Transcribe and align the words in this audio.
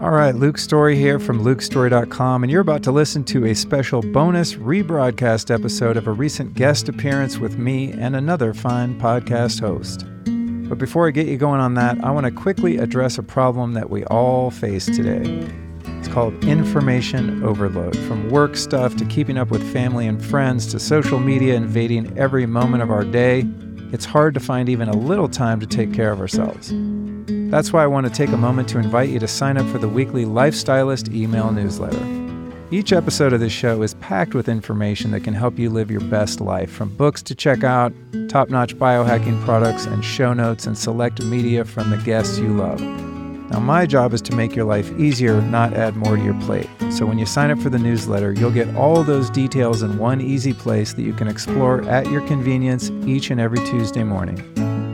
All 0.00 0.10
right, 0.16 0.34
Luke 0.34 0.56
Storey 0.56 0.96
here 0.96 1.18
from 1.18 1.44
lukestorey.com, 1.44 2.42
and 2.42 2.50
you're 2.50 2.62
about 2.62 2.82
to 2.84 2.90
listen 2.90 3.22
to 3.24 3.44
a 3.44 3.54
special 3.54 4.00
bonus 4.00 4.54
rebroadcast 4.54 5.54
episode 5.54 5.98
of 5.98 6.06
a 6.06 6.12
recent 6.12 6.54
guest 6.54 6.88
appearance 6.88 7.36
with 7.36 7.58
me 7.58 7.92
and 7.92 8.16
another 8.16 8.54
fine 8.54 8.98
podcast 8.98 9.60
host. 9.60 10.06
But 10.70 10.78
before 10.78 11.06
I 11.06 11.10
get 11.10 11.26
you 11.26 11.36
going 11.36 11.60
on 11.60 11.74
that, 11.74 12.02
I 12.02 12.10
want 12.12 12.24
to 12.24 12.32
quickly 12.32 12.78
address 12.78 13.18
a 13.18 13.22
problem 13.22 13.74
that 13.74 13.90
we 13.90 14.04
all 14.06 14.50
face 14.50 14.86
today. 14.86 15.46
It's 15.84 16.08
called 16.08 16.44
information 16.44 17.44
overload. 17.44 17.94
From 17.98 18.30
work 18.30 18.56
stuff 18.56 18.96
to 18.96 19.04
keeping 19.04 19.36
up 19.36 19.50
with 19.50 19.70
family 19.70 20.06
and 20.06 20.24
friends 20.24 20.66
to 20.68 20.78
social 20.78 21.20
media 21.20 21.56
invading 21.56 22.16
every 22.16 22.46
moment 22.46 22.82
of 22.82 22.90
our 22.90 23.04
day, 23.04 23.42
it's 23.92 24.04
hard 24.04 24.34
to 24.34 24.40
find 24.40 24.68
even 24.68 24.88
a 24.88 24.96
little 24.96 25.28
time 25.28 25.60
to 25.60 25.66
take 25.66 25.92
care 25.92 26.12
of 26.12 26.20
ourselves. 26.20 26.72
That's 27.50 27.72
why 27.72 27.82
I 27.82 27.88
want 27.88 28.06
to 28.06 28.12
take 28.12 28.30
a 28.30 28.36
moment 28.36 28.68
to 28.70 28.78
invite 28.78 29.08
you 29.08 29.18
to 29.18 29.28
sign 29.28 29.56
up 29.56 29.66
for 29.68 29.78
the 29.78 29.88
weekly 29.88 30.24
Lifestylist 30.24 31.12
email 31.14 31.50
newsletter. 31.50 32.20
Each 32.72 32.92
episode 32.92 33.32
of 33.32 33.40
this 33.40 33.52
show 33.52 33.82
is 33.82 33.94
packed 33.94 34.32
with 34.32 34.48
information 34.48 35.10
that 35.10 35.24
can 35.24 35.34
help 35.34 35.58
you 35.58 35.70
live 35.70 35.90
your 35.90 36.02
best 36.02 36.40
life, 36.40 36.70
from 36.70 36.96
books 36.96 37.20
to 37.24 37.34
check 37.34 37.64
out, 37.64 37.92
top 38.28 38.48
notch 38.48 38.76
biohacking 38.76 39.44
products, 39.44 39.86
and 39.86 40.04
show 40.04 40.32
notes 40.32 40.68
and 40.68 40.78
select 40.78 41.20
media 41.20 41.64
from 41.64 41.90
the 41.90 41.96
guests 41.96 42.38
you 42.38 42.48
love. 42.48 43.09
Now, 43.50 43.58
my 43.58 43.84
job 43.84 44.14
is 44.14 44.22
to 44.22 44.36
make 44.36 44.54
your 44.54 44.64
life 44.64 44.96
easier, 44.98 45.42
not 45.42 45.74
add 45.74 45.96
more 45.96 46.16
to 46.16 46.22
your 46.22 46.40
plate. 46.42 46.68
So, 46.90 47.04
when 47.04 47.18
you 47.18 47.26
sign 47.26 47.50
up 47.50 47.58
for 47.58 47.68
the 47.68 47.78
newsletter, 47.78 48.32
you'll 48.32 48.52
get 48.52 48.74
all 48.76 49.02
those 49.02 49.28
details 49.28 49.82
in 49.82 49.98
one 49.98 50.20
easy 50.20 50.52
place 50.52 50.92
that 50.94 51.02
you 51.02 51.12
can 51.12 51.26
explore 51.26 51.82
at 51.88 52.08
your 52.10 52.20
convenience 52.28 52.90
each 53.06 53.30
and 53.30 53.40
every 53.40 53.58
Tuesday 53.66 54.04
morning. 54.04 54.36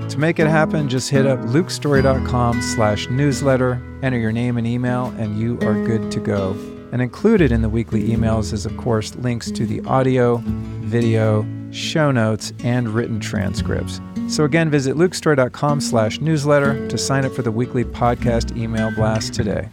To 0.08 0.18
make 0.18 0.38
it 0.38 0.46
happen, 0.46 0.88
just 0.88 1.10
hit 1.10 1.26
up 1.26 1.38
lukestorey.com 1.40 2.62
slash 2.62 3.08
newsletter, 3.10 3.82
enter 4.02 4.18
your 4.18 4.32
name 4.32 4.56
and 4.56 4.66
email, 4.66 5.12
and 5.18 5.38
you 5.38 5.58
are 5.60 5.74
good 5.84 6.10
to 6.12 6.20
go. 6.20 6.52
And 6.92 7.02
included 7.02 7.52
in 7.52 7.60
the 7.60 7.68
weekly 7.68 8.08
emails 8.08 8.54
is, 8.54 8.64
of 8.64 8.74
course, 8.78 9.14
links 9.16 9.50
to 9.50 9.66
the 9.66 9.82
audio, 9.82 10.38
video, 10.80 11.46
show 11.72 12.10
notes, 12.10 12.54
and 12.60 12.88
written 12.88 13.20
transcripts. 13.20 14.00
So 14.28 14.44
again, 14.44 14.70
visit 14.70 14.96
lukestorey.com 14.96 15.80
slash 15.80 16.20
newsletter 16.20 16.88
to 16.88 16.98
sign 16.98 17.24
up 17.24 17.32
for 17.32 17.42
the 17.42 17.52
weekly 17.52 17.84
podcast 17.84 18.56
email 18.56 18.90
blast 18.90 19.32
today. 19.34 19.68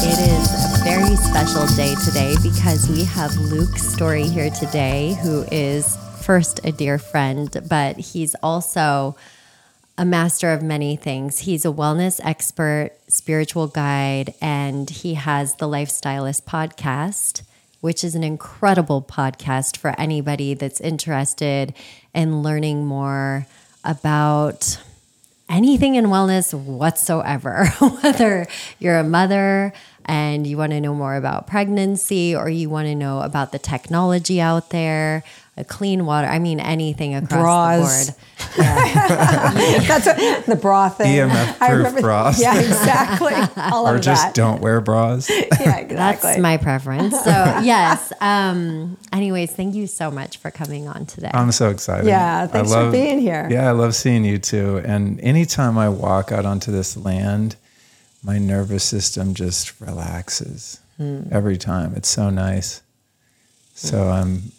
It 0.00 0.18
is 0.20 0.80
a 0.80 0.84
very 0.84 1.16
special 1.16 1.66
day 1.76 1.94
today 2.04 2.34
because 2.42 2.88
we 2.88 3.04
have 3.04 3.36
Luke 3.36 3.76
Storey 3.76 4.26
here 4.26 4.50
today, 4.50 5.18
who 5.22 5.44
is 5.50 5.98
first 6.22 6.60
a 6.64 6.72
dear 6.72 6.98
friend, 6.98 7.54
but 7.68 7.96
he's 7.98 8.34
also 8.42 9.16
a 9.98 10.04
master 10.04 10.52
of 10.52 10.62
many 10.62 10.94
things. 10.94 11.40
He's 11.40 11.64
a 11.64 11.72
wellness 11.72 12.20
expert, 12.22 12.92
spiritual 13.08 13.66
guide, 13.66 14.32
and 14.40 14.88
he 14.88 15.14
has 15.14 15.56
the 15.56 15.66
Lifestylist 15.66 16.44
podcast, 16.44 17.42
which 17.80 18.04
is 18.04 18.14
an 18.14 18.22
incredible 18.22 19.02
podcast 19.02 19.76
for 19.76 19.98
anybody 19.98 20.54
that's 20.54 20.80
interested 20.80 21.74
in 22.14 22.44
learning 22.44 22.86
more 22.86 23.48
about 23.84 24.80
anything 25.48 25.96
in 25.96 26.06
wellness 26.06 26.54
whatsoever, 26.54 27.66
whether 28.02 28.46
you're 28.78 28.98
a 28.98 29.04
mother 29.04 29.72
and 30.04 30.46
you 30.46 30.56
want 30.56 30.70
to 30.70 30.80
know 30.80 30.94
more 30.94 31.16
about 31.16 31.48
pregnancy 31.48 32.36
or 32.36 32.48
you 32.48 32.70
want 32.70 32.86
to 32.86 32.94
know 32.94 33.20
about 33.20 33.50
the 33.50 33.58
technology 33.58 34.40
out 34.40 34.70
there, 34.70 35.24
clean 35.64 36.04
water, 36.06 36.26
I 36.26 36.38
mean, 36.38 36.60
anything 36.60 37.14
across 37.14 37.30
Bras. 37.80 38.06
the 38.06 38.12
board. 38.12 38.24
That's 39.88 40.06
a, 40.06 40.42
the 40.50 40.56
bra 40.56 40.88
thing. 40.88 41.06
EMF 41.28 41.56
I 41.60 41.68
proof 41.68 41.78
remember- 41.78 42.00
bras. 42.02 42.40
Yeah, 42.40 42.58
exactly. 42.58 43.34
All 43.72 43.86
Or 43.88 43.96
of 43.96 44.00
just 44.02 44.22
that. 44.26 44.34
don't 44.34 44.60
wear 44.60 44.80
bras. 44.80 45.28
Yeah, 45.30 45.36
exactly. 45.78 45.96
That's 45.96 46.38
my 46.38 46.56
preference. 46.56 47.14
So, 47.24 47.30
yes. 47.30 48.12
Um, 48.20 48.96
anyways, 49.12 49.52
thank 49.54 49.74
you 49.74 49.86
so 49.86 50.10
much 50.10 50.38
for 50.38 50.50
coming 50.50 50.88
on 50.88 51.06
today. 51.06 51.30
I'm 51.34 51.52
so 51.52 51.70
excited. 51.70 52.06
Yeah, 52.06 52.42
I 52.42 52.46
thanks 52.46 52.72
for 52.72 52.90
being 52.90 53.18
here. 53.20 53.48
Yeah, 53.50 53.68
I 53.68 53.72
love 53.72 53.94
seeing 53.94 54.24
you 54.24 54.38
too. 54.38 54.78
And 54.84 55.20
anytime 55.20 55.78
I 55.78 55.88
walk 55.88 56.32
out 56.32 56.44
onto 56.46 56.70
this 56.72 56.96
land, 56.96 57.56
my 58.22 58.38
nervous 58.38 58.84
system 58.84 59.34
just 59.34 59.80
relaxes 59.80 60.80
Hmm. 60.96 61.22
every 61.30 61.56
time. 61.56 61.94
It's 61.94 62.08
so 62.08 62.28
nice. 62.28 62.82
So 63.74 64.08
I'm 64.08 64.50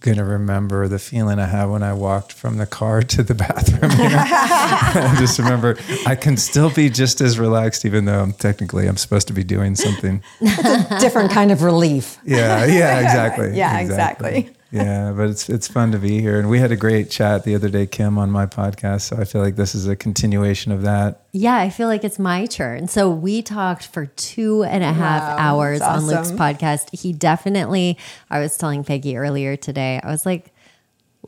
gonna 0.00 0.24
remember 0.24 0.88
the 0.88 0.98
feeling 0.98 1.38
I 1.38 1.46
had 1.46 1.66
when 1.66 1.82
I 1.82 1.92
walked 1.92 2.32
from 2.32 2.56
the 2.58 2.66
car 2.66 3.02
to 3.02 3.22
the 3.22 3.34
bathroom. 3.34 3.90
you 3.92 4.08
know? 4.08 4.16
I 4.18 5.14
just 5.18 5.38
remember 5.38 5.78
I 6.06 6.16
can 6.16 6.36
still 6.36 6.70
be 6.70 6.90
just 6.90 7.20
as 7.20 7.38
relaxed, 7.38 7.84
even 7.84 8.04
though 8.04 8.20
I'm 8.20 8.32
technically 8.32 8.86
I'm 8.88 8.96
supposed 8.96 9.28
to 9.28 9.32
be 9.32 9.44
doing 9.44 9.76
something. 9.76 10.22
It's 10.40 10.90
a 10.90 10.98
different 11.00 11.30
kind 11.30 11.52
of 11.52 11.62
relief. 11.62 12.18
Yeah, 12.24 12.64
yeah, 12.66 13.00
exactly. 13.00 13.52
Yeah, 13.56 13.78
exactly. 13.78 14.50
Yeah, 14.76 15.12
but 15.12 15.28
it's 15.30 15.48
it's 15.48 15.68
fun 15.68 15.92
to 15.92 15.98
be 15.98 16.20
here, 16.20 16.38
and 16.38 16.48
we 16.48 16.58
had 16.58 16.72
a 16.72 16.76
great 16.76 17.10
chat 17.10 17.44
the 17.44 17.54
other 17.54 17.68
day, 17.68 17.86
Kim, 17.86 18.18
on 18.18 18.30
my 18.30 18.46
podcast. 18.46 19.02
So 19.02 19.16
I 19.16 19.24
feel 19.24 19.40
like 19.40 19.56
this 19.56 19.74
is 19.74 19.86
a 19.86 19.96
continuation 19.96 20.72
of 20.72 20.82
that. 20.82 21.22
yeah, 21.32 21.56
I 21.56 21.70
feel 21.70 21.88
like 21.88 22.04
it's 22.04 22.18
my 22.18 22.46
turn. 22.46 22.88
So, 22.88 23.10
we 23.10 23.42
talked 23.42 23.86
for 23.86 24.06
two 24.06 24.62
and 24.64 24.82
a 24.84 24.92
half 24.92 25.22
Wow, 25.22 25.36
hours 25.38 25.78
that's 25.80 26.02
on 26.02 26.06
Luke's 26.06 26.30
podcast. 26.32 26.98
He 26.98 27.12
definitely, 27.12 27.98
I 28.30 28.38
was 28.40 28.56
telling 28.56 28.84
Peggy 28.84 29.16
earlier 29.16 29.56
today, 29.56 30.00
I 30.02 30.10
was 30.10 30.24
like, 30.26 30.52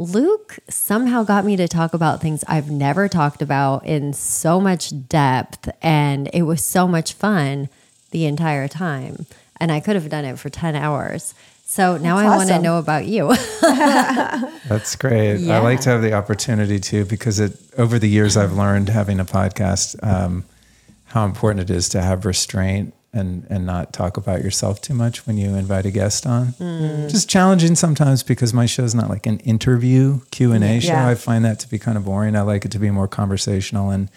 Luke 0.00 0.58
somehow 0.68 1.24
got 1.24 1.44
me 1.44 1.56
to 1.56 1.66
talk 1.66 1.92
about 1.92 2.20
things 2.20 2.44
I've 2.46 2.70
never 2.70 3.08
talked 3.08 3.42
about 3.42 3.84
in 3.84 4.12
so 4.12 4.60
much 4.60 4.92
depth. 5.08 5.68
And 5.82 6.30
it 6.32 6.42
was 6.42 6.62
so 6.62 6.86
much 6.86 7.14
fun 7.14 7.68
the 8.12 8.24
entire 8.26 8.68
time. 8.68 9.26
And 9.60 9.72
I 9.72 9.80
could 9.80 9.96
have 9.96 10.08
done 10.08 10.24
it 10.24 10.38
for 10.38 10.50
10 10.50 10.76
hours. 10.76 11.34
So 11.70 11.98
now 11.98 12.16
I 12.16 12.34
want 12.34 12.48
to 12.48 12.58
know 12.60 12.78
about 12.78 13.04
you. 13.04 13.34
That's 13.60 14.96
great. 14.96 15.46
I 15.50 15.58
like 15.58 15.80
to 15.82 15.90
have 15.90 16.00
the 16.00 16.14
opportunity 16.14 16.80
to 16.80 17.04
because 17.04 17.38
it 17.40 17.58
over 17.76 17.98
the 17.98 18.08
years 18.08 18.38
I've 18.38 18.54
learned 18.54 18.88
having 18.88 19.20
a 19.20 19.24
podcast 19.26 20.02
um, 20.02 20.46
how 21.04 21.26
important 21.26 21.68
it 21.68 21.74
is 21.74 21.90
to 21.90 22.00
have 22.00 22.24
restraint 22.24 22.94
and 23.12 23.46
and 23.50 23.66
not 23.66 23.92
talk 23.92 24.16
about 24.16 24.42
yourself 24.42 24.80
too 24.80 24.94
much 24.94 25.26
when 25.26 25.36
you 25.36 25.56
invite 25.56 25.84
a 25.84 25.90
guest 25.90 26.26
on. 26.26 26.54
Just 27.10 27.28
challenging 27.28 27.74
sometimes 27.74 28.22
because 28.22 28.54
my 28.54 28.64
show 28.64 28.84
is 28.84 28.94
not 28.94 29.10
like 29.10 29.26
an 29.26 29.38
interview 29.40 30.20
Q 30.30 30.52
and 30.52 30.64
A 30.64 30.80
show. 30.80 30.92
Yeah. 30.92 31.06
I 31.06 31.16
find 31.16 31.44
that 31.44 31.60
to 31.60 31.68
be 31.68 31.78
kind 31.78 31.98
of 31.98 32.06
boring. 32.06 32.34
I 32.34 32.42
like 32.42 32.64
it 32.64 32.72
to 32.72 32.78
be 32.78 32.90
more 32.90 33.08
conversational 33.08 33.90
and 33.90 34.10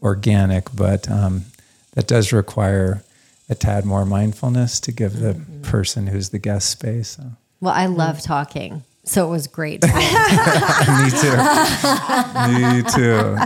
organic, 0.00 0.72
but 0.76 1.10
um, 1.10 1.46
that 1.94 2.06
does 2.06 2.32
require 2.32 3.02
a 3.48 3.54
tad 3.54 3.84
more 3.84 4.04
mindfulness 4.04 4.80
to 4.80 4.92
give 4.92 5.18
the 5.20 5.40
person 5.62 6.06
who's 6.08 6.28
the 6.30 6.38
guest 6.38 6.70
space. 6.70 7.10
So. 7.10 7.22
well, 7.60 7.72
I 7.74 7.86
love 7.86 8.20
talking. 8.20 8.82
So 9.04 9.26
it 9.26 9.30
was 9.30 9.46
great. 9.46 9.82
Me 9.86 9.90
too. 11.10 11.36
Me 12.52 12.82
too. 12.92 13.36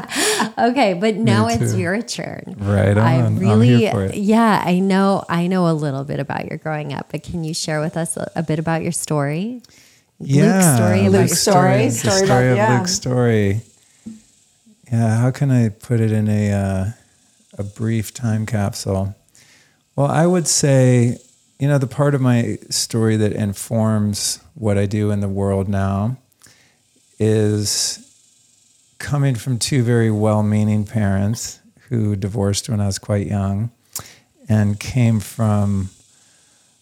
Okay, 0.58 0.94
but 0.94 1.14
now 1.14 1.46
it's 1.46 1.74
your 1.76 2.02
turn. 2.02 2.56
Right 2.58 2.98
I 2.98 3.20
on. 3.20 3.24
I'm 3.26 3.38
really, 3.38 3.76
here 3.76 3.92
for 3.92 4.04
it. 4.06 4.16
yeah, 4.16 4.60
I 4.64 4.80
know, 4.80 5.24
I 5.28 5.46
know 5.46 5.68
a 5.70 5.72
little 5.72 6.02
bit 6.02 6.18
about 6.18 6.46
your 6.48 6.58
growing 6.58 6.92
up, 6.92 7.12
but 7.12 7.22
can 7.22 7.44
you 7.44 7.54
share 7.54 7.80
with 7.80 7.96
us 7.96 8.16
a, 8.16 8.28
a 8.34 8.42
bit 8.42 8.58
about 8.58 8.82
your 8.82 8.90
story? 8.90 9.62
Luke's 10.18 10.74
story 10.74 11.00
about 11.06 11.12
Luke's 11.12 11.30
your 11.30 11.36
story. 11.36 11.84
The 11.86 11.90
Story 11.92 12.26
story 12.26 12.26
about- 12.26 12.50
of 12.50 12.56
yeah. 12.56 12.78
Luke's 12.78 12.92
story. 12.94 13.60
Yeah, 14.90 15.16
how 15.18 15.30
can 15.30 15.50
I 15.52 15.68
put 15.68 16.00
it 16.00 16.10
in 16.12 16.28
a 16.28 16.52
uh, 16.52 16.84
a 17.56 17.62
brief 17.64 18.12
time 18.12 18.46
capsule? 18.46 19.14
Well, 19.94 20.06
I 20.06 20.26
would 20.26 20.48
say, 20.48 21.18
you 21.58 21.68
know, 21.68 21.76
the 21.76 21.86
part 21.86 22.14
of 22.14 22.20
my 22.20 22.58
story 22.70 23.16
that 23.18 23.32
informs 23.32 24.40
what 24.54 24.78
I 24.78 24.86
do 24.86 25.10
in 25.10 25.20
the 25.20 25.28
world 25.28 25.68
now 25.68 26.16
is 27.18 27.98
coming 28.98 29.34
from 29.34 29.58
two 29.58 29.82
very 29.82 30.10
well-meaning 30.10 30.86
parents 30.86 31.60
who 31.88 32.16
divorced 32.16 32.70
when 32.70 32.80
I 32.80 32.86
was 32.86 32.98
quite 32.98 33.26
young 33.26 33.70
and 34.48 34.80
came 34.80 35.20
from 35.20 35.90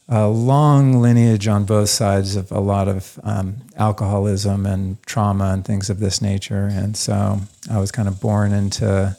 a 0.09 0.29
long 0.29 1.01
lineage 1.01 1.49
on 1.49 1.65
both 1.65 1.89
sides 1.89 2.37
of 2.37 2.53
a 2.53 2.61
lot 2.61 2.87
of 2.87 3.19
um, 3.25 3.57
alcoholism 3.77 4.67
and 4.67 5.03
trauma 5.05 5.53
and 5.53 5.65
things 5.65 5.91
of 5.91 5.99
this 5.99 6.23
nature. 6.23 6.69
And 6.71 6.97
so 6.97 7.41
I 7.69 7.79
was 7.79 7.91
kind 7.91 8.07
of 8.07 8.21
born 8.21 8.53
into 8.53 9.17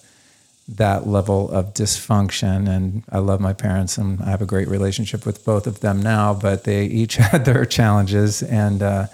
that 0.67 1.07
level 1.07 1.49
of 1.51 1.73
dysfunction. 1.73 2.69
And 2.69 3.03
I 3.11 3.19
love 3.19 3.39
my 3.39 3.53
parents 3.53 3.97
and 3.97 4.21
I 4.21 4.29
have 4.29 4.41
a 4.41 4.45
great 4.45 4.67
relationship 4.67 5.25
with 5.25 5.43
both 5.43 5.67
of 5.67 5.81
them 5.81 6.01
now, 6.01 6.33
but 6.33 6.63
they 6.63 6.85
each 7.01 7.15
had 7.15 7.45
their 7.45 7.65
challenges. 7.65 8.43
And, 8.43 8.81
uh, 8.81 9.07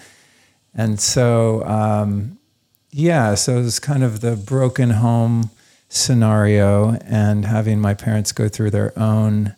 and 0.74 1.00
so, 1.00 1.64
um, 1.66 2.38
yeah, 2.92 3.36
so 3.36 3.58
it 3.58 3.64
was 3.64 3.80
kind 3.80 4.04
of 4.04 4.22
the 4.22 4.36
broken 4.36 4.92
home 4.92 5.50
scenario 5.90 6.98
and 7.06 7.46
having 7.46 7.80
my 7.80 7.94
parents 7.94 8.32
go 8.32 8.50
through 8.50 8.72
their 8.72 8.98
own 8.98 9.56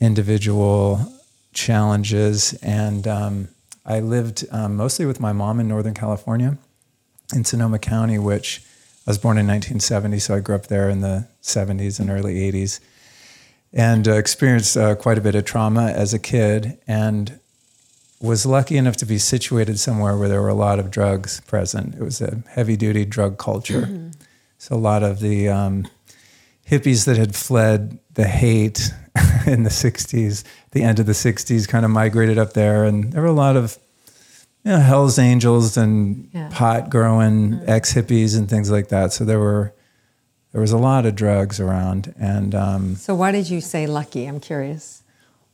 individual 0.00 1.12
challenges. 1.52 2.54
And 2.62 3.06
um, 3.06 3.48
I 3.84 4.00
lived 4.00 4.46
um, 4.50 4.76
mostly 4.76 5.06
with 5.06 5.20
my 5.20 5.32
mom 5.32 5.60
in 5.60 5.68
Northern 5.68 5.94
California, 5.94 6.56
in 7.34 7.44
Sonoma 7.44 7.78
County, 7.78 8.18
which 8.18 8.62
I 9.06 9.10
was 9.10 9.18
born 9.18 9.38
in 9.38 9.46
1970, 9.46 10.18
so 10.18 10.34
I 10.34 10.40
grew 10.40 10.54
up 10.54 10.66
there 10.66 10.90
in 10.90 11.00
the 11.00 11.26
70s 11.42 11.98
and 11.98 12.10
early 12.10 12.52
80s, 12.52 12.80
and 13.72 14.06
uh, 14.06 14.12
experienced 14.12 14.76
uh, 14.76 14.94
quite 14.94 15.16
a 15.16 15.22
bit 15.22 15.34
of 15.34 15.44
trauma 15.44 15.86
as 15.86 16.12
a 16.12 16.18
kid, 16.18 16.78
and 16.86 17.40
was 18.20 18.44
lucky 18.44 18.76
enough 18.76 18.96
to 18.98 19.06
be 19.06 19.16
situated 19.16 19.78
somewhere 19.78 20.16
where 20.18 20.28
there 20.28 20.42
were 20.42 20.48
a 20.48 20.54
lot 20.54 20.78
of 20.78 20.90
drugs 20.90 21.40
present. 21.46 21.94
It 21.94 22.02
was 22.02 22.20
a 22.20 22.42
heavy-duty 22.50 23.06
drug 23.06 23.38
culture, 23.38 24.10
so 24.58 24.76
a 24.76 24.76
lot 24.76 25.02
of 25.02 25.20
the 25.20 25.48
um, 25.48 25.88
hippies 26.68 27.06
that 27.06 27.16
had 27.16 27.34
fled 27.34 27.98
the 28.14 28.28
hate 28.28 28.92
in 29.46 29.62
the 29.62 29.70
60s, 29.70 30.44
the 30.72 30.82
end 30.82 30.98
of 30.98 31.06
the 31.06 31.12
60s, 31.12 31.66
kind 31.66 31.86
of 31.86 31.90
migrated 31.90 32.36
up 32.36 32.52
there. 32.52 32.84
And 32.84 33.12
there 33.12 33.22
were 33.22 33.28
a 33.28 33.32
lot 33.32 33.56
of 33.56 33.78
you 34.64 34.72
know, 34.72 34.78
Hell's 34.80 35.18
Angels 35.18 35.76
and 35.76 36.28
Yeah. 36.32 36.48
pot 36.52 36.90
growing 36.90 37.60
ex 37.66 37.94
hippies 37.94 38.36
and 38.36 38.48
things 38.48 38.70
like 38.70 38.88
that. 38.88 39.12
So 39.12 39.24
there 39.24 39.38
were 39.40 39.72
there 40.52 40.60
was 40.60 40.72
a 40.72 40.78
lot 40.78 41.06
of 41.06 41.14
drugs 41.14 41.60
around. 41.60 42.12
And 42.18 42.54
um, 42.54 42.96
So 42.96 43.14
why 43.14 43.30
did 43.30 43.48
you 43.48 43.60
say 43.60 43.86
lucky? 43.86 44.26
I'm 44.26 44.40
curious. 44.40 45.02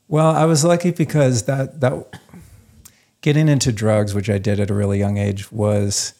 well, 0.08 0.31
I 0.31 0.44
was 0.47 0.64
lucky 0.64 0.91
because 0.91 1.43
that 1.44 1.81
that 1.81 1.93
getting 3.20 3.49
into 3.49 3.73
drugs, 3.73 4.14
which 4.14 4.31
I 4.31 4.38
did 4.38 4.58
at 4.61 4.70
a 4.70 4.75
really 4.75 4.99
young 4.99 5.19
age, 5.19 5.50
was 5.52 6.14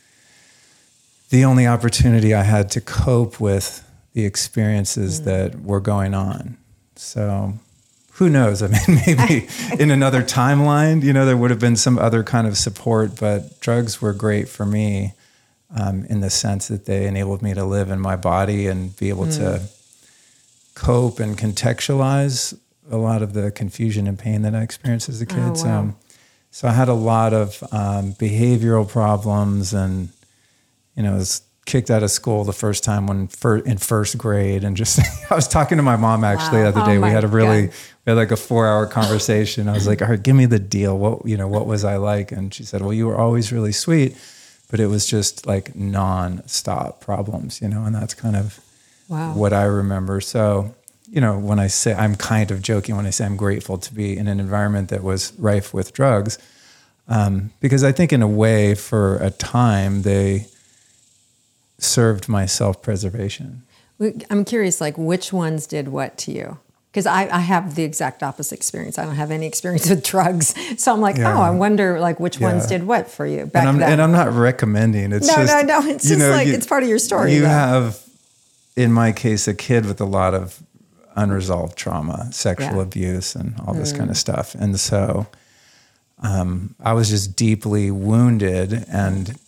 the 1.31 1.45
only 1.45 1.67
opportunity 1.67 2.35
I 2.35 2.43
had 2.43 2.71
to 2.73 2.81
cope 2.81 3.41
with 3.41 3.83
the 4.13 4.25
experiences 4.25 5.23
that 5.23 5.61
were 5.63 5.81
going 5.81 6.15
on. 6.15 6.57
So 6.97 7.55
who 8.17 8.29
knows? 8.29 8.63
I 8.63 8.69
mean, 8.69 9.01
maybe 9.07 9.49
in 9.79 9.91
another 9.91 10.23
timeline, 10.23 11.03
you 11.03 11.13
know, 11.13 11.25
there 11.27 11.37
would 11.37 11.51
have 11.51 11.61
been 11.61 11.77
some 11.77 11.99
other 11.99 12.23
kind 12.25 12.47
of 12.47 12.57
support, 12.57 13.19
but 13.21 13.61
drugs 13.61 14.01
were 14.03 14.13
great 14.13 14.49
for 14.49 14.65
me 14.67 15.13
um, 15.75 16.05
in 16.09 16.21
the 16.21 16.31
sense 16.31 16.69
that 16.69 16.87
they 16.87 17.07
enabled 17.07 17.43
me 17.43 17.53
to 17.55 17.65
live 17.65 17.91
in 17.91 18.01
my 18.01 18.17
body 18.17 18.67
and 18.69 18.97
be 18.97 19.09
able 19.09 19.27
to 19.33 19.63
cope 20.75 21.21
and 21.21 21.37
contextualize 21.39 22.59
a 22.91 22.97
lot 22.97 23.23
of 23.23 23.33
the 23.33 23.51
confusion 23.51 24.07
and 24.07 24.19
pain 24.19 24.43
that 24.43 24.55
I 24.55 24.63
experienced 24.63 25.09
as 25.09 25.21
a 25.21 25.27
kid. 25.27 25.39
Oh, 25.41 25.55
So, 25.55 25.67
wow. 25.67 25.95
so 26.51 26.69
I 26.69 26.73
had 26.73 26.89
a 26.89 26.95
lot 26.95 27.33
of 27.35 27.63
um, 27.73 28.13
behavioral 28.15 28.89
problems, 28.89 29.73
and 29.75 30.11
you 30.95 31.03
know, 31.03 31.15
was 31.15 31.43
kicked 31.65 31.91
out 31.91 32.03
of 32.05 32.11
school 32.13 32.45
the 32.45 32.53
first 32.53 32.85
time 32.85 33.07
when 33.09 33.27
fir- 33.27 33.59
in 33.59 33.79
first 33.79 34.17
grade, 34.17 34.63
and 34.65 34.77
just 34.77 35.01
I 35.31 35.35
was 35.35 35.49
talking 35.49 35.77
to 35.79 35.83
my 35.83 35.97
mom 35.97 36.23
actually 36.25 36.59
Wow. 36.63 36.71
the 36.71 36.81
other 36.81 36.81
Oh 36.83 36.87
day. 36.95 36.99
we 36.99 37.11
had 37.11 37.25
a 37.25 37.29
really 37.29 37.67
God. 37.67 37.75
We 38.07 38.11
had 38.13 38.17
like 38.17 38.31
a 38.31 38.37
four 38.37 38.67
hour 38.69 38.87
conversation. 38.87 39.69
I 39.69 39.73
was 39.73 39.87
like, 39.87 40.01
"All 40.01 40.09
right, 40.09 40.23
give 40.23 40.37
me 40.37 40.47
the 40.47 40.59
deal. 40.61 40.97
What 40.97 41.27
you 41.27 41.37
know, 41.37 41.49
what 41.49 41.67
was 41.67 41.85
I 41.85 41.97
like?" 41.97 42.31
And 42.33 42.55
she 42.55 42.63
said, 42.65 42.81
"Well, 42.83 42.93
you 42.93 43.07
were 43.09 43.17
always 43.19 43.53
really 43.53 43.73
sweet." 43.73 44.17
But 44.71 44.81
it 44.81 44.87
was 44.89 45.07
just 45.07 45.47
like 45.47 45.77
non-stop 45.77 47.01
problems, 47.01 47.61
you 47.61 47.69
know, 47.69 47.85
and 47.85 47.95
that's 47.95 48.15
kind 48.15 48.35
of 48.37 48.59
Wow. 49.09 49.35
what 49.35 49.53
I 49.53 49.63
remember. 49.63 50.21
So, 50.21 50.75
you 51.09 51.21
know, 51.21 51.39
when 51.39 51.61
I 51.61 51.69
say 51.69 51.95
I'm 51.95 52.17
kind 52.17 52.51
of 52.51 52.63
joking 52.63 52.97
when 52.97 53.07
I 53.07 53.11
say 53.11 53.25
I'm 53.25 53.37
grateful 53.37 53.79
to 53.79 53.95
be 53.95 54.17
in 54.17 54.27
an 54.27 54.41
environment 54.41 54.89
that 54.89 55.05
was 55.05 55.33
rife 55.39 55.73
with 55.73 55.93
drugs, 55.93 56.39
um, 57.07 57.51
because 57.61 57.85
I 57.85 57.93
think 57.93 58.13
in 58.13 58.23
a 58.23 58.27
way, 58.29 58.75
for 58.75 59.17
a 59.19 59.31
time, 59.31 60.03
they 60.03 60.49
served 61.79 62.29
my 62.29 62.47
self-preservation. 62.47 63.63
I'm 64.31 64.45
curious, 64.45 64.81
like 64.81 64.99
which 64.99 65.33
ones 65.33 65.67
did 65.69 65.89
what 65.89 66.19
to 66.19 66.33
you? 66.33 66.59
Because 66.97 67.05
I, 67.07 67.29
I 67.29 67.41
have 67.41 67.75
the 67.75 67.83
exact 67.83 68.23
opposite 68.23 68.55
experience. 68.55 68.99
I 68.99 69.05
don't 69.05 69.17
have 69.17 69.31
any 69.31 69.45
experience 69.47 69.87
with 69.91 70.03
drugs, 70.03 70.55
so 70.81 70.95
I'm 70.95 71.03
like, 71.03 71.19
Yeah. 71.19 71.37
oh, 71.37 71.43
I 71.43 71.51
wonder, 71.51 72.01
like 72.01 72.19
which 72.19 72.41
ones 72.41 72.67
did 72.67 72.85
what 72.87 73.11
for 73.11 73.27
you 73.27 73.45
back 73.45 73.61
and 73.65 73.69
I'm, 73.69 73.77
then. 73.79 73.93
and 73.93 74.01
I'm 74.03 74.13
not 74.13 74.33
recommending. 74.33 75.13
It's 75.13 75.29
No, 75.29 75.35
just 75.37 75.53
no, 75.67 75.81
no, 75.81 75.87
it's 75.91 76.05
you 76.07 76.17
just 76.17 76.21
know, 76.21 76.31
like 76.31 76.47
you- 76.47 76.55
it's 76.55 76.67
part 76.67 76.83
of 76.85 76.89
your 76.89 76.99
story. 76.99 77.35
You 77.35 77.43
though. 77.43 77.49
have, 77.49 78.03
in 78.77 78.93
my 78.95 79.13
case, 79.13 79.47
a 79.47 79.53
kid 79.53 79.85
with 79.85 80.01
a 80.01 80.07
lot 80.07 80.33
of 80.33 80.63
unresolved 81.17 81.77
trauma, 81.77 82.33
sexual 82.33 82.69
Yeah. 82.69 82.73
Mm. 82.77 82.83
abuse, 82.85 83.35
and 83.35 83.55
all 83.67 83.75
this 83.75 83.93
kind 83.93 84.09
of 84.09 84.17
stuff. 84.17 84.55
And 84.55 84.81
so, 84.81 85.27
um, 86.23 86.75
I 86.81 86.95
was 86.95 87.11
just 87.11 87.37
deeply 87.37 87.91
wounded 87.91 88.87
and 88.91 89.39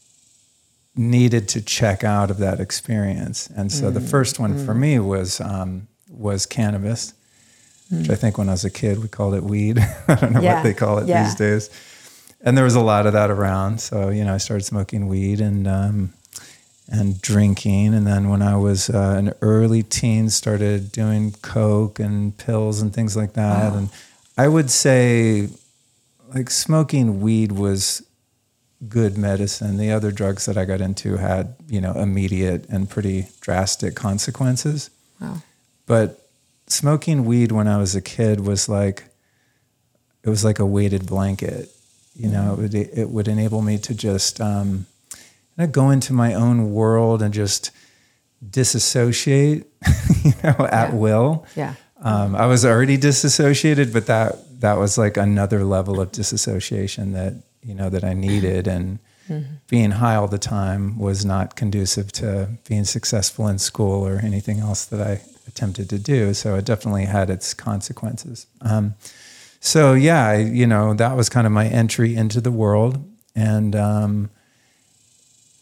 needed 0.95 1.49
to 1.49 1.63
check 1.63 2.05
out 2.05 2.31
of 2.31 2.37
that 2.39 2.61
experience. 2.61 3.49
And 3.57 3.73
so, 3.73 3.91
Mm. 3.91 3.95
the 3.95 4.01
first 4.03 4.39
one 4.39 4.63
for 4.67 4.75
me 4.75 4.99
was 4.99 5.41
um, 5.41 5.89
was 6.11 6.45
cannabis. 6.45 7.15
Which 7.91 8.11
I 8.11 8.15
think 8.17 8.37
when 8.39 8.49
I 8.49 8.53
was 8.53 8.65
a 8.65 8.71
kid 8.71 9.01
we 9.03 9.09
called 9.09 9.35
it 9.35 9.43
weed. 9.43 9.79
I 10.09 10.15
don't 10.15 10.33
know 10.33 10.41
Mm. 10.41 10.43
Yeah. 10.43 10.55
what 10.57 10.63
they 10.65 10.75
call 10.75 10.99
it 10.99 11.07
Yeah. 11.09 11.25
these 11.25 11.35
days 11.35 11.71
and 12.41 12.57
there 12.57 12.65
was 12.65 12.75
a 12.77 12.81
lot 12.81 13.07
of 13.07 13.13
that 13.15 13.31
around. 13.31 13.81
So 13.81 14.11
you 14.11 14.25
know, 14.25 14.35
I 14.35 14.39
started 14.39 14.65
smoking 14.65 15.09
weed 15.09 15.41
and 15.41 15.67
um, 15.67 16.13
and 16.91 17.21
drinking, 17.21 17.93
and 17.95 18.07
then 18.07 18.29
when 18.31 18.41
I 18.41 18.57
was 18.57 18.89
uh, 18.89 19.15
an 19.19 19.35
early 19.43 19.83
teen, 19.83 20.31
started 20.31 20.91
doing 20.93 21.33
coke 21.43 21.99
and 21.99 22.35
pills 22.39 22.81
and 22.81 22.95
things 22.95 23.15
like 23.17 23.33
that. 23.35 23.75
And 23.75 23.91
I 24.39 24.49
would 24.49 24.71
say, 24.71 25.49
like 26.35 26.49
smoking 26.49 27.21
weed 27.21 27.53
was 27.53 28.03
good 28.89 29.19
medicine. 29.19 29.77
The 29.77 29.91
other 29.93 30.11
drugs 30.13 30.47
that 30.47 30.57
I 30.57 30.65
got 30.65 30.81
into 30.81 31.17
had 31.17 31.57
you 31.69 31.81
know 31.81 31.93
immediate 31.93 32.67
and 32.71 32.89
pretty 32.89 33.27
drastic 33.41 33.95
consequences. 33.97 34.91
Wow. 35.21 35.43
But 35.87 36.28
smoking 36.69 37.25
weed 37.25 37.53
when 37.53 37.67
I 37.67 37.79
was 37.79 37.95
a 37.95 38.03
kid 38.03 38.41
was 38.41 38.69
like 38.69 39.05
it 40.25 40.29
was 40.29 40.45
like 40.45 40.59
a 40.59 40.67
weighted 40.67 41.07
blanket. 41.07 41.71
You 42.15 42.29
know, 42.29 42.55
it 42.55 42.59
would 42.59 42.75
it 42.75 43.09
would 43.11 43.29
enable 43.29 43.63
me 43.63 43.79
to 43.79 43.95
just 43.95 44.41
um, 44.41 44.87
kind 45.57 45.69
of 45.69 45.73
go 45.73 45.91
into 45.91 46.13
my 46.13 46.35
own 46.35 46.73
world 46.73 47.23
and 47.23 47.33
just 47.33 47.71
disassociate, 48.51 49.67
you 50.25 50.33
know, 50.43 50.67
at 50.71 50.91
Yeah. 50.91 50.95
will. 50.95 51.47
Yeah. 51.57 51.75
Um, 52.01 52.37
I 52.37 52.47
was 52.47 52.65
already 52.65 52.97
disassociated, 52.97 53.93
but 53.93 54.07
that 54.07 54.61
that 54.61 54.79
was 54.79 54.99
like 54.99 55.17
another 55.17 55.65
level 55.65 56.01
of 56.01 56.13
disassociation 56.13 57.13
that 57.13 57.35
you 57.63 57.75
know 57.75 57.89
that 57.91 58.05
I 58.05 58.15
needed, 58.15 58.67
and 58.69 58.99
being 59.69 59.91
high 59.91 60.15
all 60.15 60.27
the 60.29 60.39
time 60.39 60.99
was 60.99 61.25
not 61.25 61.55
conducive 61.55 62.11
to 62.13 62.49
being 62.67 62.85
successful 62.85 63.47
in 63.47 63.59
school 63.59 64.07
or 64.07 64.19
anything 64.25 64.59
else 64.61 64.87
that 64.87 65.01
I 65.07 65.21
attempted 65.49 65.91
to 65.91 65.99
do. 65.99 66.35
So 66.35 66.55
it 66.55 66.65
definitely 66.65 67.07
had 67.07 67.31
its 67.31 67.55
consequences. 67.55 68.47
Um, 68.61 68.95
so 69.61 69.95
yeah, 69.95 70.29
I, 70.29 70.37
you 70.37 70.67
know 70.67 70.95
that 70.95 71.17
was 71.17 71.29
kind 71.29 71.47
of 71.47 71.53
my 71.53 71.67
entry 71.67 72.15
into 72.15 72.41
the 72.41 72.53
world, 72.53 73.05
and 73.35 73.75
um, 73.75 74.31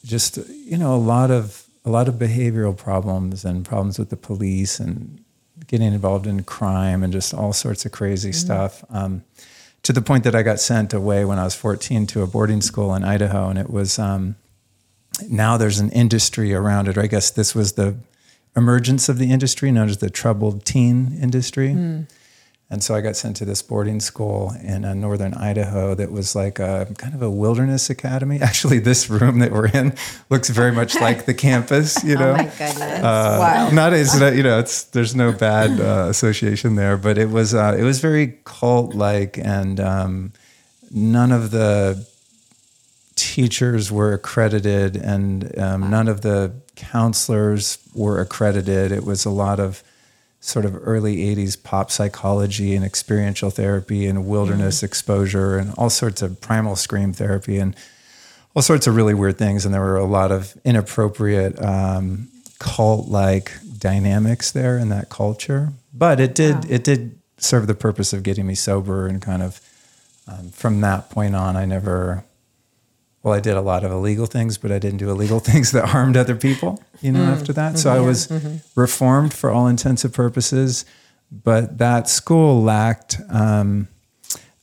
just 0.05 0.37
you 0.49 0.77
know 0.77 0.95
a 0.95 0.99
lot 0.99 1.31
of 1.31 1.65
a 1.85 1.91
lot 1.91 2.09
of 2.09 2.17
behavioral 2.17 2.77
problems 2.77 3.45
and 3.45 3.65
problems 3.65 3.99
with 3.99 4.11
the 4.11 4.17
police 4.17 4.79
and 4.81 5.23
getting 5.67 5.93
involved 5.93 6.27
in 6.27 6.43
crime 6.43 7.03
and 7.03 7.13
just 7.13 7.33
all 7.33 7.53
sorts 7.53 7.87
of 7.87 7.93
crazy 7.93 8.33
stuff. 8.33 8.85
Um, 8.91 9.25
to 9.83 9.93
the 9.93 10.03
point 10.03 10.25
that 10.25 10.35
I 10.35 10.43
got 10.43 10.59
sent 10.59 10.93
away 10.93 11.25
when 11.25 11.39
I 11.39 11.45
was 11.45 11.55
14 11.55 12.07
to 12.09 12.23
a 12.23 12.27
boarding 12.27 12.61
school 12.61 12.95
in 12.95 13.05
Idaho, 13.05 13.49
and 13.49 13.59
it 13.59 13.71
was 13.71 13.99
um, 13.99 14.37
now 15.29 15.57
there's 15.57 15.79
an 15.79 15.91
industry 15.91 16.53
around 16.53 16.89
it. 16.89 16.99
Or 16.99 17.03
I 17.03 17.07
guess 17.07 17.31
this 17.31 17.55
was 17.55 17.75
the 17.75 17.97
emergence 18.57 19.09
of 19.09 19.19
the 19.19 19.31
industry 19.31 19.71
known 19.71 19.89
as 19.89 19.99
the 19.99 20.11
troubled 20.11 20.65
teen 20.65 21.17
industry. 21.21 21.71
And 22.69 22.83
so 22.83 22.97
I 22.97 23.01
got 23.01 23.15
sent 23.15 23.37
to 23.37 23.45
this 23.45 23.63
boarding 23.63 24.01
school 24.01 24.53
in 24.61 24.85
uh, 24.85 24.93
northern 24.93 25.35
Idaho 25.35 25.95
that 25.95 26.11
was 26.11 26.35
like 26.35 26.59
a 26.59 26.93
kind 26.99 27.15
of 27.15 27.23
a 27.23 27.31
wilderness 27.31 27.91
academy. 27.91 28.41
Actually, 28.43 28.81
this 28.81 29.09
room 29.09 29.39
that 29.39 29.53
we're 29.53 29.69
in 29.69 29.95
looks 30.31 30.49
very 30.51 30.73
much 30.73 30.95
like 31.01 31.27
the 31.27 31.35
campus, 31.35 32.03
you 32.03 32.17
know. 32.17 32.31
Oh 32.31 32.37
my 32.37 32.45
goodness. 32.45 32.81
Uh, 32.81 33.37
Wow. 33.39 33.71
Not 33.71 33.93
not, 34.19 34.35
you 34.35 34.43
know 34.43 34.59
it's 34.59 34.83
there's 34.85 35.15
no 35.15 35.31
bad 35.31 35.81
uh, 35.81 36.09
association 36.09 36.75
there, 36.75 36.97
but 36.97 37.19
it 37.19 37.31
was 37.31 37.55
uh, 37.55 37.77
it 37.79 37.85
was 37.85 38.01
very 38.01 38.39
cult 38.45 38.95
like, 38.97 39.39
and 39.39 39.79
um, 39.79 40.33
none 40.91 41.31
of 41.31 41.53
the 41.53 42.05
teachers 43.15 43.93
were 43.93 44.13
accredited, 44.13 44.97
and 44.97 45.57
um, 45.57 45.89
none 45.89 46.09
of 46.09 46.23
the 46.23 46.53
counselors 46.77 47.79
were 47.95 48.21
accredited. 48.21 48.93
It 48.93 49.05
was 49.05 49.25
a 49.25 49.31
lot 49.31 49.59
of 49.59 49.83
sort 50.41 50.65
of 50.65 50.77
early 50.87 51.17
80s 51.35 51.61
pop 51.61 51.91
psychology 51.91 52.77
and 52.77 52.85
experiential 52.85 53.51
therapy 53.51 54.07
and 54.07 54.27
wilderness 54.27 54.83
exposure 54.83 55.59
and 55.59 55.75
all 55.77 55.91
sorts 55.91 56.23
of 56.23 56.41
primal 56.41 56.77
scream 56.77 57.13
therapy 57.13 57.59
and 57.59 57.75
all 58.55 58.63
sorts 58.63 58.87
of 58.87 58.95
really 58.95 59.15
weird 59.15 59.39
things. 59.39 59.65
And 59.65 59.75
there 59.75 59.81
were 59.81 59.97
a 59.97 60.05
lot 60.05 60.31
of 60.31 60.55
inappropriate 60.65 61.61
um, 61.61 62.29
cult 62.59 63.09
like 63.09 63.53
dynamics 63.79 64.53
there 64.53 64.79
in 64.79 64.89
that 64.91 65.09
culture. 65.09 65.73
But 65.93 66.21
it 66.21 66.35
did 66.35 66.71
it 66.71 66.85
did 66.85 67.19
serve 67.39 67.67
the 67.67 67.75
purpose 67.75 68.13
of 68.13 68.23
getting 68.23 68.47
me 68.47 68.55
sober 68.55 69.07
and 69.07 69.21
kind 69.21 69.43
of 69.43 69.61
um, 70.29 70.51
from 70.51 70.81
that 70.81 71.11
point 71.11 71.37
on, 71.37 71.57
I 71.57 71.65
never. 71.65 72.25
Well, 73.27 73.35
I 73.35 73.41
did 73.41 73.57
a 73.57 73.61
lot 73.61 73.83
of 73.83 73.91
illegal 73.91 74.27
things, 74.27 74.57
but 74.57 74.71
I 74.71 74.79
didn't 74.79 74.99
do 74.99 75.11
illegal 75.11 75.41
things 75.51 75.73
that 75.73 75.89
harmed 75.89 76.17
other 76.17 76.37
people. 76.37 76.81
You 77.01 77.11
know, 77.11 77.23
mm-hmm. 77.23 77.33
after 77.33 77.53
that, 77.55 77.71
mm-hmm. 77.71 77.79
so 77.79 77.93
I 77.93 77.99
was 77.99 78.29
mm-hmm. 78.29 78.59
reformed 78.81 79.35
for 79.35 79.51
all 79.51 79.67
intents 79.67 80.05
and 80.05 80.15
purposes. 80.15 80.85
but 81.33 81.79
that 81.79 82.09
school 82.09 82.63
lacked 82.63 83.19
um, 83.29 83.89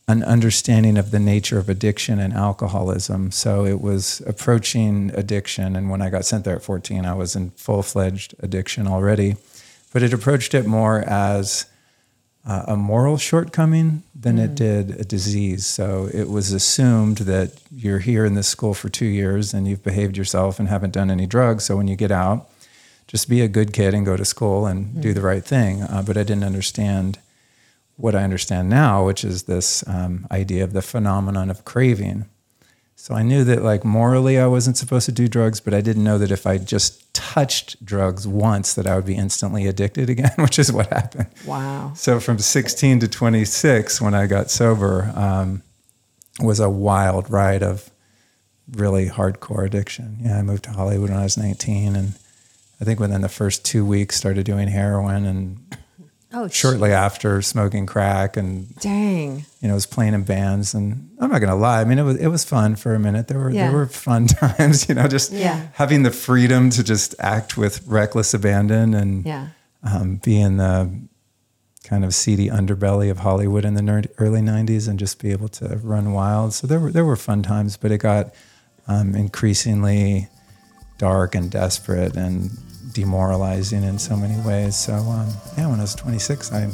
an 0.07 0.23
understanding 0.23 0.97
of 0.97 1.11
the 1.11 1.19
nature 1.19 1.59
of 1.59 1.67
addiction 1.67 2.19
and 2.19 2.33
alcoholism. 2.33 3.31
So 3.31 3.65
it 3.65 3.81
was 3.81 4.21
approaching 4.25 5.11
addiction. 5.13 5.75
And 5.75 5.89
when 5.89 6.01
I 6.01 6.09
got 6.09 6.23
sent 6.23 6.45
there 6.45 6.55
at 6.55 6.63
14, 6.63 7.05
I 7.05 7.15
was 7.15 7.35
in 7.35 7.49
full 7.49 7.83
fledged 7.83 8.33
addiction 8.39 8.87
already. 8.87 9.35
But 9.91 10.03
it 10.03 10.13
approached 10.13 10.53
it 10.53 10.65
more 10.65 11.01
as 11.01 11.65
uh, 12.45 12.63
a 12.67 12.75
moral 12.75 13.17
shortcoming 13.17 14.03
than 14.13 14.37
mm. 14.37 14.45
it 14.45 14.55
did 14.55 14.91
a 14.99 15.03
disease. 15.03 15.65
So 15.65 16.09
it 16.13 16.29
was 16.29 16.51
assumed 16.51 17.19
that 17.19 17.53
you're 17.71 17.99
here 17.99 18.25
in 18.25 18.33
this 18.33 18.47
school 18.47 18.73
for 18.73 18.89
two 18.89 19.05
years 19.05 19.53
and 19.53 19.67
you've 19.67 19.83
behaved 19.83 20.17
yourself 20.17 20.59
and 20.59 20.67
haven't 20.67 20.91
done 20.91 21.09
any 21.09 21.25
drugs. 21.25 21.63
So 21.65 21.77
when 21.77 21.87
you 21.87 21.95
get 21.95 22.11
out, 22.11 22.49
just 23.07 23.29
be 23.29 23.41
a 23.41 23.47
good 23.47 23.73
kid 23.73 23.93
and 23.93 24.05
go 24.05 24.17
to 24.17 24.25
school 24.25 24.65
and 24.65 24.87
mm. 24.87 25.01
do 25.01 25.13
the 25.13 25.21
right 25.21 25.43
thing. 25.43 25.83
Uh, 25.83 26.03
but 26.05 26.17
I 26.17 26.23
didn't 26.23 26.43
understand 26.43 27.19
what 27.95 28.15
I 28.15 28.23
understand 28.23 28.69
now, 28.69 29.05
which 29.05 29.23
is 29.23 29.43
this 29.43 29.87
um, 29.87 30.27
idea 30.31 30.63
of 30.63 30.73
the 30.73 30.81
phenomenon 30.81 31.49
of 31.49 31.63
craving. 31.63 32.25
So 33.03 33.13
I 33.13 33.21
knew 33.21 33.43
that, 33.43 33.61
like, 33.61 33.83
morally, 33.83 34.39
I 34.39 34.47
wasn't 34.47 34.77
supposed 34.77 35.07
to 35.07 35.11
do 35.11 35.27
drugs, 35.27 35.59
but 35.59 35.73
I 35.73 35.81
didn't 35.81 36.05
know 36.05 36.17
that 36.19 36.31
if 36.31 36.47
I 36.47 36.57
just 36.57 37.13
touched 37.13 37.83
drugs 37.83 38.25
once, 38.25 38.75
that 38.75 38.87
I 38.87 38.95
would 38.95 39.05
be 39.05 39.17
instantly 39.17 39.67
addicted 39.67 40.09
again, 40.09 40.31
which 40.37 40.57
is 40.57 40.71
what 40.71 40.87
happened. 40.87 41.27
Wow. 41.45 41.91
So 41.97 42.21
from 42.21 42.39
16 42.39 43.01
to 43.01 43.09
26, 43.09 43.99
when 43.99 44.13
I 44.13 44.25
got 44.25 44.49
sober, 44.49 45.11
um, 45.17 45.63
was 46.39 46.61
a 46.61 46.69
wild 46.69 47.29
ride 47.29 47.61
of 47.61 47.91
really 48.71 49.09
hardcore 49.09 49.65
addiction. 49.65 50.19
Yeah, 50.21 50.39
I 50.39 50.41
moved 50.41 50.63
to 50.63 50.71
Hollywood 50.71 51.09
when 51.09 51.19
I 51.19 51.23
was 51.23 51.37
19, 51.37 51.97
and 51.97 52.13
I 52.79 52.85
think 52.85 53.01
within 53.01 53.19
the 53.19 53.27
first 53.27 53.65
two 53.65 53.85
weeks, 53.85 54.15
started 54.15 54.45
doing 54.45 54.69
heroin 54.69 55.25
and 55.25 55.77
Oh, 56.35 56.47
shortly 56.47 56.91
after 56.91 57.43
smoking 57.43 57.85
crack 57.85 58.37
and 58.37 58.75
dang, 58.77 59.45
you 59.61 59.67
know, 59.67 59.75
was 59.75 59.85
playing 59.85 60.15
in 60.15 60.23
bands 60.23 60.73
and 60.73 61.11
I'm 61.19 61.29
not 61.29 61.39
gonna 61.39 61.55
lie. 61.55 61.81
I 61.81 61.83
mean, 61.83 61.99
it 61.99 62.03
was 62.03 62.17
it 62.17 62.27
was 62.27 62.43
fun 62.43 62.75
for 62.75 62.95
a 62.95 62.99
minute. 62.99 63.27
There 63.27 63.37
were 63.37 63.51
yeah. 63.51 63.67
there 63.67 63.77
were 63.77 63.85
fun 63.85 64.25
times, 64.27 64.89
you 64.89 64.95
know, 64.95 65.07
just 65.07 65.31
yeah. 65.31 65.67
having 65.73 66.01
the 66.01 66.09
freedom 66.09 66.71
to 66.71 66.83
just 66.83 67.13
act 67.19 67.55
with 67.55 67.85
reckless 67.85 68.33
abandon 68.33 68.95
and 68.95 69.23
yeah. 69.23 69.49
um, 69.83 70.15
be 70.17 70.41
in 70.41 70.57
the 70.57 71.07
kind 71.83 72.03
of 72.03 72.15
seedy 72.15 72.47
underbelly 72.47 73.11
of 73.11 73.19
Hollywood 73.19 73.63
in 73.63 73.75
the 73.75 74.09
early 74.17 74.41
'90s 74.41 74.87
and 74.87 74.97
just 74.97 75.21
be 75.21 75.31
able 75.31 75.49
to 75.49 75.79
run 75.83 76.13
wild. 76.13 76.55
So 76.55 76.65
there 76.65 76.79
were 76.79 76.91
there 76.91 77.05
were 77.05 77.15
fun 77.15 77.43
times, 77.43 77.77
but 77.77 77.91
it 77.91 77.99
got 77.99 78.33
um, 78.87 79.13
increasingly 79.13 80.29
dark 80.97 81.35
and 81.35 81.51
desperate 81.51 82.15
and 82.15 82.49
demoralizing 82.93 83.83
in 83.83 83.97
so 83.97 84.15
many 84.15 84.39
ways. 84.41 84.75
So, 84.75 84.93
um, 84.93 85.27
yeah, 85.57 85.67
when 85.67 85.79
I 85.79 85.83
was 85.83 85.95
26, 85.95 86.51
I 86.51 86.69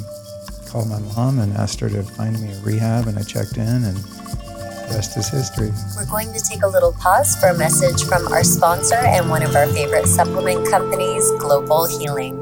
called 0.66 0.88
my 0.88 1.00
mom 1.16 1.38
and 1.38 1.52
asked 1.54 1.80
her 1.80 1.88
to 1.88 2.02
find 2.02 2.40
me 2.40 2.52
a 2.52 2.60
rehab, 2.60 3.06
and 3.08 3.18
I 3.18 3.22
checked 3.22 3.56
in, 3.56 3.66
and 3.66 3.96
the 3.96 4.90
rest 4.94 5.16
is 5.16 5.28
history. 5.28 5.72
We're 5.96 6.10
going 6.10 6.32
to 6.32 6.40
take 6.40 6.62
a 6.62 6.68
little 6.68 6.92
pause 6.92 7.36
for 7.36 7.48
a 7.48 7.58
message 7.58 8.04
from 8.04 8.28
our 8.28 8.44
sponsor 8.44 8.96
and 8.96 9.28
one 9.28 9.42
of 9.42 9.56
our 9.56 9.66
favorite 9.66 10.06
supplement 10.06 10.68
companies, 10.68 11.28
Global 11.38 11.86
Healing. 11.86 12.36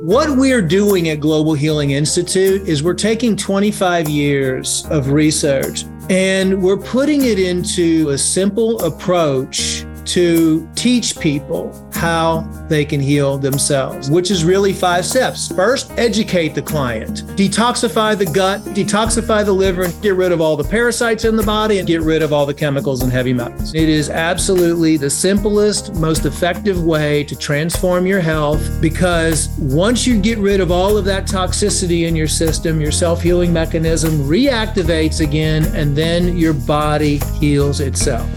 What 0.00 0.30
we're 0.38 0.62
doing 0.62 1.10
at 1.10 1.20
Global 1.20 1.52
Healing 1.52 1.90
Institute 1.90 2.66
is 2.66 2.82
we're 2.82 2.94
taking 2.94 3.36
25 3.36 4.08
years 4.08 4.86
of 4.88 5.10
research 5.10 5.84
and 6.08 6.62
we're 6.62 6.78
putting 6.78 7.24
it 7.24 7.38
into 7.38 8.08
a 8.10 8.16
simple 8.16 8.80
approach 8.82 9.84
to 10.08 10.68
teach 10.74 11.18
people 11.18 11.72
how 11.92 12.40
they 12.68 12.84
can 12.84 13.00
heal 13.00 13.38
themselves, 13.38 14.10
which 14.10 14.30
is 14.30 14.44
really 14.44 14.72
five 14.72 15.04
steps. 15.04 15.48
First, 15.48 15.90
educate 15.98 16.54
the 16.54 16.62
client, 16.62 17.24
detoxify 17.36 18.16
the 18.16 18.24
gut, 18.26 18.60
detoxify 18.74 19.44
the 19.44 19.52
liver, 19.52 19.82
and 19.82 20.02
get 20.02 20.14
rid 20.14 20.32
of 20.32 20.40
all 20.40 20.56
the 20.56 20.64
parasites 20.64 21.24
in 21.24 21.36
the 21.36 21.42
body 21.42 21.78
and 21.78 21.86
get 21.86 22.02
rid 22.02 22.22
of 22.22 22.32
all 22.32 22.46
the 22.46 22.54
chemicals 22.54 23.02
and 23.02 23.12
heavy 23.12 23.32
metals. 23.32 23.74
It 23.74 23.88
is 23.88 24.08
absolutely 24.10 24.96
the 24.96 25.10
simplest, 25.10 25.94
most 25.94 26.24
effective 26.24 26.82
way 26.82 27.24
to 27.24 27.36
transform 27.36 28.06
your 28.06 28.20
health 28.20 28.80
because 28.80 29.48
once 29.58 30.06
you 30.06 30.20
get 30.20 30.38
rid 30.38 30.60
of 30.60 30.70
all 30.70 30.96
of 30.96 31.04
that 31.04 31.26
toxicity 31.26 32.06
in 32.06 32.16
your 32.16 32.28
system, 32.28 32.80
your 32.80 32.92
self 32.92 33.22
healing 33.22 33.52
mechanism 33.52 34.12
reactivates 34.20 35.20
again, 35.20 35.64
and 35.74 35.96
then 35.96 36.36
your 36.36 36.54
body 36.54 37.18
heals 37.38 37.80
itself. 37.80 38.28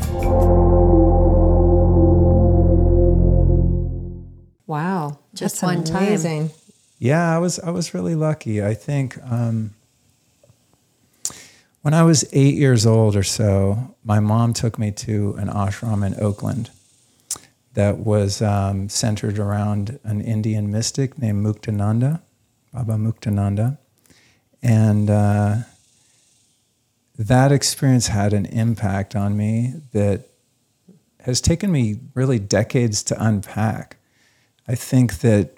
Wow, 4.72 5.20
just 5.34 5.60
That's 5.60 5.64
one 5.64 5.98
amazing. 5.98 6.48
time. 6.48 6.58
Yeah, 6.98 7.36
I 7.36 7.40
was 7.40 7.60
I 7.60 7.72
was 7.72 7.94
really 7.94 8.16
lucky. 8.16 8.64
I 8.64 8.74
think 8.74 9.22
um, 9.22 9.72
when 11.82 11.94
I 11.94 12.04
was 12.04 12.24
eight 12.32 12.56
years 12.56 12.86
old 12.86 13.18
or 13.18 13.24
so, 13.24 13.98
my 14.06 14.22
mom 14.22 14.54
took 14.54 14.80
me 14.80 14.92
to 14.92 15.34
an 15.34 15.50
ashram 15.50 16.08
in 16.08 16.18
Oakland 16.24 16.70
that 17.74 17.98
was 17.98 18.42
um, 18.42 18.88
centered 18.88 19.38
around 19.38 20.00
an 20.06 20.22
Indian 20.22 20.72
mystic 20.72 21.18
named 21.18 21.46
Muktananda, 21.46 22.22
Baba 22.72 22.94
Muktananda, 22.94 23.78
and 24.64 25.10
uh, 25.10 25.56
that 27.20 27.52
experience 27.52 28.08
had 28.08 28.32
an 28.32 28.46
impact 28.46 29.18
on 29.18 29.36
me 29.36 29.74
that 29.92 30.30
has 31.26 31.42
taken 31.42 31.74
me 31.74 32.00
really 32.14 32.40
decades 32.40 33.04
to 33.04 33.22
unpack. 33.22 33.98
I 34.72 34.76
think 34.76 35.20
that 35.20 35.58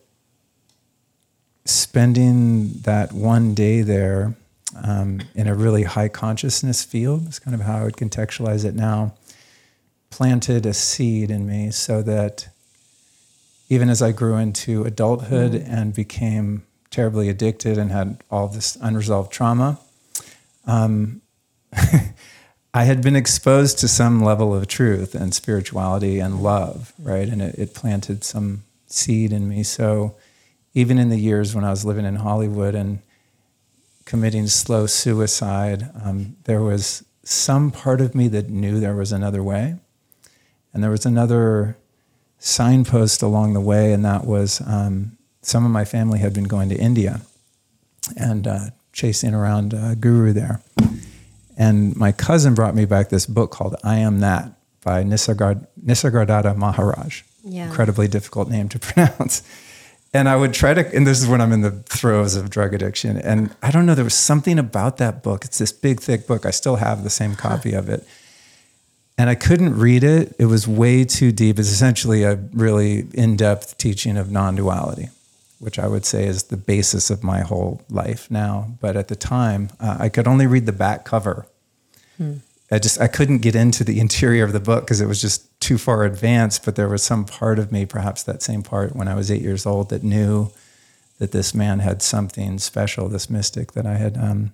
spending 1.65 2.79
that 2.79 3.13
one 3.13 3.53
day 3.53 3.83
there 3.83 4.33
um, 4.75 5.21
in 5.35 5.47
a 5.47 5.53
really 5.53 5.83
high 5.83 6.07
consciousness 6.07 6.83
field 6.83 7.27
is 7.27 7.37
kind 7.37 7.53
of 7.53 7.61
how 7.61 7.77
I 7.77 7.83
would 7.83 7.95
contextualize 7.95 8.65
it 8.65 8.73
now, 8.73 9.13
planted 10.09 10.65
a 10.65 10.73
seed 10.73 11.29
in 11.29 11.45
me 11.45 11.69
so 11.69 12.01
that 12.01 12.47
even 13.69 13.87
as 13.87 14.01
I 14.01 14.13
grew 14.13 14.35
into 14.35 14.83
adulthood 14.83 15.51
mm. 15.51 15.69
and 15.69 15.93
became 15.93 16.63
terribly 16.89 17.29
addicted 17.29 17.77
and 17.77 17.91
had 17.91 18.17
all 18.31 18.47
this 18.47 18.79
unresolved 18.81 19.31
trauma, 19.31 19.77
um, 20.65 21.21
I 22.73 22.85
had 22.85 23.03
been 23.03 23.15
exposed 23.15 23.77
to 23.77 23.87
some 23.87 24.23
level 24.23 24.55
of 24.55 24.65
truth 24.65 25.13
and 25.13 25.35
spirituality 25.35 26.17
and 26.17 26.41
love, 26.41 26.93
right? 26.97 27.29
And 27.29 27.43
it, 27.43 27.59
it 27.59 27.73
planted 27.75 28.23
some 28.23 28.63
seed 28.93 29.33
in 29.33 29.49
me. 29.49 29.63
So 29.63 30.15
even 30.73 30.97
in 30.97 31.09
the 31.09 31.19
years 31.19 31.55
when 31.55 31.63
I 31.63 31.69
was 31.69 31.85
living 31.85 32.05
in 32.05 32.15
Hollywood 32.15 32.75
and 32.75 32.99
committing 34.05 34.47
slow 34.47 34.85
suicide, 34.85 35.89
um, 36.03 36.35
there 36.43 36.61
was 36.61 37.03
some 37.23 37.71
part 37.71 38.01
of 38.01 38.15
me 38.15 38.27
that 38.29 38.49
knew 38.49 38.79
there 38.79 38.95
was 38.95 39.11
another 39.11 39.41
way. 39.43 39.75
And 40.73 40.83
there 40.83 40.91
was 40.91 41.05
another 41.05 41.77
signpost 42.39 43.21
along 43.21 43.53
the 43.53 43.61
way, 43.61 43.93
and 43.93 44.03
that 44.03 44.25
was 44.25 44.61
um, 44.65 45.17
some 45.41 45.65
of 45.65 45.71
my 45.71 45.85
family 45.85 46.19
had 46.19 46.33
been 46.33 46.45
going 46.45 46.69
to 46.69 46.75
India 46.75 47.21
and 48.17 48.47
uh, 48.47 48.65
chasing 48.91 49.33
around 49.33 49.73
a 49.73 49.95
guru 49.95 50.33
there. 50.33 50.61
And 51.55 51.95
my 51.95 52.11
cousin 52.11 52.55
brought 52.55 52.73
me 52.73 52.85
back 52.85 53.09
this 53.09 53.27
book 53.27 53.51
called 53.51 53.75
I 53.83 53.97
Am 53.97 54.19
That 54.19 54.51
by 54.83 55.03
Nisargadatta 55.03 56.57
Maharaj 56.57 57.21
yeah. 57.43 57.67
incredibly 57.67 58.07
difficult 58.07 58.49
name 58.49 58.69
to 58.69 58.79
pronounce. 58.79 59.43
And 60.13 60.29
I 60.29 60.35
would 60.35 60.53
try 60.53 60.75
to, 60.75 60.95
and 60.95 61.07
this 61.07 61.21
is 61.21 61.27
when 61.27 61.41
I'm 61.41 61.51
in 61.51 61.61
the 61.61 61.71
throes 61.71 62.35
of 62.35 62.49
drug 62.51 62.73
addiction. 62.73 63.17
And 63.17 63.55
I 63.63 63.71
don't 63.71 63.87
know, 63.87 63.95
there 63.95 64.03
was 64.03 64.13
something 64.13 64.59
about 64.59 64.97
that 64.97 65.23
book. 65.23 65.43
It's 65.43 65.57
this 65.57 65.71
big, 65.71 65.99
thick 65.99 66.27
book. 66.27 66.45
I 66.45 66.51
still 66.51 66.75
have 66.75 67.03
the 67.03 67.09
same 67.09 67.35
copy 67.35 67.71
huh. 67.71 67.79
of 67.79 67.89
it. 67.89 68.07
And 69.17 69.29
I 69.29 69.35
couldn't 69.35 69.77
read 69.77 70.03
it. 70.03 70.35
It 70.37 70.45
was 70.45 70.67
way 70.67 71.03
too 71.03 71.31
deep. 71.31 71.59
It's 71.59 71.71
essentially 71.71 72.23
a 72.23 72.35
really 72.53 73.07
in 73.13 73.35
depth 73.37 73.77
teaching 73.77 74.17
of 74.17 74.31
non 74.31 74.55
duality, 74.55 75.09
which 75.59 75.77
I 75.79 75.87
would 75.87 76.05
say 76.05 76.25
is 76.25 76.43
the 76.43 76.57
basis 76.57 77.09
of 77.09 77.23
my 77.23 77.41
whole 77.41 77.81
life 77.89 78.29
now. 78.29 78.75
But 78.81 78.95
at 78.95 79.07
the 79.07 79.15
time, 79.15 79.69
uh, 79.79 79.97
I 79.99 80.09
could 80.09 80.27
only 80.27 80.47
read 80.47 80.65
the 80.65 80.71
back 80.71 81.05
cover. 81.05 81.45
Hmm. 82.17 82.37
I 82.73 82.79
just 82.79 82.99
I 82.99 83.07
couldn't 83.07 83.39
get 83.39 83.55
into 83.55 83.83
the 83.83 83.99
interior 83.99 84.43
of 84.43 84.51
the 84.51 84.59
book 84.59 84.85
because 84.85 84.99
it 84.99 85.05
was 85.05 85.21
just 85.21 85.59
too 85.59 85.77
far 85.77 86.03
advanced. 86.03 86.65
But 86.65 86.75
there 86.75 86.89
was 86.89 87.03
some 87.03 87.23
part 87.23 87.59
of 87.59 87.71
me, 87.71 87.85
perhaps 87.85 88.23
that 88.23 88.41
same 88.41 88.63
part 88.63 88.95
when 88.95 89.07
I 89.07 89.13
was 89.13 89.29
eight 89.29 89.41
years 89.41 89.65
old, 89.65 89.89
that 89.89 90.03
knew 90.03 90.51
that 91.19 91.31
this 91.31 91.53
man 91.53 91.79
had 91.79 92.01
something 92.01 92.57
special, 92.57 93.07
this 93.07 93.29
mystic 93.29 93.73
that 93.73 93.85
I 93.85 93.95
had 93.95 94.17
um, 94.17 94.53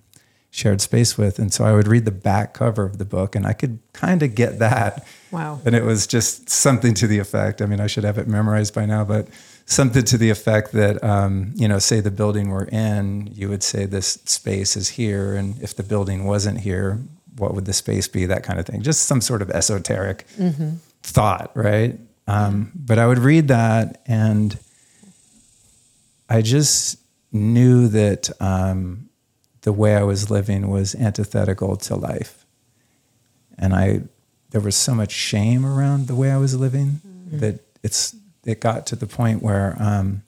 shared 0.50 0.82
space 0.82 1.16
with. 1.16 1.38
And 1.38 1.52
so 1.52 1.64
I 1.64 1.72
would 1.72 1.88
read 1.88 2.04
the 2.04 2.10
back 2.10 2.52
cover 2.52 2.84
of 2.84 2.98
the 2.98 3.06
book, 3.06 3.34
and 3.34 3.46
I 3.46 3.54
could 3.54 3.78
kind 3.94 4.22
of 4.22 4.34
get 4.34 4.58
that. 4.58 5.06
Wow! 5.30 5.60
And 5.64 5.74
it 5.74 5.84
was 5.84 6.06
just 6.06 6.50
something 6.50 6.92
to 6.94 7.06
the 7.06 7.18
effect. 7.18 7.62
I 7.62 7.66
mean, 7.66 7.80
I 7.80 7.86
should 7.86 8.04
have 8.04 8.18
it 8.18 8.28
memorized 8.28 8.74
by 8.74 8.84
now, 8.84 9.02
but 9.02 9.28
something 9.64 10.02
to 10.02 10.18
the 10.18 10.28
effect 10.30 10.72
that 10.72 11.02
um, 11.02 11.52
you 11.54 11.68
know 11.68 11.78
say 11.78 12.00
the 12.00 12.10
building 12.10 12.50
we're 12.50 12.64
in 12.64 13.28
you 13.32 13.48
would 13.48 13.62
say 13.62 13.86
this 13.86 14.18
space 14.24 14.76
is 14.76 14.88
here 14.90 15.36
and 15.36 15.62
if 15.62 15.76
the 15.76 15.82
building 15.84 16.24
wasn't 16.24 16.58
here 16.58 17.00
what 17.36 17.54
would 17.54 17.64
the 17.64 17.72
space 17.72 18.08
be? 18.08 18.26
That 18.26 18.42
kind 18.42 18.58
of 18.58 18.66
thing. 18.66 18.82
Just 18.82 19.02
some 19.02 19.20
sort 19.20 19.42
of 19.42 19.50
esoteric 19.50 20.26
mm-hmm. 20.36 20.74
thought, 21.02 21.50
right? 21.54 21.98
Um, 22.26 22.72
but 22.74 22.98
I 22.98 23.06
would 23.06 23.18
read 23.18 23.48
that 23.48 24.02
and 24.06 24.58
I 26.28 26.42
just 26.42 26.98
knew 27.32 27.88
that 27.88 28.30
um, 28.40 29.08
the 29.62 29.72
way 29.72 29.96
I 29.96 30.02
was 30.02 30.30
living 30.30 30.68
was 30.68 30.94
antithetical 30.94 31.76
to 31.76 31.96
life, 31.96 32.46
and 33.58 33.74
I 33.74 34.02
there 34.50 34.60
was 34.60 34.76
so 34.76 34.94
much 34.94 35.12
shame 35.12 35.66
around 35.66 36.06
the 36.06 36.14
way 36.14 36.30
I 36.30 36.36
was 36.36 36.56
living 36.56 37.00
mm-hmm. 37.06 37.38
that 37.38 37.60
it's 37.82 38.14
it 38.44 38.60
got 38.60 38.86
to 38.86 38.96
the 38.96 39.06
point 39.06 39.42
where 39.42 39.76
um, 39.80 40.22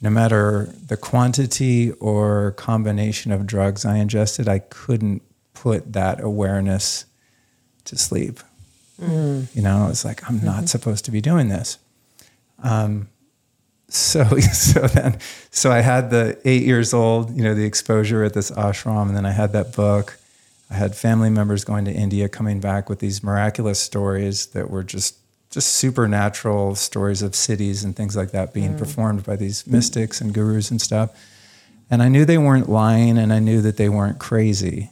no 0.00 0.10
matter 0.10 0.72
the 0.86 0.96
quantity 0.96 1.92
or 1.92 2.52
combination 2.52 3.32
of 3.32 3.46
drugs 3.46 3.84
I 3.84 3.96
ingested, 3.96 4.48
I 4.48 4.58
couldn't 4.58 5.22
put 5.54 5.92
that 5.92 6.20
awareness 6.20 7.04
to 7.84 7.96
sleep. 7.96 8.40
Mm. 9.00 9.54
You 9.54 9.62
know, 9.62 9.88
it's 9.90 10.04
like 10.04 10.28
I'm 10.28 10.38
mm-hmm. 10.38 10.46
not 10.46 10.68
supposed 10.68 11.04
to 11.06 11.10
be 11.10 11.20
doing 11.20 11.48
this. 11.48 11.78
Um, 12.62 13.08
so 13.88 14.24
so 14.38 14.86
then 14.86 15.18
so 15.50 15.70
I 15.70 15.80
had 15.80 16.10
the 16.10 16.40
eight 16.44 16.62
years 16.62 16.94
old, 16.94 17.36
you 17.36 17.42
know, 17.42 17.54
the 17.54 17.64
exposure 17.64 18.24
at 18.24 18.34
this 18.34 18.50
ashram, 18.50 19.08
and 19.08 19.16
then 19.16 19.26
I 19.26 19.32
had 19.32 19.52
that 19.52 19.74
book. 19.74 20.18
I 20.70 20.74
had 20.74 20.96
family 20.96 21.28
members 21.28 21.64
going 21.64 21.84
to 21.84 21.92
India 21.92 22.28
coming 22.30 22.58
back 22.58 22.88
with 22.88 23.00
these 23.00 23.22
miraculous 23.22 23.78
stories 23.78 24.46
that 24.46 24.70
were 24.70 24.82
just 24.82 25.16
just 25.50 25.74
supernatural 25.74 26.74
stories 26.74 27.20
of 27.20 27.34
cities 27.34 27.84
and 27.84 27.94
things 27.94 28.16
like 28.16 28.30
that 28.30 28.54
being 28.54 28.74
mm. 28.74 28.78
performed 28.78 29.22
by 29.22 29.36
these 29.36 29.66
mystics 29.66 30.20
and 30.20 30.32
gurus 30.32 30.70
and 30.70 30.80
stuff. 30.80 31.10
And 31.90 32.02
I 32.02 32.08
knew 32.08 32.24
they 32.24 32.38
weren't 32.38 32.70
lying 32.70 33.18
and 33.18 33.34
I 33.34 33.38
knew 33.38 33.60
that 33.60 33.76
they 33.76 33.90
weren't 33.90 34.18
crazy. 34.18 34.90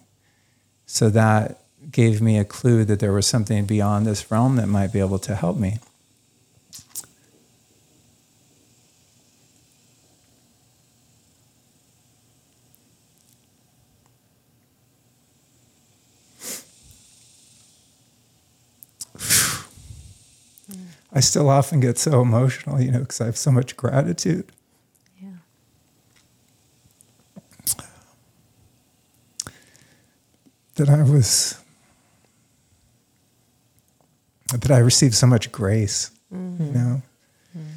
So 0.92 1.08
that 1.10 1.60
gave 1.92 2.20
me 2.20 2.36
a 2.36 2.44
clue 2.44 2.84
that 2.84 2.98
there 2.98 3.12
was 3.12 3.24
something 3.24 3.64
beyond 3.64 4.06
this 4.06 4.28
realm 4.28 4.56
that 4.56 4.66
might 4.66 4.92
be 4.92 4.98
able 4.98 5.20
to 5.20 5.36
help 5.36 5.56
me. 5.56 5.78
I 21.12 21.20
still 21.20 21.48
often 21.48 21.78
get 21.78 21.98
so 21.98 22.20
emotional, 22.20 22.80
you 22.80 22.90
know, 22.90 22.98
because 22.98 23.20
I 23.20 23.26
have 23.26 23.38
so 23.38 23.52
much 23.52 23.76
gratitude. 23.76 24.50
That 30.80 30.88
I 30.88 31.02
was, 31.02 31.62
that 34.50 34.70
I 34.70 34.78
received 34.78 35.14
so 35.14 35.26
much 35.26 35.52
grace, 35.52 36.10
mm-hmm. 36.32 36.64
you 36.64 36.72
know. 36.72 37.02
Mm-hmm. 37.54 37.68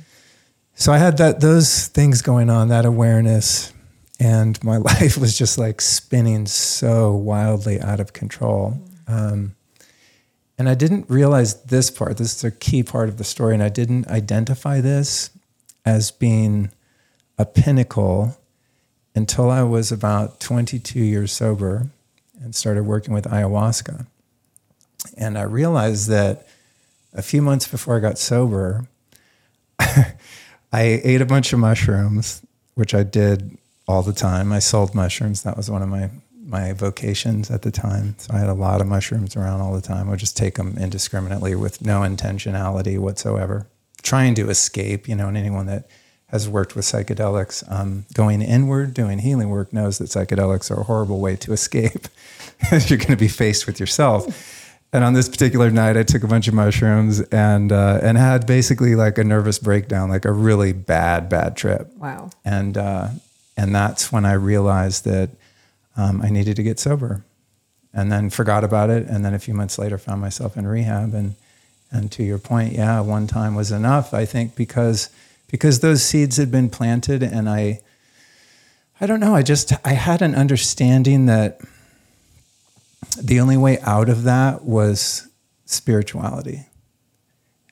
So 0.76 0.94
I 0.94 1.00
had 1.00 1.18
that 1.18 1.42
those 1.42 1.88
things 1.88 2.22
going 2.22 2.50
on, 2.50 2.70
that 2.70 2.86
awareness, 2.86 3.74
and 4.22 4.64
my 4.64 4.78
life 4.92 5.18
was 5.18 5.38
just 5.38 5.58
like 5.58 5.82
spinning 5.82 6.46
so 6.46 7.12
wildly 7.12 7.82
out 7.82 8.00
of 8.00 8.14
control. 8.14 8.80
Mm-hmm. 9.06 9.14
Um, 9.14 9.56
and 10.58 10.70
I 10.70 10.76
didn't 10.76 11.10
realize 11.10 11.62
this 11.64 11.92
part. 11.92 12.16
This 12.16 12.38
is 12.38 12.44
a 12.46 12.52
key 12.52 12.84
part 12.84 13.10
of 13.10 13.18
the 13.18 13.26
story. 13.26 13.54
And 13.54 13.62
I 13.62 13.68
didn't 13.68 14.08
identify 14.08 14.80
this 14.80 15.30
as 15.84 16.10
being 16.10 16.72
a 17.38 17.46
pinnacle 17.46 18.38
until 19.14 19.50
I 19.50 19.64
was 19.64 19.92
about 19.92 20.40
22 20.40 21.00
years 21.00 21.34
sober 21.34 21.88
and 22.44 22.54
started 22.54 22.84
working 22.84 23.14
with 23.14 23.26
ayahuasca. 23.26 24.06
And 25.18 25.38
I 25.38 25.44
realized 25.44 26.10
that 26.10 26.48
a 27.14 27.22
few 27.22 27.42
months 27.42 27.68
before 27.68 27.98
I 27.98 28.00
got 28.00 28.18
sober, 28.18 28.88
I 29.80 30.12
ate 31.04 31.22
a 31.22 31.26
bunch 31.26 31.54
of 31.54 31.60
mushrooms, 31.60 32.42
which 32.76 32.94
I 32.94 33.04
did 33.04 33.58
all 33.88 34.02
the 34.02 34.14
time. 34.14 34.52
I 34.52 34.60
sold 34.60 34.96
mushrooms. 34.96 35.44
That 35.44 35.58
was 35.58 35.70
one 35.70 35.82
of 35.82 35.90
my 35.90 36.10
my 36.46 36.74
vocations 36.74 37.50
at 37.50 37.62
the 37.62 37.72
time. 37.72 38.16
So 38.18 38.34
I 38.34 38.38
had 38.38 38.50
a 38.50 38.54
lot 38.54 38.82
of 38.82 38.88
mushrooms 38.88 39.36
around 39.36 39.62
all 39.62 39.74
the 39.74 39.82
time. 39.82 40.08
I 40.08 40.12
would 40.12 40.20
just 40.20 40.36
take 40.36 40.56
them 40.56 40.78
indiscriminately 40.78 41.56
with 41.56 41.82
no 41.82 42.02
intentionality 42.02 43.00
whatsoever, 43.00 43.68
trying 44.02 44.36
to 44.36 44.50
escape, 44.50 45.08
you 45.08 45.16
know, 45.16 45.30
and 45.30 45.38
anyone 45.38 45.68
that 45.68 45.88
has 46.34 46.50
worked 46.50 46.76
with 46.76 46.84
psychedelics, 46.84 47.64
um, 47.72 48.06
going 48.16 48.42
inward, 48.42 48.96
doing 48.96 49.20
healing 49.20 49.50
work, 49.50 49.72
knows 49.72 50.00
that 50.00 50.06
psychedelics 50.06 50.72
are 50.72 50.82
a 50.82 50.84
horrible 50.84 51.20
way 51.20 51.36
to 51.36 51.54
escape. 51.54 52.08
You're 52.72 52.98
going 52.98 53.12
to 53.12 53.16
be 53.16 53.28
faced 53.28 53.68
with 53.68 53.80
yourself. 53.80 54.72
And 54.92 55.04
on 55.04 55.14
this 55.14 55.30
particular 55.30 55.70
night, 55.70 55.96
I 55.96 56.02
took 56.02 56.24
a 56.24 56.28
bunch 56.28 56.48
of 56.48 56.56
mushrooms 56.56 57.22
and 57.22 57.72
uh, 57.72 58.00
and 58.02 58.18
had 58.18 58.48
basically 58.48 58.96
like 58.96 59.20
a 59.20 59.24
nervous 59.24 59.60
breakdown, 59.60 60.10
like 60.10 60.26
a 60.26 60.32
really 60.32 60.74
bad, 60.74 61.30
bad 61.30 61.56
trip. 61.56 61.96
Wow. 61.98 62.32
And 62.44 62.80
uh, 62.80 63.10
and 63.56 63.74
that's 63.74 64.12
when 64.12 64.26
I 64.26 64.34
realized 64.34 65.06
that 65.06 65.30
um, 65.96 66.24
I 66.24 66.30
needed 66.30 66.56
to 66.56 66.64
get 66.64 66.80
sober, 66.80 67.24
and 67.94 68.12
then 68.12 68.32
forgot 68.32 68.64
about 68.64 68.90
it. 68.90 69.08
And 69.08 69.24
then 69.24 69.36
a 69.36 69.40
few 69.40 69.54
months 69.54 69.78
later, 69.78 70.00
found 70.00 70.20
myself 70.20 70.58
in 70.58 70.66
rehab. 70.66 71.14
And 71.14 71.36
and 71.92 72.12
to 72.14 72.24
your 72.24 72.40
point, 72.40 72.74
yeah, 72.74 73.02
one 73.02 73.28
time 73.28 73.54
was 73.54 73.72
enough. 73.72 74.16
I 74.16 74.26
think 74.26 74.56
because 74.56 75.10
because 75.54 75.82
those 75.82 76.04
seeds 76.04 76.38
had 76.38 76.50
been 76.50 76.68
planted, 76.68 77.22
and 77.22 77.48
I 77.48 77.80
I 79.00 79.06
don't 79.06 79.20
know. 79.20 79.36
I 79.36 79.44
just 79.44 79.72
I 79.86 79.94
had 79.94 80.24
an 80.24 80.34
understanding 80.34 81.28
that 81.28 81.62
the 83.22 83.40
only 83.40 83.56
way 83.56 83.80
out 83.82 84.10
of 84.10 84.24
that 84.24 84.64
was 84.66 85.28
spirituality. 85.66 86.66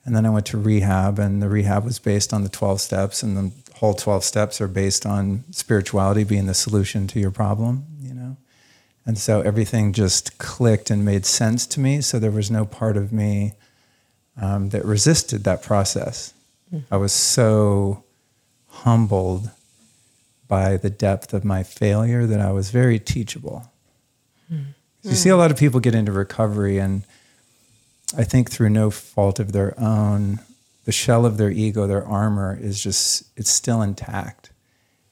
And 0.04 0.14
then 0.14 0.24
I 0.24 0.30
went 0.30 0.46
to 0.46 0.58
rehab, 0.58 1.18
and 1.18 1.42
the 1.42 1.48
rehab 1.48 1.84
was 1.84 1.98
based 1.98 2.32
on 2.32 2.44
the 2.44 2.48
12 2.48 2.80
steps, 2.80 3.20
and 3.24 3.36
the 3.36 3.76
whole 3.78 3.94
12 3.94 4.22
steps 4.22 4.60
are 4.60 4.68
based 4.68 5.04
on 5.04 5.42
spirituality 5.50 6.22
being 6.22 6.46
the 6.46 6.54
solution 6.54 7.08
to 7.08 7.18
your 7.18 7.32
problem. 7.32 7.86
You 8.00 8.14
know. 8.14 8.36
And 9.04 9.18
so 9.18 9.40
everything 9.40 9.92
just 9.92 10.38
clicked 10.38 10.88
and 10.88 11.04
made 11.04 11.26
sense 11.26 11.66
to 11.66 11.80
me. 11.80 12.00
So 12.00 12.20
there 12.20 12.30
was 12.30 12.48
no 12.48 12.64
part 12.64 12.96
of 12.96 13.12
me 13.12 13.54
um, 14.40 14.68
that 14.68 14.84
resisted 14.84 15.42
that 15.42 15.64
process. 15.64 16.32
I 16.90 16.96
was 16.96 17.12
so 17.12 18.04
humbled 18.68 19.50
by 20.48 20.76
the 20.76 20.90
depth 20.90 21.34
of 21.34 21.44
my 21.44 21.62
failure 21.62 22.26
that 22.26 22.40
I 22.40 22.52
was 22.52 22.70
very 22.70 22.98
teachable. 22.98 23.70
Mm-hmm. 24.52 24.70
You 25.02 25.14
see 25.14 25.28
a 25.28 25.36
lot 25.36 25.50
of 25.50 25.56
people 25.56 25.80
get 25.80 25.94
into 25.94 26.12
recovery, 26.12 26.78
and 26.78 27.04
I 28.16 28.24
think 28.24 28.50
through 28.50 28.70
no 28.70 28.90
fault 28.90 29.40
of 29.40 29.52
their 29.52 29.78
own, 29.78 30.40
the 30.84 30.92
shell 30.92 31.26
of 31.26 31.36
their 31.36 31.50
ego, 31.50 31.86
their 31.86 32.06
armor 32.06 32.58
is 32.60 32.82
just, 32.82 33.24
it's 33.36 33.50
still 33.50 33.82
intact. 33.82 34.50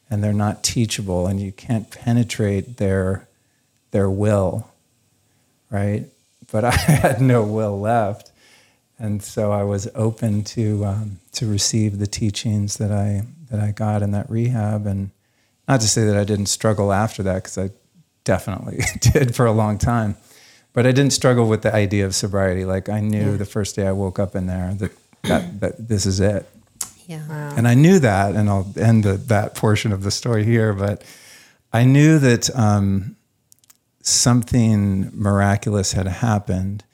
And 0.09 0.23
they're 0.23 0.33
not 0.33 0.63
teachable, 0.63 1.27
and 1.27 1.41
you 1.41 1.53
can't 1.53 1.91
penetrate 1.91 2.79
their 2.79 3.29
their 3.91 4.11
will, 4.11 4.71
right? 5.71 6.07
But 6.53 6.65
I 6.65 6.71
had 6.71 7.21
no 7.21 7.43
will 7.43 7.79
left, 7.81 8.30
and 9.01 9.23
so 9.23 9.51
I 9.51 9.63
was 9.63 9.89
open 9.95 10.45
to 10.45 10.85
um, 10.85 11.19
to 11.33 11.47
receive 11.47 11.99
the 11.99 12.07
teachings 12.07 12.77
that 12.77 12.93
I 12.93 13.23
that 13.51 13.59
I 13.59 13.73
got 13.73 14.03
in 14.03 14.13
that 14.13 14.31
rehab, 14.31 14.87
and 14.87 15.11
not 15.67 15.81
to 15.81 15.89
say 15.89 16.05
that 16.05 16.17
I 16.17 16.25
didn't 16.25 16.47
struggle 16.47 16.93
after 16.93 17.23
that, 17.23 17.37
because 17.37 17.59
I 17.59 17.71
definitely 18.25 18.83
did 19.01 19.35
for 19.35 19.47
a 19.47 19.53
long 19.53 19.79
time, 19.79 20.17
but 20.75 20.87
I 20.87 20.93
didn't 20.93 21.13
struggle 21.13 21.49
with 21.49 21.63
the 21.63 21.75
idea 21.75 22.05
of 22.05 22.15
sobriety. 22.15 22.65
Like 22.65 22.89
I 22.89 23.01
knew 23.01 23.33
yeah. 23.33 23.37
the 23.37 23.47
first 23.47 23.75
day 23.75 23.87
I 23.87 23.93
woke 23.93 24.19
up 24.19 24.37
in 24.37 24.47
there 24.47 24.75
that 24.75 24.93
that, 25.23 25.61
that 25.61 25.89
this 25.89 26.07
is 26.07 26.21
it. 26.21 26.47
Yeah. 27.07 27.27
Wow. 27.27 27.55
And 27.57 27.67
I 27.67 27.75
knew 27.75 27.99
that, 27.99 28.37
and 28.37 28.49
I'll 28.49 28.73
end 28.77 29.03
the, 29.03 29.15
that 29.15 29.57
portion 29.57 29.93
of 29.93 30.05
the 30.05 30.13
story 30.13 30.45
here, 30.45 30.73
but 30.73 31.03
I 31.73 31.85
knew 31.85 32.19
that 32.19 32.55
um, 32.57 33.17
something 34.03 35.11
miraculous 35.13 35.93
had 35.93 36.07
happened 36.07 36.85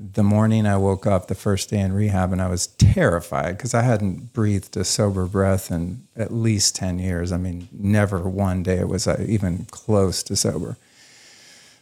the 0.00 0.22
morning 0.22 0.66
I 0.66 0.78
woke 0.78 1.06
up 1.06 1.28
the 1.28 1.34
first 1.34 1.68
day 1.68 1.78
in 1.78 1.92
rehab 1.92 2.32
and 2.32 2.40
I 2.40 2.48
was 2.48 2.68
terrified 2.68 3.58
because 3.58 3.74
I 3.74 3.82
hadn't 3.82 4.32
breathed 4.32 4.74
a 4.78 4.84
sober 4.84 5.26
breath 5.26 5.70
in 5.70 6.04
at 6.16 6.32
least 6.32 6.74
10 6.76 6.98
years. 6.98 7.32
I 7.32 7.36
mean, 7.36 7.68
never 7.70 8.20
one 8.20 8.62
day 8.62 8.82
was 8.84 9.06
I 9.06 9.22
even 9.28 9.66
close 9.70 10.22
to 10.24 10.36
sober. 10.36 10.78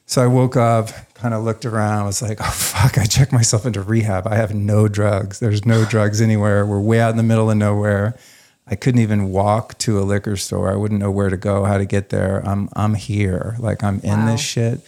So 0.06 0.24
I 0.24 0.26
woke 0.26 0.56
up, 0.56 0.88
kind 1.14 1.32
of 1.32 1.44
looked 1.44 1.64
around, 1.64 2.06
was 2.06 2.20
like, 2.20 2.38
oh, 2.40 2.50
fuck, 2.50 2.98
I 2.98 3.04
checked 3.04 3.32
myself 3.32 3.64
into 3.64 3.82
rehab. 3.82 4.26
I 4.26 4.34
have 4.34 4.54
no 4.54 4.88
drugs. 4.88 5.38
There's 5.38 5.64
no 5.64 5.84
drugs 5.84 6.20
anywhere. 6.20 6.66
We're 6.66 6.80
way 6.80 7.00
out 7.00 7.10
in 7.10 7.18
the 7.18 7.22
middle 7.22 7.50
of 7.50 7.56
nowhere. 7.56 8.18
I 8.66 8.74
couldn't 8.74 9.00
even 9.00 9.30
walk 9.30 9.78
to 9.78 9.98
a 9.98 10.02
liquor 10.02 10.36
store. 10.36 10.72
I 10.72 10.76
wouldn't 10.76 11.00
know 11.00 11.10
where 11.10 11.30
to 11.30 11.36
go, 11.36 11.64
how 11.64 11.78
to 11.78 11.86
get 11.86 12.08
there. 12.08 12.42
I'm 12.44 12.68
I'm 12.74 12.94
here, 12.94 13.56
like 13.58 13.82
I'm 13.82 14.00
in 14.00 14.26
this 14.26 14.40
shit. 14.40 14.80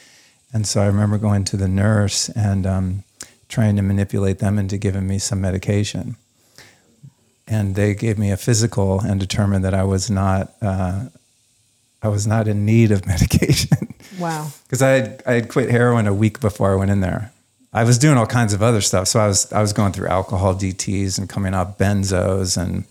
And 0.52 0.66
so 0.66 0.82
I 0.82 0.86
remember 0.86 1.16
going 1.16 1.44
to 1.44 1.56
the 1.56 1.68
nurse 1.68 2.28
and 2.30 2.66
um, 2.66 3.04
trying 3.50 3.76
to 3.76 3.82
manipulate 3.82 4.38
them 4.38 4.58
into 4.58 4.78
giving 4.78 5.06
me 5.06 5.18
some 5.18 5.40
medication. 5.40 6.16
And 7.46 7.74
they 7.74 7.94
gave 7.94 8.18
me 8.18 8.30
a 8.30 8.36
physical 8.36 9.00
and 9.00 9.18
determined 9.18 9.64
that 9.64 9.74
I 9.74 9.82
was 9.82 10.08
not 10.08 10.52
uh, 10.62 11.06
I 12.02 12.08
was 12.08 12.26
not 12.26 12.48
in 12.48 12.64
need 12.64 12.92
of 12.92 13.06
medication. 13.14 13.94
Wow. 14.18 14.50
Because 14.62 14.80
I 14.80 14.90
had, 14.90 15.22
I 15.26 15.32
had 15.32 15.48
quit 15.48 15.70
heroin 15.70 16.06
a 16.06 16.14
week 16.14 16.40
before 16.40 16.72
I 16.72 16.76
went 16.76 16.90
in 16.90 17.00
there. 17.00 17.32
I 17.72 17.84
was 17.84 17.98
doing 17.98 18.16
all 18.16 18.26
kinds 18.26 18.52
of 18.52 18.62
other 18.62 18.80
stuff. 18.80 19.08
So 19.08 19.20
I 19.20 19.26
was 19.26 19.52
I 19.52 19.60
was 19.60 19.72
going 19.72 19.92
through 19.92 20.08
alcohol 20.08 20.54
DTs 20.54 21.18
and 21.18 21.28
coming 21.28 21.54
off 21.54 21.78
benzos 21.78 22.56
and 22.56 22.84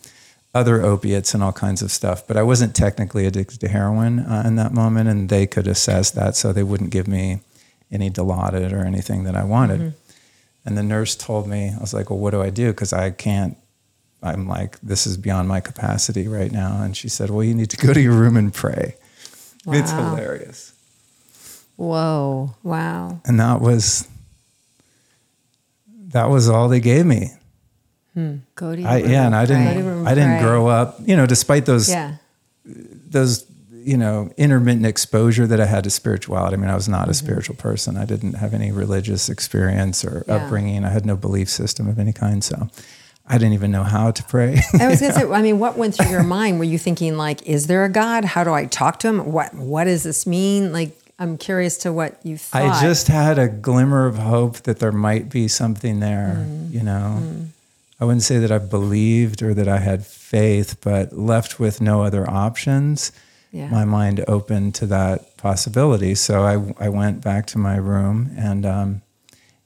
other 0.54 0.82
opiates 0.82 1.34
and 1.34 1.43
all 1.43 1.52
kinds 1.52 1.82
of 1.82 1.91
stuff, 1.91 2.26
but 2.28 2.36
I 2.36 2.43
wasn't 2.43 2.76
technically 2.76 3.26
addicted 3.26 3.60
to 3.60 3.67
heroin 3.67 4.19
uh, 4.19 4.43
in 4.45 4.56
that 4.56 4.74
moment, 4.74 5.08
and 5.10 5.30
they 5.30 5.45
could 5.45 5.67
assess 5.67 6.10
that, 6.12 6.36
so 6.36 6.52
they 6.52 6.63
wouldn't 6.63 6.89
give 6.89 7.08
me 7.08 7.41
any 7.91 8.10
Dilaudid 8.10 8.74
or 8.74 8.84
anything 8.84 9.24
that 9.26 9.36
I 9.36 9.43
wanted. 9.43 9.80
Mm-hmm. 9.80 9.98
And 10.69 10.77
the 10.77 10.84
nurse 10.84 11.15
told 11.15 11.47
me, 11.47 11.73
I 11.75 11.79
was 11.82 11.95
like, 11.95 12.12
"Well, 12.12 12.19
what 12.19 12.29
do 12.29 12.43
I 12.43 12.51
do? 12.51 12.67
Because 12.67 12.93
I 12.93 13.10
can't." 13.10 13.58
I'm 14.21 14.47
like, 14.47 14.79
"This 14.82 15.08
is 15.08 15.17
beyond 15.17 15.47
my 15.47 15.62
capacity 15.62 16.27
right 16.27 16.51
now." 16.51 16.84
And 16.84 16.95
she 16.95 17.10
said, 17.10 17.32
"Well, 17.32 17.43
you 17.43 17.55
need 17.55 17.71
to 17.71 17.77
go 17.77 17.91
to 17.91 17.99
your 17.99 18.13
room 18.13 18.38
and 18.38 18.53
pray." 18.53 18.93
It's 19.65 19.89
hilarious, 19.89 20.73
Whoa. 21.75 22.53
Wow. 22.62 23.19
and 23.25 23.39
that 23.39 23.62
was 23.62 24.08
that 26.13 26.29
was 26.29 26.47
all 26.49 26.69
they 26.69 26.79
gave 26.79 27.05
me. 27.08 27.32
Hmm. 28.13 28.36
Go 28.53 28.75
to 28.75 28.82
your 28.82 28.89
I, 28.89 28.99
room 29.01 29.10
yeah, 29.12 29.25
and 29.25 29.36
I 29.36 29.45
pray. 29.47 29.55
Go 29.55 29.73
to 29.73 29.79
your 29.79 29.93
didn't. 29.95 30.08
I 30.08 30.13
didn't 30.15 30.38
pray. 30.38 30.41
grow 30.41 30.67
up, 30.67 30.99
you 31.03 31.15
know, 31.15 31.25
despite 31.25 31.65
those 31.65 31.89
Yeah. 31.89 32.17
those 32.65 33.43
you 33.91 33.97
know 33.97 34.15
intermittent 34.38 34.86
exposure 34.86 35.47
that 35.47 35.60
I 35.60 35.65
had 35.65 35.84
to 35.86 35.89
spirituality. 35.89 36.56
I 36.56 36.60
mean, 36.62 36.69
I 36.69 36.75
was 36.75 36.88
not 36.89 37.08
a 37.08 37.12
Mm-hmm. 37.12 37.25
spiritual 37.25 37.56
person. 37.56 37.97
I 37.97 38.06
didn't 38.06 38.36
have 38.43 38.54
any 38.54 38.71
religious 38.71 39.30
experience 39.30 39.97
or 40.08 40.15
Yeah. 40.28 40.36
upbringing. 40.36 40.86
I 40.86 40.89
had 40.97 41.06
no 41.06 41.15
belief 41.15 41.49
system 41.49 41.88
of 41.88 41.97
any 41.99 42.13
kind, 42.13 42.43
so 42.43 42.58
I 43.32 43.38
didn't 43.39 43.54
even 43.54 43.71
know 43.71 43.84
how 43.84 44.12
to 44.12 44.23
pray. 44.23 44.52
I 44.80 44.88
was 44.88 44.99
gonna 45.02 45.13
say, 45.13 45.25
I 45.39 45.41
mean, 45.41 45.60
what 45.60 45.78
went 45.78 45.95
through 45.95 46.10
your 46.17 46.23
mind? 46.39 46.58
Were 46.60 46.71
you 46.73 46.80
thinking 46.88 47.17
like, 47.25 47.39
is 47.47 47.67
there 47.67 47.84
a 47.86 47.89
God? 48.04 48.25
How 48.25 48.43
do 48.43 48.54
I 48.54 48.65
talk 48.65 48.99
to 48.99 49.08
him? 49.10 49.19
What 49.36 49.54
what 49.56 49.84
does 49.86 50.04
this 50.04 50.25
mean? 50.28 50.71
Like 50.73 50.91
I'm 51.21 51.38
curious 51.38 51.75
to 51.84 51.91
what 51.91 52.12
you 52.23 52.38
thought. 52.38 52.62
I 52.63 52.82
just 52.82 53.08
had 53.08 53.38
a 53.38 53.47
glimmer 53.49 54.06
of 54.06 54.17
hope 54.17 54.56
that 54.67 54.80
there 54.80 54.91
might 54.93 55.30
be 55.30 55.47
something 55.49 55.99
there, 55.99 56.36
Mm. 56.39 56.71
you 56.75 56.84
know. 56.89 57.08
I 58.02 58.06
wouldn't 58.06 58.23
say 58.23 58.38
that 58.39 58.52
I 58.52 58.60
believed 58.60 59.41
or 59.43 59.54
that 59.54 59.67
I 59.67 59.80
had 59.80 60.06
faith, 60.06 60.78
but 60.80 61.06
left 61.12 61.60
with 61.60 61.82
no 61.82 61.95
other 62.08 62.23
options, 62.30 63.12
Yeah. 63.52 63.70
my 63.70 63.84
mind 63.86 64.24
opened 64.28 64.76
to 64.76 64.86
that 64.88 65.36
possibility. 65.38 66.14
So 66.16 66.44
I, 66.44 66.86
I 66.86 66.90
went 66.90 67.22
back 67.22 67.48
to 67.48 67.58
my 67.58 67.78
room 67.78 68.32
and 68.38 68.66
um, 68.66 69.02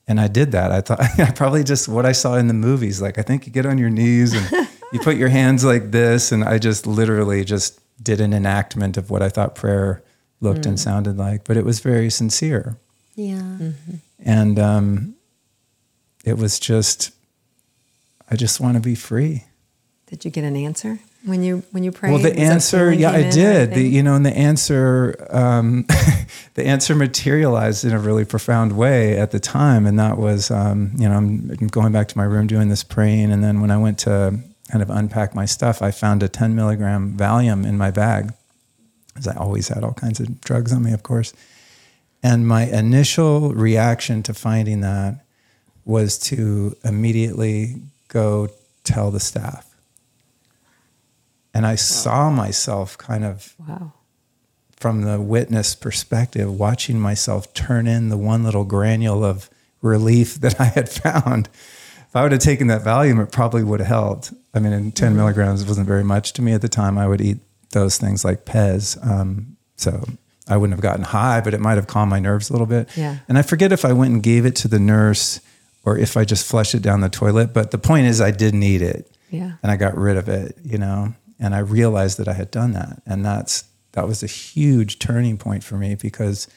and 0.07 0.19
I 0.21 0.27
did 0.27 0.51
that. 0.53 0.71
I 0.71 0.81
thought 0.81 1.01
I 1.19 1.31
probably 1.31 1.63
just 1.63 1.87
what 1.89 2.05
I 2.05 2.11
saw 2.13 2.35
in 2.35 2.47
the 2.47 2.53
movies. 2.53 3.01
Like 3.01 3.17
I 3.17 3.21
think 3.23 3.45
you 3.45 3.51
get 3.53 3.65
on 3.65 3.77
your 3.77 3.89
knees 3.89 4.33
and 4.33 4.67
you 4.93 4.99
put 4.99 5.17
your 5.17 5.29
hands 5.29 5.63
like 5.65 5.91
this, 5.91 6.31
and 6.31 6.43
I 6.43 6.59
just 6.59 6.85
literally 6.87 7.43
just 7.43 7.79
did 8.01 8.21
an 8.21 8.33
enactment 8.33 8.95
of 8.97 9.09
what 9.09 9.21
I 9.21 9.29
thought 9.29 9.55
prayer 9.55 10.01
looked 10.41 10.65
and 10.65 10.79
sounded 10.79 11.17
like. 11.17 11.43
But 11.45 11.57
it 11.57 11.63
was 11.65 11.79
very 11.79 12.09
sincere 12.09 12.77
Yeah. 13.15 13.71
and 14.23 14.59
um, 14.59 15.15
it 16.25 16.37
was 16.37 16.57
just 16.59 17.11
i 18.31 18.35
just 18.35 18.59
want 18.61 18.75
to 18.75 18.79
be 18.81 18.95
free 18.95 19.43
Did 20.07 20.23
you 20.25 20.31
get 20.31 20.43
an 20.45 20.55
answer 20.55 20.99
when 21.25 21.43
you 21.43 21.63
when 21.71 21.83
you 21.83 21.91
prayed? 21.91 22.11
well 22.11 22.21
the 22.21 22.37
answer 22.37 22.91
yeah 22.91 23.11
i 23.11 23.29
did 23.29 23.73
the, 23.73 23.81
you 23.81 24.03
know 24.03 24.15
and 24.15 24.25
the 24.25 24.35
answer 24.37 25.15
um, 25.29 25.85
the 26.55 26.65
answer 26.65 26.95
materialized 26.95 27.85
in 27.85 27.93
a 27.93 27.99
really 27.99 28.25
profound 28.25 28.75
way 28.75 29.17
at 29.17 29.31
the 29.31 29.39
time 29.39 29.85
and 29.85 29.97
that 29.99 30.17
was 30.17 30.51
um, 30.51 30.91
you 30.97 31.07
know 31.07 31.15
I'm, 31.15 31.51
I'm 31.59 31.67
going 31.67 31.91
back 31.91 32.07
to 32.09 32.17
my 32.17 32.25
room 32.25 32.47
doing 32.47 32.69
this 32.69 32.83
praying 32.83 33.31
and 33.31 33.43
then 33.43 33.61
when 33.61 33.71
i 33.71 33.77
went 33.77 33.99
to 33.99 34.39
kind 34.71 34.81
of 34.81 34.89
unpack 34.89 35.33
my 35.35 35.45
stuff 35.45 35.81
i 35.81 35.91
found 35.91 36.23
a 36.23 36.27
10 36.27 36.55
milligram 36.55 37.15
valium 37.15 37.65
in 37.65 37.77
my 37.77 37.91
bag 37.91 38.31
because 39.07 39.27
i 39.27 39.35
always 39.35 39.67
had 39.69 39.83
all 39.83 39.93
kinds 39.93 40.19
of 40.19 40.41
drugs 40.41 40.73
on 40.73 40.83
me 40.83 40.93
of 40.93 41.03
course 41.03 41.33
and 42.23 42.47
my 42.47 42.63
initial 42.63 43.53
reaction 43.53 44.23
to 44.23 44.33
finding 44.33 44.79
that 44.79 45.25
was 45.85 46.17
to 46.17 46.75
immediately 46.85 47.75
go 48.07 48.47
tell 48.85 49.11
the 49.11 49.19
staff. 49.19 49.72
And 51.53 51.65
I 51.65 51.75
saw 51.75 52.29
myself 52.31 52.97
kind 52.97 53.23
of 53.23 53.53
wow. 53.67 53.93
from 54.75 55.03
the 55.03 55.21
witness 55.21 55.75
perspective, 55.75 56.51
watching 56.51 56.99
myself 56.99 57.53
turn 57.53 57.85
in 57.87 58.09
the 58.09 58.17
one 58.17 58.43
little 58.43 58.63
granule 58.63 59.23
of 59.23 59.49
relief 59.81 60.35
that 60.41 60.59
I 60.59 60.65
had 60.65 60.89
found. 60.89 61.49
If 62.07 62.15
I 62.15 62.23
would 62.23 62.31
have 62.31 62.41
taken 62.41 62.67
that 62.67 62.83
Valium, 62.83 63.21
it 63.23 63.31
probably 63.31 63.63
would 63.63 63.79
have 63.79 63.87
helped. 63.87 64.33
I 64.53 64.59
mean, 64.59 64.71
in 64.73 64.91
10 64.91 65.15
milligrams 65.15 65.65
wasn't 65.65 65.87
very 65.87 66.03
much 66.03 66.33
to 66.33 66.41
me 66.41 66.53
at 66.53 66.61
the 66.61 66.69
time. 66.69 66.97
I 66.97 67.07
would 67.07 67.21
eat 67.21 67.39
those 67.71 67.97
things 67.97 68.23
like 68.23 68.45
Pez. 68.45 69.03
Um, 69.05 69.57
so 69.77 70.03
I 70.47 70.57
wouldn't 70.57 70.75
have 70.77 70.83
gotten 70.83 71.03
high, 71.05 71.41
but 71.41 71.55
it 71.55 71.59
might 71.59 71.75
have 71.75 71.87
calmed 71.87 72.11
my 72.11 72.19
nerves 72.19 72.49
a 72.49 72.53
little 72.53 72.67
bit. 72.67 72.87
Yeah. 72.95 73.17
And 73.27 73.37
I 73.37 73.41
forget 73.41 73.71
if 73.71 73.83
I 73.83 73.93
went 73.93 74.13
and 74.13 74.21
gave 74.21 74.45
it 74.45 74.55
to 74.57 74.67
the 74.67 74.77
nurse 74.79 75.39
or 75.85 75.97
if 75.97 76.15
I 76.15 76.23
just 76.23 76.45
flushed 76.45 76.75
it 76.75 76.81
down 76.83 77.01
the 77.01 77.09
toilet. 77.09 77.51
But 77.51 77.71
the 77.71 77.77
point 77.79 78.05
is, 78.05 78.21
I 78.21 78.29
didn't 78.29 78.61
eat 78.63 78.83
it 78.83 79.09
Yeah. 79.31 79.53
and 79.63 79.71
I 79.71 79.75
got 79.75 79.97
rid 79.97 80.17
of 80.17 80.29
it, 80.29 80.55
you 80.63 80.77
know, 80.77 81.15
and 81.39 81.53
I 81.55 81.59
realized 81.59 82.17
that 82.19 82.27
I 82.27 82.33
had 82.33 82.51
done 82.51 82.73
that. 82.73 83.01
And 83.05 83.25
that's, 83.25 83.65
that 83.93 84.07
was 84.07 84.23
a 84.23 84.27
huge 84.27 84.99
turning 84.99 85.37
point 85.37 85.63
for 85.63 85.75
me 85.75 85.95
because 85.95 86.47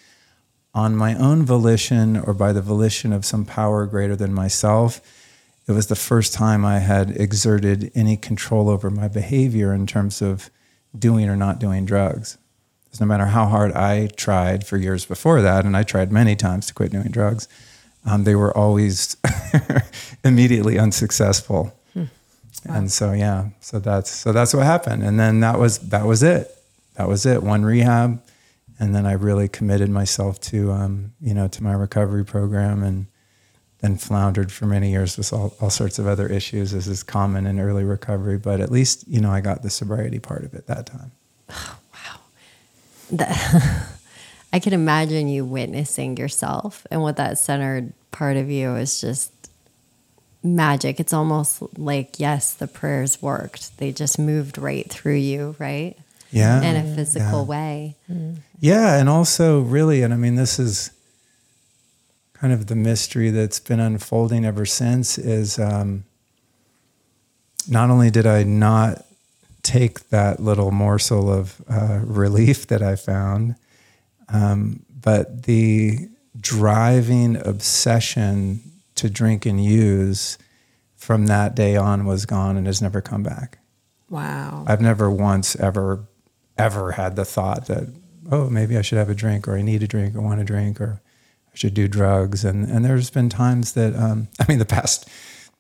on 0.75 0.95
my 0.97 1.15
own 1.17 1.45
volition 1.45 2.17
or 2.17 2.35
by 2.35 2.53
the 2.53 2.63
volition 2.63 3.13
of 3.13 3.25
some 3.25 3.45
power 3.45 3.87
greater 3.87 4.15
than 4.17 4.33
myself, 4.35 5.01
it 5.67 5.73
was 5.73 5.89
the 5.89 5.97
first 5.97 6.33
time 6.33 6.65
I 6.65 6.79
had 6.79 7.11
exerted 7.11 7.91
any 7.95 8.17
control 8.17 8.69
over 8.69 8.91
my 8.91 9.09
behavior 9.09 9.73
in 9.73 9.87
terms 9.87 10.23
of 10.23 10.51
doing 10.97 11.29
or 11.29 11.37
not 11.37 11.59
doing 11.59 11.85
drugs. 11.85 12.39
'Cause 12.91 13.01
no 13.01 13.07
matter 13.07 13.27
how 13.27 13.47
hard 13.47 13.73
I 13.73 14.07
tried 14.07 14.67
for 14.67 14.77
years 14.77 15.05
before 15.05 15.43
that, 15.43 15.65
and 15.65 15.77
I 15.77 15.83
tried 15.83 16.13
many 16.13 16.37
times 16.37 16.67
to 16.67 16.75
quit 16.75 16.93
doing 16.93 17.11
drugs, 17.11 17.49
um, 18.05 18.25
they 18.25 18.35
were 18.35 18.57
always 18.57 19.17
immediately 20.25 20.79
unsuccessful. 20.79 21.76
And 22.69 22.91
so 22.91 23.13
yeah, 23.13 23.49
so 23.61 23.79
that's 23.79 24.11
so 24.11 24.33
that's 24.33 24.55
what 24.55 24.65
happened. 24.65 25.03
And 25.03 25.19
then 25.19 25.41
that 25.41 25.59
was 25.59 25.79
that 25.79 26.07
was 26.07 26.23
it. 26.23 26.51
That 26.95 27.09
was 27.09 27.27
it. 27.27 27.43
One 27.43 27.65
rehab, 27.65 28.23
and 28.79 28.95
then 28.95 29.07
I 29.07 29.13
really 29.13 29.49
committed 29.49 29.91
myself 29.91 30.41
to 30.43 30.73
um, 30.73 31.13
you 31.21 31.35
know 31.35 31.49
to 31.49 31.63
my 31.63 31.73
recovery 31.73 32.25
program, 32.25 32.83
and 32.83 33.07
then 33.81 33.97
floundered 33.97 34.51
for 34.51 34.67
many 34.67 34.91
years 34.91 35.19
with 35.19 35.33
all, 35.33 35.55
all 35.61 35.71
sorts 35.71 35.99
of 35.99 36.07
other 36.07 36.27
issues, 36.27 36.73
as 36.73 36.89
is 36.89 37.03
common 37.03 37.47
in 37.47 37.61
early 37.61 37.85
recovery. 37.85 38.39
But 38.39 38.61
at 38.61 38.71
least 38.71 39.07
you 39.07 39.21
know 39.21 39.31
I 39.31 39.41
got 39.41 39.63
the 39.63 39.71
sobriety 39.71 40.19
part 40.19 40.45
of 40.45 40.55
it 40.55 40.67
that 40.67 40.87
time. 40.87 41.13
Wow. 43.13 43.27
I 44.53 44.59
can 44.59 44.73
imagine 44.73 45.29
you 45.29 45.45
witnessing 45.45 46.17
yourself 46.17 46.87
and 46.91 47.03
what 47.03 47.17
that 47.17 47.39
centered 47.39 47.93
part 48.11 48.37
of 48.37 48.51
you 48.51 48.75
is 48.77 49.01
just 49.01 49.36
magic. 50.47 51.01
It's 51.01 51.13
almost 51.13 51.63
like, 51.79 52.19
yes, 52.21 52.55
the 52.55 52.67
prayers 52.67 53.21
worked. 53.21 53.77
They 53.79 53.93
just 53.93 54.19
moved 54.19 54.59
right 54.59 54.89
through 54.89 55.17
you, 55.17 55.57
right? 55.59 55.97
Yeah, 56.31 56.63
In 56.63 56.77
a 56.77 56.95
physical 56.97 57.41
Yeah. 57.41 57.45
way. 57.45 57.97
Yeah, 58.61 58.97
and 58.99 59.09
also 59.09 59.61
really, 59.61 60.03
and 60.03 60.13
I 60.13 60.17
mean, 60.17 60.35
this 60.35 60.59
is 60.59 60.91
kind 62.35 62.53
of 62.53 62.67
the 62.67 62.75
mystery 62.77 63.31
that's 63.31 63.61
been 63.61 63.81
unfolding 63.81 64.45
ever 64.45 64.67
since. 64.67 65.19
Is 65.19 65.59
um, 65.59 66.05
not 67.69 67.91
only 67.91 68.11
did 68.11 68.27
I 68.27 68.43
not 68.43 69.05
take 69.63 70.11
that 70.11 70.41
little 70.41 70.71
morsel 70.71 71.31
of 71.33 71.61
uh, 71.69 72.01
relief 72.05 72.67
that 72.69 72.83
I 72.83 72.97
found, 72.97 73.55
um, 74.29 74.85
but 75.03 75.45
the 75.45 76.09
driving 76.41 77.37
obsession 77.37 78.61
to 78.97 79.11
drink 79.11 79.47
and 79.47 79.63
use 79.63 80.39
from 80.97 81.27
that 81.27 81.55
day 81.55 81.77
on 81.77 82.05
was 82.05 82.27
gone 82.27 82.57
and 82.57 82.67
has 82.67 82.83
never 82.83 83.01
come 83.01 83.23
back. 83.23 83.59
Wow. 84.11 84.65
I've 84.67 84.81
never 84.81 85.11
once 85.11 85.57
ever 85.57 86.07
ever 86.59 86.93
had 86.93 87.17
the 87.17 87.25
thought 87.25 87.67
that 87.67 87.93
oh 88.31 88.49
maybe 88.49 88.77
I 88.77 88.83
should 88.83 88.99
have 88.99 89.11
a 89.11 89.15
drink 89.15 89.47
or 89.47 89.57
I 89.57 89.63
need 89.63 89.83
a 89.83 89.87
drink 89.87 90.15
or 90.17 90.23
want 90.23 90.41
a 90.41 90.45
drink 90.45 90.81
or 90.81 91.03
I 91.53 91.57
should 91.57 91.75
do 91.75 91.87
drugs 91.87 92.45
and 92.45 92.69
and 92.69 92.85
there's 92.85 93.11
been 93.11 93.29
times 93.29 93.73
that 93.75 93.95
um, 93.95 94.29
I 94.41 94.47
mean 94.49 94.59
the 94.59 94.65
past 94.65 95.09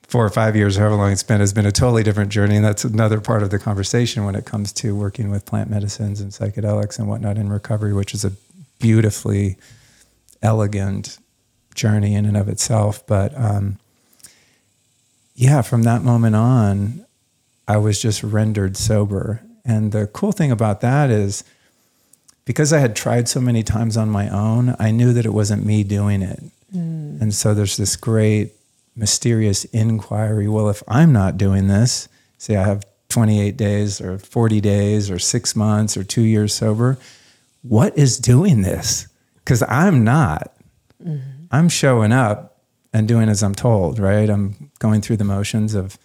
four 0.02 0.24
or 0.24 0.30
five 0.30 0.56
years 0.56 0.76
however 0.76 0.94
long 0.94 1.12
it's 1.12 1.22
been 1.22 1.40
has 1.40 1.52
been 1.52 1.66
a 1.66 1.72
totally 1.72 2.02
different 2.02 2.30
journey 2.30 2.56
and 2.56 2.64
that's 2.64 2.84
another 2.84 3.20
part 3.20 3.42
of 3.42 3.50
the 3.50 3.58
conversation 3.58 4.24
when 4.24 4.36
it 4.36 4.46
comes 4.46 4.72
to 4.72 4.94
working 4.94 5.30
with 5.30 5.44
plant 5.44 5.68
medicines 5.68 6.20
and 6.20 6.30
psychedelics 6.30 6.98
and 6.98 7.08
whatnot 7.08 7.36
in 7.36 7.48
recovery 7.48 7.92
which 7.92 8.14
is 8.14 8.24
a 8.24 8.32
beautifully 8.78 9.56
elegant 10.42 11.18
journey 11.76 12.14
in 12.14 12.26
and 12.26 12.36
of 12.36 12.48
itself 12.48 13.06
but 13.06 13.32
um, 13.36 13.78
yeah 15.34 15.62
from 15.62 15.84
that 15.84 16.02
moment 16.02 16.34
on 16.34 17.06
I 17.68 17.76
was 17.78 18.00
just 18.00 18.22
rendered 18.22 18.76
sober. 18.76 19.42
And 19.64 19.92
the 19.92 20.06
cool 20.06 20.32
thing 20.32 20.52
about 20.52 20.80
that 20.82 21.10
is 21.10 21.42
because 22.44 22.72
I 22.72 22.78
had 22.78 22.94
tried 22.94 23.28
so 23.28 23.40
many 23.40 23.62
times 23.62 23.96
on 23.96 24.08
my 24.08 24.28
own, 24.28 24.76
I 24.78 24.92
knew 24.92 25.12
that 25.12 25.26
it 25.26 25.32
wasn't 25.32 25.66
me 25.66 25.82
doing 25.82 26.22
it. 26.22 26.40
And 27.20 27.34
so 27.34 27.54
there's 27.54 27.76
this 27.76 27.96
great 27.96 28.52
mysterious 28.94 29.64
inquiry 29.66 30.48
well, 30.48 30.68
if 30.68 30.82
I'm 30.88 31.12
not 31.12 31.36
doing 31.36 31.66
this, 31.66 32.08
say 32.38 32.56
I 32.56 32.64
have 32.64 32.84
28 33.08 33.56
days 33.56 34.00
or 34.00 34.18
40 34.18 34.60
days 34.60 35.10
or 35.10 35.18
six 35.18 35.56
months 35.56 35.96
or 35.96 36.04
two 36.04 36.22
years 36.22 36.54
sober, 36.54 36.98
what 37.62 37.96
is 37.98 38.18
doing 38.18 38.62
this? 38.62 39.08
Because 39.36 39.62
I'm 39.68 40.04
not. 40.04 40.52
I'm 41.50 41.68
showing 41.68 42.12
up 42.12 42.56
and 42.92 43.06
doing 43.06 43.28
as 43.28 43.42
I'm 43.42 43.54
told, 43.54 43.98
right? 43.98 44.28
I'm 44.28 44.70
going 44.78 45.00
through 45.00 45.18
the 45.18 45.24
motions 45.24 45.74
of 45.74 45.98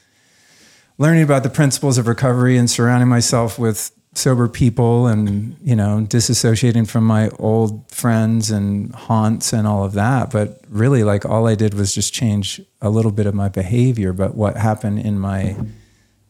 learning 0.97 1.23
about 1.23 1.43
the 1.43 1.49
principles 1.49 1.97
of 1.97 2.07
recovery 2.07 2.57
and 2.57 2.69
surrounding 2.69 3.07
myself 3.09 3.57
with 3.57 3.91
sober 4.13 4.49
people 4.49 5.07
and 5.07 5.55
you 5.63 5.73
know 5.73 6.05
disassociating 6.09 6.85
from 6.85 7.05
my 7.05 7.29
old 7.39 7.89
friends 7.89 8.51
and 8.51 8.93
haunts 8.93 9.53
and 9.53 9.65
all 9.65 9.83
of 9.83 9.93
that. 9.93 10.31
But 10.31 10.61
really 10.69 11.03
like 11.03 11.25
all 11.25 11.47
i 11.47 11.55
did 11.55 11.73
was 11.73 11.95
just 11.95 12.13
change 12.13 12.61
a 12.81 12.89
little 12.89 13.11
bit 13.11 13.25
of 13.25 13.33
my 13.33 13.49
behavior. 13.49 14.13
But 14.13 14.35
what 14.35 14.57
happened 14.57 14.99
in 14.99 15.17
my 15.17 15.55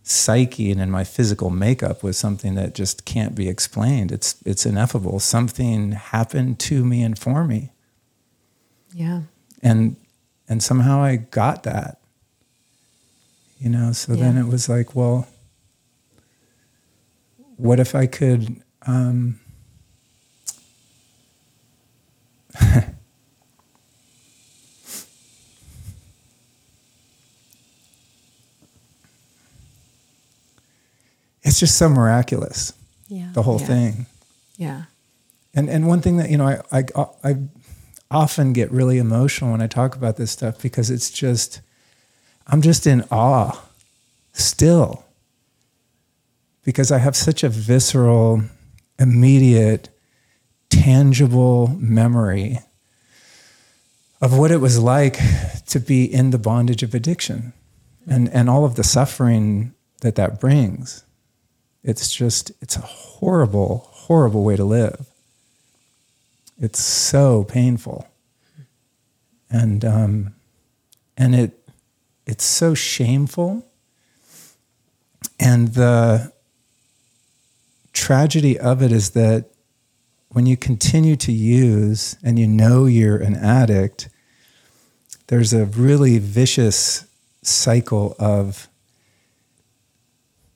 psyche 0.03 0.71
and 0.71 0.79
in 0.79 0.91
my 0.91 1.03
physical 1.03 1.49
makeup 1.49 2.03
was 2.03 2.17
something 2.17 2.55
that 2.55 2.75
just 2.75 3.05
can't 3.05 3.33
be 3.35 3.49
explained. 3.49 4.11
It's 4.11 4.41
it's 4.45 4.65
ineffable. 4.65 5.19
Something 5.19 5.93
happened 5.93 6.59
to 6.59 6.85
me 6.85 7.01
and 7.01 7.17
for 7.17 7.43
me 7.43 7.70
Yeah. 8.93 9.21
and 9.63 9.95
and 10.49 10.61
somehow 10.61 11.01
i 11.01 11.15
got 11.15 11.63
that 11.63 11.99
you 13.59 13.69
know 13.69 13.91
so 13.93 14.15
then 14.15 14.37
it 14.37 14.47
was 14.47 14.67
like 14.67 14.95
well 14.95 15.27
what 17.57 17.79
if 17.79 17.93
i 17.95 18.05
could 18.07 18.61
um, 18.87 19.39
it's 31.43 31.59
just 31.59 31.77
so 31.77 31.89
miraculous 31.89 32.73
Yeah. 33.07 33.29
the 33.33 33.43
whole 33.43 33.59
Yeah. 33.59 33.67
thing 33.67 34.05
Yeah. 34.57 34.83
and 35.53 35.69
and 35.69 35.87
one 35.87 36.01
thing 36.01 36.17
that 36.17 36.29
you 36.29 36.37
know 36.37 36.47
I, 36.47 36.61
I 36.71 36.83
I 37.23 37.35
often 38.11 38.53
get 38.53 38.69
really 38.71 38.97
emotional 38.97 39.51
when 39.51 39.61
I 39.61 39.67
talk 39.67 39.95
about 39.95 40.17
this 40.17 40.31
stuff 40.31 40.61
because 40.61 40.91
it's 40.91 41.09
just 41.09 41.61
I'm 42.45 42.61
just 42.61 42.85
in 42.85 43.03
awe 43.09 43.63
still 44.33 45.05
because 46.63 46.91
I 46.91 46.97
have 46.99 47.15
such 47.15 47.43
a 47.43 47.49
visceral 47.49 48.43
immediate 48.99 49.89
tangible 50.69 51.69
memory 51.79 52.59
of 54.21 54.37
what 54.37 54.51
it 54.51 54.57
was 54.57 54.77
like 54.77 55.17
to 55.67 55.79
be 55.79 56.03
in 56.05 56.29
the 56.29 56.37
bondage 56.37 56.83
of 56.83 56.93
addiction 56.93 57.53
and 58.07 58.29
and 58.29 58.49
all 58.49 58.65
of 58.65 58.75
the 58.75 58.83
suffering 58.83 59.73
that 60.01 60.15
that 60.15 60.39
brings. 60.39 61.05
It's 61.83 62.13
just 62.13 62.51
it's 62.61 62.75
a 62.75 62.81
horrible 62.81 63.87
horrible 63.91 64.43
way 64.43 64.57
to 64.57 64.65
live 64.65 65.10
it's 66.61 66.79
so 66.79 67.43
painful. 67.43 68.07
And 69.49 69.83
um, 69.83 70.35
and 71.17 71.35
it 71.35 71.69
it's 72.25 72.45
so 72.45 72.73
shameful. 72.73 73.67
And 75.39 75.69
the 75.69 76.31
tragedy 77.91 78.57
of 78.57 78.81
it 78.81 78.91
is 78.91 79.09
that 79.11 79.49
when 80.29 80.45
you 80.45 80.55
continue 80.55 81.17
to 81.17 81.31
use 81.31 82.15
and 82.23 82.39
you 82.39 82.47
know 82.47 82.85
you're 82.85 83.17
an 83.17 83.35
addict 83.35 84.07
there's 85.27 85.53
a 85.53 85.65
really 85.65 86.19
vicious 86.19 87.05
cycle 87.41 88.15
of 88.19 88.67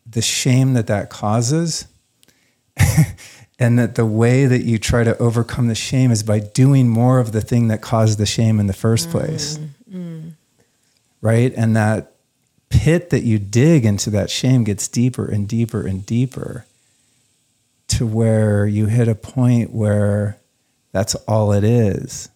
the 0.05 0.21
shame 0.21 0.73
that 0.73 0.87
that 0.87 1.09
causes 1.09 1.87
and 3.57 3.79
that 3.79 3.95
the 3.95 4.05
way 4.05 4.45
that 4.45 4.65
you 4.65 4.77
try 4.77 5.03
to 5.03 5.17
overcome 5.17 5.67
the 5.67 5.75
shame 5.75 6.11
is 6.11 6.23
by 6.23 6.39
doing 6.39 6.89
more 6.89 7.19
of 7.19 7.31
the 7.31 7.41
thing 7.41 7.69
that 7.69 7.81
caused 7.81 8.17
the 8.17 8.25
shame 8.25 8.59
in 8.59 8.67
the 8.67 8.73
first 8.73 9.09
place. 9.09 9.57
Mm, 9.57 9.69
mm. 9.93 10.31
Right? 11.21 11.53
And 11.55 11.75
that 11.75 12.11
pit 12.69 13.11
that 13.11 13.23
you 13.23 13.39
dig 13.39 13.85
into 13.85 14.09
that 14.09 14.29
shame 14.29 14.63
gets 14.65 14.87
deeper 14.87 15.25
and 15.25 15.47
deeper 15.47 15.87
and 15.87 16.05
deeper 16.05 16.65
to 17.87 18.05
where 18.05 18.65
you 18.65 18.87
hit 18.87 19.07
a 19.07 19.15
point 19.15 19.71
where 19.71 20.37
that's 20.91 21.15
all 21.15 21.53
it 21.53 21.63
is. 21.63 22.29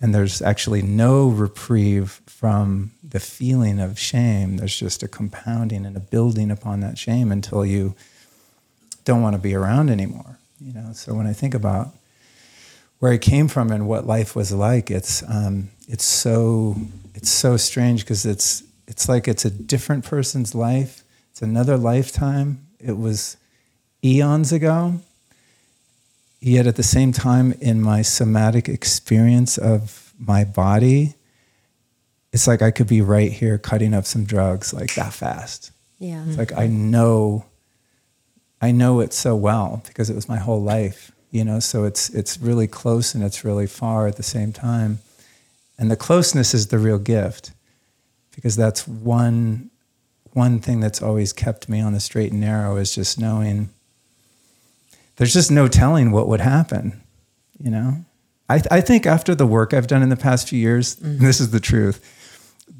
And 0.00 0.14
there's 0.14 0.42
actually 0.42 0.82
no 0.82 1.28
reprieve 1.28 2.20
from 2.26 2.92
the 3.08 3.20
feeling 3.20 3.80
of 3.80 3.98
shame. 3.98 4.56
There's 4.56 4.76
just 4.76 5.02
a 5.02 5.08
compounding 5.08 5.86
and 5.86 5.96
a 5.96 6.00
building 6.00 6.50
upon 6.50 6.80
that 6.80 6.98
shame 6.98 7.32
until 7.32 7.64
you 7.64 7.94
don't 9.04 9.22
want 9.22 9.34
to 9.34 9.42
be 9.42 9.54
around 9.54 9.90
anymore 9.90 10.38
you 10.62 10.72
know 10.72 10.92
so 10.92 11.14
when 11.14 11.26
i 11.26 11.32
think 11.32 11.54
about 11.54 11.88
where 13.00 13.12
i 13.12 13.18
came 13.18 13.48
from 13.48 13.70
and 13.70 13.88
what 13.88 14.06
life 14.06 14.36
was 14.36 14.52
like 14.52 14.90
it's 14.90 15.22
um, 15.28 15.68
it's 15.88 16.04
so 16.04 16.76
it's 17.14 17.30
so 17.30 17.56
strange 17.56 18.02
because 18.04 18.24
it's 18.24 18.62
it's 18.86 19.08
like 19.08 19.28
it's 19.28 19.44
a 19.44 19.50
different 19.50 20.04
person's 20.04 20.54
life. 20.54 21.02
It's 21.30 21.42
another 21.42 21.76
lifetime. 21.76 22.66
It 22.78 22.98
was 22.98 23.36
eons 24.04 24.52
ago 24.52 25.00
yet 26.40 26.66
at 26.66 26.74
the 26.74 26.82
same 26.82 27.12
time 27.12 27.52
in 27.60 27.80
my 27.80 28.02
somatic 28.02 28.68
experience 28.68 29.56
of 29.56 30.12
my 30.18 30.42
body 30.42 31.14
it's 32.32 32.48
like 32.48 32.60
i 32.60 32.72
could 32.72 32.88
be 32.88 33.00
right 33.00 33.30
here 33.30 33.58
cutting 33.58 33.94
up 33.94 34.04
some 34.04 34.24
drugs 34.24 34.74
like 34.74 34.94
that 34.94 35.12
fast. 35.12 35.70
Yeah. 36.00 36.24
it's 36.26 36.36
like 36.36 36.52
I 36.52 36.66
know, 36.66 37.44
I 38.62 38.70
know 38.70 39.00
it 39.00 39.12
so 39.12 39.34
well 39.34 39.82
because 39.86 40.08
it 40.08 40.14
was 40.14 40.28
my 40.28 40.38
whole 40.38 40.62
life, 40.62 41.10
you 41.30 41.44
know. 41.44 41.58
So 41.58 41.84
it's 41.84 42.08
it's 42.10 42.38
really 42.38 42.68
close 42.68 43.14
and 43.14 43.24
it's 43.24 43.44
really 43.44 43.66
far 43.66 44.06
at 44.06 44.16
the 44.16 44.22
same 44.22 44.52
time, 44.52 45.00
and 45.78 45.90
the 45.90 45.96
closeness 45.96 46.54
is 46.54 46.68
the 46.68 46.78
real 46.78 46.98
gift, 46.98 47.50
because 48.34 48.56
that's 48.56 48.86
one 48.86 49.70
one 50.32 50.60
thing 50.60 50.80
that's 50.80 51.02
always 51.02 51.32
kept 51.32 51.68
me 51.68 51.80
on 51.80 51.92
the 51.92 52.00
straight 52.00 52.32
and 52.32 52.40
narrow 52.40 52.76
is 52.76 52.94
just 52.94 53.18
knowing. 53.18 53.68
There's 55.16 55.34
just 55.34 55.50
no 55.50 55.68
telling 55.68 56.10
what 56.10 56.28
would 56.28 56.40
happen, 56.40 57.02
you 57.58 57.70
know. 57.70 58.04
I 58.48 58.62
I 58.70 58.80
think 58.80 59.04
after 59.04 59.34
the 59.34 59.46
work 59.46 59.74
I've 59.74 59.88
done 59.88 60.02
in 60.02 60.08
the 60.08 60.16
past 60.16 60.48
few 60.48 60.58
years, 60.58 60.98
and 61.00 61.20
this 61.20 61.40
is 61.40 61.50
the 61.50 61.60
truth 61.60 62.00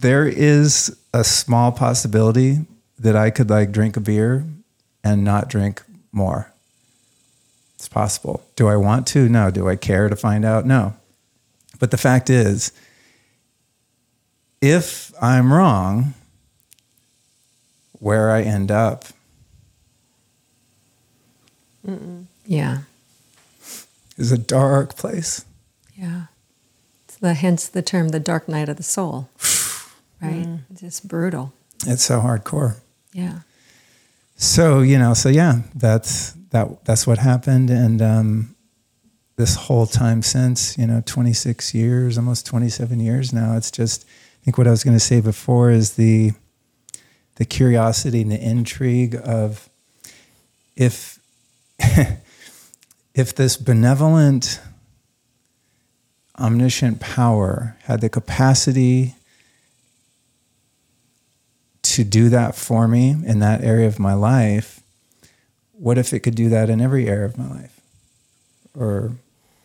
there 0.03 0.27
is 0.27 0.97
a 1.15 1.23
small 1.23 1.71
possibility 1.71 2.65
that 2.99 3.17
I 3.17 3.31
could 3.31 3.51
like 3.51 3.73
drink 3.73 3.97
a 3.97 4.01
beer 4.01 4.45
and 5.05 5.25
not 5.25 5.49
drink 5.49 5.83
more. 6.13 6.53
It's 7.77 7.89
possible. 7.89 8.43
Do 8.57 8.69
I 8.69 8.77
want 8.77 9.07
to? 9.09 9.29
No. 9.29 9.51
Do 9.51 9.69
I 9.69 9.77
care 9.77 10.09
to 10.09 10.17
find 10.17 10.45
out? 10.45 10.65
No. 10.67 10.95
But 11.81 11.91
the 11.91 11.97
fact 11.99 12.31
is, 12.31 12.71
if 14.61 15.13
I'm 15.21 15.53
wrong, 15.53 16.15
where 17.99 18.31
I 18.31 18.43
end 18.43 18.71
up 18.71 19.07
Yeah. 22.45 22.79
is 24.17 24.31
a 24.33 24.39
dark 24.39 24.97
place. 24.97 25.45
Yeah. 25.97 26.27
It's 27.07 27.17
the 27.17 27.35
hence 27.35 27.67
the 27.69 27.83
term 27.83 28.11
the 28.11 28.21
dark 28.21 28.49
night 28.49 28.69
of 28.69 28.77
the 28.77 28.83
soul. 28.83 29.29
Right? 30.21 30.47
Mm. 30.47 30.61
It's 30.71 30.81
just 30.83 31.09
brutal. 31.09 31.53
It's 31.85 32.05
so 32.05 32.21
hardcore. 32.21 32.77
Yeah. 33.13 33.41
So 34.43 34.81
you 34.81 34.99
know, 34.99 35.15
so 35.15 35.29
yeah, 35.29 35.61
that's 35.73 36.33
that. 36.51 36.85
That's 36.85 37.07
what 37.07 37.19
happened, 37.19 37.71
and 37.71 38.03
um, 38.03 38.57
this 39.37 39.55
whole 39.55 39.87
time 39.87 40.21
since, 40.21 40.77
you 40.77 40.85
know, 40.85 41.01
26 41.07 41.75
years, 41.75 42.19
almost 42.19 42.45
27 42.47 42.99
years 42.99 43.33
now. 43.33 43.57
It's 43.57 43.71
just, 43.71 44.05
I 44.05 44.45
think 44.45 44.59
what 44.59 44.67
I 44.67 44.71
was 44.71 44.83
going 44.83 44.97
to 44.97 45.01
say 45.01 45.21
before 45.21 45.71
is 45.71 45.95
the 45.95 46.33
the 47.37 47.45
curiosity 47.45 48.23
and 48.23 48.33
the 48.33 48.41
intrigue 48.41 49.15
of 49.25 49.71
if 50.75 51.21
if 53.15 53.35
this 53.37 53.57
benevolent, 53.57 54.61
omniscient 56.37 56.99
power 56.99 57.77
had 57.85 58.01
the 58.01 58.09
capacity 58.09 59.15
to 61.93 62.05
do 62.05 62.29
that 62.31 62.55
for 62.55 62.89
me 62.89 63.11
in 63.11 63.39
that 63.41 63.63
area 63.63 63.87
of 63.87 63.99
my 63.99 64.15
life, 64.15 64.81
what 65.73 65.99
if 65.99 66.13
it 66.13 66.21
could 66.21 66.35
do 66.35 66.49
that 66.49 66.71
in 66.71 66.81
every 66.81 67.09
area 67.09 67.27
of 67.27 67.37
my 67.37 67.49
life 67.49 67.81
or 68.79 69.13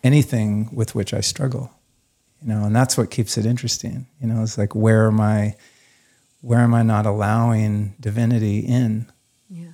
anything 0.03 0.69
with 0.73 0.95
which 0.95 1.13
I 1.13 1.21
struggle? 1.21 1.71
You 2.41 2.49
know, 2.49 2.65
and 2.65 2.75
that's 2.75 2.97
what 2.97 3.11
keeps 3.11 3.37
it 3.37 3.45
interesting. 3.45 4.07
You 4.21 4.27
know, 4.27 4.43
it's 4.43 4.57
like 4.57 4.75
where 4.75 5.07
am 5.07 5.19
I 5.21 5.55
where 6.41 6.59
am 6.59 6.73
I 6.73 6.83
not 6.83 7.05
allowing 7.05 7.95
divinity 7.99 8.59
in? 8.59 9.07
Yeah. 9.49 9.73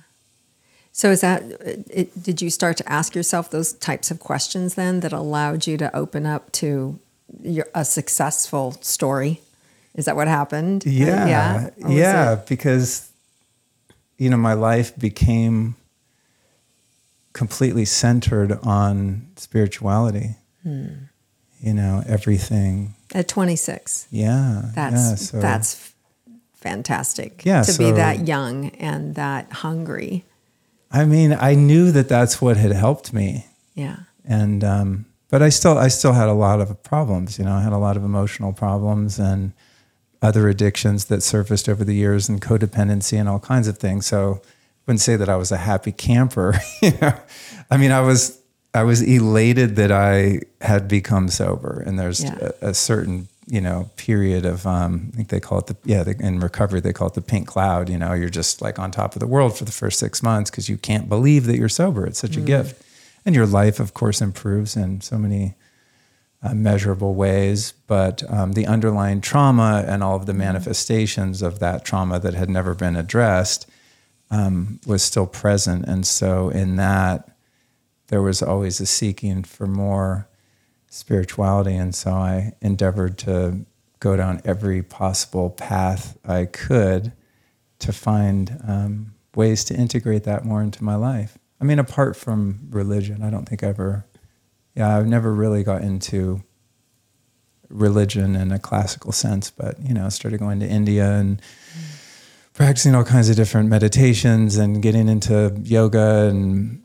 So 0.92 1.10
is 1.10 1.20
that 1.20 1.42
uh, 1.42 1.82
it, 1.90 2.22
did 2.22 2.40
you 2.40 2.50
start 2.50 2.76
to 2.78 2.90
ask 2.90 3.14
yourself 3.14 3.50
those 3.50 3.74
types 3.74 4.10
of 4.10 4.18
questions 4.18 4.74
then 4.74 5.00
that 5.00 5.12
allowed 5.12 5.66
you 5.66 5.76
to 5.78 5.94
open 5.94 6.24
up 6.24 6.52
to 6.52 6.98
your, 7.42 7.66
a 7.74 7.84
successful 7.84 8.72
story? 8.80 9.40
Is 9.94 10.06
that 10.06 10.16
what 10.16 10.28
happened? 10.28 10.84
Yeah. 10.86 11.26
Yeah. 11.26 11.70
Yeah, 11.88 12.34
because 12.48 13.10
you 14.18 14.30
know, 14.30 14.36
my 14.36 14.54
life 14.54 14.96
became 14.98 15.76
completely 17.32 17.84
centered 17.84 18.52
on 18.62 19.26
spirituality. 19.36 20.36
Hmm. 20.62 20.86
You 21.60 21.74
know, 21.74 22.02
everything. 22.06 22.94
At 23.14 23.28
26. 23.28 24.06
Yeah. 24.10 24.62
That's 24.74 24.94
yeah, 24.94 25.14
so- 25.14 25.40
that's 25.40 25.92
fantastic. 26.54 27.44
Yeah, 27.44 27.62
to 27.62 27.72
so- 27.72 27.78
be 27.84 27.90
that 27.92 28.26
young 28.28 28.70
and 28.70 29.14
that 29.14 29.50
hungry. 29.52 30.24
I 30.90 31.04
mean, 31.04 31.32
I 31.32 31.54
knew 31.54 31.90
that 31.90 32.08
that's 32.08 32.40
what 32.40 32.56
had 32.56 32.70
helped 32.72 33.12
me. 33.12 33.46
Yeah. 33.74 33.96
and 34.24 34.62
um, 34.62 35.04
but 35.28 35.42
I 35.42 35.48
still 35.48 35.76
I 35.76 35.88
still 35.88 36.12
had 36.12 36.28
a 36.28 36.32
lot 36.32 36.60
of 36.60 36.80
problems. 36.84 37.38
You 37.38 37.44
know, 37.44 37.52
I 37.54 37.60
had 37.62 37.72
a 37.72 37.78
lot 37.78 37.96
of 37.96 38.04
emotional 38.04 38.52
problems 38.52 39.18
and 39.18 39.52
other 40.24 40.48
addictions 40.48 41.04
that 41.06 41.22
surfaced 41.22 41.68
over 41.68 41.84
the 41.84 41.94
years, 41.94 42.28
and 42.28 42.40
codependency 42.40 43.18
and 43.20 43.28
all 43.28 43.38
kinds 43.38 43.68
of 43.68 43.78
things. 43.78 44.06
So 44.06 44.40
I 44.42 44.48
wouldn't 44.86 45.00
say 45.00 45.16
that 45.16 45.28
I 45.28 45.36
was 45.36 45.52
a 45.52 45.56
happy 45.58 45.92
camper. 45.92 46.54
you 46.82 46.92
know, 47.00 47.12
I 47.70 47.76
mean, 47.76 47.92
I 47.92 48.00
was 48.00 48.40
I 48.72 48.82
was 48.82 49.00
elated 49.02 49.76
that 49.76 49.92
I 49.92 50.40
had 50.60 50.88
become 50.88 51.28
sober, 51.28 51.82
and 51.86 51.98
there's 51.98 52.24
Yeah. 52.24 52.50
a, 52.62 52.68
a 52.70 52.74
certain 52.74 53.28
you 53.46 53.60
know 53.60 53.90
period 53.96 54.46
of 54.46 54.66
um, 54.66 55.10
I 55.12 55.16
think 55.16 55.28
they 55.28 55.40
call 55.40 55.58
it 55.58 55.66
the 55.66 55.76
yeah 55.84 56.02
the, 56.02 56.16
in 56.18 56.40
recovery 56.40 56.80
they 56.80 56.94
call 56.94 57.08
it 57.08 57.14
the 57.14 57.20
pink 57.32 57.46
cloud. 57.46 57.88
You 57.90 57.98
know, 57.98 58.12
you're 58.14 58.30
just 58.40 58.62
like 58.62 58.78
on 58.78 58.90
top 58.90 59.14
of 59.14 59.20
the 59.20 59.26
world 59.26 59.56
for 59.58 59.64
the 59.66 59.72
first 59.72 59.98
six 59.98 60.22
months 60.22 60.50
because 60.50 60.68
you 60.70 60.78
can't 60.78 61.08
believe 61.08 61.44
that 61.46 61.56
you're 61.58 61.68
sober. 61.68 62.06
It's 62.06 62.18
such 62.18 62.36
a 62.36 62.40
gift 62.40 62.82
and 63.26 63.34
your 63.34 63.46
life, 63.46 63.78
of 63.80 63.92
course, 63.94 64.20
improves 64.22 64.76
in 64.76 65.00
so 65.00 65.16
many 65.18 65.54
uh, 66.44 66.54
measurable 66.54 67.14
ways. 67.14 67.72
But 67.86 68.22
um, 68.30 68.52
the 68.52 68.66
underlying 68.66 69.20
trauma 69.20 69.84
and 69.88 70.02
all 70.02 70.14
of 70.14 70.26
the 70.26 70.34
manifestations 70.34 71.42
of 71.42 71.58
that 71.58 71.84
trauma 71.84 72.20
that 72.20 72.34
had 72.34 72.50
never 72.50 72.74
been 72.74 72.96
addressed 72.96 73.68
um, 74.30 74.80
was 74.86 75.02
still 75.02 75.26
present. 75.26 75.86
And 75.86 76.06
so, 76.06 76.50
in 76.50 76.76
that, 76.76 77.30
there 78.08 78.22
was 78.22 78.42
always 78.42 78.80
a 78.80 78.86
seeking 78.86 79.42
for 79.42 79.66
more 79.66 80.28
spirituality. 80.88 81.74
And 81.74 81.94
so, 81.94 82.12
I 82.12 82.52
endeavored 82.60 83.18
to 83.18 83.64
go 84.00 84.16
down 84.16 84.42
every 84.44 84.82
possible 84.82 85.50
path 85.50 86.18
I 86.26 86.44
could 86.44 87.12
to 87.78 87.92
find 87.92 88.60
um, 88.66 89.14
ways 89.34 89.64
to 89.64 89.74
integrate 89.74 90.24
that 90.24 90.44
more 90.44 90.62
into 90.62 90.84
my 90.84 90.94
life. 90.94 91.38
I 91.60 91.64
mean, 91.64 91.78
apart 91.78 92.16
from 92.16 92.68
religion, 92.70 93.22
I 93.22 93.30
don't 93.30 93.48
think 93.48 93.62
I 93.62 93.68
ever, 93.68 94.04
yeah, 94.74 94.96
I've 94.96 95.06
never 95.06 95.32
really 95.32 95.62
got 95.62 95.82
into 95.82 96.42
religion 97.68 98.36
in 98.36 98.52
a 98.52 98.58
classical 98.58 99.12
sense, 99.12 99.50
but, 99.50 99.80
you 99.80 99.94
know, 99.94 100.08
started 100.08 100.38
going 100.38 100.60
to 100.60 100.66
India 100.66 101.12
and 101.12 101.40
practicing 102.52 102.94
all 102.94 103.04
kinds 103.04 103.28
of 103.28 103.36
different 103.36 103.68
meditations 103.68 104.56
and 104.56 104.82
getting 104.82 105.08
into 105.08 105.54
yoga 105.64 106.28
and 106.28 106.82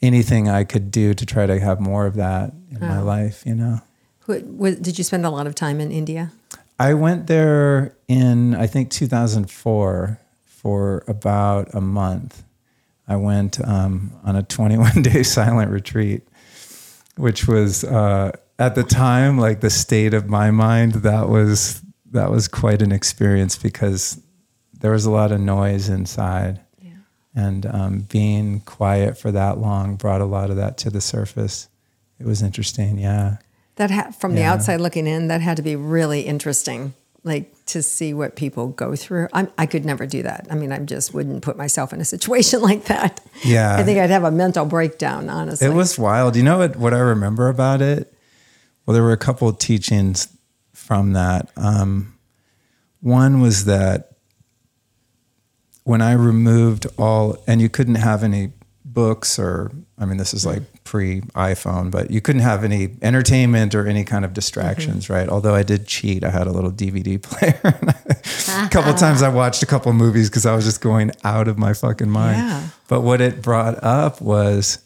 anything 0.00 0.48
I 0.48 0.64
could 0.64 0.90
do 0.90 1.14
to 1.14 1.26
try 1.26 1.46
to 1.46 1.58
have 1.58 1.80
more 1.80 2.06
of 2.06 2.14
that 2.14 2.52
in 2.70 2.80
my 2.80 3.00
life, 3.00 3.42
you 3.44 3.54
know. 3.54 3.80
Did 4.26 4.98
you 4.98 5.04
spend 5.04 5.24
a 5.24 5.30
lot 5.30 5.46
of 5.46 5.54
time 5.54 5.80
in 5.80 5.90
India? 5.90 6.30
I 6.78 6.94
went 6.94 7.26
there 7.26 7.96
in 8.06 8.54
I 8.54 8.66
think 8.66 8.90
2004 8.90 10.20
for 10.44 11.04
about 11.08 11.74
a 11.74 11.80
month. 11.80 12.44
I 13.08 13.16
went 13.16 13.58
um, 13.66 14.12
on 14.22 14.36
a 14.36 14.42
21 14.42 15.02
day 15.02 15.22
silent 15.22 15.70
retreat, 15.70 16.28
which 17.18 17.46
was 17.46 17.84
uh, 17.84 18.32
at 18.58 18.74
the 18.74 18.84
time 18.84 19.38
like 19.38 19.60
the 19.60 19.70
state 19.70 20.14
of 20.14 20.28
my 20.28 20.50
mind. 20.50 20.92
That 20.94 21.28
was 21.28 21.82
that 22.10 22.30
was 22.30 22.48
quite 22.48 22.80
an 22.80 22.92
experience 22.92 23.56
because 23.56 24.20
there 24.80 24.92
was 24.92 25.04
a 25.04 25.10
lot 25.10 25.32
of 25.32 25.40
noise 25.40 25.88
inside, 25.88 26.60
and 27.34 27.66
um, 27.66 28.00
being 28.00 28.60
quiet 28.60 29.18
for 29.18 29.30
that 29.32 29.58
long 29.58 29.96
brought 29.96 30.20
a 30.20 30.24
lot 30.24 30.50
of 30.50 30.56
that 30.56 30.78
to 30.78 30.90
the 30.90 31.00
surface. 31.00 31.68
It 32.18 32.26
was 32.26 32.42
interesting, 32.42 32.98
yeah. 32.98 33.36
That 33.76 33.90
ha- 33.90 34.10
from 34.10 34.34
the 34.34 34.42
outside 34.42 34.80
looking 34.80 35.06
in, 35.06 35.28
that 35.28 35.40
had 35.40 35.56
to 35.58 35.62
be 35.62 35.76
really 35.76 36.22
interesting, 36.22 36.94
like 37.28 37.54
to 37.66 37.82
see 37.82 38.14
what 38.14 38.34
people 38.34 38.68
go 38.68 38.96
through. 38.96 39.28
I'm, 39.32 39.50
I 39.58 39.66
could 39.66 39.84
never 39.84 40.06
do 40.06 40.22
that. 40.22 40.46
I 40.50 40.54
mean, 40.54 40.72
I 40.72 40.78
just 40.78 41.14
wouldn't 41.14 41.42
put 41.42 41.56
myself 41.56 41.92
in 41.92 42.00
a 42.00 42.04
situation 42.04 42.60
like 42.70 42.86
that. 42.86 43.20
Yeah. 43.44 43.76
I 43.76 43.84
think 43.84 43.98
I'd 43.98 44.10
have 44.10 44.24
a 44.24 44.30
mental 44.30 44.64
breakdown. 44.64 45.28
Honestly, 45.28 45.66
It 45.66 45.74
was 45.74 45.98
wild. 45.98 46.34
You 46.34 46.42
know 46.42 46.58
what? 46.58 46.76
What 46.76 46.94
I 46.94 46.98
remember 46.98 47.48
about 47.48 47.82
it? 47.82 48.12
Well, 48.84 48.94
there 48.94 49.02
were 49.02 49.12
a 49.12 49.18
couple 49.18 49.48
of 49.48 49.58
teachings 49.58 50.28
from 50.72 51.12
that. 51.12 51.50
Um, 51.56 52.14
one 53.00 53.40
was 53.40 53.66
that 53.66 54.12
when 55.84 56.00
I 56.02 56.12
removed 56.12 56.86
all, 56.98 57.36
and 57.46 57.60
you 57.60 57.68
couldn't 57.68 57.96
have 57.96 58.22
any 58.24 58.52
books 58.84 59.38
or, 59.38 59.70
I 59.98 60.04
mean, 60.06 60.16
this 60.16 60.34
is 60.34 60.44
like 60.44 60.62
pre 60.88 61.20
iPhone, 61.20 61.90
but 61.90 62.10
you 62.10 62.22
couldn't 62.22 62.40
have 62.40 62.64
any 62.64 62.88
entertainment 63.02 63.74
or 63.74 63.86
any 63.86 64.04
kind 64.04 64.24
of 64.24 64.32
distractions, 64.32 65.10
right? 65.10 65.28
Although 65.28 65.54
I 65.54 65.62
did 65.62 65.86
cheat. 65.86 66.24
I 66.24 66.30
had 66.30 66.46
a 66.46 66.50
little 66.50 66.72
DVD 66.72 67.20
player. 67.22 67.60
a 67.62 68.68
couple 68.70 68.94
times 69.04 69.22
I 69.22 69.28
watched 69.28 69.62
a 69.62 69.66
couple 69.66 69.92
movies 69.92 70.30
because 70.30 70.46
I 70.46 70.54
was 70.56 70.64
just 70.64 70.80
going 70.80 71.10
out 71.24 71.46
of 71.46 71.58
my 71.58 71.74
fucking 71.74 72.08
mind. 72.08 72.38
Yeah. 72.38 72.68
But 72.88 73.02
what 73.02 73.20
it 73.20 73.42
brought 73.42 73.84
up 73.84 74.22
was 74.22 74.78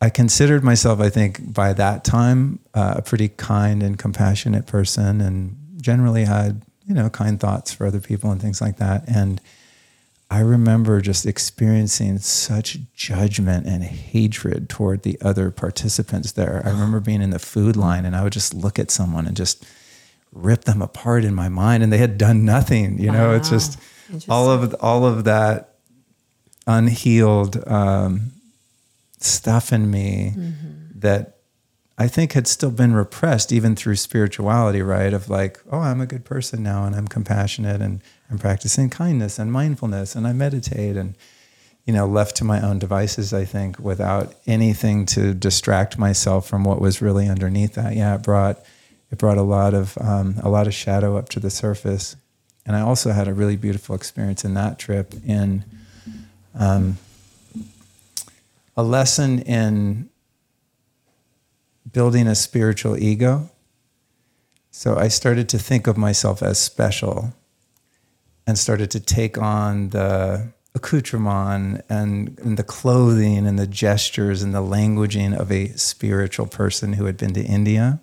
I 0.00 0.08
considered 0.08 0.64
myself, 0.64 1.00
I 1.00 1.10
think, 1.10 1.52
by 1.52 1.74
that 1.74 2.02
time, 2.02 2.58
uh, 2.72 2.94
a 2.96 3.02
pretty 3.02 3.28
kind 3.28 3.82
and 3.82 3.98
compassionate 3.98 4.66
person, 4.66 5.20
and 5.20 5.54
generally 5.82 6.24
had 6.24 6.62
you 6.86 6.94
know 6.94 7.10
kind 7.10 7.38
thoughts 7.38 7.74
for 7.74 7.86
other 7.86 8.00
people 8.00 8.30
and 8.30 8.40
things 8.40 8.62
like 8.62 8.78
that. 8.78 9.06
And 9.06 9.38
I 10.28 10.40
remember 10.40 11.00
just 11.00 11.24
experiencing 11.24 12.18
such 12.18 12.78
judgment 12.94 13.66
and 13.66 13.84
hatred 13.84 14.68
toward 14.68 15.02
the 15.02 15.18
other 15.20 15.50
participants 15.52 16.32
there. 16.32 16.62
I 16.64 16.70
remember 16.70 16.98
being 16.98 17.22
in 17.22 17.30
the 17.30 17.38
food 17.38 17.76
line, 17.76 18.04
and 18.04 18.16
I 18.16 18.24
would 18.24 18.32
just 18.32 18.52
look 18.52 18.78
at 18.78 18.90
someone 18.90 19.26
and 19.26 19.36
just 19.36 19.64
rip 20.32 20.64
them 20.64 20.82
apart 20.82 21.24
in 21.24 21.34
my 21.34 21.48
mind, 21.48 21.82
and 21.84 21.92
they 21.92 21.98
had 21.98 22.18
done 22.18 22.44
nothing. 22.44 22.98
You 22.98 23.12
know, 23.12 23.32
it's 23.32 23.50
just 23.50 23.78
all 24.28 24.50
of 24.50 24.74
all 24.80 25.06
of 25.06 25.24
that 25.24 25.76
unhealed 26.66 27.62
um, 27.68 28.32
stuff 29.20 29.72
in 29.72 29.90
me 29.90 30.34
that 30.96 31.38
I 31.98 32.08
think 32.08 32.32
had 32.32 32.46
still 32.46 32.70
been 32.70 32.94
repressed 32.94 33.52
even 33.52 33.74
through 33.76 33.96
spirituality, 33.96 34.82
right? 34.82 35.14
Of 35.14 35.30
like, 35.30 35.60
oh, 35.70 35.78
I'm 35.78 36.00
a 36.00 36.06
good 36.06 36.24
person 36.24 36.62
now 36.62 36.84
and 36.84 36.94
I'm 36.94 37.08
compassionate 37.08 37.80
and 37.80 38.02
I'm 38.30 38.38
practicing 38.38 38.90
kindness 38.90 39.38
and 39.38 39.52
mindfulness 39.52 40.14
and 40.14 40.26
I 40.26 40.32
meditate 40.32 40.96
and, 40.96 41.14
you 41.84 41.92
know, 41.92 42.06
left 42.06 42.36
to 42.36 42.44
my 42.44 42.60
own 42.60 42.78
devices, 42.78 43.32
I 43.32 43.44
think, 43.44 43.78
without 43.78 44.34
anything 44.46 45.06
to 45.06 45.32
distract 45.32 45.98
myself 45.98 46.48
from 46.48 46.64
what 46.64 46.80
was 46.80 47.00
really 47.00 47.28
underneath 47.28 47.74
that. 47.74 47.94
Yeah, 47.94 48.16
it 48.16 48.22
brought 48.22 48.64
it 49.10 49.18
brought 49.18 49.38
a 49.38 49.42
lot 49.42 49.74
of 49.74 49.96
um, 50.00 50.36
a 50.42 50.48
lot 50.48 50.66
of 50.66 50.74
shadow 50.74 51.16
up 51.16 51.28
to 51.30 51.40
the 51.40 51.50
surface. 51.50 52.16
And 52.64 52.74
I 52.74 52.80
also 52.80 53.12
had 53.12 53.28
a 53.28 53.34
really 53.34 53.56
beautiful 53.56 53.94
experience 53.94 54.44
in 54.44 54.54
that 54.54 54.78
trip 54.78 55.14
in 55.24 55.64
um, 56.58 56.98
a 58.76 58.82
lesson 58.82 59.38
in 59.40 60.10
building 61.92 62.26
a 62.26 62.34
spiritual 62.34 62.96
ego. 62.96 63.48
So 64.72 64.96
I 64.96 65.06
started 65.08 65.48
to 65.50 65.58
think 65.58 65.86
of 65.86 65.96
myself 65.96 66.42
as 66.42 66.58
special 66.58 67.32
and 68.46 68.58
started 68.58 68.90
to 68.92 69.00
take 69.00 69.38
on 69.38 69.90
the 69.90 70.48
accoutrement 70.74 71.84
and, 71.88 72.38
and 72.38 72.56
the 72.56 72.62
clothing 72.62 73.46
and 73.46 73.58
the 73.58 73.66
gestures 73.66 74.42
and 74.42 74.54
the 74.54 74.60
languaging 74.60 75.36
of 75.36 75.50
a 75.50 75.68
spiritual 75.68 76.46
person 76.46 76.92
who 76.92 77.06
had 77.06 77.16
been 77.16 77.32
to 77.32 77.42
India. 77.42 77.98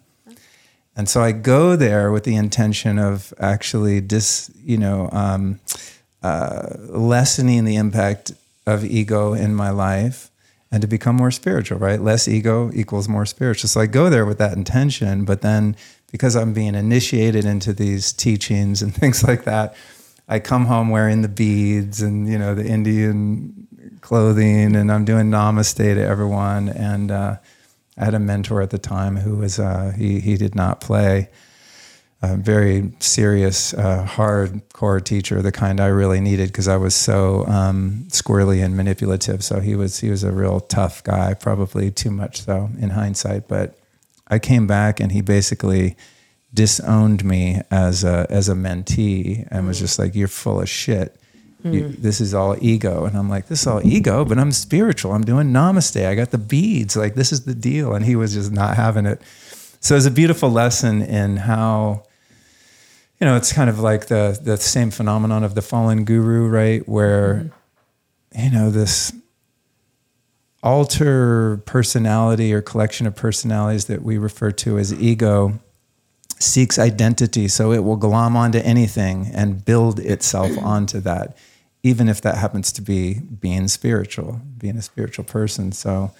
And 0.96 1.08
so 1.08 1.22
I 1.22 1.32
go 1.32 1.76
there 1.76 2.12
with 2.12 2.24
the 2.24 2.36
intention 2.36 3.00
of 3.00 3.34
actually 3.40 4.02
dis, 4.02 4.52
you 4.64 4.78
know, 4.78 5.10
um, 5.12 5.60
uh, 6.22 6.76
lessening 6.80 7.66
the 7.66 7.76
impact 7.76 8.32
of 8.66 8.84
ego 8.84 9.34
in 9.34 9.56
my 9.56 9.70
life 9.70 10.30
and 10.72 10.82
to 10.82 10.88
become 10.88 11.16
more 11.16 11.32
spiritual, 11.32 11.78
right? 11.78 12.02
Less 12.02 12.28
ego 12.28 12.72
equals 12.74 13.08
more 13.08 13.26
spiritual. 13.26 13.68
So 13.70 13.82
I 13.82 13.86
go 13.86 14.10
there 14.10 14.26
with 14.26 14.40
that 14.40 14.58
intention, 14.58 15.26
but 15.26 15.42
then 15.42 15.76
because 16.12 16.36
I'm 16.36 16.54
being 16.54 16.76
initiated 16.76 17.46
into 17.46 17.74
these 17.74 18.14
teachings 18.14 18.82
and 18.82 18.94
things 19.02 19.24
like 19.24 19.44
that, 19.44 19.76
I 20.28 20.40
come 20.40 20.66
home 20.66 20.90
wearing 20.90 21.22
the 21.22 21.28
beads 21.28 22.02
and 22.02 22.28
you 22.28 22.38
know 22.38 22.56
the 22.56 22.66
Indian 22.66 23.68
clothing, 24.02 24.76
and 24.76 24.92
I'm 24.92 25.06
doing 25.06 25.30
namaste 25.30 25.78
to 25.78 26.02
everyone. 26.02 26.70
And 26.70 27.12
uh, 27.12 27.38
I 27.98 28.06
had 28.06 28.14
a 28.14 28.20
mentor 28.20 28.62
at 28.62 28.70
the 28.70 28.78
time 28.78 29.18
who 29.18 29.38
was 29.38 29.60
uh, 29.60 29.94
he 29.96 30.20
he 30.20 30.38
did 30.38 30.56
not 30.56 30.82
play 30.82 31.30
a 32.24 32.38
very 32.38 32.94
serious, 33.00 33.74
uh, 33.74 34.08
hardcore 34.10 35.04
teacher, 35.04 35.42
the 35.42 35.52
kind 35.52 35.82
I 35.82 35.88
really 35.88 36.22
needed 36.22 36.48
because 36.48 36.70
I 36.70 36.78
was 36.78 36.96
so 36.96 37.46
um, 37.48 38.06
squirrely 38.08 38.64
and 38.64 38.78
manipulative. 38.78 39.44
So 39.44 39.60
he 39.60 39.76
was 39.76 40.00
he 40.00 40.10
was 40.10 40.24
a 40.24 40.32
real 40.32 40.62
tough 40.62 41.04
guy, 41.04 41.34
probably 41.34 41.92
too 41.92 42.12
much 42.12 42.44
so 42.44 42.70
in 42.80 42.92
hindsight. 42.92 43.50
But 43.50 43.78
I 44.30 44.40
came 44.40 44.68
back 44.68 45.02
and 45.02 45.12
he 45.12 45.20
basically 45.20 45.98
disowned 46.54 47.26
me 47.26 47.62
as 47.72 48.04
a 48.04 48.28
as 48.30 48.50
a 48.50 48.54
mentee 48.54 49.48
and 49.50 49.68
was 49.68 49.78
mm. 49.78 49.82
just 49.82 50.00
like, 50.00 50.16
"You're 50.16 50.28
full 50.28 50.62
of 50.62 50.70
shit." 50.70 51.20
You, 51.64 51.84
mm. 51.84 51.98
this 51.98 52.20
is 52.20 52.34
all 52.34 52.58
ego, 52.60 53.06
and 53.06 53.18
I'm 53.18 53.30
like, 53.30 53.48
this 53.48 53.62
is 53.62 53.68
all 53.68 53.86
ego, 53.88 54.26
but 54.26 54.38
I'm 54.38 54.52
spiritual. 54.52 55.14
I'm 55.14 55.24
doing 55.24 55.54
namaste. 55.54 56.06
I 56.06 56.14
got 56.14 56.32
the 56.32 56.38
beads. 56.38 56.98
Like 56.98 57.16
this 57.16 57.32
is 57.32 57.46
the 57.46 57.56
deal, 57.56 57.94
and 57.94 58.04
he 58.04 58.18
was 58.18 58.34
just 58.34 58.52
not 58.52 58.76
having 58.76 59.06
it. 59.06 59.22
So 59.80 59.96
it's 59.96 60.06
a 60.06 60.12
beautiful 60.12 60.50
lesson 60.50 61.02
in 61.02 61.38
how 61.38 62.04
you 63.24 63.30
know, 63.30 63.38
it's 63.38 63.54
kind 63.54 63.70
of 63.70 63.80
like 63.80 64.08
the 64.08 64.38
the 64.42 64.58
same 64.58 64.92
phenomenon 64.92 65.46
of 65.46 65.56
the 65.56 65.62
fallen 65.62 66.04
guru, 66.04 66.48
right? 66.50 66.86
Where 66.90 67.36
mm-hmm. 68.36 68.44
you 68.44 68.52
know 68.52 68.70
this 68.70 69.14
alter 70.62 71.62
personality 71.66 72.54
or 72.54 72.62
collection 72.62 73.08
of 73.08 73.16
personalities 73.16 73.86
that 73.86 74.02
we 74.02 74.18
refer 74.18 74.52
to 74.52 74.78
as 74.78 74.94
ego 74.94 75.60
seeks 76.44 76.78
identity 76.78 77.48
so 77.48 77.72
it 77.72 77.84
will 77.84 77.96
glom 77.96 78.36
onto 78.36 78.60
anything 78.60 79.30
and 79.34 79.64
build 79.66 80.00
itself 80.00 80.52
onto 80.64 81.00
that 81.00 81.38
even 81.82 82.08
if 82.08 82.22
that 82.22 82.38
happens 82.38 82.72
to 82.72 82.82
be 82.82 83.20
being 83.20 83.68
spiritual 83.68 84.42
being 84.58 84.78
a 84.78 84.82
spiritual 84.82 85.24
person 85.24 85.72
so 85.72 86.12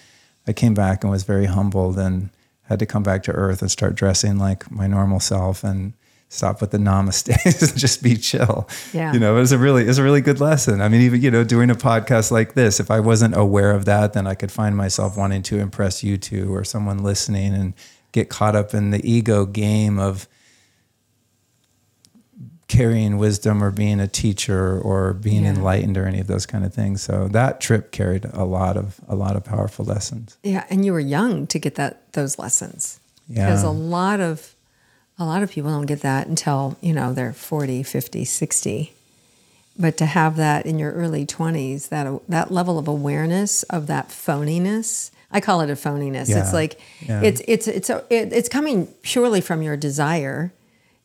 i 0.48 0.54
came 0.54 0.74
back 0.74 1.04
and 1.04 1.12
was 1.12 1.24
very 1.24 1.46
humbled 1.46 1.98
and 1.98 2.30
had 2.64 2.80
to 2.80 2.86
come 2.86 3.04
back 3.04 3.24
to 3.24 3.32
earth 3.32 3.62
and 3.62 3.70
start 3.70 3.96
dressing 3.96 4.38
like 4.38 4.70
my 4.72 4.88
normal 4.88 5.20
self 5.20 5.64
and 5.64 5.94
stop 6.34 6.62
with 6.62 6.72
the 6.72 6.78
namaste 6.78 7.30
and 7.46 7.78
just 7.78 8.02
be 8.02 8.16
chill. 8.16 8.68
Yeah. 8.92 9.14
You 9.14 9.20
know, 9.20 9.38
it 9.38 9.40
was 9.40 9.52
a 9.52 9.58
really, 9.58 9.84
it 9.84 9.88
was 9.88 10.00
a 10.00 10.04
really 10.04 10.22
good 10.22 10.40
lesson. 10.40 10.82
I 10.82 10.90
mean, 10.90 11.02
even, 11.02 11.22
you 11.22 11.30
know, 11.30 11.44
doing 11.44 11.70
a 11.70 11.76
podcast 11.76 12.32
like 12.32 12.56
this, 12.56 12.80
if 12.80 12.90
I 12.90 13.00
wasn't 13.00 13.38
aware 13.38 13.72
of 13.72 13.86
that, 13.86 14.14
then 14.14 14.26
I 14.26 14.34
could 14.34 14.52
find 14.52 14.76
myself 14.76 15.16
wanting 15.16 15.44
to 15.44 15.60
impress 15.60 16.04
you 16.04 16.18
two 16.18 16.54
or 16.54 16.64
someone 16.64 17.04
listening 17.04 17.54
and 17.54 17.74
get 18.14 18.30
caught 18.30 18.56
up 18.56 18.74
in 18.74 18.92
the 18.92 19.02
ego 19.10 19.46
game 19.46 20.00
of 20.00 20.28
carrying 22.68 23.18
wisdom 23.18 23.64
or 23.64 23.70
being 23.70 24.00
a 24.00 24.08
teacher 24.08 24.80
or 24.80 25.14
being 25.14 25.44
Yeah. 25.44 25.52
enlightened 25.52 25.98
or 25.98 26.08
any 26.08 26.20
of 26.20 26.28
those 26.28 26.46
kind 26.46 26.66
of 26.66 26.74
things. 26.74 27.02
So 27.04 27.28
that 27.28 27.60
trip 27.60 27.92
carried 27.92 28.26
a 28.34 28.46
lot 28.46 28.78
of, 28.78 29.00
a 29.08 29.16
lot 29.16 29.36
of 29.36 29.44
powerful 29.44 29.86
lessons. 29.86 30.38
Yeah, 30.42 30.64
and 30.70 30.84
you 30.86 30.94
were 30.94 31.00
young 31.00 31.46
to 31.48 31.60
get 31.60 31.76
that 31.76 32.02
those 32.14 32.40
lessons. 32.40 33.00
Yeah. 33.28 33.46
Because 33.48 33.64
a 33.64 33.70
lot 33.70 34.20
of 34.20 34.56
a 35.20 35.26
lot 35.26 35.44
of 35.44 35.52
people 35.52 35.70
don't 35.70 35.86
get 35.86 36.02
that 36.02 36.26
until, 36.26 36.76
you 36.82 36.92
know, 36.92 37.14
they're 37.14 37.34
40, 37.34 37.84
50, 37.84 38.26
60. 38.26 38.94
But 39.78 39.96
to 39.98 40.08
have 40.08 40.38
that 40.38 40.66
in 40.66 40.80
your 40.80 40.92
early 40.94 41.24
20s, 41.26 41.90
that 41.90 42.08
that 42.28 42.52
level 42.52 42.80
of 42.80 42.88
awareness 42.88 43.62
of 43.64 43.86
that 43.88 44.10
phoniness, 44.10 45.12
I 45.34 45.42
call 45.42 45.62
it 45.62 45.70
a 45.70 45.74
phoniness. 45.74 46.30
Yeah. 46.30 46.40
It's 46.44 46.54
like 46.54 46.80
Yeah. 47.02 47.22
it's 47.22 47.42
it's 47.48 47.68
it's 47.68 47.90
a, 47.90 48.04
it, 48.10 48.32
it's 48.32 48.48
coming 48.50 48.88
purely 49.02 49.42
from 49.42 49.62
your 49.62 49.76
desire 49.76 50.54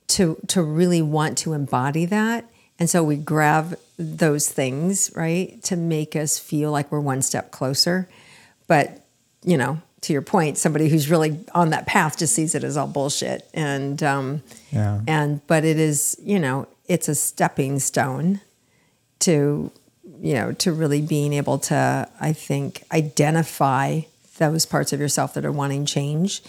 to 0.08 0.36
to 0.48 0.62
really 0.62 1.02
want 1.02 1.38
to 1.38 1.52
embody 1.54 2.04
that. 2.06 2.44
And 2.78 2.88
so 2.88 3.02
we 3.02 3.16
grab 3.16 3.76
those 3.98 4.48
things, 4.48 5.10
right, 5.16 5.60
to 5.64 5.74
make 5.76 6.14
us 6.14 6.38
feel 6.38 6.70
like 6.70 6.92
we're 6.92 7.00
one 7.00 7.22
step 7.22 7.50
closer. 7.50 8.08
But, 8.68 9.04
you 9.42 9.56
know, 9.56 9.80
to 10.02 10.12
your 10.12 10.22
point, 10.22 10.58
somebody 10.58 10.88
who's 10.88 11.10
really 11.10 11.44
on 11.54 11.70
that 11.70 11.86
path 11.86 12.16
just 12.18 12.34
sees 12.34 12.54
it 12.54 12.62
as 12.62 12.76
all 12.76 12.86
bullshit. 12.86 13.48
And 13.52 14.00
um 14.02 14.42
Yeah. 14.70 15.00
and 15.08 15.40
but 15.46 15.64
it 15.64 15.78
is, 15.78 16.16
you 16.22 16.38
know, 16.38 16.68
it's 16.86 17.08
a 17.08 17.14
stepping 17.14 17.78
stone 17.80 18.40
to 19.20 19.72
you 20.20 20.34
know, 20.34 20.50
to 20.52 20.72
really 20.72 21.00
being 21.00 21.32
able 21.32 21.58
to, 21.58 22.08
I 22.20 22.32
think, 22.32 22.82
identify 22.92 24.00
those 24.38 24.66
parts 24.66 24.92
of 24.92 25.00
yourself 25.00 25.34
that 25.34 25.44
are 25.44 25.52
wanting 25.52 25.84
change. 25.84 26.42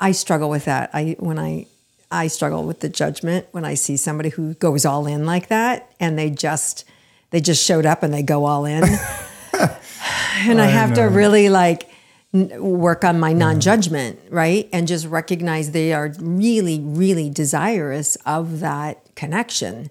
I 0.00 0.12
struggle 0.12 0.50
with 0.50 0.64
that. 0.64 0.90
I 0.92 1.16
when 1.18 1.38
I 1.38 1.66
I 2.10 2.28
struggle 2.28 2.64
with 2.64 2.80
the 2.80 2.88
judgment 2.88 3.46
when 3.52 3.64
I 3.64 3.74
see 3.74 3.96
somebody 3.96 4.28
who 4.30 4.54
goes 4.54 4.84
all 4.84 5.06
in 5.06 5.26
like 5.26 5.48
that 5.48 5.92
and 5.98 6.18
they 6.18 6.30
just 6.30 6.84
they 7.30 7.40
just 7.40 7.64
showed 7.64 7.86
up 7.86 8.02
and 8.02 8.14
they 8.14 8.22
go 8.22 8.44
all 8.44 8.64
in. 8.64 8.84
and 9.54 10.60
I, 10.60 10.64
I 10.64 10.66
have 10.66 10.94
to 10.94 11.02
really 11.02 11.48
like 11.48 11.90
work 12.32 13.04
on 13.04 13.18
my 13.18 13.32
non-judgment, 13.32 14.18
right? 14.30 14.68
And 14.72 14.88
just 14.88 15.06
recognize 15.06 15.70
they 15.70 15.92
are 15.92 16.12
really 16.18 16.80
really 16.80 17.30
desirous 17.30 18.16
of 18.26 18.60
that 18.60 19.14
connection. 19.14 19.90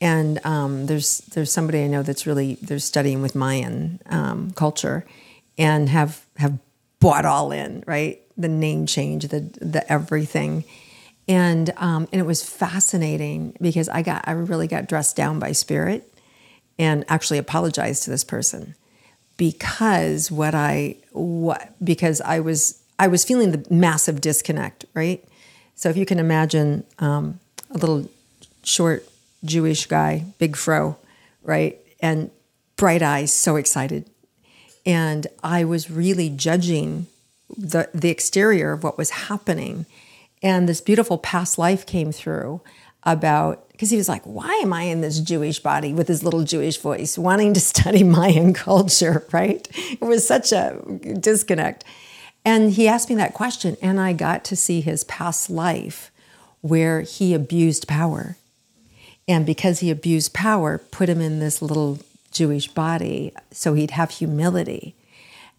And 0.00 0.44
um, 0.44 0.86
there's 0.86 1.18
there's 1.18 1.52
somebody 1.52 1.84
I 1.84 1.86
know 1.86 2.02
that's 2.02 2.26
really 2.26 2.56
they're 2.56 2.80
studying 2.80 3.22
with 3.22 3.36
Mayan 3.36 4.00
um, 4.06 4.50
culture, 4.52 5.04
and 5.56 5.88
have 5.88 6.24
have 6.38 6.58
bought 7.02 7.24
all 7.24 7.52
in 7.52 7.84
right 7.86 8.22
the 8.36 8.48
name 8.48 8.86
change 8.86 9.28
the 9.28 9.40
the 9.60 9.90
everything, 9.92 10.64
and 11.28 11.72
um, 11.76 12.08
and 12.12 12.20
it 12.20 12.24
was 12.24 12.42
fascinating 12.42 13.56
because 13.60 13.88
I 13.88 14.02
got 14.02 14.26
I 14.26 14.32
really 14.32 14.66
got 14.66 14.88
dressed 14.88 15.16
down 15.16 15.38
by 15.38 15.52
spirit, 15.52 16.12
and 16.78 17.04
actually 17.08 17.38
apologized 17.38 18.04
to 18.04 18.10
this 18.10 18.24
person 18.24 18.74
because 19.36 20.30
what 20.30 20.54
I 20.54 20.96
what 21.12 21.74
because 21.82 22.20
I 22.20 22.40
was 22.40 22.82
I 22.98 23.08
was 23.08 23.24
feeling 23.24 23.50
the 23.50 23.66
massive 23.74 24.20
disconnect 24.20 24.84
right. 24.94 25.24
So 25.74 25.88
if 25.88 25.96
you 25.96 26.06
can 26.06 26.18
imagine 26.18 26.84
um, 26.98 27.40
a 27.70 27.78
little 27.78 28.08
short 28.62 29.08
Jewish 29.44 29.86
guy, 29.86 30.24
big 30.38 30.56
fro, 30.56 30.96
right? 31.42 31.78
And 32.00 32.30
bright 32.76 33.02
eyes, 33.02 33.32
so 33.32 33.56
excited. 33.56 34.08
And 34.84 35.26
I 35.42 35.64
was 35.64 35.90
really 35.90 36.28
judging 36.28 37.06
the 37.56 37.88
the 37.92 38.10
exterior 38.10 38.72
of 38.72 38.82
what 38.82 38.98
was 38.98 39.10
happening. 39.10 39.86
And 40.42 40.68
this 40.68 40.80
beautiful 40.80 41.18
past 41.18 41.58
life 41.58 41.86
came 41.86 42.12
through 42.12 42.60
about 43.04 43.68
because 43.70 43.90
he 43.90 43.96
was 43.96 44.08
like, 44.08 44.22
why 44.22 44.52
am 44.62 44.72
I 44.72 44.82
in 44.82 45.00
this 45.00 45.18
Jewish 45.18 45.58
body 45.58 45.92
with 45.92 46.06
his 46.08 46.22
little 46.22 46.44
Jewish 46.44 46.78
voice, 46.78 47.18
wanting 47.18 47.52
to 47.54 47.60
study 47.72 48.02
Mayan 48.02 48.52
culture, 48.52 49.26
right? 49.32 49.66
It 49.74 50.02
was 50.02 50.26
such 50.26 50.52
a 50.52 50.80
disconnect. 51.20 51.84
And 52.44 52.72
he 52.72 52.88
asked 52.88 53.08
me 53.08 53.14
that 53.16 53.34
question, 53.34 53.76
and 53.80 54.00
I 54.00 54.12
got 54.12 54.44
to 54.46 54.56
see 54.56 54.80
his 54.80 55.04
past 55.04 55.48
life 55.48 56.10
where 56.60 57.02
he 57.02 57.34
abused 57.34 57.86
power. 57.86 58.36
And 59.28 59.46
because 59.46 59.78
he 59.78 59.90
abused 59.90 60.32
power, 60.32 60.78
put 60.78 61.08
him 61.08 61.20
in 61.20 61.38
this 61.38 61.62
little 61.62 62.00
Jewish 62.32 62.68
body 62.68 63.32
so 63.50 63.74
he'd 63.74 63.92
have 63.92 64.10
humility. 64.10 64.96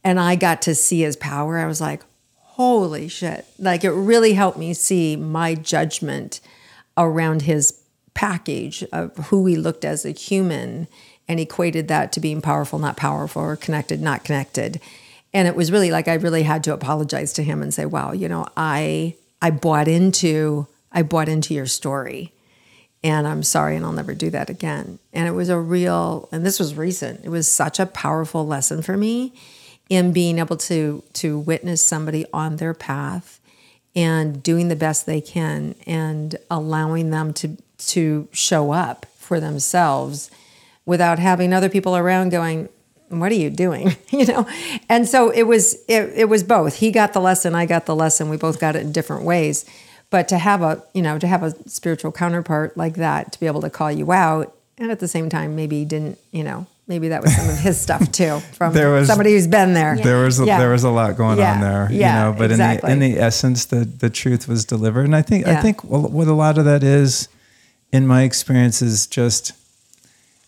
And 0.03 0.19
I 0.19 0.35
got 0.35 0.61
to 0.63 0.75
see 0.75 1.01
his 1.01 1.15
power. 1.15 1.57
I 1.57 1.65
was 1.65 1.79
like, 1.79 2.03
holy 2.35 3.07
shit. 3.07 3.45
Like 3.57 3.83
it 3.83 3.91
really 3.91 4.33
helped 4.33 4.57
me 4.57 4.73
see 4.73 5.15
my 5.15 5.55
judgment 5.55 6.41
around 6.97 7.43
his 7.43 7.79
package 8.13 8.83
of 8.91 9.15
who 9.27 9.45
he 9.45 9.55
looked 9.55 9.85
as 9.85 10.05
a 10.05 10.11
human 10.11 10.87
and 11.27 11.39
equated 11.39 11.87
that 11.87 12.11
to 12.11 12.19
being 12.19 12.41
powerful, 12.41 12.79
not 12.79 12.97
powerful, 12.97 13.41
or 13.41 13.55
connected, 13.55 14.01
not 14.01 14.23
connected. 14.23 14.79
And 15.33 15.47
it 15.47 15.55
was 15.55 15.71
really 15.71 15.89
like 15.89 16.07
I 16.07 16.15
really 16.15 16.43
had 16.43 16.63
to 16.65 16.73
apologize 16.73 17.33
to 17.33 17.43
him 17.43 17.61
and 17.61 17.73
say, 17.73 17.85
wow, 17.85 18.11
you 18.11 18.27
know, 18.27 18.45
I 18.57 19.15
I 19.41 19.51
bought 19.51 19.87
into 19.87 20.67
I 20.91 21.01
bought 21.01 21.29
into 21.29 21.53
your 21.53 21.65
story 21.65 22.32
and 23.03 23.27
I'm 23.27 23.43
sorry 23.43 23.75
and 23.75 23.85
I'll 23.85 23.91
never 23.91 24.13
do 24.13 24.29
that 24.29 24.49
again. 24.49 24.99
And 25.11 25.27
it 25.27 25.31
was 25.31 25.49
a 25.49 25.59
real 25.59 26.29
and 26.31 26.45
this 26.45 26.59
was 26.59 26.75
recent. 26.75 27.25
It 27.25 27.29
was 27.29 27.47
such 27.47 27.79
a 27.79 27.85
powerful 27.85 28.47
lesson 28.47 28.81
for 28.81 28.95
me 28.95 29.33
in 29.89 30.13
being 30.13 30.39
able 30.39 30.57
to 30.57 31.03
to 31.13 31.37
witness 31.37 31.85
somebody 31.85 32.25
on 32.33 32.57
their 32.57 32.73
path 32.73 33.39
and 33.95 34.41
doing 34.41 34.69
the 34.69 34.75
best 34.75 35.05
they 35.05 35.21
can 35.21 35.75
and 35.85 36.37
allowing 36.49 37.09
them 37.09 37.33
to 37.33 37.57
to 37.77 38.27
show 38.31 38.71
up 38.71 39.05
for 39.17 39.39
themselves 39.39 40.31
without 40.85 41.19
having 41.19 41.53
other 41.53 41.69
people 41.69 41.95
around 41.95 42.29
going 42.29 42.69
what 43.09 43.31
are 43.31 43.35
you 43.35 43.51
doing? 43.51 43.95
You 44.09 44.27
know? 44.27 44.47
And 44.89 45.07
so 45.09 45.31
it 45.31 45.43
was 45.43 45.73
it, 45.87 46.11
it 46.15 46.29
was 46.29 46.43
both. 46.43 46.77
He 46.77 46.91
got 46.91 47.13
the 47.13 47.19
lesson 47.19 47.55
i 47.55 47.65
got 47.65 47.85
the 47.85 47.95
lesson. 47.95 48.29
We 48.29 48.37
both 48.37 48.59
got 48.59 48.75
it 48.75 48.83
in 48.83 48.91
different 48.91 49.23
ways 49.23 49.65
but 50.13 50.27
to 50.27 50.37
have 50.37 50.61
a 50.61 50.81
you 50.93 51.01
know 51.01 51.17
to 51.17 51.25
have 51.27 51.41
a 51.43 51.51
spiritual 51.67 52.11
counterpart 52.11 52.77
like 52.77 52.93
that 52.95 53.31
to 53.33 53.39
be 53.39 53.47
able 53.47 53.61
to 53.61 53.69
call 53.69 53.91
you 53.91 54.11
out 54.11 54.55
and 54.77 54.91
at 54.91 54.99
the 54.99 55.07
same 55.07 55.27
time 55.27 55.55
maybe 55.55 55.83
didn't 55.83 56.19
you 56.31 56.43
know 56.43 56.67
maybe 56.87 57.07
that 57.09 57.21
was 57.23 57.35
some 57.35 57.49
of 57.49 57.57
his 57.57 57.79
stuff 57.81 58.11
too 58.11 58.39
from 58.57 58.73
There 58.73 58.91
was- 58.93 59.07
somebody 59.07 59.33
who's 59.33 59.47
been 59.47 59.73
there 59.73 59.95
there 59.97 60.23
was 60.23 60.39
a, 60.39 60.45
Yeah. 60.45 60.59
there 60.59 60.69
was 60.71 60.83
a 60.83 60.89
lot 60.91 61.17
going 61.17 61.39
Yeah. 61.39 61.53
on 61.55 61.61
there, 61.61 61.87
Yeah, 61.91 62.25
you 62.27 62.31
know. 62.31 62.37
But 62.37 62.51
exactly. 62.51 62.91
in 62.91 62.99
the 62.99 63.05
in 63.07 63.15
the 63.15 63.21
essence, 63.21 63.65
the 63.65 63.85
the 63.85 64.09
truth 64.11 64.47
was 64.47 64.65
delivered, 64.65 65.05
and 65.05 65.15
I 65.15 65.21
think 65.23 65.47
I 65.47 65.55
think 65.61 65.83
what 65.83 66.27
a 66.27 66.33
lot 66.45 66.57
of 66.59 66.65
that 66.65 66.83
is, 66.83 67.27
in 67.91 68.05
my 68.05 68.21
experience, 68.23 68.81
is 68.81 69.07
just 69.07 69.53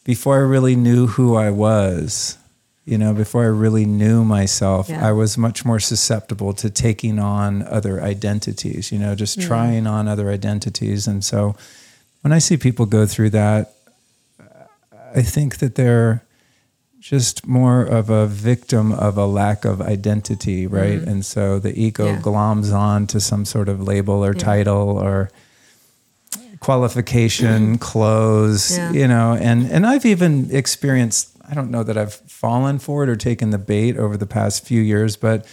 before 0.04 0.36
I 0.36 0.42
really 0.56 0.76
knew 0.76 1.08
who 1.08 1.36
I 1.36 1.50
was, 1.50 2.38
you 2.86 2.98
know, 2.98 3.14
before 3.14 3.44
I 3.44 3.48
really 3.48 3.86
knew 3.86 4.24
myself, 4.24 4.90
Yeah. 4.90 5.08
I 5.10 5.12
was 5.12 5.38
much 5.38 5.66
more 5.66 5.80
susceptible 5.80 6.54
to 6.54 6.70
taking 6.70 7.18
on 7.20 7.64
other 7.64 8.02
identities, 8.02 8.92
you 8.92 9.00
know, 9.00 9.16
just 9.16 9.42
trying 9.42 9.88
on 9.88 10.08
other 10.08 10.30
identities, 10.30 11.08
and 11.08 11.24
so 11.24 11.56
when 12.22 12.32
I 12.34 12.40
see 12.40 12.58
people 12.58 12.86
go 12.86 13.06
through 13.06 13.32
that, 13.32 13.74
I 15.16 15.22
think 15.22 15.58
that 15.58 15.76
they're 15.76 16.22
just 17.00 17.46
more 17.48 17.84
of 17.84 18.10
a 18.10 18.26
victim 18.26 18.92
of 18.92 19.16
a 19.18 19.26
lack 19.28 19.64
of 19.64 19.80
identity, 19.80 20.66
right? 20.68 21.00
And 21.00 21.24
so 21.26 21.60
the 21.60 21.72
ego 21.80 22.06
Mm-hmm. 22.06 22.16
Yeah. 22.18 22.22
gloms 22.22 22.74
on 22.74 23.08
to 23.08 23.20
some 23.20 23.46
sort 23.46 23.70
of 23.70 23.80
label 23.80 24.24
or 24.26 24.34
title 24.34 24.90
or 24.98 25.30
qualification, 26.60 27.78
clothes, 27.92 28.72
Mm-hmm. 28.72 28.94
Yeah. 28.96 29.02
you 29.02 29.08
know, 29.08 29.34
and 29.40 29.72
and 29.72 29.86
I've 29.86 30.06
even 30.06 30.50
experienced 30.52 31.30
I 31.50 31.54
don't 31.54 31.72
know 31.72 31.84
that 31.84 31.98
I've 31.98 32.14
fallen 32.14 32.80
for 32.80 33.04
it 33.04 33.10
or 33.10 33.16
taken 33.16 33.50
the 33.52 33.58
bait 33.58 33.98
over 33.98 34.18
the 34.18 34.26
past 34.26 34.66
few 34.66 34.82
years, 34.82 35.16
but 35.18 35.46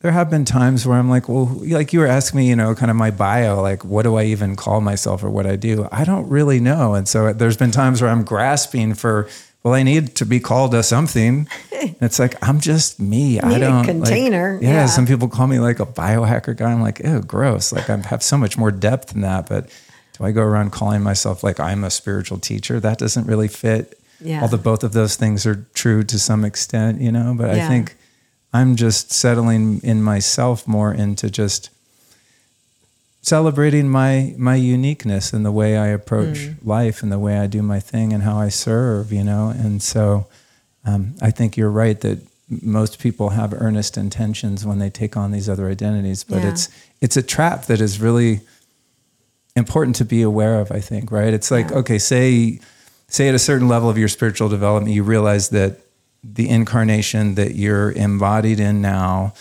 there 0.00 0.12
have 0.12 0.30
been 0.30 0.44
times 0.44 0.86
where 0.86 0.96
I'm 0.96 1.10
like, 1.10 1.28
well, 1.28 1.46
like 1.46 1.92
you 1.92 1.98
were 2.00 2.06
asking 2.06 2.38
me, 2.38 2.48
you 2.48 2.54
know, 2.56 2.74
kind 2.74 2.90
of 2.90 2.96
my 2.96 3.10
bio, 3.10 3.60
like 3.60 3.84
what 3.84 4.02
do 4.04 4.14
I 4.16 4.24
even 4.24 4.54
call 4.54 4.80
myself 4.80 5.24
or 5.24 5.30
what 5.30 5.46
I 5.46 5.56
do? 5.56 5.88
I 5.90 6.04
don't 6.04 6.28
really 6.28 6.60
know. 6.60 6.94
And 6.94 7.08
so 7.08 7.32
there's 7.32 7.56
been 7.56 7.72
times 7.72 8.00
where 8.00 8.10
I'm 8.10 8.22
grasping 8.22 8.94
for, 8.94 9.28
well, 9.64 9.74
I 9.74 9.82
need 9.82 10.14
to 10.16 10.24
be 10.24 10.38
called 10.40 10.74
a 10.74 10.82
something. 10.82 11.48
It's 12.00 12.18
like, 12.18 12.34
I'm 12.46 12.58
just 12.58 12.98
me. 13.00 13.38
I 13.40 13.58
don't 13.58 13.76
like- 13.78 13.86
container, 13.86 14.58
yeah, 14.60 14.70
yeah. 14.70 14.86
Some 14.86 15.06
people 15.06 15.28
call 15.28 15.46
me 15.46 15.60
like 15.60 15.78
a 15.78 15.86
biohacker 15.86 16.56
guy. 16.56 16.72
I'm 16.72 16.82
like, 16.82 16.98
ew, 16.98 17.20
gross. 17.20 17.72
Like 17.72 17.88
I 17.88 17.96
have 17.98 18.22
so 18.22 18.36
much 18.36 18.58
more 18.58 18.72
depth 18.72 19.12
than 19.12 19.20
that. 19.22 19.48
But 19.48 19.70
do 20.18 20.24
I 20.24 20.32
go 20.32 20.42
around 20.42 20.70
calling 20.72 21.02
myself 21.02 21.44
like 21.44 21.60
I'm 21.60 21.84
a 21.84 21.90
spiritual 21.90 22.38
teacher? 22.38 22.80
That 22.80 22.98
doesn't 22.98 23.26
really 23.26 23.46
fit. 23.46 23.98
Yeah. 24.20 24.42
Although 24.42 24.58
both 24.58 24.82
of 24.84 24.92
those 24.92 25.16
things 25.16 25.46
are 25.46 25.66
true 25.74 26.02
to 26.04 26.18
some 26.18 26.44
extent, 26.44 27.00
you 27.00 27.12
know, 27.12 27.34
but 27.38 27.50
I 27.50 27.68
think 27.68 27.96
I'm 28.52 28.74
just 28.76 29.12
settling 29.12 29.80
in 29.84 30.02
myself 30.02 30.66
more 30.66 30.92
into 30.92 31.30
just 31.30 31.70
celebrating 33.22 33.88
my 33.88 34.34
my 34.38 34.54
uniqueness 34.54 35.32
and 35.32 35.44
the 35.44 35.52
way 35.52 35.76
I 35.76 35.88
approach 35.88 36.38
Mm. 36.38 36.56
life 36.64 37.02
and 37.02 37.12
the 37.12 37.18
way 37.18 37.38
I 37.38 37.46
do 37.46 37.62
my 37.62 37.80
thing 37.80 38.12
and 38.12 38.22
how 38.22 38.38
I 38.38 38.48
serve, 38.48 39.12
you 39.12 39.24
know. 39.24 39.48
And 39.50 39.82
so 39.82 40.26
um, 40.84 41.14
I 41.20 41.30
think 41.30 41.56
you're 41.56 41.70
right 41.70 42.00
that 42.00 42.18
most 42.48 42.98
people 42.98 43.30
have 43.30 43.52
earnest 43.52 43.98
intentions 43.98 44.64
when 44.64 44.78
they 44.78 44.88
take 44.90 45.16
on 45.16 45.30
these 45.32 45.48
other 45.48 45.68
identities, 45.68 46.24
but 46.24 46.42
Yeah. 46.42 46.50
it's 46.50 46.68
it's 47.00 47.16
a 47.16 47.22
trap 47.22 47.66
that 47.66 47.80
is 47.80 48.00
really 48.00 48.40
important 49.54 49.96
to 49.96 50.04
be 50.04 50.22
aware 50.22 50.60
of. 50.60 50.70
I 50.72 50.80
think, 50.80 51.10
right? 51.10 51.34
It's 51.34 51.50
like 51.50 51.70
Yeah. 51.70 51.78
okay, 51.78 51.98
say 51.98 52.60
say 53.08 53.28
at 53.28 53.34
a 53.34 53.38
certain 53.38 53.68
level 53.68 53.88
of 53.88 53.98
your 53.98 54.08
spiritual 54.08 54.48
development, 54.48 54.94
you 54.94 55.02
realize 55.02 55.48
that 55.50 55.80
the 56.22 56.48
incarnation 56.48 57.34
that 57.36 57.54
you're 57.54 57.92
embodied 57.92 58.60
in 58.60 58.80
now, 58.82 59.32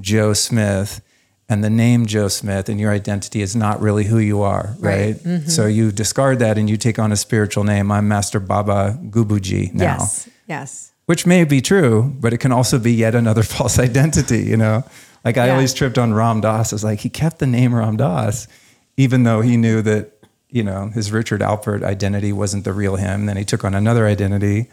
Joe 0.00 0.32
Smith, 0.32 1.00
and 1.48 1.62
the 1.62 1.70
name 1.70 2.06
Joe 2.06 2.28
Smith 2.28 2.68
and 2.68 2.80
your 2.80 2.90
identity 2.90 3.40
is 3.42 3.54
not 3.54 3.80
really 3.80 4.04
who 4.04 4.18
you 4.18 4.42
are, 4.42 4.74
right? 4.78 4.96
Right. 4.98 5.14
Mm-hmm. 5.16 5.48
So 5.48 5.66
you 5.66 5.92
discard 5.92 6.38
that 6.38 6.58
and 6.58 6.68
you 6.68 6.76
take 6.76 6.98
on 6.98 7.12
a 7.12 7.16
spiritual 7.16 7.64
name. 7.64 7.90
I'm 7.92 8.08
Master 8.08 8.40
Baba 8.40 8.98
Gubuji 9.10 9.72
now 9.74 9.84
Yes. 9.98 10.28
Yes. 10.48 10.92
which 11.06 11.26
may 11.26 11.44
be 11.44 11.60
true, 11.60 12.14
but 12.18 12.32
it 12.32 12.38
can 12.38 12.50
also 12.52 12.78
be 12.78 12.92
yet 12.92 13.14
another 13.14 13.42
false 13.54 13.78
identity, 13.78 14.42
you 14.42 14.56
know? 14.56 14.84
Like 15.24 15.36
I 15.38 15.46
Yeah. 15.46 15.52
always 15.52 15.72
tripped 15.74 15.98
on 15.98 16.12
Ram 16.14 16.40
Dass. 16.40 16.72
I 16.72 16.76
was 16.76 16.84
like, 16.84 17.00
he 17.00 17.08
kept 17.10 17.38
the 17.38 17.46
name 17.46 17.74
Ram 17.74 17.96
Dass, 17.96 18.48
even 18.96 19.22
though 19.24 19.40
he 19.42 19.56
knew 19.56 19.80
that, 19.82 20.10
you 20.54 20.62
know, 20.62 20.88
his 20.94 21.10
Richard 21.10 21.40
Alpert 21.40 21.82
identity 21.82 22.32
wasn't 22.32 22.64
the 22.64 22.72
real 22.72 22.94
him. 22.96 23.26
Then 23.26 23.36
he 23.36 23.44
took 23.44 23.64
on 23.64 23.74
another 23.74 24.06
identity 24.06 24.68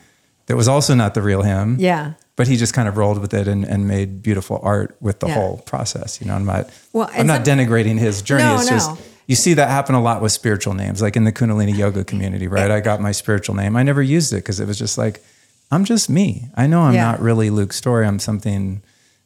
that 0.45 0.55
was 0.55 0.67
also 0.67 0.93
not 0.93 1.13
the 1.15 1.21
real 1.23 1.41
him. 1.41 1.77
Yeah. 1.79 2.13
But 2.35 2.47
he 2.47 2.55
just 2.55 2.73
kind 2.73 2.87
of 2.87 2.97
rolled 2.97 3.19
with 3.19 3.33
it 3.33 3.47
and, 3.47 3.65
and 3.65 3.87
made 3.87 4.21
beautiful 4.21 4.59
art 4.61 4.95
with 5.01 5.19
the 5.21 5.27
Yeah. 5.27 5.33
whole 5.33 5.57
process. 5.65 6.21
You 6.21 6.27
know, 6.27 6.35
I'm 6.35 6.45
not 6.45 6.69
Well, 6.93 7.09
I'm 7.13 7.25
not 7.27 7.43
denigrating 7.43 7.97
his 7.97 8.21
journey. 8.21 8.43
No, 8.43 8.55
it's 8.59 8.69
just 8.69 8.91
no. 8.91 8.97
you 9.27 9.35
see 9.35 9.55
that 9.55 9.69
happen 9.69 9.95
a 9.95 10.01
lot 10.01 10.21
with 10.21 10.31
spiritual 10.31 10.75
names, 10.75 11.01
like 11.01 11.15
in 11.15 11.23
the 11.23 11.31
Kundalini 11.31 11.75
yoga 11.75 12.03
community, 12.03 12.47
right? 12.47 12.69
I 12.69 12.79
got 12.79 13.01
my 13.01 13.11
spiritual 13.11 13.55
name. 13.55 13.75
I 13.75 13.81
never 13.83 14.01
used 14.03 14.33
it 14.33 14.37
because 14.37 14.59
it 14.59 14.67
was 14.67 14.77
just 14.77 14.97
like, 14.99 15.23
I'm 15.71 15.83
just 15.83 16.09
me. 16.09 16.47
I 16.55 16.67
know 16.67 16.81
I'm 16.81 16.93
Yeah. 16.93 17.05
not 17.11 17.21
really 17.21 17.49
Luke 17.49 17.73
Storey. 17.73 18.05
I'm 18.05 18.19
something 18.19 18.81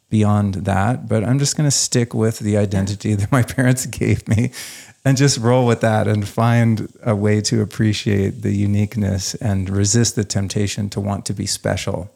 beyond 0.09 0.53
that, 0.65 1.09
but 1.09 1.23
I'm 1.25 1.39
just 1.39 1.57
going 1.57 1.67
to 1.67 1.75
stick 1.75 2.13
with 2.13 2.39
the 2.39 2.55
identity 2.57 3.13
that 3.19 3.29
my 3.31 3.43
parents 3.43 3.85
gave 3.87 4.25
me 4.27 4.51
and 5.05 5.15
just 5.15 5.37
roll 5.37 5.67
with 5.67 5.81
that 5.81 6.07
and 6.07 6.27
find 6.27 6.91
a 7.03 7.15
way 7.15 7.39
to 7.39 7.61
appreciate 7.61 8.41
the 8.41 8.51
uniqueness 8.51 9.35
and 9.35 9.69
resist 9.69 10.15
the 10.15 10.23
temptation 10.23 10.89
to 10.89 10.99
want 10.99 11.25
to 11.27 11.33
be 11.33 11.45
special. 11.45 12.09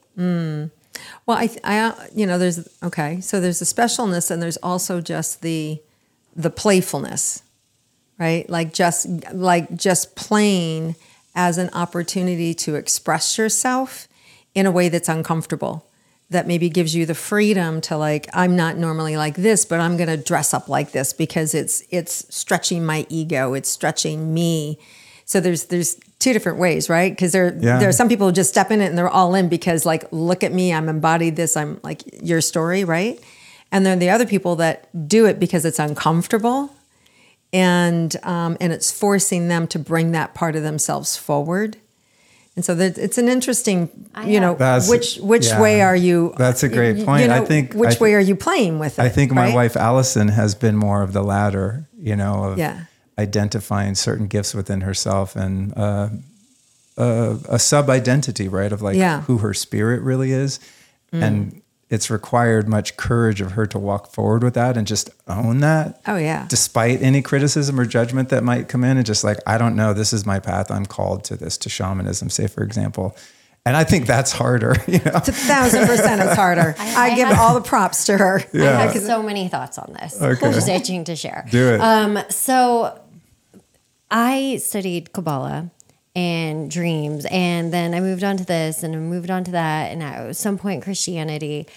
Well, 1.26 1.38
I, 1.38 1.50
I, 1.64 1.80
uh, 1.80 1.96
you 2.14 2.26
know, 2.26 2.40
there's 2.40 2.68
okay. 2.84 3.22
So 3.22 3.40
there's 3.40 3.60
the 3.60 3.66
specialness, 3.66 4.32
and 4.32 4.42
there's 4.42 4.58
also 4.58 5.00
just 5.00 5.42
the, 5.42 5.80
the 6.36 6.50
playfulness, 6.50 7.44
right? 8.18 8.50
Like 8.50 8.74
just 8.74 9.08
like 9.34 9.76
just 9.78 10.16
playing 10.16 10.96
as 11.36 11.58
an 11.58 11.70
opportunity 11.74 12.54
to 12.56 12.76
express 12.76 13.38
yourself 13.38 14.08
in 14.56 14.66
a 14.66 14.72
way 14.72 14.90
that's 14.90 15.08
uncomfortable. 15.08 15.86
That 16.32 16.46
maybe 16.46 16.70
gives 16.70 16.94
you 16.96 17.08
the 17.08 17.16
freedom 17.16 17.82
to 17.82 17.98
like, 17.98 18.30
I'm 18.34 18.56
not 18.56 18.78
normally 18.78 19.18
like 19.18 19.36
this, 19.36 19.66
but 19.66 19.80
I'm 19.80 19.98
going 19.98 20.10
to 20.10 20.18
dress 20.18 20.54
up 20.54 20.70
like 20.70 20.92
this 20.92 21.12
because 21.12 21.56
it's 21.56 21.82
it's 21.90 22.24
stretching 22.30 22.86
my 22.86 23.08
ego, 23.10 23.56
it's 23.56 23.68
stretching 23.70 24.32
me. 24.32 24.78
So 25.26 25.40
there's 25.40 25.66
there's 25.66 25.96
two 26.20 26.34
different 26.34 26.60
ways, 26.60 26.88
right? 26.90 27.12
Because 27.12 27.32
there 27.32 27.58
Yeah. 27.60 27.80
there 27.80 27.90
are 27.90 27.94
some 27.94 28.10
people 28.10 28.28
who 28.28 28.34
just 28.34 28.50
step 28.52 28.70
in 28.70 28.80
it 28.80 28.86
and 28.90 28.98
they're 28.98 29.10
all 29.10 29.34
in 29.34 29.50
because 29.50 29.88
like, 29.88 30.08
look 30.12 30.44
at 30.44 30.54
me, 30.54 30.72
I'm 30.72 30.88
embodied 30.88 31.36
this, 31.36 31.58
I'm 31.58 31.80
like 31.84 32.02
your 32.24 32.42
story, 32.42 32.84
right? 32.84 33.20
And 33.72 33.84
then 33.86 33.98
the 33.98 34.10
other 34.12 34.26
people 34.28 34.56
that 34.58 34.88
do 35.08 35.26
it 35.26 35.40
because 35.40 35.66
it's 35.66 35.80
uncomfortable, 35.80 36.72
and 37.54 38.16
um, 38.24 38.58
and 38.60 38.72
it's 38.74 38.92
forcing 38.92 39.48
them 39.48 39.68
to 39.68 39.80
bring 39.80 40.12
that 40.12 40.34
part 40.36 40.56
of 40.56 40.62
themselves 40.64 41.18
forward. 41.18 41.78
And 42.60 42.66
so 42.66 42.76
that 42.76 42.98
it's 42.98 43.18
an 43.18 43.30
interesting, 43.30 43.88
you 44.26 44.38
know, 44.42 44.56
That's- 44.56 44.90
which 44.90 45.16
which 45.22 45.48
yeah. 45.48 45.62
way 45.62 45.82
are 45.82 45.96
you? 45.96 46.34
That's 46.38 46.62
a 46.62 46.68
great 46.68 46.98
you 46.98 47.06
point. 47.06 47.32
I 47.32 47.40
think- 47.46 47.74
which 47.74 47.88
I 47.88 47.92
th- 47.92 48.02
way 48.02 48.14
are 48.16 48.20
you 48.20 48.36
playing 48.36 48.80
with 48.80 49.00
it? 49.00 49.02
I 49.02 49.08
think 49.08 49.32
my 49.32 49.46
right? 49.46 49.56
wife 49.56 49.78
Allison 49.78 50.28
has 50.28 50.56
been 50.56 50.76
more 50.76 51.02
of 51.02 51.14
the 51.14 51.24
latter, 51.24 51.88
you 51.98 52.18
know, 52.18 52.44
of 52.44 52.58
Yeah. 52.58 52.82
identifying 53.18 53.96
certain 53.96 54.28
gifts 54.28 54.54
within 54.54 54.82
herself 54.82 55.38
and 55.38 55.74
uh, 55.78 56.10
uh, 56.98 57.38
a 57.48 57.60
sub 57.60 57.90
identity, 57.90 58.50
right, 58.50 58.74
of 58.74 58.82
like 58.82 58.98
Yeah. 58.98 59.20
Mm. 59.20 59.24
who 59.28 59.38
her 59.38 59.54
spirit 59.54 60.02
really 60.02 60.34
is, 60.34 60.60
and 61.14 61.62
it's 61.90 62.10
required 62.10 62.68
much 62.68 62.98
courage 62.98 63.42
of 63.42 63.54
her 63.54 63.66
to 63.66 63.80
walk 63.80 64.12
forward 64.12 64.44
with 64.44 64.54
that 64.54 64.78
and 64.78 64.86
just 64.86 65.10
own 65.28 65.60
that. 65.60 66.00
Oh 66.06 66.18
yeah, 66.18 66.46
Despite 66.50 67.02
any 67.02 67.22
criticism 67.22 67.80
or 67.80 67.86
judgment 67.86 68.30
that 68.30 68.44
might 68.44 68.68
come 68.68 68.84
in, 68.84 68.98
and 68.98 69.06
just 69.06 69.24
like, 69.24 69.38
I 69.48 69.58
don't 69.58 69.76
know, 69.76 69.94
this 69.94 70.14
is 70.14 70.26
my 70.26 70.40
path. 70.40 70.70
I'm 70.72 70.86
called 70.86 71.24
to 71.26 71.36
this, 71.36 71.58
to 71.60 71.70
shamanism, 71.70 72.30
say, 72.30 72.48
for 72.48 72.64
example. 72.64 73.16
And 73.66 73.76
I 73.76 73.84
think 73.84 74.08
that's 74.08 74.32
harder, 74.32 74.76
you 74.88 75.00
know? 75.00 75.12
it's 75.16 75.28
a 75.30 75.34
thousand 75.34 75.86
percent 75.86 76.22
it's 76.22 76.36
harder. 76.36 76.76
I, 76.80 77.12
I 77.12 77.16
give 77.16 77.28
have- 77.28 77.40
all 77.40 77.54
the 77.56 77.62
props 77.68 78.06
to 78.06 78.18
her. 78.18 78.42
Yeah. 78.54 78.78
I 78.80 78.88
have 78.88 78.98
so 79.02 79.22
many 79.22 79.48
thoughts 79.48 79.78
on 79.78 79.94
this. 79.94 80.20
Okay. 80.22 80.46
I'm 80.48 80.54
just 80.54 80.70
itching 80.70 81.04
to 81.06 81.16
share. 81.16 81.46
Do 81.52 81.74
it. 81.74 81.82
Um, 81.82 82.20
so 82.30 83.00
I 84.10 84.58
studied 84.58 85.12
Kabbalah 85.14 85.72
and 86.20 86.70
dreams, 86.70 87.26
and 87.32 87.72
then 87.72 87.94
I 87.94 88.02
moved 88.02 88.24
on 88.24 88.36
to 88.38 88.46
this, 88.46 88.84
and 88.84 88.94
I 88.96 89.00
moved 89.00 89.32
on 89.32 89.44
to 89.46 89.52
that, 89.52 89.92
and 89.92 90.04
at 90.04 90.36
some 90.36 90.58
point 90.58 90.84
Christianity, 90.84 91.68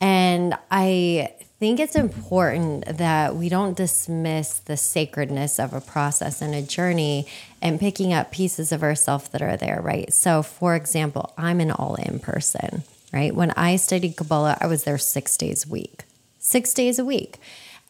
and 0.00 0.54
I 0.70 1.34
think 1.58 1.80
it's 1.80 1.96
important 1.96 2.84
that 2.98 3.34
we 3.34 3.48
don't 3.48 3.76
dismiss 3.76 4.60
the 4.60 4.76
sacredness 4.76 5.58
of 5.58 5.72
a 5.72 5.80
process 5.80 6.40
and 6.40 6.54
a 6.54 6.62
journey 6.62 7.26
and 7.60 7.80
picking 7.80 8.12
up 8.12 8.30
pieces 8.30 8.70
of 8.70 8.84
ourselves 8.84 9.28
that 9.30 9.42
are 9.42 9.56
there, 9.56 9.80
right? 9.82 10.12
So, 10.12 10.42
for 10.42 10.76
example, 10.76 11.32
I'm 11.36 11.60
an 11.60 11.72
all 11.72 11.96
in 11.96 12.20
person, 12.20 12.84
right? 13.12 13.34
When 13.34 13.50
I 13.52 13.74
studied 13.74 14.16
Kabbalah, 14.16 14.58
I 14.60 14.68
was 14.68 14.84
there 14.84 14.98
six 14.98 15.36
days 15.36 15.66
a 15.66 15.68
week, 15.68 16.04
six 16.38 16.72
days 16.72 17.00
a 17.00 17.04
week. 17.04 17.38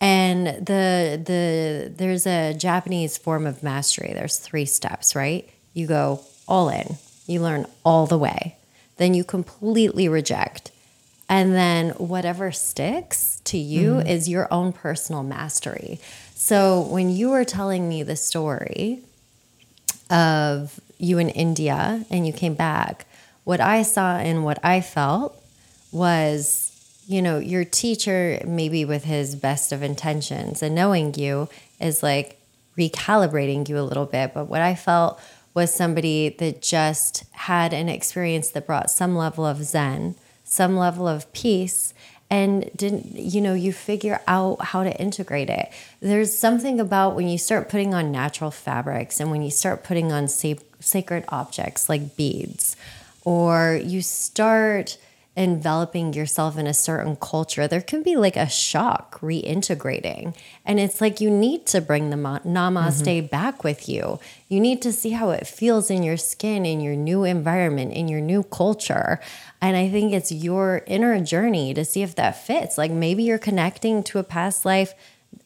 And 0.01 0.47
the 0.47 1.21
the 1.31 1.93
there's 1.95 2.25
a 2.27 2.55
Japanese 2.55 3.19
form 3.19 3.47
of 3.47 3.63
mastery. 3.65 4.13
There's 4.15 4.39
three 4.39 4.65
steps, 4.65 5.17
right? 5.17 5.51
You 5.79 5.87
go 5.87 6.23
all 6.49 6.71
in. 6.71 6.97
You 7.29 7.41
learn 7.41 7.65
all 7.85 8.07
the 8.07 8.19
way. 8.19 8.57
Then 8.97 9.15
you 9.15 9.23
completely 9.23 10.09
reject. 10.09 10.73
And 11.29 11.55
then 11.55 11.91
whatever 11.91 12.51
sticks 12.51 13.41
to 13.45 13.57
you 13.57 13.93
mm-hmm. 13.93 14.09
is 14.09 14.29
your 14.29 14.53
own 14.53 14.73
personal 14.73 15.23
mastery. 15.23 16.01
So 16.35 16.81
when 16.81 17.11
you 17.11 17.31
were 17.31 17.45
telling 17.45 17.89
me 17.89 18.03
the 18.03 18.17
story 18.17 19.03
of 20.11 20.81
you 20.99 21.19
in 21.19 21.29
India 21.29 22.05
and 22.11 22.27
you 22.27 22.33
came 22.33 22.55
back, 22.55 23.07
what 23.45 23.61
I 23.61 23.83
saw 23.83 24.17
and 24.17 24.45
what 24.45 24.59
I 24.65 24.81
felt 24.81 25.41
was, 25.93 26.73
you 27.07 27.23
know, 27.23 27.39
your 27.39 27.65
teacher, 27.65 28.43
maybe 28.45 28.85
with 28.85 29.05
his 29.05 29.37
best 29.37 29.71
of 29.71 29.85
intentions 29.85 30.61
and 30.61 30.75
knowing 30.75 31.15
you, 31.15 31.49
is 31.79 32.03
like 32.03 32.41
recalibrating 32.77 33.69
you 33.69 33.79
a 33.79 33.83
little 33.83 34.07
bit. 34.07 34.35
But 34.35 34.47
what 34.47 34.61
I 34.61 34.75
felt 34.75 35.21
was 35.59 35.75
somebody 35.75 36.29
that 36.29 36.63
just 36.63 37.25
had 37.33 37.73
an 37.73 37.89
experience 37.89 38.51
that 38.51 38.65
brought 38.65 38.93
some 38.93 39.17
level 39.17 39.45
of 39.45 39.65
Zen, 39.65 40.15
some 40.45 40.77
level 40.77 41.09
of 41.09 41.31
peace. 41.33 41.93
And 42.31 42.71
didn't 42.77 43.17
you 43.17 43.41
know 43.41 43.55
you 43.55 43.73
figure 43.73 44.21
out 44.29 44.67
how 44.67 44.85
to 44.85 45.01
integrate 45.01 45.51
it? 45.51 45.73
There's 45.99 46.39
something 46.39 46.79
about 46.79 47.17
when 47.17 47.27
you 47.29 47.39
start 47.39 47.69
putting 47.69 47.93
on 47.93 48.13
natural 48.13 48.53
fabrics 48.53 49.19
and 49.19 49.33
when 49.33 49.43
you 49.43 49.51
start 49.51 49.83
putting 49.83 50.13
on 50.13 50.29
sa- 50.29 50.63
sacred 50.79 51.25
objects 51.29 51.89
like 51.89 52.17
beads, 52.17 52.77
or 53.25 53.81
you 53.83 54.01
start 54.01 54.97
enveloping 55.39 56.13
yourself 56.13 56.59
in 56.59 56.67
a 56.67 56.75
certain 56.75 57.15
culture, 57.15 57.69
there 57.69 57.81
can 57.81 58.03
be 58.03 58.17
like 58.17 58.37
a 58.37 58.49
shock 58.49 59.21
reintegrating. 59.21 60.35
And 60.65 60.81
it's 60.81 61.01
like 61.01 61.21
you 61.21 61.31
need 61.31 61.65
to 61.67 61.81
bring 61.81 62.11
the 62.11 62.17
namaste 62.17 63.05
mm-hmm. 63.05 63.27
back 63.27 63.63
with 63.63 63.89
you. 63.89 64.19
You 64.49 64.59
need 64.59 64.83
to 64.83 64.93
see 64.93 65.11
how 65.11 65.31
it 65.31 65.47
feels 65.47 65.93
in 65.93 66.03
your 66.03 66.17
skin, 66.17 66.67
in 66.67 66.81
your 66.81 66.97
new 66.97 67.23
environment, 67.23 67.93
in 67.93 68.09
your 68.09 68.21
new 68.21 68.43
culture. 68.43 69.21
And 69.63 69.77
I 69.77 69.89
think 69.89 70.13
it's 70.13 70.33
your 70.33 70.83
inner 70.89 71.21
journey 71.21 71.73
to 71.73 71.85
see 71.85 72.03
if 72.03 72.17
that 72.17 72.45
fits. 72.45 72.77
Like 72.77 72.91
maybe 72.91 73.23
you're 73.23 73.39
connecting 73.39 74.03
to 74.05 74.19
a 74.19 74.25
past 74.25 74.65
life 74.65 74.93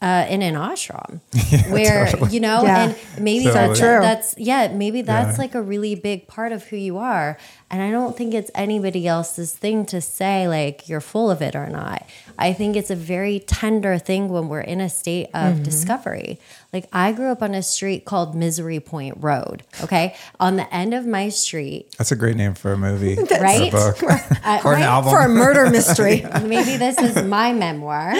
uh, 0.02 0.26
in 0.28 0.42
an 0.42 0.54
ashram 0.54 1.20
yeah, 1.50 1.72
where 1.72 2.06
totally. 2.06 2.32
you 2.32 2.40
know 2.40 2.64
yeah. 2.64 2.84
and 2.86 3.22
maybe 3.22 3.44
totally. 3.44 3.78
that's 3.78 4.34
yeah 4.36 4.66
maybe 4.66 5.00
that's 5.00 5.36
yeah. 5.36 5.42
like 5.42 5.54
a 5.54 5.62
really 5.62 5.94
big 5.94 6.26
part 6.26 6.50
of 6.50 6.64
who 6.64 6.76
you 6.76 6.98
are 6.98 7.38
and 7.70 7.80
i 7.80 7.88
don't 7.88 8.16
think 8.16 8.34
it's 8.34 8.50
anybody 8.52 9.06
else's 9.06 9.52
thing 9.52 9.86
to 9.86 10.00
say 10.00 10.48
like 10.48 10.88
you're 10.88 11.00
full 11.00 11.30
of 11.30 11.40
it 11.40 11.54
or 11.54 11.68
not 11.68 12.04
i 12.36 12.52
think 12.52 12.74
it's 12.74 12.90
a 12.90 12.96
very 12.96 13.38
tender 13.38 13.96
thing 13.96 14.28
when 14.28 14.48
we're 14.48 14.60
in 14.60 14.80
a 14.80 14.88
state 14.88 15.26
of 15.26 15.54
mm-hmm. 15.54 15.62
discovery 15.62 16.40
like 16.72 16.88
i 16.92 17.12
grew 17.12 17.30
up 17.30 17.40
on 17.40 17.54
a 17.54 17.62
street 17.62 18.04
called 18.04 18.34
misery 18.34 18.80
point 18.80 19.16
road 19.20 19.62
okay 19.84 20.16
on 20.40 20.56
the 20.56 20.74
end 20.74 20.94
of 20.94 21.06
my 21.06 21.28
street 21.28 21.94
that's 21.96 22.10
a 22.10 22.16
great 22.16 22.36
name 22.36 22.54
for 22.54 22.72
a 22.72 22.78
movie 22.78 23.14
right 23.40 23.72
or, 23.72 23.94
uh, 24.42 24.60
or 24.64 24.74
an 24.74 24.80
right? 24.80 24.82
album 24.82 25.12
for 25.12 25.20
a 25.20 25.28
murder 25.28 25.70
mystery 25.70 26.26
maybe 26.42 26.76
this 26.76 26.98
is 26.98 27.22
my 27.24 27.52
memoir 27.52 28.12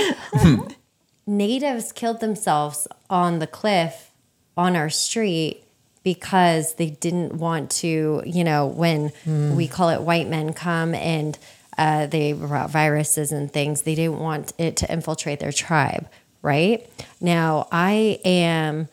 natives 1.26 1.92
killed 1.92 2.20
themselves 2.20 2.88
on 3.08 3.38
the 3.38 3.46
cliff 3.46 4.10
on 4.56 4.76
our 4.76 4.90
street 4.90 5.64
because 6.04 6.74
they 6.74 6.90
didn't 6.90 7.34
want 7.34 7.70
to, 7.70 8.22
you 8.26 8.44
know, 8.44 8.66
when 8.66 9.10
mm. 9.24 9.54
we 9.54 9.68
call 9.68 9.88
it 9.90 10.02
white 10.02 10.28
men 10.28 10.52
come 10.52 10.94
and 10.94 11.38
uh, 11.78 12.06
they 12.06 12.32
brought 12.32 12.70
viruses 12.70 13.32
and 13.32 13.52
things, 13.52 13.82
they 13.82 13.94
didn't 13.94 14.18
want 14.18 14.52
it 14.58 14.76
to 14.76 14.92
infiltrate 14.92 15.40
their 15.40 15.52
tribe, 15.52 16.08
right? 16.42 16.88
Now, 17.20 17.68
I 17.70 18.20
am, 18.24 18.88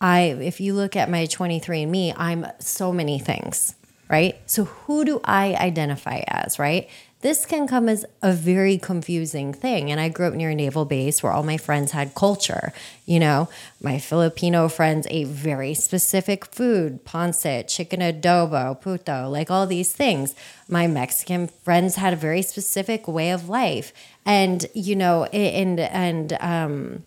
I, 0.00 0.36
if 0.40 0.60
you 0.60 0.74
look 0.74 0.96
at 0.96 1.10
my 1.10 1.26
23andMe, 1.26 2.14
I'm 2.16 2.46
so 2.60 2.92
many 2.92 3.18
things, 3.18 3.74
right? 4.08 4.38
So 4.46 4.64
who 4.64 5.04
do 5.04 5.20
I 5.24 5.54
identify 5.54 6.22
as, 6.28 6.58
right? 6.58 6.88
This 7.22 7.46
can 7.46 7.66
come 7.66 7.88
as 7.88 8.04
a 8.22 8.32
very 8.32 8.78
confusing 8.78 9.52
thing. 9.52 9.90
And 9.90 10.00
I 10.00 10.08
grew 10.08 10.26
up 10.26 10.34
near 10.34 10.50
a 10.50 10.54
naval 10.54 10.84
base 10.84 11.22
where 11.22 11.32
all 11.32 11.42
my 11.42 11.56
friends 11.56 11.92
had 11.92 12.14
culture. 12.14 12.72
You 13.04 13.20
know, 13.20 13.48
my 13.80 13.98
Filipino 13.98 14.68
friends 14.68 15.06
ate 15.10 15.28
very 15.28 15.74
specific 15.74 16.44
food, 16.44 17.04
pancit, 17.04 17.68
chicken 17.68 18.00
adobo, 18.00 18.80
puto, 18.80 19.28
like 19.28 19.50
all 19.50 19.66
these 19.66 19.92
things. 19.92 20.34
My 20.68 20.86
Mexican 20.86 21.48
friends 21.48 21.96
had 21.96 22.12
a 22.12 22.16
very 22.16 22.42
specific 22.42 23.08
way 23.08 23.30
of 23.30 23.48
life. 23.48 23.92
And, 24.24 24.66
you 24.74 24.96
know, 24.96 25.24
and, 25.24 25.80
and, 25.80 26.36
um, 26.40 27.04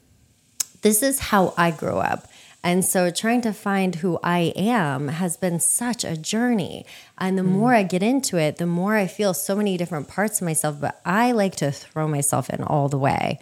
this 0.82 1.04
is 1.04 1.20
how 1.20 1.54
I 1.58 1.72
grew 1.72 1.98
up. 1.98 2.29
And 2.64 2.84
so 2.84 3.10
trying 3.10 3.42
to 3.42 3.54
find 3.54 3.96
who 3.96 4.20
I 4.22 4.54
am 4.56 5.08
has 5.08 5.38
been 5.38 5.60
such 5.60 6.04
a 6.04 6.18
journey. 6.18 6.86
And 7.18 7.38
the 7.38 7.44
mm. 7.44 7.48
more 7.48 7.74
I 7.74 7.84
get 7.84 8.04
into 8.04 8.38
it, 8.38 8.58
the 8.58 8.66
more 8.66 8.96
I 8.96 9.08
feel 9.08 9.34
so 9.34 9.56
many 9.56 9.78
different 9.78 10.08
parts 10.08 10.42
of 10.42 10.46
myself. 10.46 10.82
But 10.82 11.00
I 11.06 11.32
like 11.32 11.56
to 11.58 11.72
throw 11.72 12.08
myself 12.08 12.50
in 12.50 12.62
all 12.64 12.90
the 12.90 12.98
way, 12.98 13.40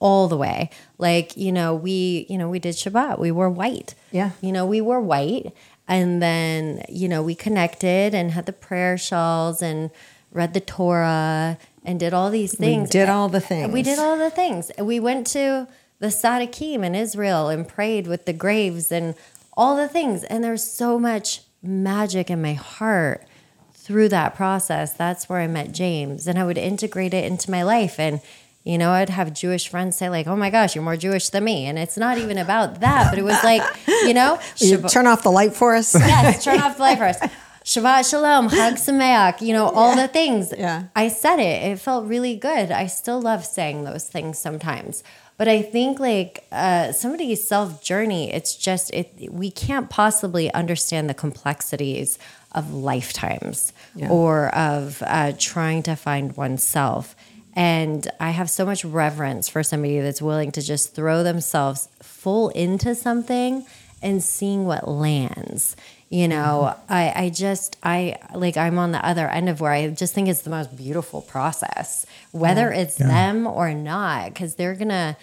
all 0.00 0.26
the 0.26 0.36
way. 0.36 0.70
Like, 0.98 1.36
you 1.36 1.52
know, 1.52 1.74
we, 1.74 2.26
you 2.28 2.36
know, 2.36 2.48
we 2.48 2.58
did 2.58 2.74
Shabbat. 2.74 3.20
We 3.20 3.30
were 3.30 3.48
white. 3.48 3.94
Yeah. 4.10 4.32
You 4.40 4.50
know, 4.50 4.66
we 4.66 4.80
were 4.80 5.00
white. 5.00 5.52
And 5.86 6.20
then, 6.20 6.84
you 6.88 7.08
know, 7.08 7.22
we 7.22 7.34
connected 7.34 8.14
and 8.14 8.32
had 8.32 8.46
the 8.46 8.52
prayer 8.52 8.98
shawls 8.98 9.62
and 9.62 9.90
read 10.32 10.52
the 10.52 10.60
Torah 10.60 11.58
and 11.84 11.98
did 11.98 12.12
all 12.12 12.30
these 12.30 12.54
things. 12.54 12.88
We 12.88 12.90
did 12.90 13.08
all 13.08 13.28
the 13.28 13.40
things. 13.40 13.72
We 13.72 13.82
did 13.82 13.98
all 13.98 14.18
the 14.18 14.30
things. 14.30 14.70
We 14.78 15.00
went 15.00 15.28
to 15.28 15.68
the 16.00 16.08
Tzaddikim 16.08 16.84
in 16.84 16.94
Israel 16.94 17.48
and 17.48 17.66
prayed 17.66 18.06
with 18.06 18.24
the 18.24 18.32
graves 18.32 18.92
and 18.92 19.14
all 19.54 19.76
the 19.76 19.88
things. 19.88 20.24
And 20.24 20.42
there's 20.44 20.64
so 20.64 20.98
much 20.98 21.42
magic 21.62 22.30
in 22.30 22.40
my 22.40 22.54
heart 22.54 23.26
through 23.72 24.08
that 24.10 24.34
process. 24.36 24.92
That's 24.92 25.28
where 25.28 25.40
I 25.40 25.46
met 25.46 25.72
James. 25.72 26.26
And 26.26 26.38
I 26.38 26.44
would 26.44 26.58
integrate 26.58 27.14
it 27.14 27.24
into 27.24 27.50
my 27.50 27.62
life. 27.62 27.98
And, 27.98 28.20
you 28.62 28.78
know, 28.78 28.90
I'd 28.92 29.08
have 29.08 29.32
Jewish 29.32 29.68
friends 29.68 29.96
say, 29.96 30.08
like, 30.08 30.26
oh 30.26 30.36
my 30.36 30.50
gosh, 30.50 30.74
you're 30.74 30.84
more 30.84 30.96
Jewish 30.96 31.30
than 31.30 31.44
me. 31.44 31.66
And 31.66 31.78
it's 31.78 31.96
not 31.96 32.18
even 32.18 32.38
about 32.38 32.80
that, 32.80 33.10
but 33.10 33.18
it 33.18 33.24
was 33.24 33.42
like, 33.42 33.62
you 33.86 34.14
know, 34.14 34.38
you 34.58 34.80
turn 34.82 35.06
off 35.06 35.22
the 35.22 35.30
light 35.30 35.54
for 35.54 35.74
us. 35.74 35.94
yes, 35.94 36.44
turn 36.44 36.60
off 36.60 36.76
the 36.76 36.82
light 36.82 36.98
for 36.98 37.04
us. 37.04 37.18
Shabbat 37.64 38.08
Shalom, 38.08 38.48
Chag 38.48 38.74
Sameach, 38.74 39.42
you 39.42 39.52
know, 39.52 39.68
all 39.68 39.94
the 39.94 40.08
things. 40.08 40.54
Yeah. 40.56 40.84
I 40.96 41.08
said 41.08 41.38
it. 41.38 41.70
It 41.70 41.78
felt 41.78 42.06
really 42.06 42.34
good. 42.34 42.70
I 42.70 42.86
still 42.86 43.20
love 43.20 43.44
saying 43.44 43.84
those 43.84 44.08
things 44.08 44.38
sometimes. 44.38 45.02
But 45.38 45.46
I 45.46 45.62
think 45.62 46.00
like 46.00 46.44
uh, 46.50 46.92
somebody's 46.92 47.46
self 47.46 47.82
journey, 47.82 48.32
it's 48.32 48.56
just 48.56 48.92
it. 48.92 49.30
We 49.30 49.50
can't 49.50 49.88
possibly 49.88 50.52
understand 50.52 51.08
the 51.08 51.14
complexities 51.14 52.18
of 52.52 52.74
lifetimes 52.74 53.72
yeah. 53.94 54.10
or 54.10 54.48
of 54.54 55.02
uh, 55.06 55.32
trying 55.38 55.84
to 55.84 55.94
find 55.94 56.36
oneself. 56.36 57.14
And 57.54 58.08
I 58.20 58.30
have 58.30 58.50
so 58.50 58.66
much 58.66 58.84
reverence 58.84 59.48
for 59.48 59.62
somebody 59.62 60.00
that's 60.00 60.20
willing 60.20 60.52
to 60.52 60.62
just 60.62 60.94
throw 60.94 61.22
themselves 61.22 61.88
full 62.02 62.50
into 62.50 62.94
something 62.94 63.64
and 64.02 64.22
seeing 64.22 64.64
what 64.64 64.88
lands 64.88 65.76
you 66.10 66.26
know 66.26 66.72
mm-hmm. 66.72 66.92
I, 66.92 67.12
I 67.24 67.28
just 67.30 67.76
i 67.82 68.16
like 68.34 68.56
i'm 68.56 68.78
on 68.78 68.92
the 68.92 69.04
other 69.04 69.28
end 69.28 69.48
of 69.48 69.60
where 69.60 69.72
i 69.72 69.88
just 69.88 70.14
think 70.14 70.28
it's 70.28 70.42
the 70.42 70.50
most 70.50 70.76
beautiful 70.76 71.22
process 71.22 72.06
whether 72.32 72.72
yeah. 72.72 72.80
it's 72.80 73.00
yeah. 73.00 73.08
them 73.08 73.46
or 73.46 73.74
not 73.74 74.32
because 74.32 74.54
they're 74.54 74.74
gonna 74.74 75.16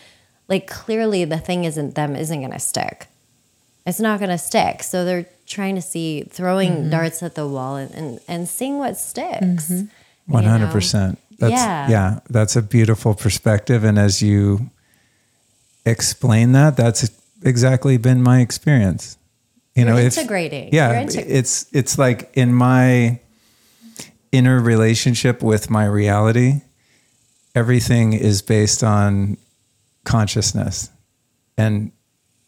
like 0.47 0.67
clearly 0.67 1.25
the 1.25 1.37
thing 1.37 1.63
isn't 1.63 1.95
them 1.95 2.15
isn't 2.15 2.41
gonna 2.41 2.59
stick 2.59 3.07
it's 3.85 3.99
not 3.99 4.19
gonna 4.19 4.37
stick 4.37 4.83
so 4.83 5.05
they're 5.05 5.25
trying 5.47 5.75
to 5.75 5.81
see 5.81 6.23
throwing 6.23 6.71
mm-hmm. 6.71 6.89
darts 6.89 7.21
at 7.21 7.35
the 7.35 7.47
wall 7.47 7.75
and, 7.75 7.93
and, 7.93 8.19
and 8.27 8.47
seeing 8.47 8.77
what 8.77 8.97
sticks 8.97 9.71
mm-hmm. 9.71 10.35
100% 10.35 11.17
that's 11.37 11.51
yeah. 11.51 11.89
yeah 11.89 12.19
that's 12.29 12.55
a 12.55 12.61
beautiful 12.61 13.13
perspective 13.13 13.83
and 13.83 13.99
as 13.99 14.21
you 14.21 14.69
explain 15.85 16.51
that 16.53 16.75
that's 16.77 17.09
exactly 17.43 17.97
been 17.97 18.23
my 18.23 18.39
experience 18.39 19.17
you 19.75 19.85
know, 19.85 19.97
integrating. 19.97 20.69
If, 20.69 20.73
yeah, 20.73 21.01
it's 21.01 21.65
it's 21.73 21.97
like 21.97 22.31
in 22.33 22.53
my 22.53 23.19
inner 24.31 24.59
relationship 24.59 25.43
with 25.43 25.69
my 25.69 25.85
reality, 25.85 26.61
everything 27.53 28.13
is 28.13 28.41
based 28.41 28.83
on 28.83 29.37
consciousness, 30.05 30.89
and 31.57 31.91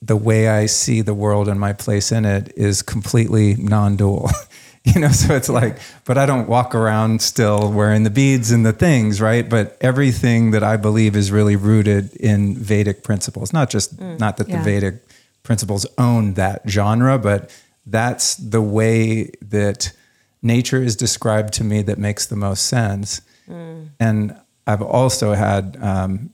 the 0.02 0.16
way 0.16 0.48
I 0.48 0.68
see 0.68 1.02
the 1.02 1.14
world 1.14 1.48
and 1.48 1.60
my 1.60 1.74
place 1.74 2.12
in 2.12 2.24
it 2.24 2.54
is 2.56 2.82
completely 2.82 3.56
non-dual. 3.56 4.30
you 4.84 5.02
know, 5.02 5.10
so 5.10 5.36
it's 5.36 5.50
like, 5.50 5.80
but 6.06 6.18
I 6.18 6.26
don't 6.26 6.48
walk 6.48 6.76
around 6.76 7.22
still 7.22 7.72
wearing 7.72 8.04
the 8.04 8.10
beads 8.10 8.52
and 8.52 8.66
the 8.66 8.74
things, 8.74 9.20
right? 9.20 9.48
But 9.48 9.76
everything 9.82 10.52
that 10.52 10.64
I 10.64 10.78
believe 10.78 11.16
is 11.16 11.32
really 11.32 11.56
rooted 11.56 12.16
in 12.16 12.56
Vedic 12.56 13.04
principles, 13.04 13.52
not 13.52 13.70
just 13.70 13.98
mm, 13.98 14.20
not 14.20 14.38
that 14.38 14.48
yeah. 14.48 14.58
the 14.58 14.64
Vedic 14.64 15.07
principles 15.48 15.88
own 15.98 16.34
that 16.34 16.62
genre, 16.68 17.18
but 17.18 17.50
that's 17.86 18.36
the 18.36 18.62
way 18.62 19.32
that 19.42 19.94
nature 20.42 20.84
is 20.84 20.96
described 20.96 21.54
to 21.54 21.64
me 21.64 21.82
that 21.82 21.98
makes 21.98 22.26
the 22.26 22.36
most 22.36 22.68
sense. 22.68 23.22
Mm. 23.50 23.88
And 23.98 24.36
I've 24.68 24.82
also 24.82 25.34
had 25.34 25.78
um, 25.82 26.32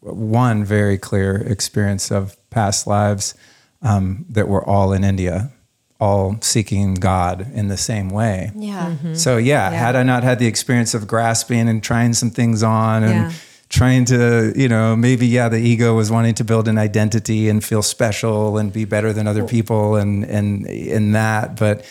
one 0.00 0.64
very 0.64 0.98
clear 0.98 1.36
experience 1.36 2.10
of 2.10 2.36
past 2.50 2.88
lives 2.88 3.34
um, 3.82 4.26
that 4.30 4.48
were 4.48 4.68
all 4.68 4.92
in 4.92 5.04
India, 5.04 5.52
all 6.00 6.36
seeking 6.40 6.94
God 6.94 7.46
in 7.54 7.68
the 7.68 7.76
same 7.76 8.10
way. 8.10 8.50
Yeah. 8.56 8.90
Mm-hmm. 8.90 9.14
So, 9.14 9.36
yeah, 9.36 9.70
yeah, 9.70 9.78
had 9.78 9.94
I 9.94 10.02
not 10.02 10.24
had 10.24 10.40
the 10.40 10.48
experience 10.48 10.92
of 10.92 11.06
grasping 11.06 11.68
and 11.68 11.80
trying 11.80 12.14
some 12.14 12.30
things 12.30 12.64
on 12.64 13.04
and 13.04 13.30
yeah 13.30 13.32
trying 13.68 14.04
to, 14.06 14.52
you 14.56 14.68
know, 14.68 14.94
maybe 14.96 15.26
yeah, 15.26 15.48
the 15.48 15.58
ego 15.58 15.94
was 15.94 16.10
wanting 16.10 16.34
to 16.34 16.44
build 16.44 16.68
an 16.68 16.78
identity 16.78 17.48
and 17.48 17.64
feel 17.64 17.82
special 17.82 18.58
and 18.58 18.72
be 18.72 18.84
better 18.84 19.12
than 19.12 19.26
other 19.26 19.44
people 19.44 19.96
and 19.96 20.24
and 20.24 20.66
in 20.66 21.12
that, 21.12 21.56
but 21.56 21.84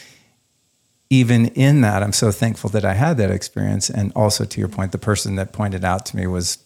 even 1.10 1.48
in 1.50 1.82
that, 1.82 2.02
I'm 2.02 2.14
so 2.14 2.32
thankful 2.32 2.70
that 2.72 2.84
I 2.84 2.94
had 2.94 3.18
that 3.18 3.32
experience. 3.32 3.90
And 3.90 4.12
also 4.16 4.44
to 4.46 4.60
your 4.60 4.70
point, 4.70 4.92
the 4.92 4.98
person 4.98 5.36
that 5.36 5.54
pointed 5.54 5.86
out 5.86 6.06
to 6.08 6.18
me 6.18 6.28
was 6.28 6.58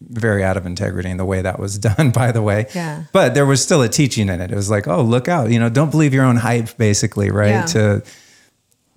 very 0.00 0.42
out 0.42 0.56
of 0.56 0.66
integrity 0.66 1.10
in 1.10 1.16
the 1.16 1.24
way 1.24 1.42
that 1.42 1.58
was 1.58 1.78
done, 1.90 2.10
by 2.10 2.32
the 2.32 2.42
way. 2.42 2.66
Yeah. 2.74 3.04
But 3.12 3.34
there 3.34 3.46
was 3.46 3.62
still 3.62 3.82
a 3.82 3.88
teaching 3.88 4.28
in 4.28 4.40
it. 4.40 4.50
It 4.50 4.56
was 4.56 4.70
like, 4.70 4.86
oh, 4.88 5.02
look 5.02 5.28
out, 5.28 5.50
you 5.50 5.58
know, 5.58 5.68
don't 5.68 5.90
believe 5.90 6.12
your 6.12 6.24
own 6.24 6.36
hype, 6.36 6.76
basically, 6.76 7.30
right? 7.30 7.48
Yeah. 7.50 7.66
To 7.66 8.02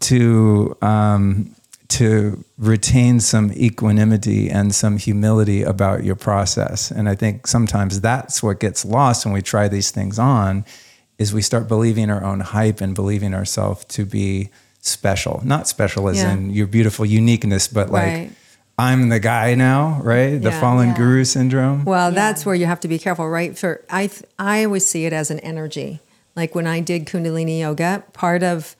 to 0.01 0.77
um 0.81 1.55
to 1.99 2.43
retain 2.57 3.19
some 3.19 3.51
equanimity 3.53 4.49
and 4.49 4.73
some 4.73 4.97
humility 4.97 5.63
about 5.63 6.03
your 6.03 6.15
process. 6.15 6.91
And 6.91 7.07
I 7.09 7.15
think 7.15 7.47
sometimes 7.47 8.01
that's 8.01 8.41
what 8.43 8.59
gets 8.59 8.83
lost 8.85 9.25
when 9.25 9.33
we 9.33 9.41
try 9.41 9.67
these 9.67 9.91
things 9.91 10.17
on 10.19 10.65
is 11.17 11.33
we 11.33 11.41
start 11.41 11.67
believing 11.67 12.09
our 12.09 12.23
own 12.23 12.39
hype 12.39 12.81
and 12.81 12.95
believing 12.95 13.33
ourselves 13.33 13.85
to 13.85 14.05
be 14.05 14.49
special. 14.81 15.41
Not 15.43 15.67
special 15.67 16.09
as 16.09 16.17
Yeah. 16.17 16.33
in 16.33 16.49
your 16.49 16.67
beautiful 16.67 17.05
uniqueness, 17.05 17.67
but 17.67 17.91
like 17.91 18.05
Right. 18.13 18.31
I'm 18.77 19.09
the 19.09 19.19
guy 19.19 19.53
now, 19.53 19.99
right? 20.03 20.41
The 20.41 20.49
Yeah. 20.49 20.59
fallen 20.59 20.89
Yeah. 20.89 20.97
guru 20.97 21.23
syndrome. 21.25 21.85
Well, 21.85 22.11
that's 22.11 22.45
where 22.45 22.55
you 22.55 22.65
have 22.65 22.79
to 22.81 22.87
be 22.87 22.97
careful, 22.97 23.29
right? 23.29 23.57
For 23.57 23.81
I, 23.89 24.09
I 24.39 24.65
always 24.65 24.87
see 24.87 25.05
it 25.05 25.13
as 25.13 25.29
an 25.29 25.39
energy. 25.39 25.99
Like 26.35 26.55
when 26.55 26.65
I 26.65 26.79
did 26.79 27.05
Kundalini 27.05 27.59
yoga, 27.59 28.03
part 28.13 28.41
of 28.41 28.75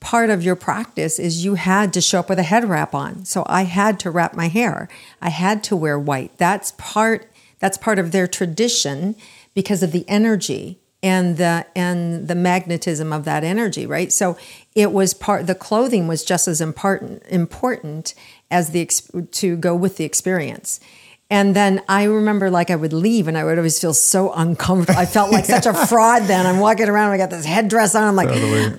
part 0.00 0.30
of 0.30 0.42
your 0.42 0.56
practice 0.56 1.18
is 1.18 1.44
you 1.44 1.54
had 1.54 1.92
to 1.92 2.00
show 2.00 2.20
up 2.20 2.28
with 2.28 2.38
a 2.38 2.44
head 2.44 2.68
wrap 2.68 2.94
on. 2.94 3.24
So 3.24 3.44
I 3.46 3.62
had 3.62 3.98
to 4.00 4.10
wrap 4.10 4.34
my 4.34 4.48
hair. 4.48 4.88
I 5.20 5.30
had 5.30 5.64
to 5.64 5.76
wear 5.76 5.98
white. 5.98 6.36
That's 6.38 6.72
part. 6.78 7.30
That's 7.58 7.78
part 7.78 7.98
of 7.98 8.12
their 8.12 8.28
tradition 8.28 9.16
because 9.54 9.82
of 9.82 9.92
the 9.92 10.04
energy 10.08 10.78
and 11.02 11.36
the 11.36 11.66
and 11.76 12.28
the 12.28 12.34
magnetism 12.34 13.12
of 13.12 13.24
that 13.24 13.44
energy, 13.44 13.86
right? 13.86 14.12
So 14.12 14.36
it 14.74 14.92
was 14.92 15.14
part. 15.14 15.46
The 15.46 15.54
clothing 15.54 16.08
was 16.08 16.24
just 16.24 16.48
as 16.48 16.60
important 16.60 17.22
important 17.28 18.14
as 18.50 18.70
the 18.70 18.86
to 18.86 19.56
go 19.56 19.74
with 19.74 19.96
the 19.96 20.04
experience. 20.04 20.80
And 21.30 21.54
then 21.54 21.82
I 21.88 22.04
remember 22.04 22.50
like 22.50 22.70
I 22.70 22.76
would 22.76 22.94
leave 22.94 23.28
and 23.28 23.36
I 23.36 23.44
would 23.44 23.58
always 23.58 23.78
feel 23.78 23.92
so 23.92 24.32
uncomfortable. 24.32 24.98
I 24.98 25.04
felt 25.04 25.30
like 25.30 25.44
such 25.44 25.66
a 25.66 25.74
fraud 25.86 26.22
then. 26.22 26.46
I'm 26.46 26.58
walking 26.58 26.88
around, 26.88 27.10
I 27.10 27.18
got 27.18 27.28
this 27.28 27.44
headdress 27.44 27.94
on. 27.94 28.04
I'm 28.04 28.16
like, 28.16 28.30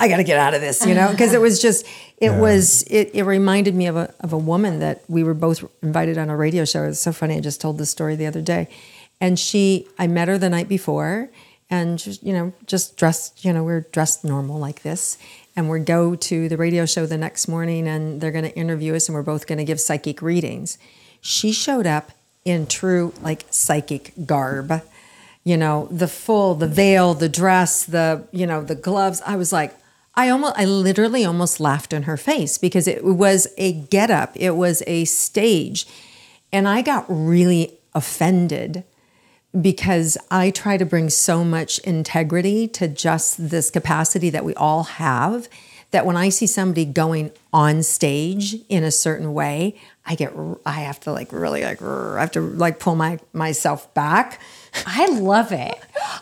I 0.01 0.07
got 0.07 0.17
to 0.17 0.23
get 0.23 0.39
out 0.39 0.55
of 0.55 0.61
this, 0.61 0.83
you 0.85 0.95
know? 0.95 1.09
Because 1.19 1.33
it 1.33 1.41
was 1.41 1.61
just, 1.61 1.85
it 2.17 2.33
was, 2.33 2.83
it, 2.83 3.11
it 3.13 3.23
reminded 3.23 3.75
me 3.75 3.85
of 3.85 3.97
a, 3.97 4.13
of 4.21 4.33
a 4.33 4.37
woman 4.37 4.79
that 4.79 5.03
we 5.07 5.23
were 5.23 5.35
both 5.35 5.63
invited 5.83 6.17
on 6.17 6.29
a 6.29 6.35
radio 6.35 6.65
show. 6.65 6.85
It's 6.85 6.99
so 6.99 7.11
funny. 7.11 7.35
I 7.35 7.39
just 7.39 7.61
told 7.61 7.77
this 7.77 7.91
story 7.91 8.15
the 8.15 8.25
other 8.25 8.41
day. 8.41 8.67
And 9.21 9.37
she, 9.37 9.87
I 9.99 10.07
met 10.07 10.27
her 10.27 10.37
the 10.37 10.49
night 10.49 10.69
before 10.69 11.29
and 11.69 11.99
just, 11.99 12.23
you 12.23 12.33
know, 12.33 12.53
just 12.65 12.97
dressed, 12.97 13.45
you 13.45 13.53
know, 13.53 13.63
we're 13.63 13.81
dressed 13.81 14.23
normal 14.23 14.57
like 14.57 14.81
this. 14.81 15.17
And 15.55 15.69
we 15.69 15.79
go 15.81 16.15
to 16.15 16.49
the 16.49 16.57
radio 16.57 16.85
show 16.85 17.05
the 17.05 17.17
next 17.17 17.47
morning 17.47 17.87
and 17.87 18.21
they're 18.21 18.31
going 18.31 18.45
to 18.45 18.55
interview 18.55 18.95
us 18.95 19.07
and 19.07 19.15
we're 19.15 19.23
both 19.23 19.45
going 19.45 19.57
to 19.59 19.65
give 19.65 19.79
psychic 19.79 20.21
readings. 20.21 20.77
She 21.21 21.51
showed 21.51 21.85
up 21.85 22.11
in 22.49 22.67
true 22.67 23.13
like 23.21 23.45
psychic 23.49 24.13
garb. 24.25 24.81
You 25.43 25.57
know, 25.57 25.87
the 25.89 26.07
full, 26.07 26.55
the 26.55 26.67
veil, 26.67 27.13
the 27.13 27.29
dress, 27.29 27.83
the, 27.85 28.27
you 28.31 28.45
know, 28.45 28.61
the 28.61 28.75
gloves. 28.75 29.21
I 29.25 29.35
was 29.35 29.53
like, 29.53 29.73
I 30.15 30.29
almost, 30.29 30.55
I 30.57 30.65
literally 30.65 31.23
almost 31.23 31.59
laughed 31.59 31.93
in 31.93 32.03
her 32.03 32.17
face 32.17 32.57
because 32.57 32.87
it 32.87 33.03
was 33.05 33.47
a 33.57 33.71
get 33.71 34.11
up, 34.11 34.33
it 34.35 34.51
was 34.51 34.83
a 34.85 35.05
stage. 35.05 35.87
And 36.51 36.67
I 36.67 36.81
got 36.81 37.05
really 37.07 37.77
offended 37.95 38.83
because 39.59 40.17
I 40.29 40.51
try 40.51 40.77
to 40.77 40.85
bring 40.85 41.09
so 41.09 41.43
much 41.43 41.79
integrity 41.79 42.67
to 42.69 42.87
just 42.87 43.49
this 43.49 43.71
capacity 43.71 44.29
that 44.29 44.45
we 44.45 44.53
all 44.55 44.83
have 44.83 45.47
that 45.91 46.05
when 46.05 46.17
I 46.17 46.29
see 46.29 46.47
somebody 46.47 46.85
going 46.85 47.31
on 47.51 47.83
stage 47.83 48.55
in 48.69 48.83
a 48.83 48.91
certain 48.91 49.33
way, 49.33 49.75
I 50.05 50.15
get 50.15 50.33
I 50.65 50.71
have 50.71 50.99
to 51.01 51.11
like 51.11 51.31
really 51.31 51.63
like 51.63 51.81
I 51.81 52.19
have 52.19 52.31
to 52.31 52.41
like 52.41 52.79
pull 52.79 52.95
my 52.95 53.19
myself 53.33 53.93
back. 53.93 54.39
I 54.85 55.07
love 55.19 55.51
it. 55.51 55.77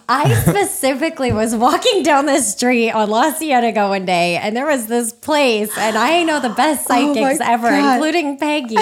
I 0.10 0.34
specifically 0.36 1.32
was 1.32 1.56
walking 1.56 2.02
down 2.04 2.26
the 2.26 2.40
street 2.40 2.92
on 2.92 3.10
La 3.10 3.32
Cienega 3.34 3.88
one 3.90 4.06
day, 4.06 4.38
and 4.38 4.56
there 4.56 4.66
was 4.66 4.88
this 4.88 5.12
place, 5.12 5.76
and 5.78 5.98
I 5.98 6.24
know 6.24 6.40
the 6.40 6.50
best 6.50 6.88
Oh 6.90 7.14
psychics 7.14 7.40
ever, 7.42 7.70
God. 7.70 7.96
including 7.96 8.38
Peggy. 8.38 8.78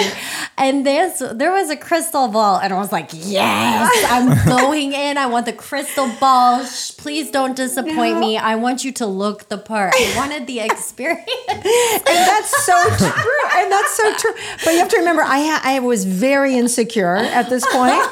And 0.56 0.86
this, 0.86 1.22
there 1.34 1.52
was 1.52 1.68
a 1.70 1.76
crystal 1.76 2.28
ball, 2.28 2.58
and 2.58 2.72
I 2.72 2.78
was 2.78 2.92
like, 2.92 3.10
"Yes, 3.12 3.92
I'm 4.08 4.46
going 4.48 4.92
in. 4.92 5.18
I 5.18 5.26
want 5.26 5.46
the 5.46 5.52
crystal 5.52 6.08
ball. 6.20 6.64
Shh, 6.64 6.92
please 6.92 7.30
don't 7.30 7.56
disappoint 7.56 8.18
me. 8.20 8.38
I 8.38 8.54
want 8.56 8.84
you 8.84 8.92
to 8.92 9.06
look 9.06 9.48
the 9.48 9.58
part. 9.58 9.92
I 9.96 10.14
wanted 10.16 10.46
the 10.46 10.60
experience." 10.70 11.26
And 11.48 12.04
that's 12.06 12.64
so 12.64 12.82
true. 12.96 13.42
And 13.56 13.70
that's 13.72 13.96
so 13.96 14.14
true. 14.16 14.32
But 14.64 14.72
you 14.72 14.78
have 14.78 14.88
to 14.90 14.98
remember, 14.98 15.22
I 15.22 15.40
ha- 15.40 15.60
I 15.64 15.80
was 15.80 16.04
very 16.04 16.56
insecure 16.56 17.16
at 17.16 17.48
this 17.50 17.64
point. 17.72 17.96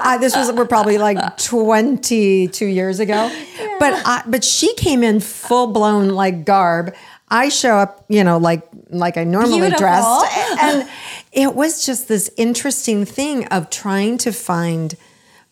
Uh, 0.00 0.16
this 0.18 0.34
was 0.36 0.50
we're 0.52 0.64
probably 0.66 0.96
like 0.98 1.36
22 1.42 2.66
years 2.66 3.00
ago. 3.00 3.30
But 3.78 3.94
I, 4.06 4.22
but 4.26 4.44
she 4.44 4.74
came 4.74 5.02
in 5.02 5.20
full 5.20 5.68
blown 5.68 6.10
like 6.10 6.44
garb. 6.44 6.94
I 7.30 7.48
show 7.50 7.76
up, 7.76 8.04
you 8.08 8.24
know, 8.24 8.38
like 8.38 8.68
like 8.90 9.16
I 9.16 9.24
normally 9.24 9.60
Beautiful. 9.60 9.78
dressed, 9.78 10.36
and 10.62 10.88
it 11.32 11.54
was 11.54 11.84
just 11.84 12.08
this 12.08 12.30
interesting 12.36 13.04
thing 13.04 13.46
of 13.48 13.70
trying 13.70 14.18
to 14.18 14.32
find 14.32 14.94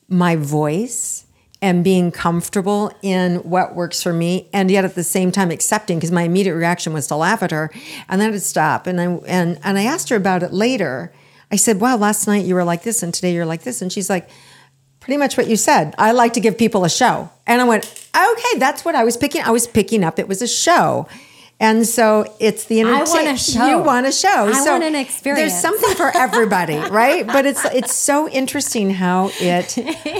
my 0.09 0.37
voice 0.37 1.27
and 1.63 1.83
being 1.83 2.11
comfortable 2.11 2.93
in 3.03 3.37
what 3.37 3.75
works 3.75 4.03
for 4.03 4.13
me 4.13 4.49
and 4.53 4.71
yet 4.71 4.85
at 4.85 4.95
the 4.95 5.03
same 5.03 5.33
time 5.33 5.51
accepting 5.51 5.99
because 5.99 6.13
my 6.13 6.23
immediate 6.23 6.55
reaction 6.55 6.93
was 6.93 7.07
to 7.07 7.17
laugh 7.17 7.43
at 7.43 7.51
her 7.51 7.71
and 8.09 8.21
then 8.21 8.31
to 8.31 8.41
stop 8.41 8.87
and 8.87 9.01
I 9.01 9.05
and 9.27 9.59
and 9.63 9.79
I 9.79 9.85
asked 9.85 10.09
her 10.11 10.17
about 10.17 10.43
it 10.43 10.53
later. 10.53 11.13
I 11.51 11.57
said, 11.57 11.81
"Wow, 11.81 11.97
last 11.97 12.27
night 12.27 12.45
you 12.45 12.55
were 12.55 12.65
like 12.65 12.83
this 12.83 13.03
and 13.03 13.15
today 13.15 13.33
you're 13.33 13.47
like 13.47 13.63
this." 13.63 13.81
And 13.81 13.93
she's 13.93 14.11
like, 14.11 14.29
"Pretty 15.07 15.17
much 15.17 15.39
what 15.39 15.49
you 15.49 15.57
said. 15.57 15.95
I 15.97 16.13
like 16.13 16.35
to 16.35 16.41
give 16.41 16.59
people 16.59 16.85
a 16.85 16.91
show." 16.91 17.31
And 17.47 17.63
I 17.63 17.65
went, 17.65 17.85
"Okay, 18.15 18.59
that's 18.59 18.85
what 18.85 18.95
I 18.95 19.05
was 19.05 19.17
picking. 19.17 19.43
I 19.43 19.51
was 19.51 19.67
picking 19.67 20.05
up 20.05 20.19
it 20.19 20.29
was 20.29 20.43
a 20.43 20.47
show." 20.47 21.09
And 21.59 21.87
so 21.87 22.35
it's 22.39 22.65
the 22.65 22.83
I 22.83 23.03
want 23.03 23.29
a 23.29 23.37
show. 23.39 23.67
You 23.67 23.79
want 23.79 24.07
a 24.07 24.13
show. 24.13 24.49
I 24.49 24.53
so 24.53 24.73
want 24.73 24.85
an 24.85 24.95
experience. 24.95 25.53
There's 25.53 25.61
something 25.61 25.95
for 25.95 26.15
everybody, 26.15 26.77
right? 26.91 27.27
But 27.27 27.47
it's 27.47 27.65
it's 27.67 27.95
so 27.95 28.29
interesting 28.29 28.91
how 28.91 29.31
it 29.41 29.73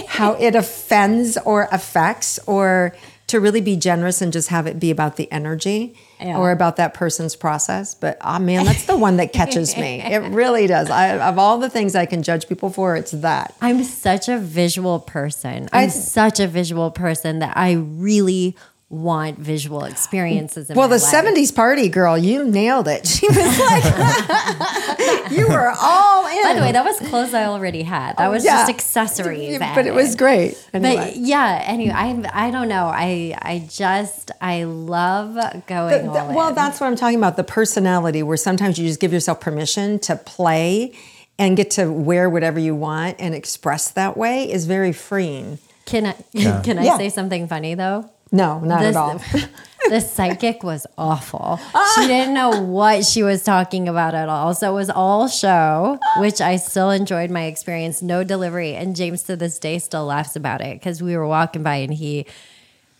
how 0.07 0.33
it 0.33 0.55
offends 0.55 1.37
or 1.45 1.67
affects 1.71 2.39
or 2.47 2.95
to 3.27 3.39
really 3.41 3.59
be 3.61 3.75
generous 3.75 4.21
and 4.21 4.31
just 4.31 4.47
have 4.47 4.67
it 4.67 4.79
be 4.79 4.89
about 4.89 5.17
the 5.17 5.29
energy 5.31 5.93
Yeah. 6.19 6.37
or 6.37 6.51
about 6.51 6.77
that 6.77 6.93
person's 6.93 7.35
process. 7.35 7.93
But 7.93 8.17
ah 8.21 8.39
man, 8.39 8.65
that's 8.65 8.85
the 8.85 8.95
one 8.97 9.17
that 9.17 9.33
catches 9.33 9.75
me. 9.77 10.01
It 10.05 10.19
really 10.31 10.65
does. 10.67 10.89
I, 10.89 11.17
of 11.17 11.37
all 11.37 11.57
the 11.57 11.69
things 11.69 11.93
I 11.95 12.05
can 12.05 12.23
judge 12.23 12.47
people 12.47 12.69
for, 12.69 12.95
it's 12.95 13.11
that. 13.11 13.53
I'm 13.61 13.83
such 13.83 14.29
a 14.29 14.37
visual 14.37 14.99
person. 14.99 15.67
I'm 15.73 15.85
I- 15.85 15.87
such 15.89 16.39
a 16.39 16.47
visual 16.47 16.89
person 16.91 17.39
that 17.39 17.55
I 17.57 17.73
really 17.73 18.55
want 18.89 19.37
visual 19.37 19.83
experiences 19.83 20.69
in 20.69 20.75
Well, 20.77 20.87
my 20.87 20.95
the 20.97 21.03
life. 21.03 21.13
70s 21.13 21.53
party 21.53 21.89
girl, 21.89 22.17
you 22.17 22.45
nailed 22.45 22.87
it. 22.87 23.05
She 23.17 23.27
was 23.27 23.59
like, 23.59 23.83
you 25.31 25.47
were 25.47 25.73
all 25.77 26.25
in. 26.27 26.41
By 26.43 26.53
the 26.53 26.61
way, 26.61 26.71
that 26.71 26.85
was 26.85 26.97
clothes 27.09 27.33
I 27.33 27.45
already 27.45 27.83
had. 27.83 28.15
That 28.17 28.27
oh, 28.27 28.31
was 28.31 28.43
Oh, 28.43 28.45
Yeah. 28.45 28.57
just 28.59 28.69
accessories. 28.69 29.59
but 29.59 29.85
it 29.85 29.93
was 29.93 30.07
added. 30.09 30.17
great. 30.17 30.69
But 30.71 31.17
yeah, 31.17 31.61
anyway, 31.65 31.93
I 31.93 32.47
I 32.47 32.51
don't 32.51 32.69
know. 32.69 32.85
I 32.87 33.37
I 33.41 33.67
just 33.69 34.31
I 34.39 34.63
love 34.63 35.35
going 35.67 36.05
The- 36.05 36.09
all 36.19 36.27
the- 36.29 36.33
well, 36.33 36.49
in. 36.49 36.55
that's 36.55 36.79
what 36.79 36.87
I'm 36.87 36.95
talking 36.95 37.17
about 37.17 37.35
the 37.35 37.43
personality, 37.43 38.23
where 38.23 38.37
sometimes 38.37 38.77
you 38.79 38.87
just 38.87 38.99
give 39.01 39.11
yourself 39.11 39.41
permission 39.41 39.99
to 39.99 40.15
play 40.15 40.93
and 41.37 41.57
get 41.57 41.71
to 41.71 41.91
wear 41.91 42.29
whatever 42.29 42.59
you 42.59 42.73
want 42.73 43.17
and 43.19 43.35
express 43.35 43.89
that 43.91 44.15
way 44.15 44.49
is 44.49 44.65
very 44.65 44.93
freeing. 44.93 45.59
Can 45.85 46.05
I 46.05 46.13
can 46.63 46.79
I 46.79 46.83
Yeah. 46.85 46.97
say 46.97 47.09
something 47.09 47.47
funny 47.49 47.75
though? 47.75 48.09
No, 48.31 48.59
not 48.59 48.81
This- 48.81 48.95
at 48.95 48.99
all. 48.99 49.21
the 49.89 50.01
psychic 50.01 50.63
was 50.63 50.85
awful. 50.97 51.59
Ah. 51.73 51.93
She 51.95 52.07
didn't 52.07 52.33
know 52.33 52.61
what 52.61 53.05
she 53.05 53.23
was 53.23 53.43
talking 53.43 53.87
about 53.87 54.13
at 54.15 54.27
all. 54.27 54.53
So 54.53 54.71
it 54.71 54.75
was 54.75 54.89
all 54.89 55.27
show, 55.29 55.97
which 56.17 56.41
I 56.41 56.57
still 56.57 56.91
enjoyed 56.91 57.29
my 57.31 57.43
experience. 57.43 58.01
No 58.01 58.23
delivery. 58.25 58.75
And 58.75 58.95
James 58.95 59.23
to 59.23 59.35
this 59.37 59.57
day 59.59 59.79
still 59.79 60.05
laughs 60.05 60.35
about 60.35 60.59
it 60.61 60.77
because 60.79 61.01
we 61.01 61.15
were 61.15 61.25
walking 61.27 61.63
by 61.63 61.75
and 61.77 61.93
he, 61.93 62.25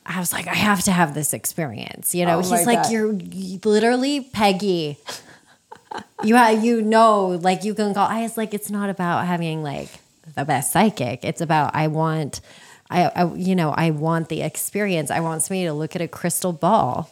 I 0.06 0.20
was 0.20 0.32
like, 0.32 0.48
I 0.48 0.54
have 0.56 0.82
to 0.84 0.92
have 0.94 1.14
this 1.14 1.34
experience. 1.34 2.16
You 2.16 2.26
know, 2.26 2.38
Oh 2.38 2.42
he's 2.42 2.66
like, 2.66 2.84
God. 2.84 2.92
you're 2.92 3.14
literally 3.66 4.22
Peggy. 4.22 4.98
You 6.24 6.38
ha- 6.38 6.50
you 6.50 6.82
know, 6.82 7.28
like 7.42 7.64
you 7.66 7.74
can 7.74 7.94
call. 7.94 8.08
I 8.08 8.22
was 8.22 8.38
like, 8.38 8.54
it's 8.54 8.70
not 8.70 8.90
about 8.90 9.26
having 9.26 9.64
like 9.64 9.90
the 10.36 10.46
best 10.46 10.72
psychic. 10.72 11.26
It's 11.26 11.42
about 11.42 11.76
I 11.76 11.88
want, 11.88 12.40
I, 12.90 13.06
I 13.06 13.34
you 13.36 13.56
know, 13.56 13.72
I 13.72 13.92
want 13.92 14.30
the 14.30 14.42
experience. 14.42 15.12
I 15.12 15.20
want 15.20 15.44
somebody 15.44 15.66
to 15.66 15.74
look 15.74 15.96
at 15.96 16.02
a 16.02 16.08
crystal 16.08 16.54
ball. 16.54 17.10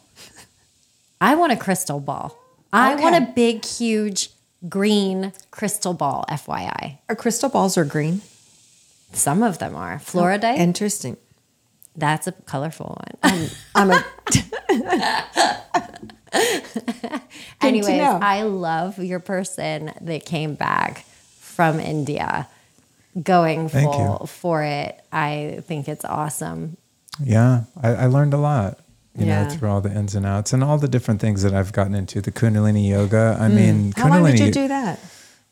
I 1.21 1.35
want 1.35 1.51
a 1.51 1.57
crystal 1.57 1.99
ball. 1.99 2.37
I 2.73 2.93
Okay. 2.93 3.03
want 3.03 3.15
a 3.15 3.31
big, 3.33 3.63
huge 3.65 4.29
green 4.67 5.31
crystal 5.51 5.93
ball. 5.93 6.25
FYI, 6.29 6.97
Our 7.09 7.15
crystal 7.15 7.49
balls 7.49 7.77
are 7.77 7.85
green. 7.85 8.21
some 9.13 9.43
of 9.43 9.59
them 9.59 9.75
are 9.75 9.97
fluorite. 9.99 10.43
Oh, 10.43 10.55
interesting. 10.55 11.17
that's 11.95 12.27
a 12.27 12.31
colorful 12.33 12.97
one. 13.21 13.49
I'm 13.75 13.91
a 13.91 14.03
Anyways. 17.61 17.99
I 17.99 18.43
love 18.43 18.99
your 18.99 19.19
person 19.19 19.91
that 20.01 20.25
came 20.25 20.55
back 20.55 21.05
from 21.39 21.79
India 21.79 22.47
going 23.21 23.69
Thank 23.69 23.91
full 23.93 24.17
you. 24.21 24.27
for 24.27 24.63
it. 24.63 24.99
I 25.11 25.61
think 25.67 25.87
it's 25.87 26.05
awesome. 26.05 26.77
Yeah, 27.23 27.63
I, 27.81 27.89
I 27.89 28.05
learned 28.07 28.33
a 28.33 28.37
lot, 28.37 28.79
you 29.17 29.25
Yeah. 29.25 29.43
know, 29.43 29.49
through 29.49 29.69
all 29.69 29.81
the 29.81 29.91
ins 29.91 30.15
and 30.15 30.25
outs 30.25 30.51
and 30.53 30.63
all 30.63 30.77
the 30.77 30.87
different 30.89 31.21
things 31.21 31.41
that 31.43 31.53
I've 31.53 31.71
gotten 31.71 31.95
into. 31.95 32.21
The 32.21 32.31
Kundalini 32.31 32.89
yoga. 32.89 33.37
I 33.39 33.47
mean, 33.47 33.91
Hmm. 33.93 34.01
How 34.01 34.09
long 34.09 34.25
did 34.31 34.39
you 34.39 34.51
do 34.51 34.67
that? 34.67 34.99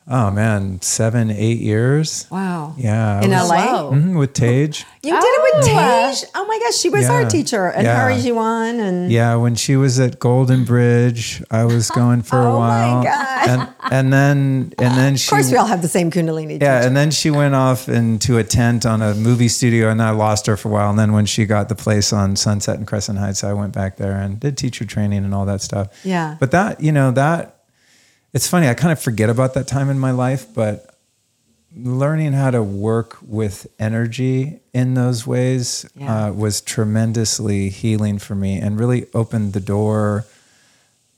Oh 0.06 0.30
man, 0.30 0.82
seven, 0.82 1.30
eight 1.30 1.60
years. 1.60 2.26
Wow. 2.30 2.74
Yeah. 2.76 3.22
In 3.22 3.30
was- 3.30 3.48
LA? 3.48 3.64
Whoa. 3.72 3.90
Mhm, 3.92 4.18
with 4.18 4.34
Tej. 4.34 4.84
You 5.02 5.12
did 5.12 5.24
it 5.24 5.42
with 5.42 5.64
Oh. 5.64 5.66
Tej. 5.66 6.28
Oh 6.34 6.44
my 6.46 6.58
gosh, 6.62 6.74
she 6.76 6.90
was 6.90 7.08
our 7.08 7.24
teacher 7.24 7.68
and 7.68 7.84
Yeah. 7.86 7.96
Hari 8.00 8.16
Jiwan 8.16 8.80
and 8.80 9.10
Yeah, 9.10 9.36
when 9.36 9.54
she 9.54 9.76
was 9.76 9.98
at 9.98 10.18
Golden 10.18 10.64
Bridge, 10.64 11.42
I 11.50 11.64
was 11.64 11.90
going 11.90 12.20
for 12.22 12.38
a 12.38 12.54
while. 12.54 12.54
Oh 12.54 12.60
my 12.60 12.94
while. 12.96 13.02
God. 13.04 13.48
And 13.48 13.68
and 13.92 14.12
then 14.12 14.72
and 14.78 14.94
then 14.98 15.16
she 15.16 15.28
of 15.28 15.30
course 15.30 15.50
we 15.50 15.56
all 15.56 15.66
have 15.66 15.80
the 15.80 15.88
same 15.88 16.10
Kundalini 16.10 16.60
Yeah, 16.60 16.78
teacher. 16.80 16.86
and 16.88 16.94
then 16.96 17.10
she 17.10 17.30
went 17.30 17.54
off 17.54 17.88
into 17.88 18.36
a 18.36 18.44
tent 18.44 18.84
on 18.84 19.00
a 19.00 19.14
movie 19.14 19.48
studio, 19.48 19.88
and 19.90 20.02
I 20.02 20.10
lost 20.10 20.44
her 20.46 20.56
for 20.58 20.68
a 20.68 20.72
while. 20.72 20.90
And 20.90 20.98
then 20.98 21.12
when 21.14 21.24
she 21.24 21.46
got 21.46 21.70
the 21.70 21.74
place 21.74 22.12
on 22.12 22.36
Sunset 22.36 22.76
and 22.76 22.86
Crescent 22.86 23.18
Heights, 23.18 23.42
I 23.42 23.54
went 23.54 23.72
back 23.72 23.96
there 23.96 24.12
and 24.16 24.38
did 24.38 24.58
teacher 24.58 24.84
training 24.84 25.24
and 25.24 25.34
all 25.34 25.46
that 25.46 25.62
stuff. 25.62 25.88
Yeah. 26.04 26.36
But 26.40 26.50
that, 26.50 26.80
you 26.82 26.92
know, 26.92 27.10
that 27.12 27.53
it's 28.34 28.46
funny. 28.48 28.68
I 28.68 28.74
kind 28.74 28.92
of 28.92 29.00
forget 29.00 29.30
about 29.30 29.54
that 29.54 29.66
time 29.66 29.88
in 29.88 29.98
my 29.98 30.10
life, 30.10 30.52
but 30.52 30.90
learning 31.76 32.32
how 32.34 32.50
to 32.50 32.62
work 32.62 33.16
with 33.22 33.66
energy 33.78 34.60
in 34.72 34.94
those 34.94 35.26
ways 35.26 35.86
Yeah. 35.96 36.26
uh, 36.26 36.32
was 36.32 36.60
tremendously 36.60 37.68
healing 37.68 38.18
for 38.18 38.34
me, 38.34 38.58
and 38.58 38.78
really 38.78 39.06
opened 39.14 39.52
the 39.54 39.60
door 39.60 40.24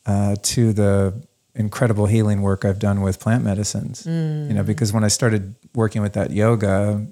uh, 0.06 0.36
to 0.42 0.72
the 0.72 1.12
incredible 1.54 2.06
healing 2.06 2.42
work 2.42 2.64
I've 2.64 2.78
done 2.78 3.00
with 3.00 3.18
plant 3.18 3.42
medicines. 3.44 4.06
You 4.06 4.54
know, 4.54 4.62
because 4.62 4.92
when 4.92 5.04
I 5.04 5.08
started 5.08 5.54
working 5.74 6.00
with 6.02 6.12
that 6.14 6.30
yoga, 6.30 7.06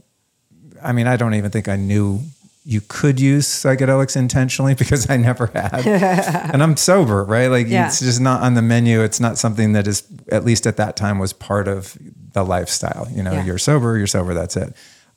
I 0.82 0.92
mean, 0.92 1.06
I 1.06 1.16
don't 1.16 1.34
even 1.34 1.50
think 1.50 1.66
I 1.68 1.76
knew 1.76 2.20
you 2.66 2.80
could 2.80 3.20
use 3.20 3.46
psychedelics 3.46 4.16
intentionally 4.16 4.74
because 4.82 5.08
I 5.10 5.16
never 5.18 5.46
had. 5.48 5.86
and 5.86 6.62
I'm 6.62 6.76
sober, 6.76 7.22
right? 7.24 7.48
Like 7.48 7.66
Yeah. 7.68 7.86
it's 7.88 8.00
just 8.00 8.20
not 8.20 8.40
on 8.42 8.54
the 8.54 8.62
menu. 8.62 9.02
It's 9.02 9.20
not 9.20 9.36
something 9.38 9.72
that 9.74 9.86
is 9.86 10.02
at 10.32 10.44
least 10.44 10.66
at 10.66 10.76
that 10.78 10.96
time 10.96 11.18
was 11.18 11.32
part 11.32 11.68
of 11.68 11.96
the 12.32 12.42
lifestyle. 12.44 13.06
You 13.10 13.22
know, 13.22 13.32
Yeah. 13.32 13.44
you're 13.44 13.58
sober, 13.58 13.98
you're 13.98 14.06
sober, 14.06 14.32
that's 14.34 14.56
it. 14.56 14.74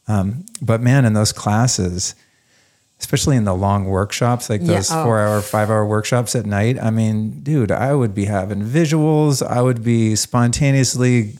Um, 0.09 0.45
but 0.61 0.81
man, 0.81 1.05
in 1.05 1.13
those 1.13 1.31
classes, 1.31 2.15
especially 2.99 3.37
in 3.37 3.43
the 3.45 3.53
long 3.55 3.85
workshops, 3.85 4.49
like 4.49 4.61
Yeah. 4.61 4.75
those 4.75 4.91
Oh. 4.91 5.03
four 5.03 5.19
hour, 5.19 5.41
five 5.41 5.69
hour 5.69 5.85
workshops 5.85 6.35
at 6.35 6.45
night. 6.45 6.77
I 6.81 6.89
mean, 6.89 7.39
dude, 7.43 7.71
I 7.71 7.93
would 7.93 8.13
be 8.13 8.25
having 8.25 8.61
visuals. 8.63 9.45
I 9.45 9.61
would 9.61 9.83
be 9.83 10.15
spontaneously 10.15 11.37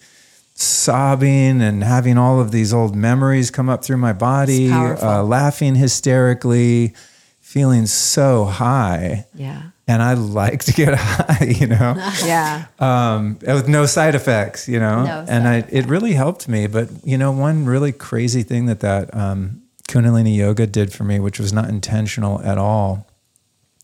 sobbing 0.60 1.62
and 1.62 1.84
having 1.84 2.18
all 2.18 2.40
of 2.40 2.52
these 2.52 2.74
old 2.74 2.96
memories 2.96 3.52
come 3.52 3.70
up 3.70 3.84
through 3.84 3.98
my 3.98 4.14
body, 4.14 4.72
uh, 4.72 5.24
laughing 5.24 5.76
hysterically, 5.76 6.94
feeling 7.42 7.86
so 7.86 8.46
high. 8.46 9.26
yeah. 9.34 9.70
And 9.90 10.02
I 10.04 10.16
like 10.16 10.66
to 10.66 10.74
get 10.74 10.96
high, 10.98 11.46
you 11.46 11.68
know, 11.68 11.94
Yeah. 12.26 12.66
um, 12.78 13.38
with 13.42 13.70
no 13.70 13.86
side 13.86 14.16
effects, 14.16 14.68
you 14.68 14.80
know. 14.82 15.06
No 15.06 15.26
and 15.30 15.48
I, 15.48 15.64
it 15.70 15.86
really 15.86 16.12
helped 16.12 16.50
me. 16.50 16.68
But 16.68 16.90
you 17.06 17.18
know, 17.18 17.32
one 17.32 17.66
really 17.66 17.94
crazy 17.94 18.44
thing 18.44 18.66
that 18.66 18.82
that 18.82 19.16
um, 19.16 19.62
Kundalini 19.88 20.36
yoga 20.36 20.68
did 20.68 20.92
for 20.92 21.06
me, 21.06 21.22
which 21.22 21.40
was 21.40 21.54
not 21.54 21.70
intentional 21.70 22.42
at 22.42 22.58
all, 22.58 23.08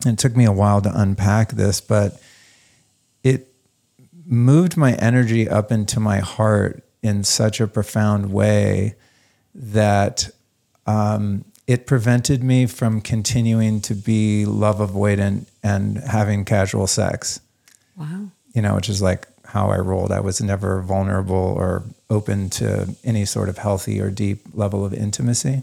and 0.06 0.20
it 0.20 0.22
took 0.22 0.36
me 0.36 0.44
a 0.44 0.52
while 0.52 0.82
to 0.82 0.92
unpack 0.94 1.52
this, 1.54 1.80
but 1.80 2.14
it 2.16 2.20
moved 4.34 4.76
my 4.78 4.94
energy 4.94 5.48
up 5.48 5.72
into 5.72 6.00
my 6.00 6.20
heart 6.20 6.84
in 7.02 7.24
such 7.24 7.62
a 7.62 7.68
profound 7.68 8.32
way 8.34 8.96
that 9.54 10.30
um, 10.88 11.46
it 11.68 11.86
prevented 11.86 12.44
me 12.44 12.66
from 12.66 13.00
continuing 13.02 13.80
to 13.82 13.94
be 13.94 14.46
love 14.46 14.78
avoidant 14.80 15.46
and 15.64 15.98
having 16.00 16.44
casual 16.46 16.88
sex 16.88 17.40
Wow. 17.96 18.28
you 18.54 18.62
know, 18.62 18.76
which 18.76 18.90
is 18.90 19.02
like 19.02 19.28
how 19.46 19.70
I 19.70 19.78
rolled. 19.78 20.12
I 20.12 20.20
was 20.20 20.42
never 20.42 20.82
vulnerable 20.82 21.36
or 21.58 21.84
open 22.10 22.50
to 22.52 22.96
any 23.04 23.24
sort 23.26 23.50
of 23.50 23.60
healthy 23.60 24.02
or 24.02 24.10
deep 24.10 24.42
level 24.54 24.84
of 24.84 24.94
intimacy. 24.94 25.62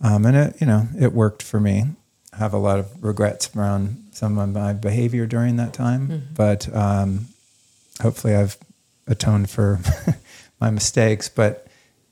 Um, 0.00 0.24
and 0.24 0.36
it, 0.36 0.60
you 0.60 0.66
know, 0.66 0.88
it 0.98 1.12
worked 1.12 1.42
for 1.42 1.60
me. 1.60 1.84
I 2.32 2.36
have 2.38 2.52
a 2.54 2.58
lot 2.58 2.78
of 2.78 3.04
regrets 3.04 3.54
around 3.54 4.02
some 4.12 4.38
of 4.38 4.48
my 4.50 4.72
behavior 4.72 5.26
during 5.26 5.56
that 5.56 5.72
time, 5.74 6.28
but 6.34 6.74
um, 6.74 7.26
hopefully 8.02 8.34
I've 8.34 8.56
atoned 9.06 9.50
for 9.50 9.80
my 10.60 10.70
mistakes. 10.70 11.28
But 11.28 11.66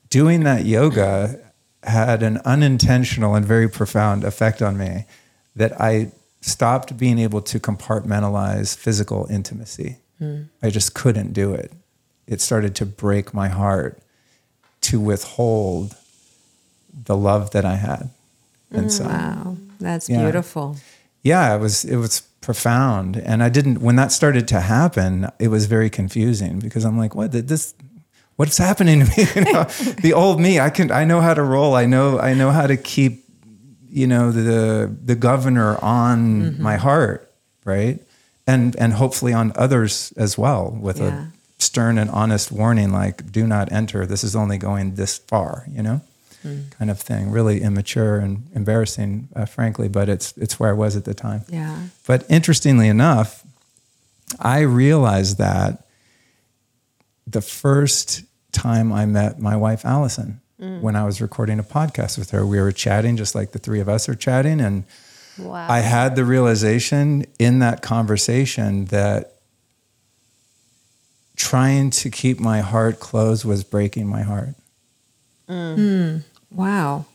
doing 0.09 0.43
that 0.43 0.65
yoga 0.65 1.39
had 1.83 2.23
an 2.23 2.37
unintentional 2.45 3.35
and 3.35 3.45
very 3.45 3.67
profound 3.69 4.23
effect 4.23 4.61
on 4.61 4.77
me 4.77 5.05
that 5.55 5.79
I 5.81 6.11
stopped 6.41 6.97
being 6.97 7.19
able 7.19 7.41
to 7.41 7.59
compartmentalize 7.59 8.75
physical 8.75 9.27
intimacy. 9.29 9.97
Hmm. 10.19 10.43
I 10.61 10.69
just 10.69 10.93
couldn't 10.93 11.33
do 11.33 11.53
it. 11.53 11.71
It 12.27 12.41
started 12.41 12.75
to 12.75 12.85
break 12.85 13.33
my 13.33 13.49
heart 13.49 13.99
to 14.81 14.99
withhold 14.99 15.95
the 17.05 17.17
love 17.17 17.51
that 17.51 17.65
I 17.65 17.75
had. 17.75 18.09
And 18.71 18.87
mm, 18.87 18.91
so 18.91 19.05
Wow. 19.05 19.57
That's 19.79 20.09
Yeah. 20.09 20.21
beautiful. 20.23 20.77
yeah, 21.23 21.53
it 21.55 21.59
was 21.59 21.83
it 21.85 21.97
was 21.97 22.21
profound, 22.43 23.17
and 23.17 23.41
I 23.41 23.49
didn't. 23.49 23.81
When 23.81 23.95
that 23.95 24.11
started 24.11 24.47
to 24.49 24.59
happen, 24.59 25.29
it 25.39 25.47
was 25.47 25.65
very 25.65 25.89
confusing 25.89 26.59
because 26.59 26.85
I'm 26.85 26.97
like, 26.97 27.15
what 27.15 27.31
did 27.31 27.47
this? 27.47 27.73
What's 28.35 28.57
happening 28.57 28.99
to 28.99 29.05
me? 29.05 29.27
You 29.35 29.53
know, 29.53 29.63
the 30.01 30.13
old 30.13 30.39
me. 30.39 30.59
I 30.59 30.69
can. 30.69 30.91
I 30.91 31.05
know 31.05 31.21
how 31.21 31.33
to 31.33 31.43
roll. 31.43 31.75
I 31.75 31.85
know. 31.85 32.19
I 32.19 32.33
know 32.33 32.51
how 32.51 32.67
to 32.67 32.77
keep. 32.77 33.23
You 33.89 34.07
know 34.07 34.31
the 34.31 34.95
the 35.03 35.15
governor 35.15 35.77
on 35.83 36.41
mm-hmm. 36.41 36.63
my 36.63 36.77
heart, 36.77 37.31
right? 37.65 37.99
And 38.45 38.75
and 38.75 38.93
hopefully 38.93 39.33
on 39.33 39.53
others 39.55 40.13
as 40.17 40.37
well, 40.37 40.77
with 40.79 40.99
Yeah. 40.99 41.27
a 41.27 41.61
stern 41.61 41.97
and 41.97 42.09
honest 42.09 42.51
warning, 42.51 42.91
like, 42.91 43.31
do 43.31 43.47
not 43.47 43.71
enter. 43.71 44.05
This 44.05 44.23
is 44.23 44.35
only 44.35 44.57
going 44.57 44.95
this 44.95 45.17
far. 45.17 45.65
You 45.71 45.83
know 45.83 46.01
Hmm. 46.43 46.61
kind 46.77 46.91
of 46.91 46.99
thing. 46.99 47.31
Really 47.31 47.61
immature 47.61 48.19
and 48.19 48.47
embarrassing, 48.53 49.29
uh, 49.35 49.45
frankly, 49.45 49.87
but 49.87 50.09
it's 50.09 50.37
it's 50.37 50.59
where 50.59 50.69
I 50.69 50.73
was 50.73 50.95
at 50.95 51.05
the 51.05 51.13
time. 51.13 51.41
Yeah. 51.47 51.87
But 52.05 52.25
interestingly 52.29 52.87
enough, 52.87 53.43
I 54.39 54.59
realized 54.59 55.37
that 55.37 55.87
the 57.25 57.41
first 57.41 58.23
time 58.51 58.91
I 58.93 59.05
met 59.05 59.39
my 59.39 59.55
wife 59.55 59.85
Allison 59.85 60.41
hmm. 60.59 60.81
when 60.81 60.95
I 60.95 61.05
was 61.05 61.21
recording 61.21 61.59
a 61.59 61.63
podcast 61.63 62.17
with 62.17 62.31
her, 62.31 62.45
we 62.45 62.59
were 62.59 62.71
chatting 62.71 63.17
just 63.17 63.33
like 63.33 63.53
the 63.53 63.59
three 63.59 63.79
of 63.79 63.89
us 63.89 64.07
are 64.07 64.15
chatting, 64.15 64.59
and 64.61 64.83
Wow. 65.37 65.67
I 65.67 65.79
had 65.79 66.15
the 66.15 66.25
realization 66.25 67.25
in 67.39 67.59
that 67.59 67.81
conversation 67.81 68.85
that 68.85 69.33
trying 71.35 71.89
to 71.89 72.09
keep 72.09 72.39
my 72.39 72.61
heart 72.61 72.99
closed 72.99 73.43
was 73.43 73.63
breaking 73.63 74.07
my 74.07 74.21
heart. 74.21 74.55
Hmm. 75.47 76.17
Wow. 76.53 77.05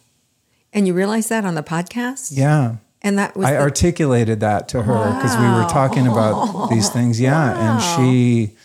And 0.73 0.87
you 0.87 0.95
realized 0.95 1.29
that 1.31 1.45
on 1.45 1.55
the 1.55 1.63
podcast? 1.63 2.33
Yeah. 2.37 2.77
And 3.03 3.19
that 3.19 3.37
was 3.37 3.47
I 3.47 3.53
the- 3.53 3.61
articulated 3.61 4.41
that 4.41 4.69
to 4.71 4.83
her 4.83 5.15
because 5.15 5.37
we 5.37 5.45
were 5.45 5.67
talking 5.71 6.07
about 6.07 6.69
these 6.71 6.89
things. 6.91 7.21
Yeah. 7.21 7.57
And 7.75 7.83
she 7.83 8.57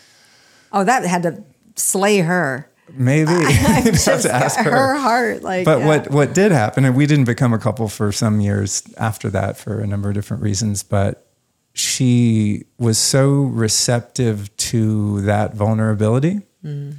Oh, 0.72 0.82
that 0.84 1.04
had 1.06 1.22
to 1.22 1.42
slay 1.76 2.18
her. 2.18 2.68
maybe 2.92 3.30
you'd 3.32 3.46
have 3.46 4.20
to 4.22 4.30
ask 4.34 4.58
her. 4.58 4.70
her 4.70 4.94
heart 4.96 5.42
like 5.42 5.64
But 5.64 5.78
yeah. 5.80 5.86
what 5.86 6.10
what 6.10 6.34
did 6.34 6.50
happen, 6.52 6.84
and 6.84 6.94
we 6.96 7.06
didn't 7.06 7.24
become 7.26 7.52
a 7.54 7.58
couple 7.58 7.88
for 7.88 8.10
some 8.12 8.40
years 8.40 8.82
after 8.98 9.30
that 9.30 9.56
for 9.56 9.80
a 9.80 9.86
number 9.86 10.08
of 10.08 10.14
different 10.14 10.42
reasons, 10.42 10.82
but 10.82 11.26
she 11.72 12.64
was 12.78 12.98
so 12.98 13.42
receptive 13.44 14.54
to 14.56 15.20
that 15.22 15.54
vulnerability 15.54 16.40
Mm. 16.64 16.94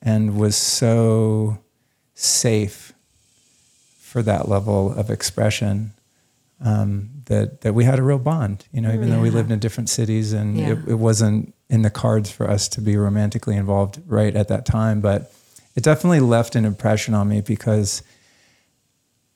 and 0.00 0.36
was 0.38 0.56
so 0.56 1.58
safe 2.14 2.91
for 4.12 4.22
that 4.22 4.48
level 4.48 4.92
of 4.92 5.08
expression 5.10 5.92
um, 6.60 7.08
that 7.24 7.62
that 7.62 7.72
we 7.74 7.84
had 7.84 7.98
a 7.98 8.02
real 8.02 8.18
bond. 8.18 8.66
You 8.72 8.80
know, 8.82 8.92
even 8.92 9.10
though 9.10 9.20
we 9.20 9.30
lived 9.30 9.50
in 9.50 9.58
different 9.58 9.88
cities 9.88 10.32
and 10.32 10.56
Yeah. 10.58 10.72
it, 10.72 10.78
it 10.88 10.94
wasn't 11.08 11.54
in 11.68 11.82
the 11.82 11.90
cards 11.90 12.30
for 12.30 12.48
us 12.48 12.68
to 12.68 12.80
be 12.80 12.96
romantically 12.96 13.56
involved 13.56 14.00
right 14.06 14.36
at 14.36 14.48
that 14.48 14.66
time, 14.66 15.00
but 15.00 15.32
it 15.74 15.82
definitely 15.82 16.20
left 16.20 16.54
an 16.54 16.64
impression 16.66 17.14
on 17.14 17.28
me 17.28 17.40
because 17.40 18.02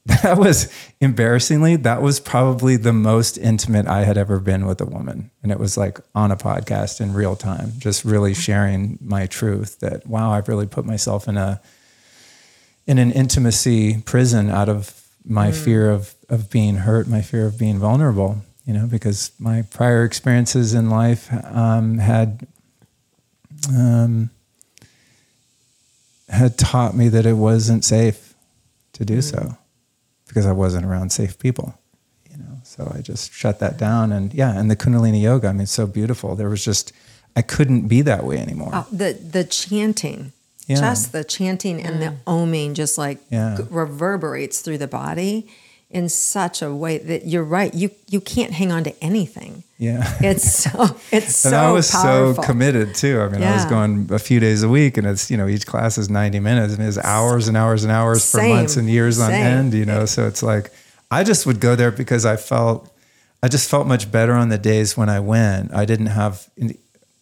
that 0.22 0.38
was 0.38 0.68
embarrassingly 1.00 1.74
that 1.76 2.00
was 2.00 2.20
probably 2.20 2.76
the 2.76 2.92
most 2.92 3.36
intimate 3.38 3.86
I 3.88 4.04
had 4.04 4.16
ever 4.16 4.38
been 4.38 4.64
with 4.66 4.80
a 4.80 4.86
woman, 4.86 5.30
and 5.42 5.50
it 5.50 5.58
was 5.58 5.76
like 5.76 5.98
on 6.14 6.30
a 6.30 6.36
podcast 6.36 7.00
in 7.00 7.12
real 7.12 7.34
time, 7.34 7.72
just 7.78 8.04
really 8.04 8.34
sharing 8.34 8.98
my 9.00 9.26
truth. 9.26 9.80
That 9.80 10.06
wow, 10.06 10.30
I've 10.32 10.46
really 10.48 10.66
put 10.66 10.84
myself 10.84 11.26
in 11.26 11.36
a 11.36 11.60
in 12.86 12.98
an 12.98 13.12
intimacy 13.12 14.00
prison 14.02 14.50
out 14.50 14.68
of 14.68 15.02
my 15.24 15.50
fear 15.50 15.90
of 15.90 16.14
of 16.28 16.50
being 16.50 16.76
hurt, 16.76 17.06
my 17.08 17.22
fear 17.22 17.46
of 17.46 17.58
being 17.58 17.78
vulnerable. 17.78 18.42
You 18.64 18.74
know, 18.74 18.86
because 18.86 19.30
my 19.38 19.62
prior 19.62 20.04
experiences 20.04 20.74
in 20.74 20.90
life 20.90 21.32
um, 21.44 21.98
had 21.98 22.46
um, 23.68 24.30
had 26.28 26.58
taught 26.58 26.94
me 26.96 27.08
that 27.08 27.26
it 27.26 27.34
wasn't 27.34 27.84
safe 27.84 28.34
to 28.94 29.04
do 29.04 29.22
so 29.22 29.56
because 30.26 30.46
I 30.46 30.52
wasn't 30.52 30.84
around 30.84 31.10
safe 31.10 31.38
people. 31.38 31.78
You 32.30 32.38
know, 32.38 32.58
so 32.64 32.92
I 32.94 33.00
just 33.00 33.32
shut 33.32 33.60
that 33.60 33.78
down. 33.78 34.12
And 34.12 34.34
yeah, 34.34 34.58
and 34.58 34.70
the 34.70 34.76
Kundalini 34.76 35.22
yoga, 35.22 35.48
I 35.48 35.52
mean, 35.52 35.66
so 35.66 35.86
beautiful. 35.86 36.34
There 36.34 36.48
was 36.48 36.64
just 36.64 36.92
I 37.36 37.42
couldn't 37.42 37.88
be 37.88 38.02
that 38.02 38.24
way 38.24 38.38
anymore. 38.38 38.70
Oh, 38.72 38.86
the 38.90 39.12
the 39.12 39.44
chanting, 39.44 40.32
Yeah. 40.66 40.76
just 40.80 41.12
the 41.12 41.22
chanting 41.24 41.80
and 41.82 42.02
the 42.02 42.06
mm. 42.06 42.16
oming, 42.26 42.74
just 42.74 42.98
like 42.98 43.18
Yeah. 43.30 43.56
g- 43.58 43.64
reverberates 43.70 44.60
through 44.60 44.78
the 44.78 44.88
body 44.88 45.48
in 45.90 46.08
such 46.08 46.62
a 46.62 46.74
way 46.74 46.98
that 46.98 47.26
you're 47.26 47.44
right. 47.44 47.72
You 47.72 47.90
you 48.08 48.20
can't 48.20 48.52
hang 48.52 48.72
on 48.72 48.82
to 48.84 48.92
anything. 49.02 49.62
yeah. 49.78 50.02
It's 50.20 50.50
so 50.64 50.96
it's 51.12 51.36
so 51.36 51.48
and 51.50 51.56
I 51.56 51.70
was 51.70 51.90
powerful. 51.90 52.42
so 52.42 52.46
committed 52.48 52.94
too. 52.96 53.20
I 53.20 53.28
mean, 53.28 53.42
I 53.42 53.54
was 53.54 53.64
going 53.66 54.08
a 54.10 54.18
few 54.18 54.40
days 54.40 54.62
a 54.64 54.68
week, 54.68 54.96
and 54.96 55.06
it's 55.06 55.30
you 55.30 55.36
know 55.36 55.46
each 55.46 55.66
class 55.66 55.98
is 55.98 56.10
ninety 56.10 56.40
minutes, 56.40 56.74
and 56.74 56.82
it's 56.82 56.98
hours 56.98 57.46
and 57.48 57.56
hours 57.56 57.84
and 57.84 57.92
hours 57.92 58.28
for 58.28 58.42
months 58.42 58.76
and 58.76 58.90
years 58.90 59.20
on 59.20 59.30
end. 59.32 59.74
You 59.74 59.84
know, 59.84 60.04
so 60.06 60.26
it's 60.26 60.42
like 60.42 60.72
I 61.10 61.22
just 61.22 61.46
would 61.46 61.60
go 61.60 61.76
there 61.76 61.92
because 61.92 62.26
I 62.26 62.36
felt 62.36 62.90
I 63.42 63.48
just 63.48 63.70
felt 63.70 63.86
much 63.86 64.10
better 64.10 64.32
on 64.32 64.48
the 64.48 64.58
days 64.58 64.96
when 64.96 65.08
I 65.08 65.20
went. 65.20 65.72
I 65.72 65.84
didn't 65.84 66.06
have. 66.06 66.48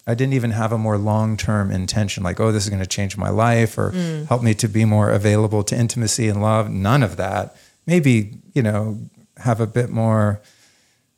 I 0.06 0.14
didn't 0.14 0.34
even 0.34 0.50
have 0.50 0.70
a 0.72 0.78
more 0.78 0.98
long 0.98 1.36
term 1.36 1.70
intention, 1.70 2.22
like, 2.22 2.38
oh, 2.40 2.52
this 2.52 2.64
is 2.64 2.70
going 2.70 2.82
to 2.82 2.86
change 2.88 3.16
my 3.16 3.30
life 3.30 3.78
or 3.78 3.90
Mm. 3.92 4.26
help 4.28 4.42
me 4.42 4.54
to 4.54 4.68
be 4.68 4.84
more 4.84 5.10
available 5.10 5.62
to 5.64 5.74
intimacy 5.76 6.28
and 6.28 6.42
love. 6.42 6.68
None 6.70 7.02
of 7.02 7.16
that. 7.16 7.56
Maybe, 7.86 8.38
you 8.54 8.62
know, 8.62 8.98
have 9.38 9.60
a 9.60 9.66
bit 9.66 9.90
more 9.90 10.40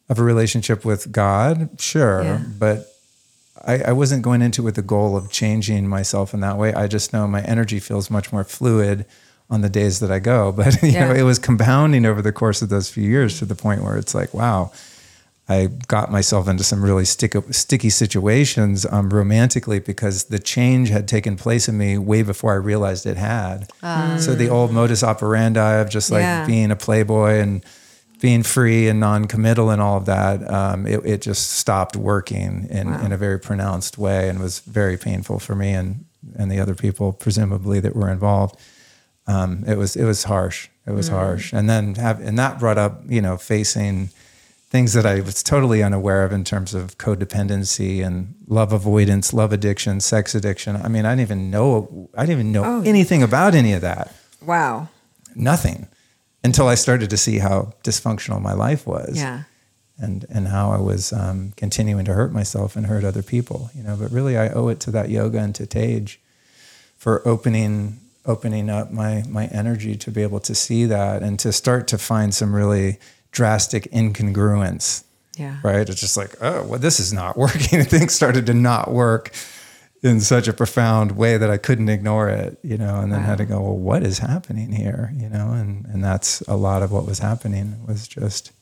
of 0.08 0.18
a 0.18 0.22
relationship 0.22 0.84
with 0.84 1.10
God, 1.10 1.80
sure. 1.80 2.22
Yeah. 2.22 2.40
But 2.58 2.86
I, 3.66 3.78
I 3.90 3.92
wasn't 3.92 4.22
going 4.22 4.40
into 4.42 4.62
it 4.62 4.64
with 4.64 4.74
the 4.76 4.82
goal 4.82 5.16
of 5.16 5.32
changing 5.32 5.88
myself 5.88 6.32
in 6.32 6.40
that 6.40 6.56
way. 6.56 6.72
I 6.72 6.86
just 6.86 7.12
know 7.12 7.26
my 7.26 7.42
energy 7.42 7.80
feels 7.80 8.08
much 8.10 8.32
more 8.32 8.44
fluid 8.44 9.04
on 9.50 9.62
the 9.62 9.68
days 9.68 9.98
that 10.00 10.10
I 10.12 10.20
go. 10.20 10.52
But 10.56 10.80
you 10.82 10.92
know, 10.92 11.12
it 11.12 11.22
was 11.24 11.40
compounding 11.40 12.06
over 12.06 12.22
the 12.22 12.32
course 12.32 12.62
of 12.62 12.68
those 12.68 12.88
few 12.88 13.04
years 13.08 13.38
to 13.40 13.44
the 13.44 13.56
point 13.56 13.82
where 13.82 13.96
it's 13.96 14.14
like, 14.14 14.32
wow, 14.32 14.70
I 15.48 15.66
got 15.86 16.10
myself 16.10 16.48
into 16.48 16.64
some 16.64 16.82
really 16.84 17.04
sticky, 17.04 17.40
sticky 17.52 17.90
situations 17.90 18.84
um, 18.90 19.10
romantically 19.10 19.78
because 19.78 20.24
the 20.24 20.40
change 20.40 20.88
had 20.88 21.06
taken 21.06 21.36
place 21.36 21.68
in 21.68 21.78
me 21.78 21.98
way 21.98 22.22
before 22.22 22.52
I 22.52 22.56
realized 22.56 23.06
it 23.06 23.16
had. 23.16 23.70
So 24.18 24.34
the 24.34 24.48
old 24.48 24.72
modus 24.72 25.04
operandi 25.04 25.74
of 25.80 25.88
just 25.88 26.10
like 26.10 26.22
Yeah. 26.22 26.46
being 26.46 26.70
a 26.72 26.76
playboy 26.76 27.38
and 27.38 27.64
being 28.20 28.42
free 28.42 28.88
and 28.88 28.98
non-committal 28.98 29.70
and 29.70 29.80
all 29.80 29.98
of 29.98 30.06
that, 30.06 30.50
um, 30.50 30.86
it, 30.86 31.00
it 31.04 31.20
just 31.22 31.50
stopped 31.52 31.94
working 31.96 32.66
in, 32.70 32.92
in 33.04 33.12
a 33.12 33.16
very 33.16 33.38
pronounced 33.38 33.98
way 33.98 34.28
and 34.28 34.40
was 34.40 34.60
very 34.60 34.96
painful 34.96 35.38
for 35.38 35.54
me 35.54 35.72
and 35.72 36.04
and 36.36 36.50
the 36.50 36.58
other 36.58 36.74
people 36.74 37.12
presumably 37.12 37.78
that 37.78 37.94
were 37.94 38.10
involved. 38.10 38.56
Um, 39.28 39.62
it 39.64 39.76
was 39.78 39.94
it 39.94 40.04
was 40.04 40.24
harsh. 40.24 40.68
It 40.86 40.90
was 40.92 41.08
harsh, 41.08 41.52
and 41.52 41.68
then 41.70 41.94
have 41.96 42.20
and 42.20 42.36
that 42.38 42.58
brought 42.58 42.78
up 42.78 43.02
you 43.08 43.20
know 43.20 43.36
facing 43.36 44.10
things 44.68 44.92
that 44.94 45.06
I 45.06 45.20
was 45.20 45.42
totally 45.42 45.82
unaware 45.82 46.24
of 46.24 46.32
in 46.32 46.42
terms 46.44 46.74
of 46.74 46.98
codependency 46.98 48.04
and 48.04 48.34
love 48.48 48.72
avoidance, 48.72 49.32
love 49.32 49.52
addiction, 49.52 50.00
sex 50.00 50.34
addiction. 50.34 50.76
I 50.76 50.88
mean, 50.88 51.06
I 51.06 51.12
didn't 51.12 51.20
even 51.22 51.50
know 51.50 52.10
I 52.16 52.22
didn't 52.26 52.40
even 52.40 52.52
know 52.52 52.64
Oh. 52.64 52.82
anything 52.82 53.22
about 53.22 53.54
any 53.54 53.72
of 53.72 53.80
that 53.82 54.12
wow. 54.42 54.88
nothing 55.34 55.86
until 56.42 56.68
I 56.68 56.74
started 56.76 57.10
to 57.10 57.16
see 57.16 57.38
how 57.38 57.72
dysfunctional 57.84 58.40
my 58.40 58.52
life 58.52 58.86
was. 58.86 59.16
Yeah. 59.16 59.42
And, 59.98 60.26
and 60.28 60.48
how 60.48 60.72
I 60.72 60.78
was 60.78 61.10
um, 61.10 61.54
continuing 61.56 62.04
to 62.04 62.12
hurt 62.12 62.30
myself 62.30 62.76
and 62.76 62.84
hurt 62.84 63.02
other 63.02 63.22
people, 63.22 63.70
you 63.74 63.82
know. 63.82 63.96
But 63.96 64.10
really, 64.12 64.36
I 64.36 64.50
owe 64.50 64.68
it 64.68 64.78
to 64.80 64.90
that 64.90 65.08
yoga 65.08 65.38
and 65.38 65.54
to 65.54 65.64
Tej 65.66 66.18
for 66.98 67.26
opening 67.26 68.00
opening 68.26 68.68
up 68.68 68.90
my 68.92 69.22
my 69.26 69.46
energy 69.46 69.96
to 69.96 70.10
be 70.10 70.22
able 70.22 70.40
to 70.40 70.54
see 70.54 70.84
that 70.84 71.22
and 71.22 71.38
to 71.38 71.50
start 71.50 71.88
to 71.88 71.96
find 71.96 72.34
some 72.34 72.54
really 72.54 72.98
drastic 73.32 73.90
incongruence. 73.92 75.04
Yeah. 75.36 75.58
Right? 75.62 75.88
It's 75.88 76.00
just 76.00 76.16
like, 76.16 76.34
oh, 76.40 76.64
well, 76.64 76.78
this 76.78 76.98
is 77.00 77.12
not 77.12 77.36
working. 77.44 77.84
Things 77.84 78.14
started 78.14 78.46
to 78.46 78.54
not 78.54 78.90
work 78.90 79.32
in 80.02 80.20
such 80.20 80.46
a 80.48 80.52
profound 80.52 81.12
way 81.12 81.36
that 81.36 81.50
I 81.50 81.56
couldn't 81.56 81.88
ignore 81.88 82.28
it, 82.28 82.58
you 82.62 82.76
know, 82.78 83.00
and 83.00 83.12
then 83.12 83.22
had 83.22 83.38
to 83.38 83.44
go, 83.44 83.60
well, 83.60 83.76
what 83.76 84.02
is 84.02 84.18
happening 84.18 84.72
here, 84.72 85.10
you 85.16 85.28
know, 85.28 85.52
and 85.52 85.84
and 85.86 86.04
that's 86.04 86.42
a 86.42 86.54
lot 86.56 86.82
of 86.82 86.92
what 86.92 87.06
was 87.06 87.18
happening 87.18 87.84
was 87.86 88.06
just, 88.06 88.52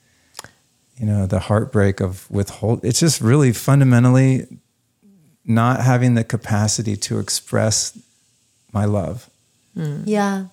you 0.97 1.07
know, 1.07 1.27
the 1.27 1.41
heartbreak 1.41 2.01
of 2.01 2.31
withhold. 2.31 2.85
It's 2.85 3.01
just 3.01 3.21
really 3.21 3.53
fundamentally 3.53 4.47
not 5.45 5.81
having 5.81 6.15
the 6.15 6.25
capacity 6.25 6.97
to 6.97 7.19
express 7.19 7.99
my 8.73 8.85
love. 8.87 9.29
Hmm. 9.75 10.03
Yeah. 10.07 10.47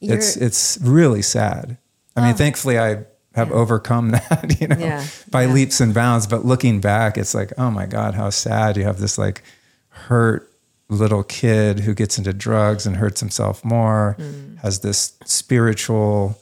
You're, 0.00 0.16
It's 0.18 0.36
it's 0.36 0.78
really 0.80 1.22
sad. 1.22 1.78
I 2.14 2.20
mean, 2.20 2.34
Oh. 2.34 2.36
thankfully 2.36 2.78
I 2.78 3.04
have 3.36 3.52
overcome 3.52 4.10
that, 4.16 4.56
you 4.60 4.66
know, 4.68 4.76
Yeah. 4.78 5.04
by 5.30 5.44
Yeah. 5.44 5.52
leaps 5.52 5.80
and 5.80 5.94
bounds. 5.94 6.26
But 6.26 6.44
looking 6.44 6.80
back, 6.80 7.16
it's 7.16 7.34
like, 7.34 7.52
oh 7.56 7.70
my 7.70 7.86
God, 7.86 8.14
how 8.14 8.30
sad. 8.30 8.76
You 8.76 8.84
have 8.84 8.98
this 8.98 9.16
like 9.18 9.42
hurt 9.90 10.50
little 10.88 11.22
kid 11.22 11.80
who 11.80 11.94
gets 11.94 12.16
into 12.18 12.32
drugs 12.32 12.86
and 12.86 12.96
hurts 12.96 13.20
himself 13.20 13.64
more, 13.64 14.16
Mm. 14.18 14.58
has 14.58 14.80
this 14.80 15.12
spiritual 15.24 16.38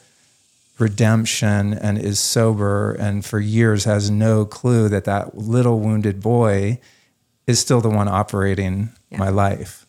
redemption 0.78 1.72
and 1.74 1.98
is 1.98 2.18
sober 2.18 2.92
and 2.92 3.24
for 3.24 3.38
years 3.38 3.84
has 3.84 4.10
no 4.10 4.44
clue 4.44 4.88
that 4.88 5.04
that 5.04 5.38
little 5.38 5.78
wounded 5.80 6.20
boy 6.20 6.78
is 7.46 7.60
still 7.60 7.80
the 7.80 7.88
one 7.88 8.08
operating 8.08 8.90
Yeah. 9.10 9.18
my 9.18 9.28
life 9.28 9.86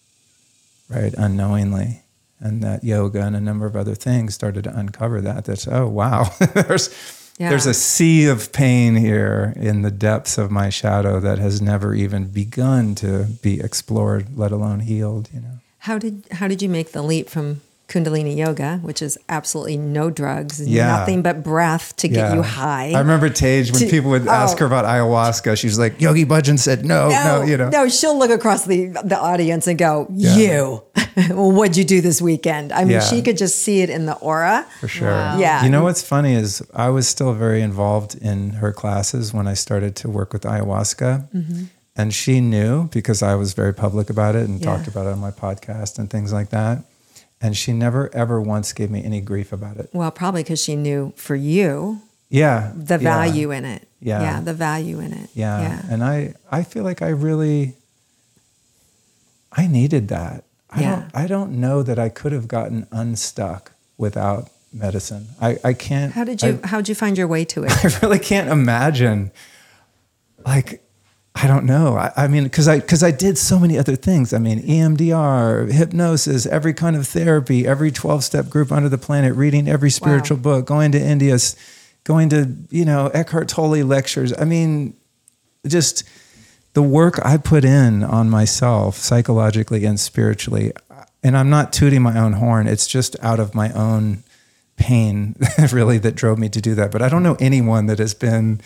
right 0.88 1.14
unknowingly 1.18 2.04
and 2.40 2.62
that 2.64 2.84
yoga 2.84 3.22
and 3.22 3.36
a 3.36 3.40
number 3.42 3.66
of 3.66 3.76
other 3.76 3.96
things 3.96 4.34
started 4.36 4.64
to 4.66 4.78
uncover 4.78 5.22
that 5.22 5.46
that's 5.46 5.68
oh 5.68 5.88
wow 5.88 6.24
there's 6.54 6.90
Yeah. 7.38 7.50
there's 7.50 7.66
a 7.66 7.74
sea 7.74 8.28
of 8.28 8.52
pain 8.54 8.96
here 8.96 9.54
in 9.58 9.82
the 9.82 9.92
depths 9.92 10.38
of 10.38 10.50
my 10.52 10.70
shadow 10.70 11.20
that 11.20 11.38
has 11.38 11.62
never 11.62 11.94
even 11.94 12.28
begun 12.30 12.96
to 12.96 13.26
be 13.42 13.60
explored 13.60 14.38
let 14.38 14.52
alone 14.54 14.80
healed 14.82 15.30
you 15.34 15.42
know 15.42 15.60
How 15.80 15.98
did 15.98 16.24
how 16.32 16.48
did 16.48 16.62
you 16.62 16.70
make 16.70 16.92
the 16.94 17.02
leap 17.02 17.30
from 17.30 17.62
Kundalini 17.88 18.36
yoga, 18.36 18.80
which 18.82 19.02
is 19.02 19.18
absolutely 19.30 19.78
no 19.78 20.10
drugs, 20.10 20.60
Yeah. 20.60 20.88
nothing 20.88 21.22
but 21.22 21.44
breath 21.44 21.96
to 21.98 22.08
get 22.08 22.34
you 22.34 22.42
high? 22.42 22.92
I 22.96 23.00
remember 23.00 23.30
Tej 23.30 23.72
when 23.72 23.82
To- 23.82 23.90
people 23.90 24.10
would 24.12 24.28
ask 24.28 24.58
oh. 24.58 24.62
her 24.62 24.66
about 24.66 24.86
ayahuasca. 24.86 25.56
she 25.58 25.68
was 25.68 25.78
like, 25.78 26.02
Yogi 26.02 26.26
Bhajan 26.26 26.58
said 26.58 26.84
no, 26.84 27.10
no, 27.10 27.44
you 27.44 27.58
know. 27.58 27.70
no, 27.70 27.88
she'll 27.88 28.18
look 28.18 28.32
across 28.32 28.66
the 28.66 28.88
the 29.04 29.18
audience 29.20 29.68
and 29.68 29.78
go, 29.78 30.08
"You, 30.12 30.82
well, 31.30 31.52
what'd 31.52 31.78
you 31.78 31.84
do 31.84 32.02
this 32.02 32.22
weekend?" 32.22 32.72
I 32.74 32.82
mean, 32.86 32.92
Yeah. 32.94 33.00
she 33.02 33.22
could 33.22 33.38
just 33.38 33.58
see 33.62 33.82
it 33.82 33.90
in 33.90 34.06
the 34.08 34.16
aura. 34.16 34.66
For 34.82 34.88
sure. 34.88 35.10
Yeah. 35.38 35.64
You 35.64 35.70
know 35.70 35.84
what's 35.84 36.02
funny 36.02 36.34
is 36.34 36.64
I 36.74 36.90
was 36.90 37.08
still 37.08 37.34
very 37.34 37.62
involved 37.62 38.16
in 38.16 38.52
her 38.62 38.72
classes 38.74 39.32
when 39.34 39.48
I 39.48 39.54
started 39.54 39.96
to 39.98 40.10
work 40.10 40.34
with 40.34 40.42
ayahuasca. 40.44 41.30
Mm-hmm. 41.32 41.64
And 41.98 42.14
she 42.14 42.42
knew 42.42 42.90
because 42.90 43.22
I 43.24 43.36
was 43.36 43.54
very 43.54 43.74
public 43.74 44.10
about 44.10 44.36
it 44.36 44.50
and 44.50 44.60
Yeah. 44.60 44.66
talked 44.76 44.88
about 44.88 45.06
it 45.08 45.14
on 45.14 45.20
my 45.20 45.32
podcast 45.32 45.98
and 46.00 46.10
things 46.10 46.34
like 46.34 46.50
that. 46.50 46.84
And 47.46 47.56
she 47.56 47.74
never 47.74 48.10
ever 48.16 48.42
once 48.42 48.74
gave 48.74 48.90
me 48.90 49.04
any 49.04 49.22
grief 49.22 49.54
about 49.54 49.78
it. 49.78 49.90
Well, 49.94 50.10
probably 50.10 50.42
because 50.42 50.64
she 50.64 50.76
knew 50.76 51.14
for 51.16 51.36
you 51.36 52.02
Yeah. 52.30 52.72
the 52.76 52.96
yeah, 52.96 52.98
value 53.16 53.52
in 53.52 53.66
it. 53.66 53.88
Yeah. 54.00 54.22
yeah, 54.22 54.40
the 54.42 54.54
value 54.54 55.00
in 55.00 55.14
it. 55.14 55.30
Yeah. 55.36 55.62
yeah. 55.62 55.82
And 55.92 56.04
I 56.04 56.34
I 56.52 56.64
feel 56.64 56.84
like 56.84 57.02
I 57.04 57.10
really 57.10 57.76
I 59.52 59.68
needed 59.68 60.08
that. 60.10 60.44
I 60.72 60.82
Yeah. 60.82 60.96
don't 60.96 61.12
I 61.24 61.28
don't 61.28 61.52
know 61.60 61.84
that 61.84 62.00
I 62.00 62.10
could 62.10 62.32
have 62.32 62.48
gotten 62.48 62.88
unstuck 62.92 63.72
without 63.98 64.50
medicine. 64.74 65.28
I, 65.40 65.58
I 65.64 65.74
can't 65.74 66.14
How 66.14 66.24
did 66.24 66.44
I- 66.44 66.48
you 66.48 66.60
how 66.64 66.78
did 66.78 66.90
you 66.90 66.96
find 66.96 67.18
your 67.18 67.28
way 67.28 67.46
to 67.46 67.64
it? 67.64 67.72
I 67.86 68.00
really 68.02 68.20
can't 68.20 68.50
imagine. 68.50 69.32
Like, 70.46 70.82
I 71.38 71.48
don't 71.48 71.66
know. 71.66 71.98
I, 71.98 72.12
I 72.16 72.28
mean, 72.28 72.46
because 72.46 72.68
I 72.68 72.80
because 72.80 73.04
I 73.04 73.12
did 73.12 73.38
so 73.38 73.60
many 73.60 73.78
other 73.78 73.98
things. 73.98 74.34
I 74.34 74.38
mean, 74.38 74.62
EMDR, 74.62 75.70
hypnosis, 75.72 76.46
every 76.46 76.74
kind 76.74 76.96
of 76.96 77.08
therapy, 77.08 77.68
every 77.68 77.92
twelve 77.92 78.24
step 78.24 78.50
group 78.50 78.72
under 78.72 78.88
the 78.88 78.98
planet, 78.98 79.36
reading 79.36 79.68
every 79.68 79.90
spiritual 79.90 80.38
book, 80.38 80.66
going 80.66 80.94
to 80.94 81.00
India, 81.00 81.38
going 82.06 82.30
to 82.30 82.56
you 82.70 82.86
know 82.86 83.08
Eckhart 83.08 83.50
Tolle 83.50 83.84
lectures. 83.84 84.34
I 84.38 84.46
mean, 84.46 84.96
just 85.68 86.08
the 86.74 86.84
work 86.84 87.20
I 87.26 87.38
put 87.38 87.66
in 87.66 88.04
on 88.04 88.30
myself 88.30 88.98
psychologically 88.98 89.86
and 89.86 90.00
spiritually. 90.00 90.72
And 91.24 91.36
I'm 91.36 91.50
not 91.50 91.74
tooting 91.74 92.02
my 92.02 92.20
own 92.20 92.34
horn. 92.34 92.68
It's 92.68 92.86
just 92.86 93.16
out 93.22 93.40
of 93.40 93.56
my 93.56 93.72
own 93.72 94.24
pain, 94.78 95.36
really, 95.72 95.98
that 95.98 96.16
drove 96.16 96.38
me 96.38 96.50
to 96.50 96.62
do 96.62 96.76
that. 96.76 96.92
But 96.92 97.02
I 97.02 97.10
don't 97.10 97.24
know 97.24 97.38
anyone 97.40 97.88
that 97.88 98.00
has 98.00 98.14
been 98.14 98.62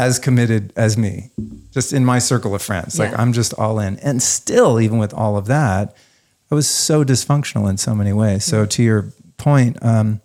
as 0.00 0.18
committed 0.18 0.72
as 0.76 0.96
me, 0.96 1.30
just 1.70 1.92
in 1.92 2.04
my 2.06 2.18
circle 2.18 2.54
of 2.54 2.62
friends. 2.62 2.98
Like 2.98 3.10
Yeah. 3.12 3.20
I'm 3.20 3.32
just 3.34 3.52
all 3.54 3.78
in. 3.78 3.98
And 3.98 4.22
still, 4.22 4.80
even 4.80 4.98
with 4.98 5.12
all 5.12 5.36
of 5.36 5.44
that, 5.46 5.94
I 6.50 6.54
was 6.54 6.66
so 6.66 7.04
dysfunctional 7.04 7.68
in 7.68 7.76
so 7.76 7.94
many 7.94 8.14
ways. 8.14 8.44
So 8.44 8.64
to 8.64 8.82
your 8.82 9.12
point, 9.36 9.76
um, 9.84 10.20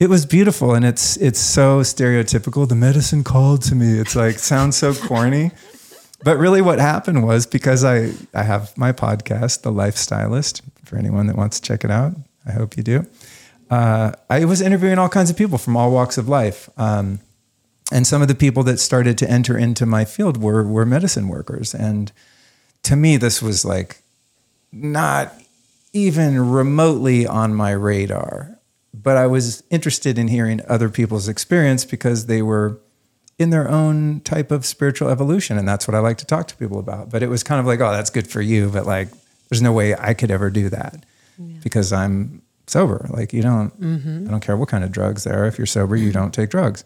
it 0.00 0.08
was 0.08 0.24
beautiful 0.26 0.74
and 0.74 0.84
it's 0.84 1.16
it's 1.18 1.38
so 1.38 1.80
stereotypical. 1.82 2.66
The 2.66 2.74
medicine 2.74 3.22
called 3.22 3.60
to 3.68 3.74
me. 3.74 3.98
It's 3.98 4.16
like 4.16 4.38
sounds 4.38 4.76
so 4.76 4.94
corny. 5.08 5.50
But 6.24 6.38
really 6.38 6.62
what 6.62 6.78
happened 6.78 7.22
was 7.26 7.46
because 7.46 7.84
I 7.84 8.12
I 8.34 8.44
have 8.44 8.76
my 8.78 8.92
podcast, 8.92 9.62
The 9.62 9.72
Lifestylist, 9.72 10.62
for 10.84 10.96
anyone 10.96 11.26
that 11.26 11.36
wants 11.36 11.60
to 11.60 11.68
check 11.68 11.84
it 11.84 11.90
out. 11.90 12.12
I 12.46 12.52
hope 12.52 12.76
you 12.78 12.82
do. 12.82 13.06
Uh, 13.68 14.12
I 14.30 14.44
was 14.46 14.60
interviewing 14.60 14.98
all 14.98 15.08
kinds 15.08 15.30
of 15.30 15.36
people 15.36 15.58
from 15.58 15.76
all 15.76 15.90
walks 15.90 16.16
of 16.18 16.28
life. 16.28 16.70
Um, 16.78 17.20
and 17.92 18.06
some 18.06 18.22
of 18.22 18.28
the 18.28 18.34
people 18.34 18.62
that 18.64 18.78
started 18.78 19.16
to 19.18 19.30
enter 19.30 19.56
into 19.56 19.86
my 19.86 20.04
field 20.04 20.36
were 20.42 20.64
were 20.66 20.86
medicine 20.86 21.28
workers. 21.28 21.74
And 21.74 22.12
to 22.86 22.94
me 22.94 23.16
this 23.16 23.42
was 23.42 23.64
like 23.64 24.00
not 24.70 25.34
even 25.92 26.50
remotely 26.50 27.26
on 27.26 27.52
my 27.52 27.72
radar 27.72 28.58
but 28.94 29.16
i 29.16 29.26
was 29.26 29.62
interested 29.70 30.18
in 30.18 30.28
hearing 30.28 30.60
other 30.68 30.88
people's 30.88 31.28
experience 31.28 31.84
because 31.84 32.26
they 32.26 32.42
were 32.42 32.78
in 33.38 33.50
their 33.50 33.68
own 33.68 34.20
type 34.20 34.52
of 34.52 34.64
spiritual 34.64 35.08
evolution 35.08 35.58
and 35.58 35.66
that's 35.66 35.88
what 35.88 35.96
i 35.96 35.98
like 35.98 36.16
to 36.16 36.24
talk 36.24 36.46
to 36.46 36.56
people 36.56 36.78
about. 36.78 37.10
But 37.10 37.22
it 37.22 37.28
was 37.28 37.42
kind 37.42 37.60
of 37.60 37.66
like 37.66 37.80
oh 37.80 37.90
that's 37.90 38.10
good 38.10 38.28
for 38.28 38.40
you 38.40 38.70
but 38.70 38.86
like 38.86 39.08
there's 39.48 39.62
no 39.62 39.72
way 39.72 39.94
i 39.96 40.14
could 40.14 40.30
ever 40.30 40.48
do 40.48 40.68
that 40.68 41.04
yeah. 41.38 41.58
because 41.62 41.92
i'm 41.92 42.42
sober. 42.68 43.06
Like 43.10 43.32
you 43.32 43.42
don't 43.42 43.78
mm-hmm. 43.80 44.28
i 44.28 44.30
don't 44.30 44.40
care 44.40 44.56
what 44.56 44.68
kind 44.68 44.84
of 44.84 44.92
drugs 44.92 45.24
there 45.24 45.42
are. 45.42 45.46
If 45.46 45.58
you're 45.58 45.66
sober 45.66 45.96
you 45.96 46.12
don't 46.12 46.32
take 46.32 46.50
drugs 46.50 46.84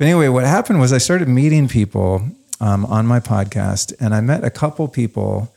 but 0.00 0.06
anyway, 0.06 0.28
what 0.28 0.44
happened 0.44 0.80
was 0.80 0.94
I 0.94 0.98
started 0.98 1.28
meeting 1.28 1.68
people 1.68 2.26
um, 2.58 2.86
on 2.86 3.06
my 3.06 3.20
podcast, 3.20 3.92
and 4.00 4.14
I 4.14 4.22
met 4.22 4.42
a 4.42 4.48
couple 4.48 4.88
people 4.88 5.52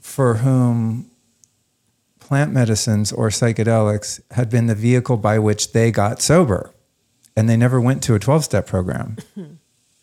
for 0.00 0.36
whom 0.36 1.10
plant 2.20 2.54
medicines 2.54 3.12
or 3.12 3.28
psychedelics 3.28 4.22
had 4.30 4.48
been 4.48 4.66
the 4.66 4.74
vehicle 4.74 5.18
by 5.18 5.38
which 5.38 5.72
they 5.72 5.90
got 5.90 6.22
sober. 6.22 6.70
And 7.36 7.50
they 7.50 7.56
never 7.58 7.78
went 7.78 8.02
to 8.04 8.14
a 8.14 8.18
12 8.18 8.44
step 8.44 8.66
program. 8.66 9.18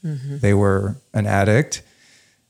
Mm-hmm. 0.06 0.38
They 0.38 0.54
were 0.54 0.98
an 1.16 1.26
addict, 1.26 1.82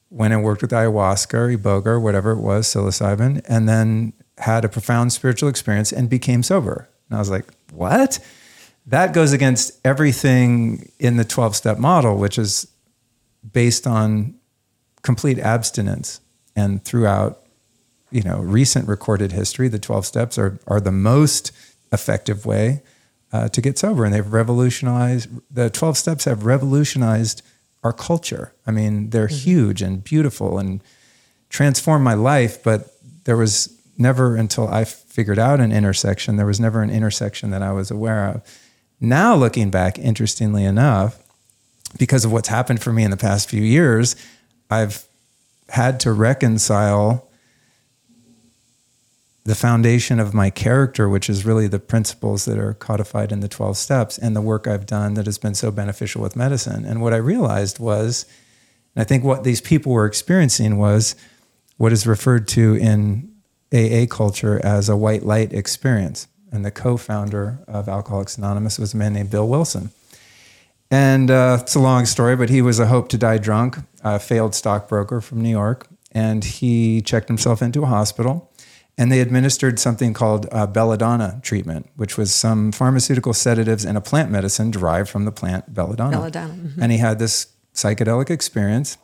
went 0.09 0.33
and 0.33 0.43
worked 0.43 0.61
with 0.61 0.71
ayahuasca 0.71 1.33
or 1.33 1.57
iboga 1.57 1.85
or 1.85 1.99
whatever 2.01 2.31
it 2.31 2.41
was, 2.41 2.67
psilocybin, 2.67 3.41
and 3.47 3.69
then 3.69 4.11
had 4.39 4.65
a 4.65 4.67
profound 4.67 5.13
spiritual 5.13 5.47
experience 5.47 5.93
and 5.93 6.09
became 6.09 6.43
sober. 6.43 6.89
And 7.07 7.15
I 7.15 7.19
was 7.19 7.29
like, 7.29 7.45
what? 7.71 8.19
That 8.87 9.13
goes 9.13 9.33
against 9.33 9.71
everything 9.85 10.91
in 10.99 11.17
the 11.17 11.25
12 11.25 11.55
step 11.55 11.77
model, 11.77 12.17
which 12.17 12.37
is 12.37 12.67
based 13.53 13.87
on 13.87 14.35
complete 15.01 15.39
abstinence. 15.39 16.19
And 16.55 16.83
throughout, 16.83 17.41
you 18.11 18.21
know, 18.21 18.39
recent 18.39 18.87
recorded 18.87 19.31
history, 19.31 19.67
the 19.67 19.79
12 19.79 20.05
steps 20.05 20.37
are, 20.37 20.59
are 20.67 20.79
the 20.79 20.91
most 20.91 21.51
effective 21.91 22.45
way 22.45 22.81
uh, 23.33 23.49
to 23.49 23.61
get 23.61 23.77
sober. 23.77 24.05
And 24.05 24.13
they've 24.13 24.33
revolutionized, 24.33 25.29
the 25.49 25.69
12 25.69 25.97
steps 25.97 26.25
have 26.25 26.45
revolutionized 26.45 27.41
our 27.83 27.93
culture. 27.93 28.53
I 28.65 28.71
mean, 28.71 29.09
they're 29.09 29.27
mm-hmm. 29.27 29.49
huge 29.49 29.81
and 29.81 30.03
beautiful 30.03 30.57
and 30.59 30.81
transformed 31.49 32.03
my 32.03 32.13
life, 32.13 32.63
but 32.63 32.91
there 33.25 33.37
was 33.37 33.71
never 33.97 34.35
until 34.35 34.67
I 34.67 34.83
figured 34.83 35.39
out 35.39 35.59
an 35.59 35.71
intersection, 35.71 36.35
there 36.35 36.45
was 36.45 36.59
never 36.59 36.81
an 36.81 36.89
intersection 36.89 37.51
that 37.51 37.61
I 37.61 37.71
was 37.71 37.89
aware 37.89 38.27
of 38.27 38.64
now, 39.05 39.35
looking 39.35 39.69
back, 39.69 39.97
interestingly 39.99 40.63
enough, 40.63 41.21
because 41.97 42.25
of 42.25 42.31
what's 42.31 42.49
happened 42.49 42.81
for 42.81 42.91
me 42.91 43.03
in 43.03 43.11
the 43.11 43.17
past 43.17 43.49
few 43.49 43.61
years, 43.61 44.15
I've 44.69 45.05
had 45.69 45.99
to 46.01 46.11
reconcile 46.11 47.27
the 49.43 49.55
foundation 49.55 50.19
of 50.19 50.33
my 50.33 50.49
character, 50.49 51.07
which 51.07 51.29
is 51.29 51.45
really 51.45 51.67
the 51.67 51.79
principles 51.79 52.45
that 52.45 52.57
are 52.57 52.73
codified 52.73 53.31
in 53.31 53.41
the 53.41 53.47
12 53.47 53.77
steps, 53.77 54.17
and 54.17 54.35
the 54.35 54.41
work 54.41 54.67
I've 54.67 54.87
done 54.87 55.13
that 55.13 55.27
has 55.27 55.37
been 55.37 55.53
so 55.53 55.71
beneficial 55.71 56.21
with 56.21 56.35
medicine. 56.35 56.83
And 56.83 57.01
what 57.01 57.13
I 57.13 57.17
realized 57.17 57.77
was, 57.77 58.25
and 58.95 59.01
I 59.01 59.05
think 59.05 59.23
what 59.23 59.43
these 59.43 59.61
people 59.61 59.91
were 59.91 60.05
experiencing 60.05 60.77
was 60.77 61.15
what 61.77 61.91
is 61.91 62.07
referred 62.07 62.47
to 62.49 62.75
in 62.75 63.31
AA 63.71 64.05
culture 64.09 64.59
as 64.65 64.89
a 64.89 64.97
white 64.97 65.23
light 65.23 65.53
experience 65.53 66.27
and 66.55 66.65
the 66.65 66.71
co-founder 66.71 67.59
of 67.67 67.87
Alcoholics 67.87 68.37
Anonymous 68.37 68.79
was 68.79 68.93
a 68.93 68.97
man 68.97 69.13
named 69.13 69.29
Bill 69.29 69.47
Wilson. 69.47 69.91
And 70.89 71.29
uh, 71.29 71.59
it's 71.61 71.75
a 71.75 71.79
long 71.79 72.05
story, 72.05 72.35
but 72.35 72.49
he 72.49 72.61
was 72.61 72.79
a 72.79 72.87
hope 72.87 73.09
to 73.09 73.17
die 73.17 73.37
drunk, 73.37 73.77
a 74.03 74.19
failed 74.19 74.55
stockbroker 74.55 75.19
from 75.21 75.41
New 75.41 75.49
York, 75.49 75.87
and 76.11 76.43
he 76.43 77.01
checked 77.01 77.27
himself 77.27 77.61
into 77.61 77.83
a 77.83 77.87
hospital. 77.87 78.51
And 78.97 79.11
they 79.11 79.19
administered 79.19 79.77
something 79.77 80.13
called 80.13 80.47
uh, 80.53 80.67
belladonna 80.67 81.41
treatment, 81.43 81.89
which 81.97 82.17
was 82.17 82.33
some 82.33 82.71
pharmaceutical 82.71 83.33
sedatives 83.33 83.83
and 83.83 83.97
a 83.97 84.01
plant 84.01 84.31
medicine 84.31 84.71
derived 84.71 85.09
from 85.09 85.25
the 85.25 85.33
plant 85.33 85.73
belladonna. 85.73 86.15
Belladonna. 86.15 86.53
Mm-hmm. 86.53 86.81
And 86.81 86.91
he 86.93 86.99
had 86.99 87.19
this 87.19 87.47
psychedelic 87.73 88.29
experience 88.29 88.97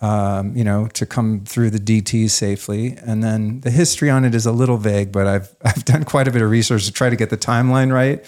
um, 0.00 0.56
you 0.56 0.64
know, 0.64 0.86
to 0.88 1.04
come 1.04 1.40
through 1.44 1.70
the 1.70 1.78
DTs 1.78 2.30
safely. 2.30 2.96
And 3.04 3.22
then 3.22 3.60
the 3.60 3.70
history 3.70 4.08
on 4.08 4.24
it 4.24 4.34
is 4.34 4.46
a 4.46 4.52
little 4.52 4.78
vague, 4.78 5.12
but 5.12 5.26
I've 5.26 5.54
I've 5.64 5.84
done 5.84 6.04
quite 6.04 6.28
a 6.28 6.30
bit 6.30 6.42
of 6.42 6.50
research 6.50 6.86
to 6.86 6.92
try 6.92 7.10
to 7.10 7.16
get 7.16 7.30
the 7.30 7.36
timeline 7.36 7.92
right. 7.92 8.24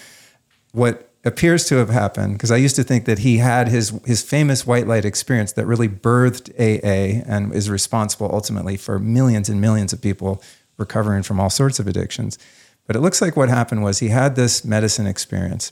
What 0.71 1.09
appears 1.25 1.65
to 1.65 1.75
have 1.75 1.89
happened, 1.89 2.33
because 2.33 2.51
I 2.51 2.57
used 2.57 2.75
to 2.75 2.83
think 2.83 3.05
that 3.05 3.19
he 3.19 3.37
had 3.37 3.67
his 3.69 3.89
his 4.05 4.21
famous 4.21 4.67
white 4.67 4.87
light 4.87 5.05
experience 5.05 5.53
that 5.53 5.65
really 5.65 5.89
birthed 5.89 6.51
AA 6.59 7.23
and 7.25 7.53
is 7.53 7.69
responsible 7.69 8.29
ultimately 8.31 8.77
for 8.77 8.99
millions 8.99 9.49
and 9.49 9.59
millions 9.59 9.93
of 9.93 10.01
people 10.01 10.41
recovering 10.77 11.23
from 11.23 11.39
all 11.39 11.49
sorts 11.49 11.79
of 11.79 11.87
addictions. 11.87 12.37
But 12.85 12.95
it 12.95 12.99
looks 12.99 13.21
like 13.21 13.37
what 13.37 13.49
happened 13.49 13.83
was 13.83 13.99
he 13.99 14.09
had 14.09 14.35
this 14.35 14.65
medicine 14.65 15.07
experience 15.07 15.71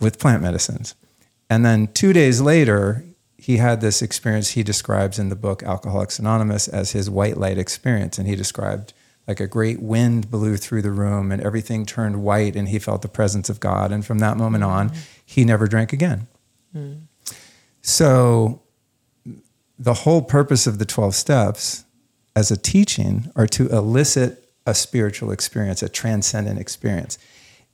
with 0.00 0.18
plant 0.18 0.42
medicines. 0.42 0.94
And 1.50 1.64
then 1.64 1.88
two 1.88 2.12
days 2.12 2.40
later, 2.40 3.04
he 3.38 3.58
had 3.58 3.80
this 3.80 4.02
experience 4.02 4.50
he 4.50 4.62
describes 4.62 5.18
in 5.18 5.28
the 5.28 5.36
book 5.36 5.62
Alcoholics 5.62 6.18
Anonymous 6.18 6.68
as 6.68 6.92
his 6.92 7.10
white 7.10 7.36
light 7.36 7.58
experience. 7.58 8.18
And 8.18 8.26
he 8.26 8.34
described 8.34 8.92
like 9.28 9.40
a 9.40 9.46
great 9.46 9.82
wind 9.82 10.30
blew 10.30 10.56
through 10.56 10.82
the 10.82 10.90
room 10.90 11.30
and 11.30 11.42
everything 11.42 11.84
turned 11.84 12.22
white 12.22 12.56
and 12.56 12.68
he 12.68 12.78
felt 12.78 13.02
the 13.02 13.08
presence 13.08 13.50
of 13.50 13.60
God. 13.60 13.92
And 13.92 14.04
from 14.06 14.20
that 14.20 14.36
moment 14.36 14.64
on, 14.64 14.90
mm. 14.90 14.96
he 15.24 15.44
never 15.44 15.66
drank 15.66 15.92
again. 15.92 16.28
Mm. 16.74 17.02
So 17.82 18.62
the 19.78 19.94
whole 19.94 20.22
purpose 20.22 20.66
of 20.66 20.78
the 20.78 20.86
12 20.86 21.14
steps 21.14 21.84
as 22.34 22.50
a 22.50 22.56
teaching 22.56 23.30
are 23.36 23.46
to 23.48 23.68
elicit 23.68 24.50
a 24.66 24.74
spiritual 24.74 25.30
experience, 25.30 25.82
a 25.82 25.88
transcendent 25.88 26.58
experience. 26.58 27.18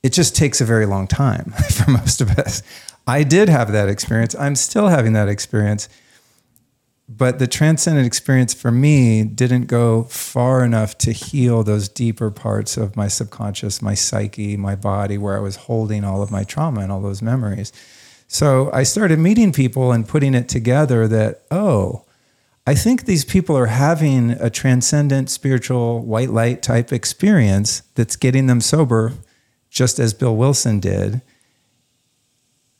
It 0.03 0.11
just 0.11 0.35
takes 0.35 0.61
a 0.61 0.65
very 0.65 0.85
long 0.85 1.07
time 1.07 1.51
for 1.71 1.89
most 1.89 2.21
of 2.21 2.37
us. 2.37 2.61
I 3.07 3.23
did 3.23 3.49
have 3.49 3.71
that 3.71 3.89
experience. 3.89 4.35
I'm 4.35 4.55
still 4.55 4.89
having 4.89 5.13
that 5.13 5.29
experience. 5.29 5.89
But 7.09 7.37
the 7.37 7.47
transcendent 7.47 8.07
experience 8.07 8.53
for 8.53 8.71
me 8.71 9.23
didn't 9.23 9.65
go 9.67 10.03
far 10.03 10.63
enough 10.63 10.97
to 10.99 11.11
heal 11.11 11.63
those 11.63 11.89
deeper 11.89 12.31
parts 12.31 12.77
of 12.77 12.95
my 12.95 13.07
subconscious, 13.07 13.81
my 13.81 13.93
psyche, 13.93 14.55
my 14.55 14.75
body, 14.75 15.17
where 15.17 15.37
I 15.37 15.41
was 15.41 15.57
holding 15.57 16.05
all 16.05 16.21
of 16.21 16.31
my 16.31 16.43
trauma 16.43 16.81
and 16.81 16.91
all 16.91 17.01
those 17.01 17.21
memories. 17.21 17.73
So 18.27 18.71
I 18.73 18.83
started 18.83 19.19
meeting 19.19 19.51
people 19.51 19.91
and 19.91 20.07
putting 20.07 20.33
it 20.33 20.47
together 20.47 21.07
that, 21.09 21.41
oh, 21.51 22.05
I 22.65 22.73
think 22.73 23.03
these 23.03 23.25
people 23.25 23.57
are 23.57 23.65
having 23.65 24.31
a 24.31 24.49
transcendent 24.49 25.29
spiritual 25.29 25.99
white 25.99 26.29
light 26.29 26.63
type 26.63 26.93
experience 26.93 27.81
that's 27.95 28.15
getting 28.15 28.47
them 28.47 28.61
sober, 28.61 29.13
just 29.73 29.99
as 29.99 30.13
Bill 30.13 30.35
Wilson 30.35 30.79
did 30.79 31.21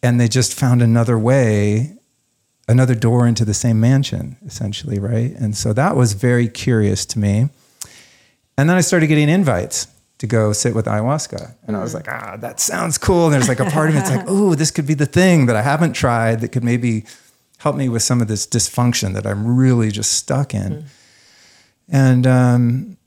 and 0.04 0.20
they 0.20 0.28
just 0.28 0.54
found 0.54 0.82
another 0.82 1.18
way 1.18 1.98
another 2.68 2.96
door 2.96 3.28
into 3.28 3.44
the 3.44 3.54
same 3.54 3.80
mansion 3.80 4.38
essentially 4.46 5.00
right? 5.00 5.32
And 5.32 5.58
so 5.58 5.74
that 5.74 5.96
was 5.96 6.14
very 6.14 6.48
curious 6.48 7.06
to 7.08 7.20
me. 7.20 7.50
And 8.58 8.70
then 8.70 8.78
i 8.78 8.82
started 8.82 9.08
getting 9.08 9.28
invites 9.28 9.88
to 10.20 10.28
go 10.28 10.54
sit 10.54 10.76
with 10.76 10.86
ayahuasca. 10.86 11.56
And 11.68 11.76
i 11.76 11.82
was 11.82 11.96
like 11.96 12.08
ah 12.08 12.38
that 12.38 12.60
sounds 12.60 13.00
cool. 13.00 13.26
And 13.26 13.34
there's 13.34 13.50
like 13.50 13.60
a 13.60 13.70
part 13.72 13.90
of 13.90 13.96
me 13.96 14.02
that's 14.02 14.16
like 14.16 14.26
oh 14.28 14.54
this 14.54 14.70
could 14.70 14.86
be 14.88 14.94
the 14.94 15.08
thing 15.08 15.48
that 15.48 15.56
i 15.56 15.64
haven't 15.64 15.94
tried 15.94 16.42
that 16.42 16.50
could 16.50 16.64
maybe 16.64 17.06
help 17.58 17.76
me 17.76 17.90
with 17.90 18.04
some 18.04 18.22
of 18.22 18.28
this 18.28 18.46
dysfunction 18.46 19.14
that 19.16 19.26
i'm 19.26 19.58
really 19.58 19.90
just 19.90 20.12
stuck 20.14 20.54
in. 20.54 20.72
Mm. 20.72 20.84
and 21.90 22.28
um, 22.28 22.98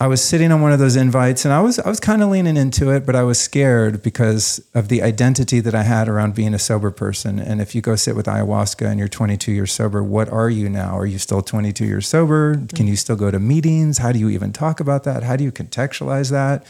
I 0.00 0.06
was 0.06 0.22
sitting 0.22 0.52
on 0.52 0.60
one 0.60 0.70
of 0.70 0.78
those 0.78 0.94
invites 0.94 1.44
and 1.44 1.52
I 1.52 1.60
was 1.60 1.80
I 1.80 1.88
was 1.88 1.98
kind 1.98 2.22
of 2.22 2.28
leaning 2.28 2.56
into 2.56 2.90
it, 2.90 3.04
but 3.04 3.16
I 3.16 3.24
was 3.24 3.40
scared 3.40 4.00
because 4.00 4.64
of 4.72 4.88
the 4.88 5.02
identity 5.02 5.58
that 5.58 5.74
I 5.74 5.82
had 5.82 6.08
around 6.08 6.36
being 6.36 6.54
a 6.54 6.58
sober 6.58 6.92
person. 6.92 7.40
And 7.40 7.60
if 7.60 7.74
you 7.74 7.80
go 7.80 7.96
sit 7.96 8.14
with 8.14 8.26
ayahuasca 8.26 8.86
and 8.86 9.00
you're 9.00 9.08
22 9.08 9.50
years 9.50 9.72
sober, 9.72 10.04
what 10.04 10.28
are 10.28 10.48
you 10.48 10.68
now? 10.68 10.96
Are 10.96 11.06
you 11.06 11.18
still 11.18 11.42
22 11.42 11.84
years 11.84 12.06
sober? 12.06 12.62
Can 12.76 12.86
you 12.86 12.94
still 12.94 13.16
go 13.16 13.32
to 13.32 13.40
meetings? 13.40 13.98
How 13.98 14.12
do 14.12 14.20
you 14.20 14.28
even 14.28 14.52
talk 14.52 14.78
about 14.78 15.02
that? 15.02 15.24
How 15.24 15.34
do 15.34 15.42
you 15.42 15.50
contextualize 15.50 16.30
that? 16.30 16.64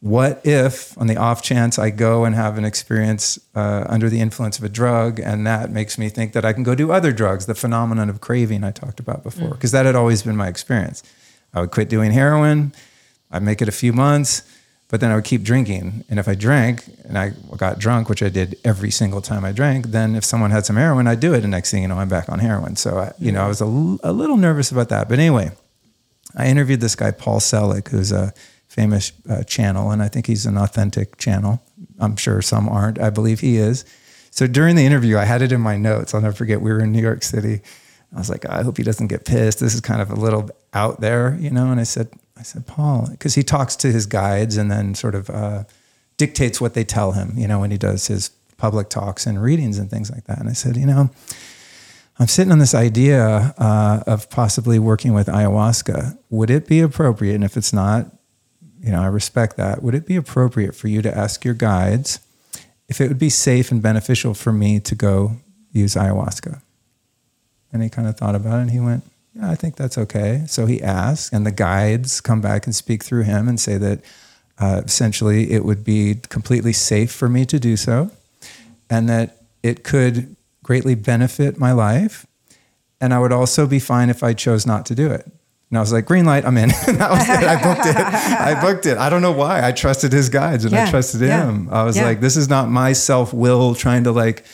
What 0.00 0.42
if, 0.44 0.96
on 0.96 1.08
the 1.08 1.16
off 1.16 1.42
chance, 1.42 1.76
I 1.76 1.90
go 1.90 2.24
and 2.24 2.34
have 2.34 2.56
an 2.56 2.64
experience 2.64 3.36
uh, 3.56 3.84
under 3.88 4.08
the 4.08 4.20
influence 4.20 4.56
of 4.56 4.62
a 4.62 4.68
drug, 4.68 5.18
and 5.18 5.44
that 5.44 5.72
makes 5.72 5.98
me 5.98 6.08
think 6.08 6.34
that 6.34 6.44
I 6.44 6.52
can 6.52 6.62
go 6.62 6.76
do 6.76 6.92
other 6.92 7.10
drugs, 7.10 7.46
the 7.46 7.54
phenomenon 7.56 8.08
of 8.08 8.20
craving 8.20 8.62
I 8.62 8.70
talked 8.70 9.00
about 9.00 9.24
before, 9.24 9.48
because 9.48 9.70
mm. 9.70 9.72
that 9.72 9.86
had 9.86 9.96
always 9.96 10.22
been 10.22 10.36
my 10.36 10.46
experience. 10.46 11.02
I 11.54 11.60
would 11.60 11.70
quit 11.70 11.88
doing 11.88 12.12
heroin. 12.12 12.72
I'd 13.30 13.42
make 13.42 13.60
it 13.60 13.68
a 13.68 13.72
few 13.72 13.92
months, 13.92 14.42
but 14.88 15.00
then 15.00 15.10
I 15.10 15.14
would 15.14 15.24
keep 15.24 15.42
drinking. 15.42 16.04
And 16.08 16.18
if 16.18 16.28
I 16.28 16.34
drank 16.34 16.84
and 17.04 17.18
I 17.18 17.32
got 17.56 17.78
drunk, 17.78 18.08
which 18.08 18.22
I 18.22 18.28
did 18.28 18.56
every 18.64 18.90
single 18.90 19.20
time 19.20 19.44
I 19.44 19.52
drank, 19.52 19.88
then 19.88 20.16
if 20.16 20.24
someone 20.24 20.50
had 20.50 20.64
some 20.64 20.76
heroin, 20.76 21.06
I'd 21.06 21.20
do 21.20 21.34
it. 21.34 21.42
And 21.42 21.50
next 21.50 21.70
thing 21.70 21.82
you 21.82 21.88
know, 21.88 21.98
I'm 21.98 22.08
back 22.08 22.28
on 22.28 22.38
heroin. 22.38 22.76
So, 22.76 22.98
I, 22.98 23.12
you 23.18 23.32
know, 23.32 23.44
I 23.44 23.48
was 23.48 23.60
a, 23.60 23.64
l- 23.64 24.00
a 24.02 24.12
little 24.12 24.36
nervous 24.36 24.70
about 24.70 24.88
that. 24.88 25.08
But 25.08 25.18
anyway, 25.18 25.50
I 26.36 26.48
interviewed 26.48 26.80
this 26.80 26.94
guy, 26.94 27.10
Paul 27.10 27.40
Selig, 27.40 27.88
who's 27.88 28.12
a 28.12 28.32
famous 28.68 29.12
uh, 29.28 29.42
channel, 29.44 29.90
and 29.90 30.02
I 30.02 30.08
think 30.08 30.26
he's 30.26 30.46
an 30.46 30.56
authentic 30.56 31.16
channel. 31.16 31.62
I'm 31.98 32.16
sure 32.16 32.40
some 32.42 32.68
aren't. 32.68 32.98
I 33.00 33.10
believe 33.10 33.40
he 33.40 33.56
is. 33.56 33.84
So 34.30 34.46
during 34.46 34.76
the 34.76 34.86
interview, 34.86 35.18
I 35.18 35.24
had 35.24 35.42
it 35.42 35.52
in 35.52 35.60
my 35.60 35.76
notes. 35.76 36.14
I'll 36.14 36.20
never 36.20 36.34
forget. 36.36 36.60
We 36.60 36.70
were 36.70 36.80
in 36.80 36.92
New 36.92 37.00
York 37.02 37.22
City. 37.22 37.60
I 38.14 38.18
was 38.18 38.30
like, 38.30 38.46
I 38.48 38.62
hope 38.62 38.76
he 38.76 38.82
doesn't 38.82 39.08
get 39.08 39.24
pissed. 39.24 39.60
This 39.60 39.74
is 39.74 39.80
kind 39.80 40.00
of 40.00 40.10
a 40.10 40.14
little 40.14 40.50
out 40.74 41.00
there, 41.00 41.36
you 41.40 41.50
know. 41.50 41.70
And 41.70 41.80
I 41.80 41.84
said, 41.84 42.10
I 42.36 42.42
said, 42.42 42.66
Paul, 42.66 43.08
because 43.10 43.34
he 43.34 43.42
talks 43.42 43.76
to 43.76 43.92
his 43.92 44.06
guides 44.06 44.56
and 44.56 44.70
then 44.70 44.94
sort 44.94 45.14
of 45.14 45.30
uh, 45.30 45.64
dictates 46.16 46.60
what 46.60 46.74
they 46.74 46.84
tell 46.84 47.12
him, 47.12 47.32
you 47.36 47.48
know, 47.48 47.60
when 47.60 47.70
he 47.70 47.78
does 47.78 48.06
his 48.06 48.30
public 48.56 48.88
talks 48.88 49.26
and 49.26 49.42
readings 49.42 49.78
and 49.78 49.90
things 49.90 50.10
like 50.10 50.24
that. 50.24 50.38
And 50.38 50.48
I 50.48 50.52
said, 50.52 50.76
you 50.76 50.86
know, 50.86 51.10
I'm 52.18 52.26
sitting 52.26 52.50
on 52.52 52.58
this 52.58 52.74
idea 52.74 53.54
uh, 53.56 54.02
of 54.06 54.28
possibly 54.28 54.78
working 54.78 55.14
with 55.14 55.28
ayahuasca. 55.28 56.18
Would 56.30 56.50
it 56.50 56.66
be 56.66 56.80
appropriate? 56.80 57.36
And 57.36 57.44
if 57.44 57.56
it's 57.56 57.72
not, 57.72 58.06
you 58.80 58.90
know, 58.90 59.00
I 59.00 59.06
respect 59.06 59.56
that. 59.56 59.82
Would 59.82 59.94
it 59.94 60.06
be 60.06 60.16
appropriate 60.16 60.74
for 60.74 60.88
you 60.88 61.00
to 61.02 61.16
ask 61.16 61.44
your 61.44 61.54
guides 61.54 62.20
if 62.88 63.00
it 63.00 63.08
would 63.08 63.18
be 63.18 63.30
safe 63.30 63.70
and 63.70 63.80
beneficial 63.80 64.34
for 64.34 64.52
me 64.52 64.80
to 64.80 64.94
go 64.94 65.36
use 65.70 65.94
ayahuasca? 65.94 66.60
And 67.72 67.82
he 67.82 67.88
kind 67.88 68.08
of 68.08 68.16
thought 68.16 68.34
about 68.34 68.58
it 68.58 68.62
and 68.62 68.70
he 68.70 68.80
went, 68.80 69.04
Yeah, 69.34 69.50
I 69.50 69.54
think 69.54 69.76
that's 69.76 69.98
okay. 69.98 70.44
So 70.46 70.66
he 70.66 70.82
asked, 70.82 71.32
and 71.32 71.46
the 71.46 71.52
guides 71.52 72.20
come 72.20 72.40
back 72.40 72.66
and 72.66 72.74
speak 72.74 73.02
through 73.04 73.22
him 73.22 73.48
and 73.48 73.60
say 73.60 73.78
that 73.78 74.00
uh, 74.58 74.82
essentially 74.84 75.52
it 75.52 75.64
would 75.64 75.84
be 75.84 76.16
completely 76.28 76.72
safe 76.72 77.12
for 77.12 77.28
me 77.28 77.46
to 77.46 77.60
do 77.60 77.76
so 77.76 78.10
and 78.90 79.08
that 79.08 79.36
it 79.62 79.84
could 79.84 80.34
greatly 80.62 80.94
benefit 80.94 81.58
my 81.58 81.72
life. 81.72 82.26
And 83.00 83.14
I 83.14 83.20
would 83.20 83.32
also 83.32 83.66
be 83.66 83.78
fine 83.78 84.10
if 84.10 84.22
I 84.22 84.32
chose 84.32 84.66
not 84.66 84.84
to 84.86 84.94
do 84.94 85.10
it. 85.10 85.24
And 85.70 85.76
I 85.76 85.80
was 85.80 85.92
like, 85.92 86.06
green 86.06 86.24
light, 86.24 86.44
I'm 86.44 86.56
in. 86.56 86.68
that 86.86 87.10
was 87.10 87.28
it. 87.28 87.44
I 87.44 87.62
booked 87.62 87.86
it. 87.86 87.96
I 87.96 88.60
booked 88.60 88.86
it. 88.86 88.98
I 88.98 89.10
don't 89.10 89.22
know 89.22 89.32
why. 89.32 89.66
I 89.66 89.72
trusted 89.72 90.12
his 90.12 90.30
guides 90.30 90.64
and 90.64 90.72
Yeah, 90.72 90.86
I 90.86 90.90
trusted 90.90 91.20
yeah, 91.20 91.44
him. 91.44 91.68
I 91.70 91.84
was 91.84 91.96
yeah. 91.96 92.04
like, 92.04 92.20
this 92.20 92.36
is 92.36 92.48
not 92.48 92.68
my 92.70 92.92
self 92.94 93.32
will 93.34 93.74
trying 93.74 94.04
to 94.04 94.12
like 94.12 94.44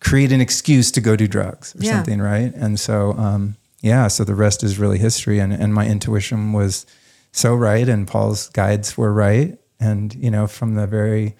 create 0.00 0.32
an 0.32 0.40
excuse 0.40 0.90
to 0.92 1.00
go 1.00 1.16
do 1.16 1.26
drugs 1.26 1.74
or 1.74 1.82
something, 1.82 2.20
right? 2.20 2.54
And 2.54 2.78
so, 2.78 3.12
um, 3.12 3.56
yeah, 3.82 4.06
so 4.06 4.22
the 4.22 4.36
rest 4.36 4.62
is 4.62 4.78
really 4.78 4.98
history. 4.98 5.40
And, 5.40 5.52
and 5.52 5.74
my 5.74 5.86
intuition 5.86 6.52
was 6.52 6.86
so 7.32 7.54
right, 7.54 7.88
and 7.88 8.06
Paul's 8.06 8.48
guides 8.48 8.96
were 8.96 9.12
right. 9.12 9.58
And, 9.80 10.14
you 10.14 10.30
know, 10.30 10.46
from 10.46 10.76
the 10.76 10.86
very 10.86 11.34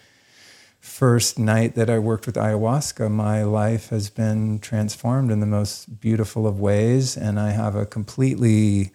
first 0.80 1.38
night 1.38 1.76
that 1.76 1.88
I 1.88 2.00
worked 2.00 2.26
with 2.26 2.34
ayahuasca, 2.34 3.08
my 3.08 3.44
life 3.44 3.90
has 3.90 4.10
been 4.10 4.58
transformed 4.58 5.30
in 5.30 5.38
the 5.38 5.46
most 5.46 6.00
beautiful 6.00 6.46
of 6.46 6.58
ways. 6.58 7.16
And 7.16 7.38
I 7.38 7.50
have 7.50 7.76
a 7.76 7.86
completely 7.86 8.90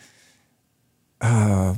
uh, 1.22 1.76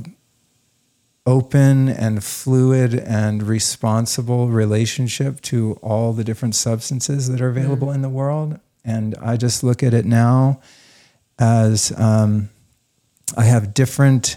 open 1.24 1.88
and 1.88 2.24
fluid 2.24 2.94
and 2.94 3.44
responsible 3.44 4.48
relationship 4.48 5.40
to 5.42 5.78
all 5.80 6.12
the 6.12 6.24
different 6.24 6.56
substances 6.56 7.28
that 7.28 7.40
are 7.40 7.50
available 7.50 7.92
in 7.92 8.02
the 8.02 8.08
world. 8.08 8.58
And 8.84 9.14
I 9.22 9.36
just 9.36 9.62
look 9.62 9.84
at 9.84 9.94
it 9.94 10.04
now 10.04 10.60
as 11.40 11.92
um, 11.98 12.50
I 13.36 13.44
have 13.44 13.74
different 13.74 14.36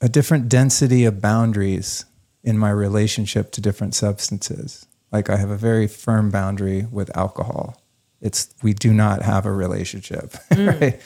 a 0.00 0.08
different 0.08 0.48
density 0.48 1.04
of 1.04 1.20
boundaries 1.22 2.04
in 2.42 2.58
my 2.58 2.70
relationship 2.70 3.52
to 3.52 3.60
different 3.60 3.94
substances. 3.94 4.84
Like 5.12 5.30
I 5.30 5.36
have 5.36 5.50
a 5.50 5.56
very 5.56 5.86
firm 5.86 6.28
boundary 6.30 6.88
with 6.90 7.16
alcohol. 7.16 7.80
It's 8.20 8.52
we 8.64 8.72
do 8.72 8.92
not 8.92 9.22
have 9.22 9.46
a 9.46 9.52
relationship. 9.52 10.34
Right? 10.56 11.00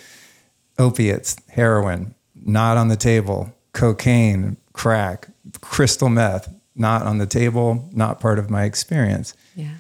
Opiates, 0.79 1.37
heroin, 1.49 2.15
not 2.35 2.77
on 2.77 2.89
the 2.89 2.97
table. 2.97 3.55
Cocaine, 3.73 4.57
crack, 4.73 5.29
crystal 5.61 6.09
meth, 6.11 6.53
not 6.75 7.03
on 7.03 7.19
the 7.19 7.27
table, 7.27 7.89
not 7.93 8.21
part 8.21 8.39
of 8.39 8.51
my 8.51 8.65
experience 8.65 9.35
Yeah. 9.55 9.77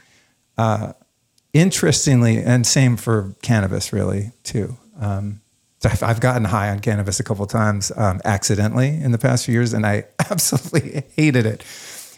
Interestingly, 1.60 2.38
and 2.38 2.66
same 2.66 2.96
for 2.96 3.34
cannabis, 3.42 3.92
really, 3.92 4.32
too. 4.44 4.76
Um, 5.00 5.40
so 5.80 5.90
I've, 5.90 6.02
I've 6.02 6.20
gotten 6.20 6.44
high 6.44 6.70
on 6.70 6.80
cannabis 6.80 7.20
a 7.20 7.24
couple 7.24 7.46
times 7.46 7.92
um, 7.96 8.20
accidentally 8.24 8.88
in 8.88 9.12
the 9.12 9.18
past 9.18 9.44
few 9.46 9.52
years, 9.54 9.72
and 9.72 9.86
I 9.86 10.04
absolutely 10.30 11.02
hated 11.16 11.46
it, 11.46 11.62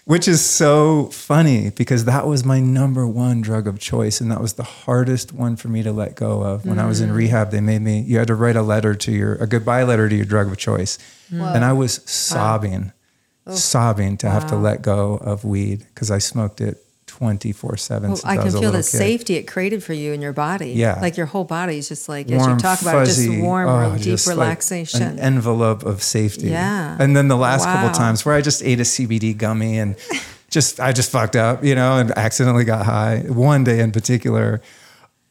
which 0.05 0.29
is 0.29 0.45
so 0.45 1.07
funny 1.07 1.71
because 1.71 2.05
that 2.05 2.27
was 2.27 2.45
my 2.45 2.61
number 2.61 3.07
one 3.07 3.41
drug 3.41 3.67
of 3.67 3.79
choice, 3.79 4.21
and 4.21 4.31
that 4.31 4.41
was 4.41 4.55
the 4.55 4.63
hardest 4.63 5.33
one 5.33 5.57
for 5.57 5.69
me 5.69 5.83
to 5.83 5.93
let 5.93 6.15
go 6.15 6.43
of. 6.43 6.65
When 6.65 6.79
I 6.79 6.87
was 6.87 7.01
in 7.01 7.13
rehab, 7.13 7.51
they 7.51 7.61
made 7.61 7.83
me 7.83 8.01
you 8.01 8.19
had 8.19 8.29
to 8.29 8.35
write 8.35 8.57
a 8.57 8.63
letter 8.63 8.95
to 8.95 9.13
your 9.13 9.35
a 9.37 9.47
goodbye 9.47 9.83
letter 9.83 10.09
to 10.09 10.15
your 10.15 10.25
drug 10.25 10.49
of 10.51 10.57
choice, 10.57 10.99
and 11.31 11.65
I 11.65 11.73
was 11.73 12.01
sobbing, 12.11 12.93
sobbing 13.51 14.17
to 14.19 14.31
have 14.31 14.47
to 14.49 14.57
let 14.57 14.83
go 14.83 15.15
of 15.17 15.45
weed 15.45 15.85
because 15.95 16.11
I 16.11 16.19
smoked 16.19 16.61
it. 16.61 16.85
24 17.19 17.77
7 17.77 18.11
Well, 18.13 18.21
I 18.25 18.37
can 18.37 18.53
feel 18.53 18.71
the 18.71 18.83
safety 18.83 19.35
it 19.35 19.49
created 19.49 19.83
for 19.83 19.93
you 19.93 20.13
in 20.13 20.23
your 20.23 20.33
body. 20.33 20.71
Yeah. 20.71 21.01
Like 21.01 21.17
your 21.17 21.27
whole 21.27 21.43
body 21.45 21.79
is 21.79 21.89
just 21.89 22.09
like, 22.09 22.31
as 22.31 22.47
you 22.47 22.57
talk 22.57 22.81
about 22.81 23.03
it, 23.03 23.07
just 23.07 23.29
warm, 23.41 23.69
oh, 23.69 23.95
deep 23.97 24.05
just 24.05 24.27
like 24.29 24.37
relaxation. 24.37 25.03
an 25.03 25.19
envelope 25.19 25.83
of 25.83 26.01
safety. 26.03 26.49
Yeah. 26.51 26.97
And 27.01 27.17
then 27.17 27.27
the 27.27 27.37
last 27.37 27.65
couple 27.65 27.89
Wow. 27.89 27.93
times 27.93 28.25
where 28.25 28.37
I 28.37 28.41
just 28.41 28.63
ate 28.63 28.79
a 28.79 28.85
CBD 28.85 29.37
gummy 29.37 29.79
and 29.79 29.97
just 30.51 30.79
I 30.79 30.93
just 30.93 31.11
fucked 31.11 31.35
up, 31.35 31.65
you 31.65 31.75
know, 31.75 31.99
and 31.99 32.13
accidentally 32.13 32.65
got 32.65 32.87
high. 32.87 33.25
One 33.27 33.65
day 33.65 33.81
in 33.81 33.91
particular. 33.91 34.63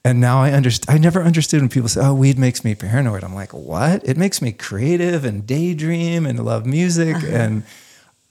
And 0.04 0.20
now 0.22 0.42
I 0.42 0.52
understand. 0.52 0.96
I 0.98 1.02
never 1.02 1.22
understood 1.24 1.60
when 1.62 1.70
people 1.70 1.90
say, 1.90 2.00
"Oh, 2.02 2.14
weed 2.14 2.38
makes 2.40 2.64
me 2.64 2.76
paranoid." 2.76 3.24
I'm 3.26 3.36
like, 3.36 3.54
"What? 3.54 4.08
It 4.08 4.16
makes 4.16 4.42
me 4.42 4.54
creative 4.54 5.26
and 5.26 5.46
daydream 5.46 6.26
and 6.26 6.40
love 6.46 6.66
music." 6.66 7.16
Uh-huh. 7.18 7.28
And 7.28 7.64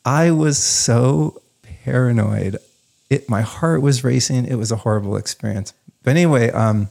I 0.05 0.31
was 0.31 0.57
so 0.57 1.43
paranoid. 1.85 2.57
It, 3.09 3.29
my 3.29 3.43
heart 3.43 3.83
was 3.83 4.03
racing. 4.03 4.47
It 4.47 4.57
was 4.57 4.73
a 4.73 4.77
horrible 4.77 5.17
experience. 5.17 5.73
But 6.03 6.11
anyway, 6.11 6.51
um, 6.51 6.89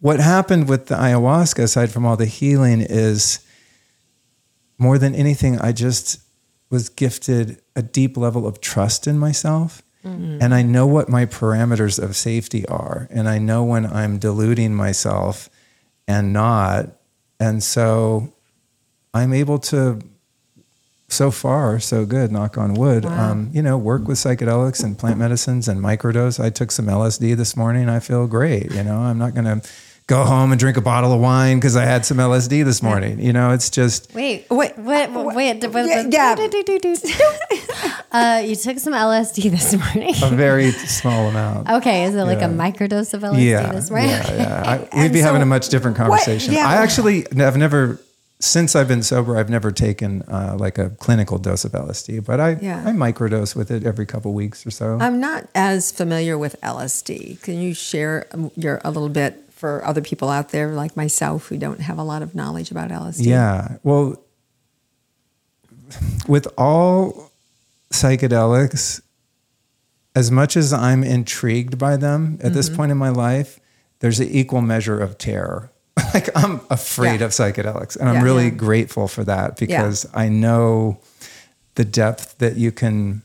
what 0.00 0.20
happened 0.20 0.68
with 0.68 0.86
the 0.86 0.94
ayahuasca, 0.94 1.62
aside 1.62 1.90
from 1.90 2.06
all 2.06 2.16
the 2.16 2.26
healing, 2.26 2.80
is 2.80 3.40
more 4.78 4.98
than 4.98 5.14
anything, 5.14 5.58
I 5.60 5.72
just 5.72 6.20
was 6.70 6.88
gifted 6.88 7.60
a 7.74 7.82
deep 7.82 8.16
level 8.16 8.46
of 8.46 8.60
trust 8.60 9.06
in 9.06 9.18
myself. 9.18 9.82
And 10.40 10.54
I 10.54 10.62
know 10.62 10.86
what 10.86 11.08
my 11.08 11.26
parameters 11.26 12.02
of 12.02 12.16
safety 12.16 12.64
are. 12.66 13.08
And 13.10 13.28
I 13.28 13.38
know 13.38 13.64
when 13.64 13.84
I'm 13.84 14.18
deluding 14.18 14.74
myself 14.74 15.50
and 16.06 16.32
not. 16.32 16.86
And 17.40 17.62
so 17.62 18.32
I'm 19.12 19.32
able 19.32 19.58
to, 19.58 19.98
so 21.10 21.30
far, 21.30 21.80
so 21.80 22.04
good, 22.04 22.30
knock 22.30 22.58
on 22.58 22.74
wood, 22.74 23.04
Wow. 23.04 23.30
um, 23.32 23.50
you 23.52 23.62
know, 23.62 23.78
work 23.78 24.06
with 24.06 24.18
psychedelics 24.18 24.84
and 24.84 24.98
plant 24.98 25.18
medicines 25.18 25.66
and 25.68 25.80
microdose. 25.82 26.38
I 26.42 26.50
took 26.50 26.70
some 26.70 26.86
LSD 26.86 27.34
this 27.36 27.56
morning. 27.56 27.88
I 27.88 27.98
feel 27.98 28.26
great. 28.26 28.70
You 28.72 28.82
know, 28.84 28.98
I'm 28.98 29.16
not 29.18 29.32
going 29.34 29.46
to 29.46 29.66
go 30.06 30.24
home 30.24 30.52
and 30.52 30.58
drink 30.60 30.76
a 30.76 30.80
bottle 30.82 31.12
of 31.12 31.20
wine 31.20 31.58
because 31.58 31.76
I 31.76 31.84
had 31.84 32.04
some 32.04 32.18
LSD 32.18 32.62
this 32.64 32.82
morning. 32.82 33.20
You 33.20 33.32
know, 33.32 33.52
it's 33.52 33.70
just, 33.70 34.14
Wait, 34.14 34.46
Wait, 34.50 34.76
wait, 34.78 35.10
wait, 35.10 35.34
wait. 35.34 35.62
Yeah, 35.64 36.06
yeah. 36.10 36.34
Uh, 38.10 38.42
you 38.42 38.56
took 38.56 38.78
some 38.78 38.94
LSD 38.94 39.50
this 39.50 39.74
morning. 39.74 40.14
a 40.22 40.30
very 40.34 40.70
small 40.72 41.28
amount. 41.28 41.68
Okay, 41.68 42.04
is 42.04 42.14
it 42.14 42.22
like 42.24 42.38
Yeah. 42.38 42.46
a 42.46 42.48
microdose 42.48 43.12
of 43.12 43.20
LSD 43.22 43.44
yeah, 43.50 43.70
this 43.70 43.90
morning? 43.90 44.08
yeah, 44.08 44.32
yeah. 44.34 44.62
I, 44.64 44.78
we'd 44.96 45.04
And 45.04 45.12
be 45.12 45.20
having 45.20 45.42
a 45.42 45.46
much 45.46 45.68
different 45.68 45.98
conversation. 45.98 46.54
yeah. 46.54 46.66
I 46.66 46.76
actually 46.76 47.26
have 47.36 47.58
never, 47.58 48.00
since 48.40 48.76
I've 48.76 48.86
been 48.88 49.02
sober, 49.02 49.36
I've 49.36 49.50
never 49.50 49.72
taken 49.72 50.22
uh, 50.22 50.56
like 50.58 50.78
a 50.78 50.90
clinical 50.90 51.38
dose 51.38 51.64
of 51.64 51.72
LSD, 51.72 52.24
but 52.24 52.38
I, 52.40 52.50
Yeah. 52.60 52.82
I 52.86 52.92
microdose 52.92 53.56
with 53.56 53.70
it 53.70 53.84
every 53.84 54.06
couple 54.06 54.32
weeks 54.32 54.64
or 54.66 54.70
so. 54.70 54.96
I'm 55.00 55.18
not 55.18 55.48
as 55.54 55.90
familiar 55.90 56.38
with 56.38 56.54
LSD. 56.62 57.42
Can 57.42 57.60
you 57.60 57.74
share 57.74 58.26
um, 58.32 58.50
your 58.56 58.80
a 58.84 58.90
little 58.90 59.08
bit 59.08 59.44
for 59.50 59.84
other 59.84 60.00
people 60.00 60.28
out 60.28 60.50
there 60.50 60.72
like 60.72 60.96
myself 60.96 61.48
who 61.48 61.58
don't 61.58 61.80
have 61.80 61.98
a 61.98 62.04
lot 62.04 62.22
of 62.22 62.34
knowledge 62.36 62.70
about 62.70 62.90
LSD? 62.90 63.26
Yeah. 63.26 63.78
Well, 63.82 64.22
with 66.28 66.46
all 66.56 67.32
psychedelics, 67.90 69.00
as 70.14 70.30
much 70.30 70.56
as 70.56 70.72
I'm 70.72 71.02
intrigued 71.02 71.76
by 71.78 71.96
them 71.96 72.38
at 72.42 72.52
this 72.52 72.68
point 72.68 72.92
in 72.92 72.98
my 72.98 73.08
life, 73.08 73.58
there's 74.00 74.20
an 74.20 74.28
equal 74.28 74.60
measure 74.60 75.00
of 75.00 75.18
terror. 75.18 75.70
like 76.14 76.28
I'm 76.36 76.60
afraid 76.70 77.20
Yeah. 77.20 77.26
of 77.26 77.32
psychedelics, 77.32 77.96
and 77.96 78.08
I'm 78.08 78.22
really 78.24 78.44
Yeah. 78.44 78.50
grateful 78.50 79.08
for 79.08 79.24
that 79.24 79.56
because 79.56 80.06
I 80.14 80.28
know 80.28 80.98
the 81.74 81.84
depth 81.84 82.38
that 82.38 82.56
you 82.56 82.72
can 82.72 83.22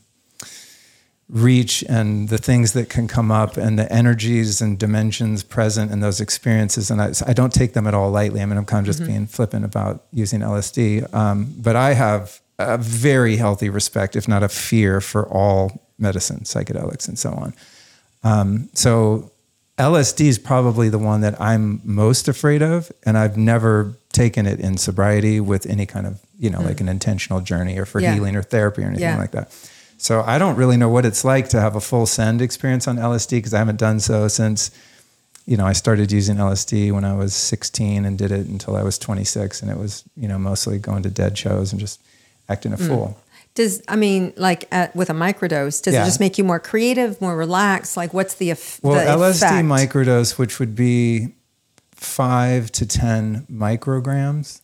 reach 1.28 1.82
and 1.88 2.28
the 2.28 2.36
things 2.38 2.72
that 2.74 2.88
can 2.90 3.08
come 3.08 3.30
up 3.30 3.56
and 3.56 3.78
the 3.78 3.90
energies 3.90 4.60
and 4.60 4.78
dimensions 4.78 5.42
present 5.42 5.90
in 5.90 6.00
those 6.00 6.20
experiences. 6.20 6.90
And 6.90 7.00
I, 7.00 7.12
I 7.26 7.32
don't 7.32 7.52
take 7.52 7.72
them 7.72 7.86
at 7.86 7.94
all 7.94 8.10
lightly. 8.10 8.42
I 8.42 8.46
mean, 8.46 8.58
I'm 8.58 8.66
kind 8.66 8.86
of 8.86 8.94
just 8.94 9.06
being 9.06 9.26
flippant 9.26 9.64
about 9.64 10.04
using 10.12 10.40
LSD. 10.40 11.12
Um, 11.14 11.54
but 11.58 11.76
I 11.76 11.94
have 11.94 12.40
a 12.58 12.76
very 12.78 13.36
healthy 13.36 13.70
respect, 13.70 14.16
if 14.16 14.28
not 14.28 14.42
a 14.42 14.48
fear, 14.50 15.00
for 15.00 15.26
all 15.28 15.80
medicine, 15.98 16.40
psychedelics, 16.40 17.08
and 17.08 17.18
so 17.18 17.30
on. 17.32 17.54
Um, 18.22 18.68
so 18.74 19.30
LSD 19.78 20.26
is 20.26 20.38
probably 20.38 20.88
the 20.88 20.98
one 20.98 21.20
that 21.22 21.40
I'm 21.40 21.80
most 21.84 22.28
afraid 22.28 22.62
of, 22.62 22.92
and 23.04 23.18
I've 23.18 23.36
never 23.36 23.96
taken 24.12 24.46
it 24.46 24.60
in 24.60 24.78
sobriety 24.78 25.40
with 25.40 25.66
any 25.66 25.84
kind 25.84 26.06
of, 26.06 26.20
you 26.38 26.48
know, 26.48 26.58
hmm. 26.58 26.66
like 26.66 26.80
an 26.80 26.88
intentional 26.88 27.40
journey 27.40 27.76
or 27.78 27.84
for 27.84 28.00
Yeah. 28.00 28.14
healing 28.14 28.36
or 28.36 28.42
therapy 28.42 28.82
or 28.82 28.86
anything 28.86 29.02
Yeah. 29.02 29.18
like 29.18 29.32
that. 29.32 29.50
So 29.98 30.22
I 30.24 30.38
don't 30.38 30.56
really 30.56 30.76
know 30.76 30.88
what 30.88 31.04
it's 31.04 31.24
like 31.24 31.48
to 31.48 31.60
have 31.60 31.74
a 31.74 31.80
full 31.80 32.06
send 32.06 32.40
experience 32.40 32.86
on 32.86 32.98
LSD 32.98 33.38
because 33.38 33.54
I 33.54 33.58
haven't 33.58 33.78
done 33.78 33.98
so 33.98 34.28
since, 34.28 34.70
you 35.46 35.56
know, 35.56 35.66
I 35.66 35.72
started 35.72 36.12
using 36.12 36.36
LSD 36.38 36.92
when 36.92 37.04
I 37.04 37.14
was 37.14 37.34
16 37.34 38.04
and 38.04 38.16
did 38.16 38.30
it 38.30 38.46
until 38.46 38.76
I 38.76 38.82
was 38.82 38.98
26. 38.98 39.60
And 39.62 39.70
it 39.70 39.78
was, 39.78 40.04
you 40.16 40.28
know, 40.28 40.38
mostly 40.38 40.78
going 40.78 41.02
to 41.02 41.10
dead 41.10 41.36
shows 41.36 41.72
and 41.72 41.80
just 41.80 42.00
acting 42.48 42.72
a 42.72 42.76
hmm. 42.76 42.86
fool. 42.86 43.18
Does 43.54 43.82
I 43.88 43.96
mean 43.96 44.32
like 44.36 44.66
at, 44.72 44.94
with 44.96 45.10
a 45.10 45.14
microdose? 45.14 45.80
Does 45.82 45.94
Yeah. 45.94 46.02
it 46.02 46.06
just 46.06 46.20
make 46.20 46.38
you 46.38 46.44
more 46.44 46.58
creative, 46.60 47.20
more 47.20 47.36
relaxed? 47.36 47.96
Like 47.96 48.12
what's 48.12 48.34
the, 48.34 48.50
eff- 48.50 48.80
Well, 48.82 48.94
the 48.94 49.10
LSD 49.24 49.36
effect? 49.36 49.66
microdose, 49.66 50.38
which 50.38 50.58
would 50.58 50.74
be 50.74 51.34
five 51.92 52.70
to 52.72 52.84
10 52.86 53.46
micrograms, 53.50 54.60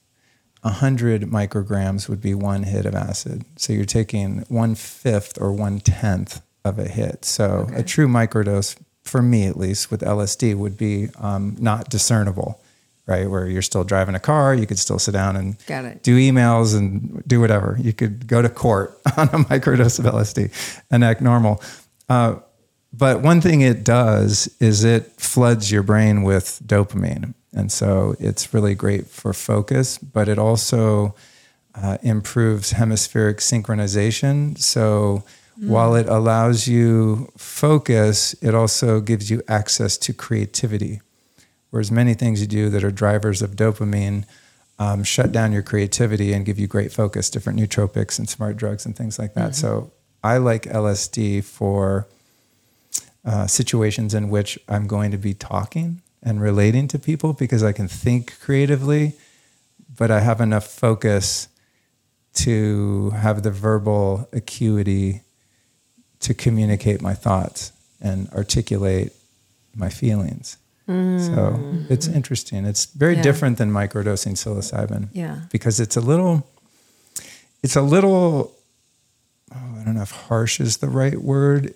A 0.63 0.69
100 0.69 1.23
micrograms 1.23 2.09
would 2.09 2.21
be 2.21 2.35
one 2.35 2.65
hit 2.65 2.85
of 2.85 2.95
acid. 2.95 3.45
So 3.57 3.73
you're 3.73 3.85
taking 3.87 4.41
one 4.49 4.75
fifth 4.75 5.41
or 5.41 5.53
one 5.53 5.81
tenth 5.81 6.43
of 6.65 6.79
a 6.79 6.87
hit. 6.89 7.25
So 7.25 7.69
a 7.73 7.83
true 7.83 8.09
microdose, 8.09 8.77
for 9.03 9.23
me 9.23 9.47
at 9.47 9.57
least, 9.57 9.91
with 9.91 10.03
LSD 10.03 10.55
would 10.57 10.77
be 10.77 11.09
um, 11.19 11.57
not 11.59 11.89
discernible, 11.89 12.61
right? 13.07 13.29
Where 13.29 13.47
you're 13.47 13.63
still 13.63 13.85
driving 13.85 14.15
a 14.15 14.21
car, 14.21 14.55
you 14.55 14.67
could 14.67 14.79
still 14.79 14.99
sit 14.99 15.13
down 15.13 15.37
and 15.37 15.57
do 16.03 16.17
emails 16.17 16.77
and 16.77 17.23
do 17.27 17.41
whatever. 17.41 17.77
You 17.81 17.93
could 17.93 18.27
go 18.27 18.43
to 18.43 18.49
court 18.49 18.99
on 19.17 19.29
a 19.29 19.39
microdose 19.45 19.99
of 19.99 20.05
LSD 20.05 20.83
and 20.91 21.05
act 21.05 21.21
normal. 21.21 21.63
Uh, 22.09 22.37
but 22.93 23.23
one 23.23 23.41
thing 23.41 23.61
it 23.61 23.85
does 23.85 24.55
is 24.59 24.85
it 24.85 25.13
floods 25.13 25.71
your 25.71 25.83
brain 25.83 26.23
with 26.23 26.61
dopamine. 26.67 27.35
And 27.53 27.71
so 27.71 28.17
it's 28.19 28.53
really 28.55 28.75
great 28.75 29.07
for 29.07 29.33
focus, 29.33 29.99
but 29.99 30.29
it 30.29 30.39
also 30.39 31.15
uh, 31.75 31.99
improves 32.03 32.73
hemispheric 32.73 33.39
synchronization. 33.39 34.59
So 34.59 35.25
while 35.69 35.95
it 35.95 36.09
allows 36.09 36.67
you 36.67 37.31
focus, 37.37 38.35
it 38.41 38.55
also 38.55 39.01
gives 39.01 39.31
you 39.31 39.43
access 39.47 39.99
to 39.99 40.13
creativity. 40.15 41.01
Whereas 41.71 41.91
many 41.91 42.15
things 42.15 42.41
you 42.41 42.47
do 42.47 42.69
that 42.71 42.85
are 42.85 42.91
drivers 42.91 43.43
of 43.43 43.53
dopamine 43.53 44.25
um, 44.79 45.05
shut 45.05 45.31
down 45.31 45.53
your 45.53 45.63
creativity 45.63 46.33
and 46.33 46.45
give 46.45 46.59
you 46.59 46.67
great 46.67 46.93
focus, 46.93 47.31
different 47.31 47.59
nootropics 47.59 48.19
and 48.19 48.29
smart 48.29 48.57
drugs 48.57 48.87
and 48.87 48.97
things 48.97 49.19
like 49.19 49.35
that. 49.35 49.55
So 49.55 49.93
I 50.25 50.39
like 50.39 50.63
LSD 50.63 51.45
for 51.45 52.09
uh, 53.25 53.47
situations 53.47 54.15
in 54.15 54.31
which 54.31 54.59
I'm 54.69 54.87
going 54.87 55.11
to 55.11 55.19
be 55.19 55.35
talking 55.35 56.01
and 56.23 56.41
relating 56.41 56.89
to 56.89 56.99
people 56.99 57.35
because 57.35 57.63
I 57.63 57.73
can 57.73 57.89
think 57.89 58.41
creatively, 58.41 59.13
but 59.97 60.11
I 60.11 60.21
have 60.21 60.41
enough 60.41 60.67
focus 60.67 61.49
to 62.33 63.11
have 63.11 63.43
the 63.43 63.51
verbal 63.51 64.29
acuity 64.33 65.23
to 66.21 66.35
communicate 66.35 67.03
my 67.03 67.15
thoughts 67.15 67.73
and 68.01 68.29
articulate 68.31 69.13
my 69.75 69.89
feelings. 69.89 70.57
So 70.91 71.61
it's 71.89 72.09
interesting. 72.09 72.65
It's 72.65 72.87
very 72.87 73.17
Yeah. 73.17 73.23
different 73.23 73.59
than 73.59 73.71
microdosing 73.71 74.35
psilocybin 74.37 75.09
Yeah. 75.13 75.41
because 75.51 75.79
it's 75.81 75.97
a 75.97 76.01
little 76.01 76.47
it's 77.63 77.77
a 77.77 77.83
little 77.83 78.53
oh, 79.55 79.79
I 79.81 79.85
don't 79.85 79.95
know 79.95 80.03
if 80.03 80.11
harsh 80.11 80.61
is 80.61 80.79
the 80.79 80.89
right 80.89 81.21
word. 81.23 81.75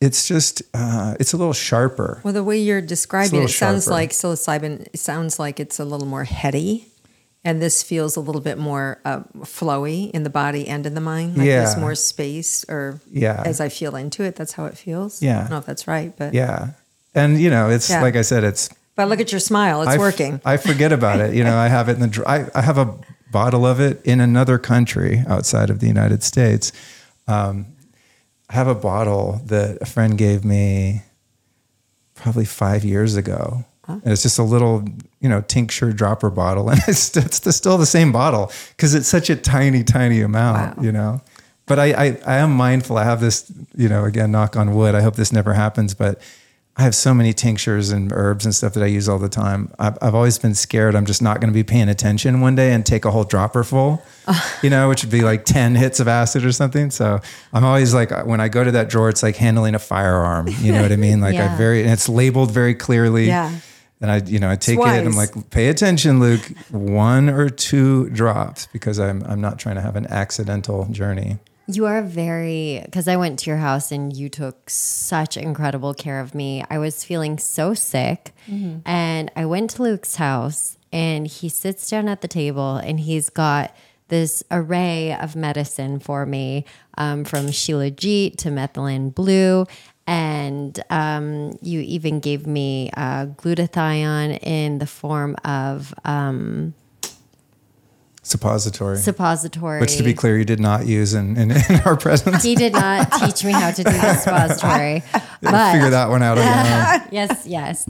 It's 0.00 0.26
just 0.26 0.62
uh, 0.74 1.14
it's 1.20 1.32
a 1.32 1.36
little 1.36 1.52
sharper. 1.52 2.20
Well, 2.24 2.32
the 2.34 2.42
way 2.42 2.58
you're 2.58 2.80
describing 2.82 3.42
it 3.44 3.48
sounds 3.50 3.84
sharper. 3.84 3.94
like 3.94 4.10
psilocybin. 4.10 4.88
It 4.92 4.98
sounds 4.98 5.38
like 5.38 5.60
it's 5.60 5.78
a 5.78 5.84
little 5.84 6.08
more 6.08 6.24
heady, 6.24 6.88
and 7.44 7.62
this 7.62 7.84
feels 7.84 8.16
a 8.16 8.20
little 8.20 8.40
bit 8.40 8.58
more 8.58 8.98
uh, 9.04 9.20
flowy 9.44 10.10
in 10.10 10.24
the 10.24 10.30
body 10.30 10.66
and 10.66 10.86
in 10.86 10.94
the 10.94 11.00
mind. 11.00 11.36
Like 11.36 11.46
there's 11.46 11.74
Yeah. 11.74 11.80
more 11.80 11.94
space, 11.94 12.64
or 12.68 13.00
Yeah. 13.12 13.42
as 13.46 13.60
I 13.60 13.68
feel 13.68 13.94
into 13.94 14.24
it, 14.24 14.34
that's 14.34 14.54
how 14.54 14.64
it 14.66 14.76
feels. 14.76 15.22
Yeah. 15.22 15.36
I 15.36 15.40
don't 15.42 15.50
know 15.50 15.58
if 15.58 15.66
that's 15.66 15.86
right, 15.86 16.12
but 16.16 16.34
Yeah. 16.34 16.70
And 17.14 17.40
you 17.40 17.50
know, 17.50 17.68
it's 17.70 17.90
Yeah. 17.90 18.02
like 18.02 18.16
I 18.16 18.22
said, 18.22 18.44
it's 18.44 18.68
but 18.94 19.08
look 19.08 19.20
at 19.20 19.32
your 19.32 19.40
smile; 19.40 19.82
it's 19.82 19.90
I 19.90 19.94
f- 19.94 20.00
working. 20.00 20.40
I 20.44 20.56
forget 20.56 20.92
about 20.92 21.20
it. 21.20 21.34
You 21.34 21.44
know, 21.44 21.56
I 21.56 21.68
have 21.68 21.88
it 21.88 21.92
in 21.94 22.00
the 22.00 22.08
dr- 22.08 22.26
I, 22.28 22.46
I 22.54 22.62
have 22.62 22.78
a 22.78 22.94
bottle 23.30 23.64
of 23.66 23.80
it 23.80 24.00
in 24.04 24.20
another 24.20 24.58
country 24.58 25.22
outside 25.26 25.70
of 25.70 25.80
the 25.80 25.86
United 25.86 26.22
States. 26.22 26.72
Um, 27.26 27.66
I 28.50 28.54
have 28.54 28.68
a 28.68 28.74
bottle 28.74 29.40
that 29.46 29.78
a 29.80 29.86
friend 29.86 30.18
gave 30.18 30.44
me 30.44 31.02
probably 32.14 32.44
five 32.44 32.84
years 32.84 33.16
ago. 33.16 33.64
And 33.88 34.06
it's 34.06 34.22
just 34.22 34.38
a 34.38 34.42
little, 34.42 34.84
you 35.20 35.28
know, 35.28 35.40
tincture 35.42 35.92
dropper 35.92 36.30
bottle. 36.30 36.70
And 36.70 36.80
it's, 36.86 37.14
it's 37.16 37.40
the, 37.40 37.52
still 37.52 37.76
the 37.78 37.86
same 37.86 38.12
bottle 38.12 38.50
because 38.76 38.94
it's 38.94 39.08
such 39.08 39.28
a 39.28 39.36
tiny, 39.36 39.82
tiny 39.84 40.20
amount, 40.22 40.82
you 40.82 40.92
know. 40.92 41.20
But 41.66 41.78
I, 41.78 41.92
I, 41.92 42.18
I 42.26 42.36
am 42.36 42.52
mindful. 42.56 42.96
I 42.96 43.04
have 43.04 43.20
this, 43.20 43.50
you 43.76 43.88
know, 43.88 44.04
again, 44.04 44.30
knock 44.30 44.56
on 44.56 44.74
wood. 44.74 44.94
I 44.94 45.00
hope 45.02 45.16
this 45.16 45.32
never 45.32 45.52
happens. 45.54 45.94
But 45.94 46.20
I 46.74 46.82
have 46.82 46.94
so 46.94 47.12
many 47.12 47.34
tinctures 47.34 47.90
and 47.90 48.10
herbs 48.14 48.46
and 48.46 48.54
stuff 48.54 48.72
that 48.74 48.82
I 48.82 48.86
use 48.86 49.06
all 49.06 49.18
the 49.18 49.28
time. 49.28 49.70
I've, 49.78 49.98
I've 50.00 50.14
always 50.14 50.38
been 50.38 50.54
scared 50.54 50.94
I'm 50.94 51.04
just 51.04 51.20
not 51.20 51.38
going 51.38 51.52
to 51.52 51.54
be 51.54 51.62
paying 51.62 51.90
attention 51.90 52.40
one 52.40 52.54
day 52.54 52.72
and 52.72 52.84
take 52.84 53.04
a 53.04 53.10
whole 53.10 53.24
dropper 53.24 53.62
full, 53.62 54.02
you 54.62 54.70
know, 54.70 54.88
which 54.88 55.04
would 55.04 55.10
be 55.12 55.20
like 55.20 55.44
10 55.44 55.74
hits 55.74 56.00
of 56.00 56.08
acid 56.08 56.46
or 56.46 56.52
something. 56.52 56.90
So 56.90 57.20
I'm 57.52 57.64
always 57.64 57.92
like, 57.92 58.10
uh, 58.10 58.24
when 58.24 58.40
I 58.40 58.48
go 58.48 58.64
to 58.64 58.70
that 58.70 58.88
drawer, 58.88 59.10
it's 59.10 59.22
like 59.22 59.36
handling 59.36 59.74
a 59.74 59.78
firearm. 59.78 60.48
You 60.60 60.72
know 60.72 60.80
what 60.80 60.92
I 60.92 60.96
mean? 60.96 61.20
Like 61.20 61.36
I 61.36 61.54
very, 61.58 61.82
and 61.82 61.90
it's 61.90 62.08
labeled 62.08 62.52
very 62.52 62.74
clearly. 62.74 63.26
Yeah. 63.26 63.54
And 64.00 64.10
I, 64.10 64.16
you 64.16 64.40
know, 64.40 64.50
I 64.50 64.56
take 64.56 64.78
it 64.78 64.84
and 64.84 65.06
I'm 65.06 65.14
like, 65.14 65.50
pay 65.50 65.68
attention, 65.68 66.20
Luke, 66.20 66.42
one 66.70 67.28
or 67.28 67.50
two 67.50 68.08
drops 68.10 68.66
because 68.72 68.98
I'm, 68.98 69.22
I'm 69.24 69.40
not 69.40 69.58
trying 69.58 69.76
to 69.76 69.82
have 69.82 69.94
an 69.94 70.06
accidental 70.06 70.86
journey. 70.86 71.38
You 71.72 71.86
are 71.86 72.02
very, 72.02 72.82
because 72.84 73.08
I 73.08 73.16
went 73.16 73.38
to 73.40 73.50
your 73.50 73.58
house 73.58 73.90
and 73.92 74.14
you 74.14 74.28
took 74.28 74.68
such 74.68 75.36
incredible 75.36 75.94
care 75.94 76.20
of 76.20 76.34
me. 76.34 76.64
I 76.68 76.78
was 76.78 77.04
feeling 77.04 77.38
so 77.38 77.74
sick. 77.74 78.34
And 78.84 79.30
I 79.36 79.46
went 79.46 79.70
to 79.70 79.82
Luke's 79.82 80.16
house 80.16 80.76
and 80.92 81.26
he 81.26 81.48
sits 81.48 81.88
down 81.88 82.08
at 82.08 82.20
the 82.20 82.28
table 82.28 82.76
and 82.76 83.00
he's 83.00 83.30
got 83.30 83.74
this 84.08 84.42
array 84.50 85.14
of 85.14 85.34
medicine 85.34 85.98
for 85.98 86.26
me 86.26 86.66
um, 86.98 87.24
from 87.24 87.46
Shilajit 87.46 88.36
to 88.36 88.50
methylene 88.50 89.14
blue. 89.14 89.66
And 90.06 90.78
um, 90.90 91.56
you 91.62 91.80
even 91.80 92.20
gave 92.20 92.46
me 92.46 92.90
uh, 92.94 93.26
glutathione 93.26 94.38
in 94.42 94.78
the 94.78 94.86
form 94.86 95.36
of 95.44 95.94
um, 96.04 96.74
Suppository. 98.24 98.98
suppository. 98.98 99.80
which 99.80 99.96
to 99.96 100.04
be 100.04 100.14
clear, 100.14 100.38
you 100.38 100.44
did 100.44 100.60
not 100.60 100.86
use 100.86 101.12
in, 101.12 101.36
in, 101.36 101.50
in 101.50 101.80
our 101.84 101.96
presence. 102.00 102.42
He 102.42 102.54
did 102.54 102.72
not 102.72 103.10
teach 103.12 103.44
me 103.44 103.50
how 103.52 103.72
to 103.72 103.82
do 103.82 103.90
the 103.90 104.14
suppository. 104.14 105.00
Figure 105.10 105.20
But 105.42 105.90
that 105.90 106.08
one 106.08 106.22
out 106.22 106.38
yes, 107.12 107.46
yes. 107.46 107.88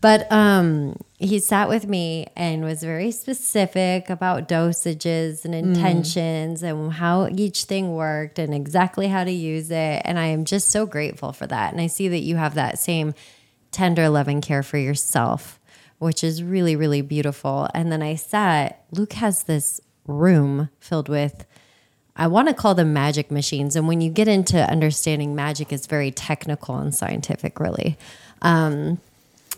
But 0.00 0.30
um, 0.30 0.96
he 1.18 1.40
sat 1.40 1.68
with 1.68 1.88
me 1.88 2.26
and 2.36 2.62
was 2.62 2.82
very 2.82 3.10
specific 3.10 4.10
about 4.10 4.48
dosages 4.48 5.44
and 5.44 5.54
intentions 5.54 6.62
and 6.62 6.92
how 6.92 7.28
each 7.28 7.64
thing 7.64 7.94
worked 7.94 8.38
and 8.38 8.54
exactly 8.54 9.08
how 9.08 9.24
to 9.24 9.32
use 9.32 9.70
it. 9.70 10.02
And 10.04 10.18
I 10.18 10.26
am 10.26 10.44
just 10.44 10.70
so 10.70 10.86
grateful 10.86 11.32
for 11.32 11.46
that. 11.46 11.72
And 11.72 11.80
I 11.80 11.88
see 11.88 12.08
that 12.08 12.20
you 12.20 12.36
have 12.36 12.54
that 12.54 12.78
same 12.78 13.14
tender, 13.72 14.08
loving 14.08 14.40
care 14.40 14.62
for 14.62 14.78
yourself, 14.78 15.58
which 16.04 16.22
is 16.22 16.42
really, 16.42 16.76
really 16.76 17.00
beautiful. 17.00 17.68
And 17.72 17.90
then 17.90 18.02
I 18.02 18.14
sat, 18.14 18.84
Luke 18.92 19.14
has 19.14 19.44
this 19.44 19.80
room 20.06 20.68
filled 20.78 21.08
with 21.08 21.46
I 22.16 22.28
want 22.28 22.48
to 22.48 22.54
call 22.54 22.74
them 22.74 22.92
magic 22.92 23.30
machines. 23.30 23.74
And 23.74 23.88
when 23.88 24.00
you 24.00 24.10
get 24.10 24.28
into 24.28 24.58
understanding 24.70 25.34
magic, 25.34 25.72
it's 25.72 25.86
very 25.86 26.12
technical 26.12 26.76
and 26.76 26.94
scientific, 26.94 27.58
really. 27.58 27.98
Um, 28.40 29.00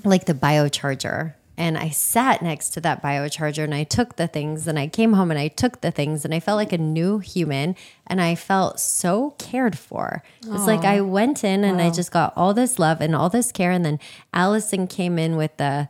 like 0.05 0.25
the 0.25 0.35
biocharger. 0.35 1.35
And 1.59 1.79
I 1.79 1.89
sat 1.89 2.43
next 2.43 2.71
to 2.71 2.81
that 2.83 3.03
biocharger 3.03 3.65
and 3.65 3.75
I 3.75 3.85
took 3.85 4.17
the 4.17 4.27
things 4.27 4.69
and 4.69 4.79
I 4.79 4.89
came 4.89 5.15
home 5.15 5.31
and 5.31 5.41
I 5.41 5.49
took 5.49 5.81
the 5.81 5.91
things 5.91 6.25
and 6.25 6.35
I 6.35 6.41
felt 6.41 6.57
like 6.57 6.73
a 6.73 6.79
new 6.79 7.19
human 7.19 7.77
and 8.07 8.21
I 8.21 8.35
felt 8.35 8.79
so 8.79 9.31
cared 9.39 9.77
for. 9.79 10.23
It's 10.43 10.67
like 10.67 10.85
I 10.85 11.01
went 11.01 11.45
in 11.45 11.65
and 11.65 11.81
I 11.81 11.91
just 11.91 12.11
got 12.11 12.35
all 12.37 12.53
this 12.53 12.79
love 12.79 13.01
and 13.01 13.15
all 13.15 13.31
this 13.31 13.53
care. 13.53 13.71
And 13.71 13.87
then 13.87 13.99
Allison 14.35 14.87
came 14.87 15.19
in 15.19 15.37
with 15.37 15.57
the 15.57 15.89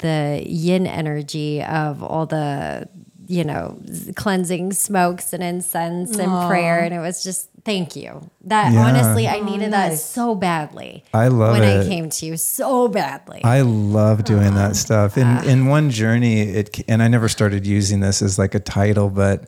the 0.00 0.42
yin 0.46 0.86
energy 0.86 1.62
of 1.62 2.02
all 2.02 2.26
the 2.26 2.88
you 3.28 3.44
know 3.44 3.78
cleansing 4.16 4.72
smokes 4.72 5.32
and 5.32 5.42
incense 5.42 6.18
and 6.18 6.48
prayer 6.48 6.80
and 6.80 6.92
it 6.92 6.98
was 6.98 7.22
just 7.22 7.48
thank 7.64 7.94
you 7.94 8.28
that 8.44 8.72
Yeah. 8.72 8.84
honestly 8.86 9.28
i 9.28 9.38
needed 9.38 9.72
that 9.72 9.90
nice. 9.90 10.04
so 10.04 10.34
badly 10.34 11.04
I 11.14 11.28
love 11.28 11.52
when 11.52 11.62
i 11.62 11.82
it. 11.82 11.88
came 11.88 12.10
to 12.10 12.26
you 12.26 12.36
so 12.36 12.88
badly 12.88 13.40
I 13.44 13.60
love 13.60 14.24
doing 14.24 14.54
that 14.56 14.74
stuff. 14.76 15.16
In 15.16 15.28
in 15.44 15.66
one 15.66 15.90
journey, 15.90 16.40
it 16.40 16.80
and 16.88 17.02
I 17.02 17.08
never 17.08 17.28
started 17.28 17.64
using 17.66 18.00
this 18.00 18.22
as 18.22 18.38
like 18.38 18.54
a 18.54 18.60
title, 18.60 19.08
but 19.08 19.42
I 19.42 19.46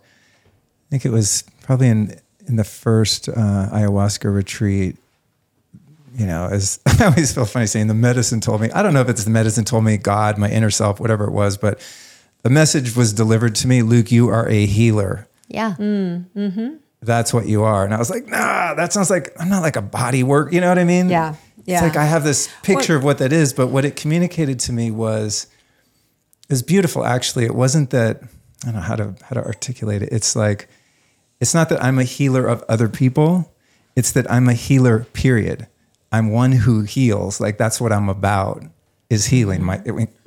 think 0.91 1.05
it 1.05 1.11
was 1.11 1.43
probably 1.63 1.89
in 1.89 2.15
in 2.47 2.57
the 2.57 2.65
first 2.65 3.29
uh, 3.29 3.33
ayahuasca 3.73 4.33
retreat. 4.33 4.97
You 6.15 6.27
know, 6.27 6.49
as 6.51 6.79
I 6.87 7.07
always 7.07 7.35
feel 7.35 7.45
funny 7.45 7.67
saying 7.67 7.89
the 7.89 7.95
medicine 7.95 8.41
told 8.41 8.61
me. 8.61 8.71
I 8.71 8.83
don't 8.83 8.95
know 8.95 9.01
if 9.01 9.09
it's 9.09 9.25
the 9.25 9.31
medicine 9.31 9.65
told 9.65 9.85
me, 9.85 9.97
God, 9.97 10.39
my 10.39 10.49
inner 10.51 10.71
self, 10.71 11.01
whatever 11.01 11.25
it 11.25 11.33
was, 11.33 11.57
but 11.57 11.81
the 12.43 12.51
message 12.51 12.95
was 12.95 13.13
delivered 13.13 13.55
to 13.57 13.67
me. 13.69 13.83
Luke, 13.83 14.13
you 14.13 14.29
are 14.29 14.49
a 14.49 14.67
healer. 14.67 15.27
yeah 15.49 15.75
Mm. 15.79 16.79
that's 17.03 17.35
what 17.35 17.47
you 17.47 17.63
are. 17.65 17.85
And 17.85 17.93
I 17.93 17.99
was 17.99 18.11
like, 18.11 18.27
nah, 18.27 18.75
that 18.75 18.93
sounds 18.93 19.11
like 19.11 19.31
I'm 19.39 19.49
not 19.49 19.61
like 19.63 19.77
a 19.77 19.83
body 19.83 20.23
work. 20.23 20.53
You 20.53 20.61
know 20.61 20.69
what 20.69 20.79
I 20.79 20.85
mean? 20.85 21.09
Yeah. 21.09 21.35
Yeah. 21.67 21.77
It's 21.77 21.83
like 21.83 21.97
I 21.97 22.05
have 22.05 22.25
this 22.25 22.49
picture 22.63 22.95
of 22.97 23.05
what 23.05 23.19
that 23.19 23.33
is, 23.33 23.53
but 23.53 23.69
what 23.69 23.85
it 23.85 23.97
communicated 23.97 24.61
to 24.61 24.73
me 24.73 24.91
was 24.91 25.47
it 26.49 26.53
was 26.53 26.63
beautiful. 26.63 27.05
Actually, 27.05 27.45
it 27.47 27.55
wasn't 27.55 27.91
that 27.91 28.23
I 28.63 28.67
don't 28.67 28.75
know 28.75 28.81
how 28.81 28.97
to 28.97 29.15
how 29.23 29.35
to 29.41 29.45
articulate 29.45 30.03
it. 30.03 30.11
It's 30.13 30.37
like 30.37 30.69
it's 31.41 31.55
not 31.55 31.69
that 31.71 31.83
I'm 31.83 31.99
a 31.99 32.05
healer 32.05 32.47
of 32.47 32.63
other 32.69 32.89
people. 32.89 33.51
It's 33.97 34.13
that 34.13 34.31
I'm 34.31 34.49
a 34.49 34.53
healer. 34.55 35.07
Period. 35.15 35.67
I'm 36.15 36.31
one 36.31 36.53
who 36.53 36.83
heals. 36.83 37.41
Like 37.41 37.59
that's 37.59 37.81
what 37.81 37.91
I'm 37.91 38.09
about 38.09 38.63
is 39.11 39.27
healing, 39.27 39.65
my, 39.65 39.79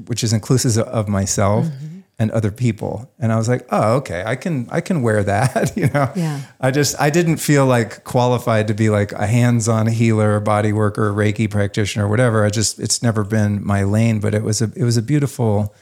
which 0.06 0.22
is 0.22 0.34
inclusive 0.34 0.78
of 0.86 1.08
myself 1.08 1.66
mm-hmm. 1.66 2.00
and 2.20 2.30
other 2.32 2.52
people. 2.52 3.10
And 3.20 3.32
I 3.32 3.38
was 3.38 3.48
like, 3.48 3.66
oh, 3.72 3.96
okay, 3.96 4.22
I 4.26 4.36
can 4.36 4.68
I 4.70 4.82
can 4.82 5.02
wear 5.02 5.24
that. 5.24 5.72
you 5.78 5.88
know, 5.88 6.12
yeah. 6.14 6.42
I 6.60 6.72
just 6.72 7.00
I 7.00 7.10
didn't 7.10 7.38
feel 7.38 7.66
like 7.66 8.04
qualified 8.04 8.68
to 8.68 8.74
be 8.74 8.90
like 8.90 9.14
a 9.14 9.28
hands-on 9.28 9.88
healer, 9.88 10.42
body 10.42 10.74
worker, 10.74 11.14
Reiki 11.14 11.50
practitioner, 11.50 12.06
or 12.06 12.10
whatever. 12.10 12.44
I 12.44 12.50
just 12.50 12.80
it's 12.80 13.02
never 13.02 13.24
been 13.24 13.66
my 13.66 13.84
lane, 13.84 14.20
but 14.20 14.36
it 14.36 14.44
was 14.44 14.62
a 14.62 14.70
it 14.76 14.84
was 14.84 14.98
a 14.98 15.02
beautiful 15.02 15.74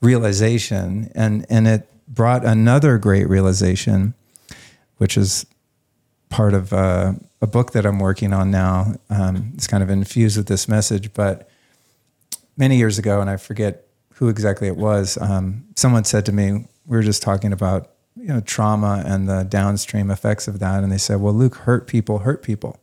realization, 0.00 1.12
and 1.14 1.44
and 1.50 1.68
it 1.68 1.86
brought 2.08 2.46
another 2.46 2.96
great 2.96 3.28
realization, 3.28 4.14
which 4.96 5.18
is 5.18 5.44
part 6.34 6.52
of 6.52 6.72
uh, 6.72 7.12
a 7.40 7.46
book 7.46 7.70
that 7.70 7.86
I'm 7.86 8.00
working 8.00 8.32
on 8.32 8.50
now. 8.50 8.92
Um, 9.08 9.52
it's 9.54 9.68
kind 9.68 9.84
of 9.84 9.88
infused 9.88 10.36
with 10.36 10.48
this 10.48 10.66
message, 10.66 11.14
but 11.14 11.48
many 12.56 12.76
years 12.76 12.98
ago, 12.98 13.20
and 13.20 13.30
I 13.30 13.36
forget 13.36 13.86
who 14.14 14.28
exactly 14.28 14.66
it 14.66 14.76
was, 14.76 15.16
um, 15.20 15.64
someone 15.76 16.02
said 16.02 16.26
to 16.26 16.32
me, 16.32 16.66
we 16.86 16.96
were 16.96 17.04
just 17.04 17.22
talking 17.22 17.52
about 17.52 17.92
you 18.16 18.26
know 18.26 18.40
trauma 18.40 19.04
and 19.06 19.28
the 19.28 19.44
downstream 19.44 20.10
effects 20.10 20.48
of 20.48 20.58
that, 20.58 20.82
and 20.82 20.90
they 20.90 20.98
said, 20.98 21.20
"Well, 21.20 21.32
Luke, 21.32 21.54
hurt 21.54 21.86
people 21.86 22.18
hurt 22.18 22.42
people." 22.42 22.80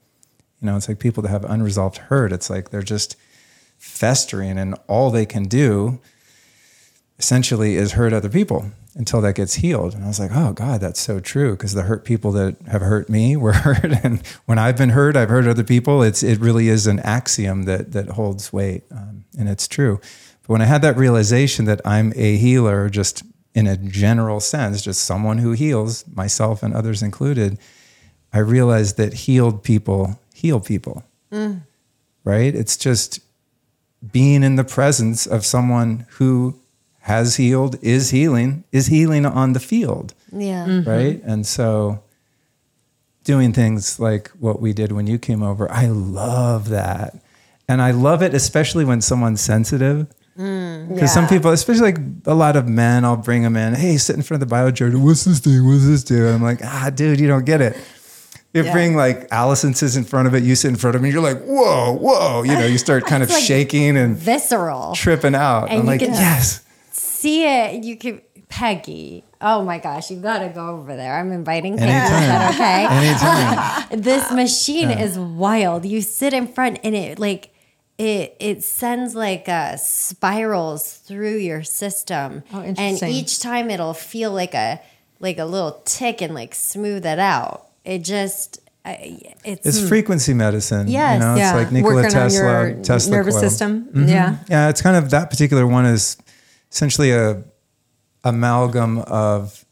You 0.62 0.68
know, 0.68 0.78
it's 0.78 0.88
like 0.88 1.00
people 1.00 1.22
that 1.24 1.30
have 1.30 1.44
unresolved 1.44 1.98
hurt. 1.98 2.32
It's 2.32 2.50
like 2.50 2.70
they're 2.70 2.82
just 2.82 3.18
festering, 3.78 4.58
and 4.58 4.76
all 4.88 5.12
they 5.12 5.26
can 5.26 5.44
do 5.44 6.00
essentially 7.20 7.76
is 7.76 7.94
hurt 7.94 8.14
other 8.14 8.30
people 8.30 8.72
until 8.96 9.22
that 9.22 9.36
gets 9.36 9.56
healed. 9.56 9.94
And 9.94 10.04
I 10.04 10.08
was 10.08 10.20
like, 10.20 10.32
oh 10.34 10.54
God, 10.54 10.82
that's 10.82 11.00
so 11.00 11.20
true. 11.20 11.52
Because 11.52 11.74
the 11.74 11.84
hurt 11.84 12.04
people 12.04 12.32
that 12.34 12.58
have 12.68 12.82
hurt 12.82 13.10
me 13.10 13.36
were 13.38 13.54
hurt. 13.54 14.04
And 14.04 14.26
when 14.46 14.60
I've 14.60 14.78
been 14.78 14.90
hurt, 14.90 15.16
I've 15.16 15.30
hurt 15.30 15.48
other 15.48 15.64
people. 15.64 16.04
It's, 16.04 16.24
it 16.24 16.40
really 16.40 16.68
is 16.68 16.88
an 16.88 17.00
axiom 17.00 17.64
that, 17.64 17.94
that 17.94 18.10
holds 18.10 18.52
weight. 18.52 18.84
Um, 18.92 19.26
and 19.38 19.50
it's 19.50 19.68
true. 19.68 20.00
But 20.42 20.50
when 20.50 20.62
I 20.62 20.66
had 20.66 20.82
that 20.82 20.98
realization 20.98 21.66
that 21.66 21.82
I'm 21.86 22.14
a 22.16 22.38
healer, 22.38 22.90
just 22.90 23.24
in 23.54 23.68
a 23.68 23.78
general 23.78 24.40
sense, 24.40 24.82
just 24.82 25.04
someone 25.04 25.40
who 25.40 25.52
heals, 25.52 26.06
myself 26.08 26.64
and 26.64 26.74
others 26.74 27.02
included, 27.02 27.60
I 28.34 28.40
realized 28.40 28.98
that 28.98 29.14
healed 29.14 29.64
people 29.64 30.20
heal 30.34 30.60
people. 30.60 31.04
Mm. 31.32 31.62
Right? 32.24 32.54
It's 32.56 32.78
just 32.78 33.20
being 34.12 34.44
in 34.44 34.56
the 34.56 34.64
presence 34.64 35.28
of 35.28 35.46
someone 35.46 36.08
who 36.12 36.60
has 37.02 37.36
healed, 37.38 37.78
is 37.82 38.12
healing, 38.12 38.64
is 38.72 38.88
healing 38.88 39.26
on 39.26 39.54
the 39.54 39.60
field. 39.60 40.14
Yeah. 40.32 40.66
Mm-hmm. 40.66 40.90
Right. 40.90 41.22
And 41.24 41.46
so 41.46 42.04
doing 43.24 43.54
things 43.54 44.00
like 44.00 44.30
what 44.40 44.62
we 44.62 44.72
did 44.72 44.92
when 44.92 45.08
you 45.08 45.18
came 45.18 45.42
over, 45.42 45.70
I 45.72 45.88
love 45.88 46.70
that. 46.70 47.16
And 47.68 47.82
I 47.82 47.92
love 47.92 48.22
it, 48.22 48.34
especially 48.34 48.86
when 48.86 49.02
someone's 49.02 49.42
sensitive. 49.42 50.10
Because 50.36 50.48
mm, 50.48 51.00
yeah. 51.00 51.06
some 51.08 51.28
people, 51.28 51.52
especially 51.52 51.92
like 51.92 52.00
a 52.26 52.34
lot 52.36 52.56
of 52.56 52.68
men, 52.68 53.04
I'll 53.04 53.18
bring 53.18 53.44
them 53.44 53.56
in. 53.56 53.74
Hey, 53.74 53.98
sit 53.98 54.16
in 54.16 54.22
front 54.22 54.44
of 54.44 54.50
the 54.50 54.56
biocharger. 54.56 55.02
What's 55.02 55.24
this 55.24 55.40
thing? 55.40 55.68
What's 55.68 55.86
this 55.86 56.04
do? 56.04 56.28
I'm 56.28 56.42
like, 56.42 56.60
ah, 56.64 56.92
dude, 56.94 57.20
you 57.20 57.28
don't 57.28 57.46
get 57.46 57.62
it. 57.62 57.78
You 58.54 58.64
yeah. 58.64 58.74
bring 58.74 58.96
like 58.96 59.28
Allison 59.32 59.74
sits 59.74 59.96
in 59.96 60.04
front 60.04 60.28
of 60.28 60.36
it, 60.36 60.44
you 60.44 60.56
sit 60.56 60.68
in 60.68 60.76
front 60.76 60.96
of 60.96 61.02
me, 61.02 61.10
you're 61.10 61.22
like, 61.22 61.42
whoa, 61.44 61.94
whoa. 61.94 62.44
You 62.44 62.54
know, 62.54 62.66
you 62.66 62.78
start 62.78 63.06
kind 63.06 63.24
of 63.24 63.30
like 63.32 63.42
shaking 63.42 63.98
and 63.98 64.16
visceral, 64.16 64.94
tripping 64.94 65.36
out. 65.36 65.70
And 65.70 65.80
I'm 65.82 65.86
like, 65.86 66.02
yes 66.02 66.64
see 67.22 67.46
it, 67.46 67.84
you 67.84 67.96
can 67.96 68.22
Peggy. 68.52 69.24
Oh 69.40 69.64
my 69.64 69.80
gosh, 69.80 70.12
you 70.12 70.18
gotta 70.18 70.50
go 70.50 70.68
over 70.68 70.96
there. 70.96 71.18
I'm 71.18 71.32
inviting 71.32 71.78
Peggy. 71.78 71.92
Anytime. 71.92 72.54
okay? 72.54 72.88
Anytime. 72.90 74.02
this 74.02 74.32
machine 74.32 74.90
yeah. 74.90 75.02
is 75.02 75.18
wild. 75.18 75.86
You 75.86 76.02
sit 76.02 76.34
in 76.34 76.48
front 76.48 76.80
and 76.84 76.94
it 76.94 77.18
like 77.18 77.54
it 77.98 78.36
it 78.40 78.64
sends 78.64 79.16
like 79.16 79.48
uh, 79.48 79.78
spirals 79.78 80.98
through 80.98 81.38
your 81.38 81.64
system. 81.64 82.44
Oh, 82.54 82.62
interesting. 82.64 83.08
And 83.08 83.18
each 83.18 83.40
time 83.40 83.70
it'll 83.70 83.94
feel 83.94 84.32
like 84.32 84.54
a 84.54 84.82
like 85.20 85.40
a 85.40 85.46
little 85.46 85.82
tick 85.86 86.22
and 86.22 86.36
like 86.36 86.54
smooth 86.54 87.06
it 87.06 87.20
out. 87.20 87.68
It 87.86 88.00
just 88.00 88.60
it's, 88.84 89.66
it's 89.66 89.88
frequency 89.88 90.34
medicine. 90.34 90.88
Yes, 90.88 91.14
you 91.14 91.20
know, 91.20 91.36
yeah. 91.36 91.52
it's 91.52 91.64
like 91.64 91.72
Nikola 91.72 91.96
Working 91.96 92.12
Tesla, 92.12 92.76
Tesla 92.84 93.16
nervous 93.16 93.36
coil. 93.36 93.42
system. 93.42 93.86
Mm-hmm. 93.86 94.10
Yeah, 94.10 94.38
yeah. 94.50 94.70
It's 94.70 94.82
kind 94.82 94.98
of 94.98 95.12
that 95.12 95.30
particular 95.30 95.66
one 95.66 95.86
is 95.86 96.18
essentially 96.72 97.12
a 97.12 97.44
amalgam 98.24 99.00
of 99.00 99.66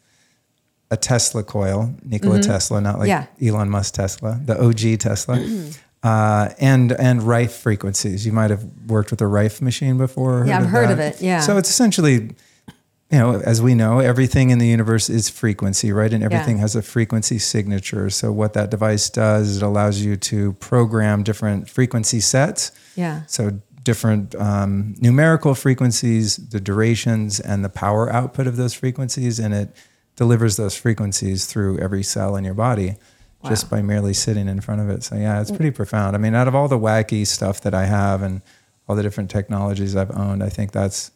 a 0.91 0.97
Tesla 0.97 1.43
coil, 1.43 1.93
Nikola 2.03 2.39
mm-hmm. 2.39 2.51
Tesla, 2.51 2.81
not 2.81 2.99
like 2.99 3.07
yeah. 3.07 3.27
Elon 3.41 3.69
Musk 3.69 3.93
Tesla, 3.93 4.39
the 4.43 4.59
OG 4.59 4.99
Tesla, 4.99 5.39
uh, 6.03 6.49
and 6.59 6.91
and 6.93 7.23
Rife 7.23 7.53
frequencies. 7.53 8.25
You 8.25 8.31
might 8.31 8.49
have 8.49 8.65
worked 8.87 9.11
with 9.11 9.21
a 9.21 9.27
Rife 9.27 9.61
machine 9.61 9.97
before. 9.97 10.45
Yeah, 10.47 10.59
I've 10.59 10.67
heard 10.67 10.89
that. 10.89 10.93
of 10.93 10.99
it. 10.99 11.21
Yeah. 11.21 11.41
So 11.41 11.57
it's 11.57 11.69
essentially, 11.69 12.35
you 13.11 13.19
know, 13.19 13.39
as 13.39 13.61
we 13.61 13.75
know, 13.75 13.99
everything 13.99 14.49
in 14.49 14.57
the 14.57 14.67
universe 14.67 15.09
is 15.09 15.29
frequency, 15.29 15.91
right? 15.91 16.11
And 16.11 16.23
everything 16.23 16.55
yeah. 16.55 16.61
has 16.61 16.75
a 16.75 16.81
frequency 16.81 17.37
signature. 17.37 18.09
So 18.09 18.31
what 18.31 18.53
that 18.53 18.71
device 18.71 19.11
does 19.11 19.57
it 19.57 19.63
allows 19.63 20.01
you 20.01 20.15
to 20.17 20.53
program 20.53 21.21
different 21.21 21.69
frequency 21.69 22.19
sets. 22.19 22.71
Yeah. 22.95 23.23
So 23.27 23.61
different 23.89 24.35
um, 24.35 24.93
numerical 25.01 25.55
frequencies, 25.55 26.35
the 26.35 26.59
durations, 26.59 27.39
and 27.39 27.65
the 27.65 27.69
power 27.69 28.07
output 28.13 28.45
of 28.45 28.55
those 28.55 28.71
frequencies, 28.71 29.39
and 29.39 29.51
it 29.51 29.75
delivers 30.15 30.57
those 30.57 30.77
frequencies 30.77 31.47
through 31.47 31.79
every 31.79 32.03
cell 32.03 32.35
in 32.35 32.43
your 32.43 32.53
body 32.53 32.97
wow. 33.41 33.49
just 33.49 33.67
by 33.67 33.81
merely 33.81 34.13
sitting 34.13 34.47
in 34.47 34.61
front 34.61 34.79
of 34.79 34.91
it. 34.91 35.01
So 35.01 35.15
yeah, 35.15 35.41
it's 35.41 35.49
pretty 35.49 35.71
profound. 35.71 36.15
I 36.15 36.19
mean, 36.19 36.35
out 36.35 36.47
of 36.47 36.53
all 36.53 36.67
the 36.67 36.77
wacky 36.77 37.25
stuff 37.25 37.61
that 37.61 37.73
I 37.73 37.85
have 37.85 38.21
and 38.21 38.43
all 38.87 38.95
the 38.95 39.01
different 39.01 39.31
technologies 39.31 39.95
I've 39.95 40.15
owned, 40.15 40.43
I 40.43 40.49
think 40.49 40.71
that's 40.71 41.09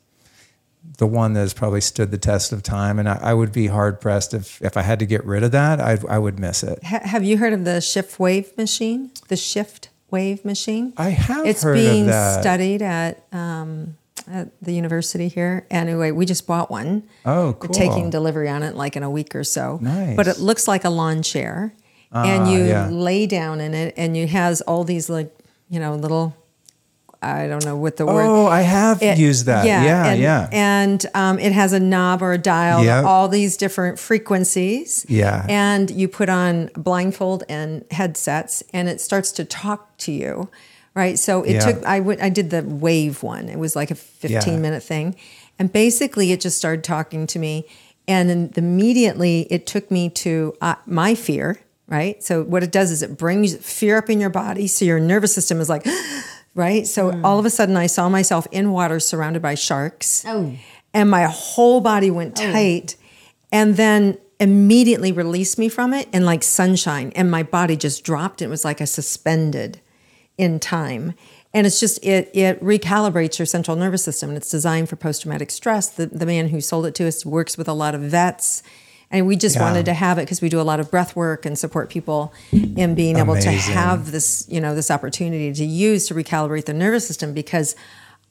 the 0.97 1.05
one 1.05 1.33
that 1.33 1.41
has 1.41 1.53
probably 1.53 1.81
stood 1.81 2.09
the 2.09 2.17
test 2.17 2.51
of 2.51 2.63
time. 2.63 2.97
And 2.97 3.07
I, 3.07 3.19
I, 3.21 3.33
would 3.35 3.51
be 3.51 3.67
hard 3.67 4.01
pressed 4.01 4.33
if, 4.33 4.59
if 4.63 4.77
I 4.77 4.81
had 4.81 4.97
to 4.97 5.05
get 5.05 5.23
rid 5.25 5.43
of 5.43 5.51
that, 5.51 5.79
I, 5.79 5.99
I 6.09 6.17
would 6.17 6.39
miss 6.39 6.63
it. 6.63 6.83
Ha- 6.83 7.01
have 7.03 7.23
you 7.23 7.37
heard 7.37 7.53
of 7.53 7.65
the 7.65 7.81
shift 7.81 8.19
wave 8.19 8.57
machine? 8.57 9.11
The 9.27 9.37
shift 9.37 9.89
wave 10.13 10.45
machine. 10.45 10.93
I 10.95 11.09
have. 11.09 11.45
It's 11.45 11.65
being 11.65 12.05
studied 12.05 12.81
at 12.81 13.25
um, 13.33 13.97
at 14.31 14.49
the 14.61 14.71
university 14.71 15.27
here. 15.27 15.65
Anyway, 15.69 16.11
we 16.11 16.25
just 16.25 16.47
bought 16.47 16.71
one. 16.71 17.03
Oh, 17.25 17.57
cool. 17.59 17.69
We're 17.69 17.73
taking 17.73 18.09
delivery 18.11 18.47
on 18.47 18.63
it 18.63 18.75
like 18.75 18.95
in 18.95 19.03
a 19.03 19.09
week 19.09 19.35
or 19.35 19.43
so. 19.43 19.79
Nice. 19.81 20.15
But 20.15 20.27
it 20.27 20.39
looks 20.39 20.67
like 20.67 20.85
a 20.85 20.89
lawn 20.89 21.23
chair, 21.23 21.73
and 22.11 22.43
ah, 22.43 22.51
you 22.51 22.63
yeah. 22.63 22.87
lay 22.89 23.25
down 23.25 23.59
in 23.59 23.73
it, 23.73 23.95
and 23.97 24.15
you 24.15 24.27
has 24.27 24.61
all 24.61 24.83
these 24.83 25.09
like 25.09 25.35
you 25.69 25.79
know 25.79 25.95
little 25.95 26.37
I 27.23 27.47
don't 27.47 27.63
know 27.63 27.77
what 27.77 27.97
the 27.97 28.05
word. 28.05 28.25
Oh, 28.25 28.47
I 28.47 28.61
have 28.61 29.01
it, 29.01 29.17
used 29.17 29.45
that. 29.45 29.65
Yeah, 29.65 29.83
yeah, 29.83 30.05
and, 30.07 30.21
yeah. 30.21 30.49
And 30.51 31.05
um, 31.13 31.39
it 31.39 31.51
has 31.51 31.73
a 31.73 31.79
knob 31.79 32.21
or 32.21 32.33
a 32.33 32.37
dial, 32.37 32.83
yep. 32.83 33.05
all 33.05 33.27
these 33.27 33.57
different 33.57 33.97
frequencies. 33.97 35.05
Yeah. 35.07 35.45
And 35.47 35.89
you 35.89 36.07
put 36.07 36.29
on 36.29 36.69
blindfold 36.75 37.43
and 37.47 37.85
headsets, 37.91 38.63
and 38.73 38.89
it 38.89 38.99
starts 38.99 39.31
to 39.33 39.45
talk 39.45 39.97
to 39.99 40.11
you, 40.11 40.49
right? 40.93 41.17
So 41.17 41.43
it 41.43 41.53
yeah. 41.53 41.59
took. 41.59 41.85
I 41.85 41.99
went. 42.01 42.21
I 42.21 42.29
did 42.29 42.49
the 42.49 42.63
wave 42.63 43.23
one. 43.23 43.49
It 43.49 43.57
was 43.57 43.75
like 43.75 43.91
a 43.91 43.95
fifteen 43.95 44.55
yeah. 44.55 44.59
minute 44.59 44.83
thing, 44.83 45.15
and 45.57 45.71
basically 45.71 46.31
it 46.31 46.41
just 46.41 46.57
started 46.57 46.83
talking 46.83 47.27
to 47.27 47.39
me, 47.39 47.65
and 48.07 48.55
immediately 48.57 49.47
it 49.49 49.65
took 49.65 49.89
me 49.89 50.09
to 50.09 50.55
uh, 50.61 50.75
my 50.85 51.15
fear. 51.15 51.59
Right. 51.85 52.23
So 52.23 52.43
what 52.43 52.63
it 52.63 52.71
does 52.71 52.91
is 52.91 53.03
it 53.03 53.17
brings 53.17 53.55
fear 53.57 53.97
up 53.97 54.09
in 54.09 54.21
your 54.21 54.29
body, 54.29 54.67
so 54.67 54.85
your 54.85 55.01
nervous 55.01 55.35
system 55.35 55.59
is 55.59 55.67
like 55.67 55.85
right? 56.55 56.87
So 56.87 57.11
mm. 57.11 57.23
all 57.23 57.39
of 57.39 57.45
a 57.45 57.49
sudden, 57.49 57.77
I 57.77 57.87
saw 57.87 58.09
myself 58.09 58.47
in 58.51 58.71
water 58.71 58.99
surrounded 58.99 59.41
by 59.41 59.55
sharks. 59.55 60.23
Oh. 60.27 60.55
And 60.93 61.09
my 61.09 61.23
whole 61.23 61.81
body 61.81 62.11
went 62.11 62.39
oh. 62.39 62.51
tight. 62.51 62.95
Oh. 62.97 63.03
And 63.51 63.75
then 63.77 64.17
immediately 64.39 65.11
released 65.11 65.57
me 65.57 65.69
from 65.69 65.93
it 65.93 66.09
and 66.11 66.25
like 66.25 66.43
sunshine. 66.43 67.11
And 67.15 67.31
my 67.31 67.43
body 67.43 67.77
just 67.77 68.03
dropped. 68.03 68.41
It 68.41 68.47
was 68.47 68.65
like 68.65 68.81
I 68.81 68.85
suspended 68.85 69.79
in 70.37 70.59
time. 70.59 71.13
And 71.53 71.67
it's 71.67 71.79
just, 71.79 72.03
it, 72.03 72.31
it 72.33 72.59
recalibrates 72.61 73.37
your 73.37 73.45
central 73.45 73.77
nervous 73.77 74.03
system. 74.03 74.29
And 74.29 74.37
it's 74.37 74.49
designed 74.49 74.89
for 74.89 74.95
post 74.95 75.21
traumatic 75.21 75.51
stress. 75.51 75.87
The, 75.87 76.07
the 76.07 76.25
man 76.25 76.49
who 76.49 76.61
sold 76.61 76.87
it 76.87 76.95
to 76.95 77.07
us 77.07 77.25
works 77.25 77.57
with 77.57 77.67
a 77.67 77.73
lot 77.73 77.93
of 77.93 78.01
vets 78.01 78.63
and 79.13 79.27
we 79.27 79.35
just 79.35 79.55
yeah. 79.55 79.61
wanted 79.61 79.85
to 79.85 79.93
have 79.93 80.17
it 80.17 80.23
because 80.23 80.41
we 80.41 80.49
do 80.49 80.59
a 80.59 80.63
lot 80.63 80.79
of 80.79 80.91
breath 80.91 81.15
work 81.15 81.45
and 81.45 81.57
support 81.57 81.89
people 81.89 82.33
in 82.51 82.95
being 82.95 83.17
able 83.17 83.35
to 83.35 83.51
have 83.51 84.11
this 84.11 84.45
you 84.49 84.59
know 84.59 84.75
this 84.75 84.91
opportunity 84.91 85.53
to 85.53 85.63
use 85.63 86.07
to 86.07 86.13
recalibrate 86.13 86.65
the 86.65 86.73
nervous 86.73 87.07
system 87.07 87.33
because 87.33 87.75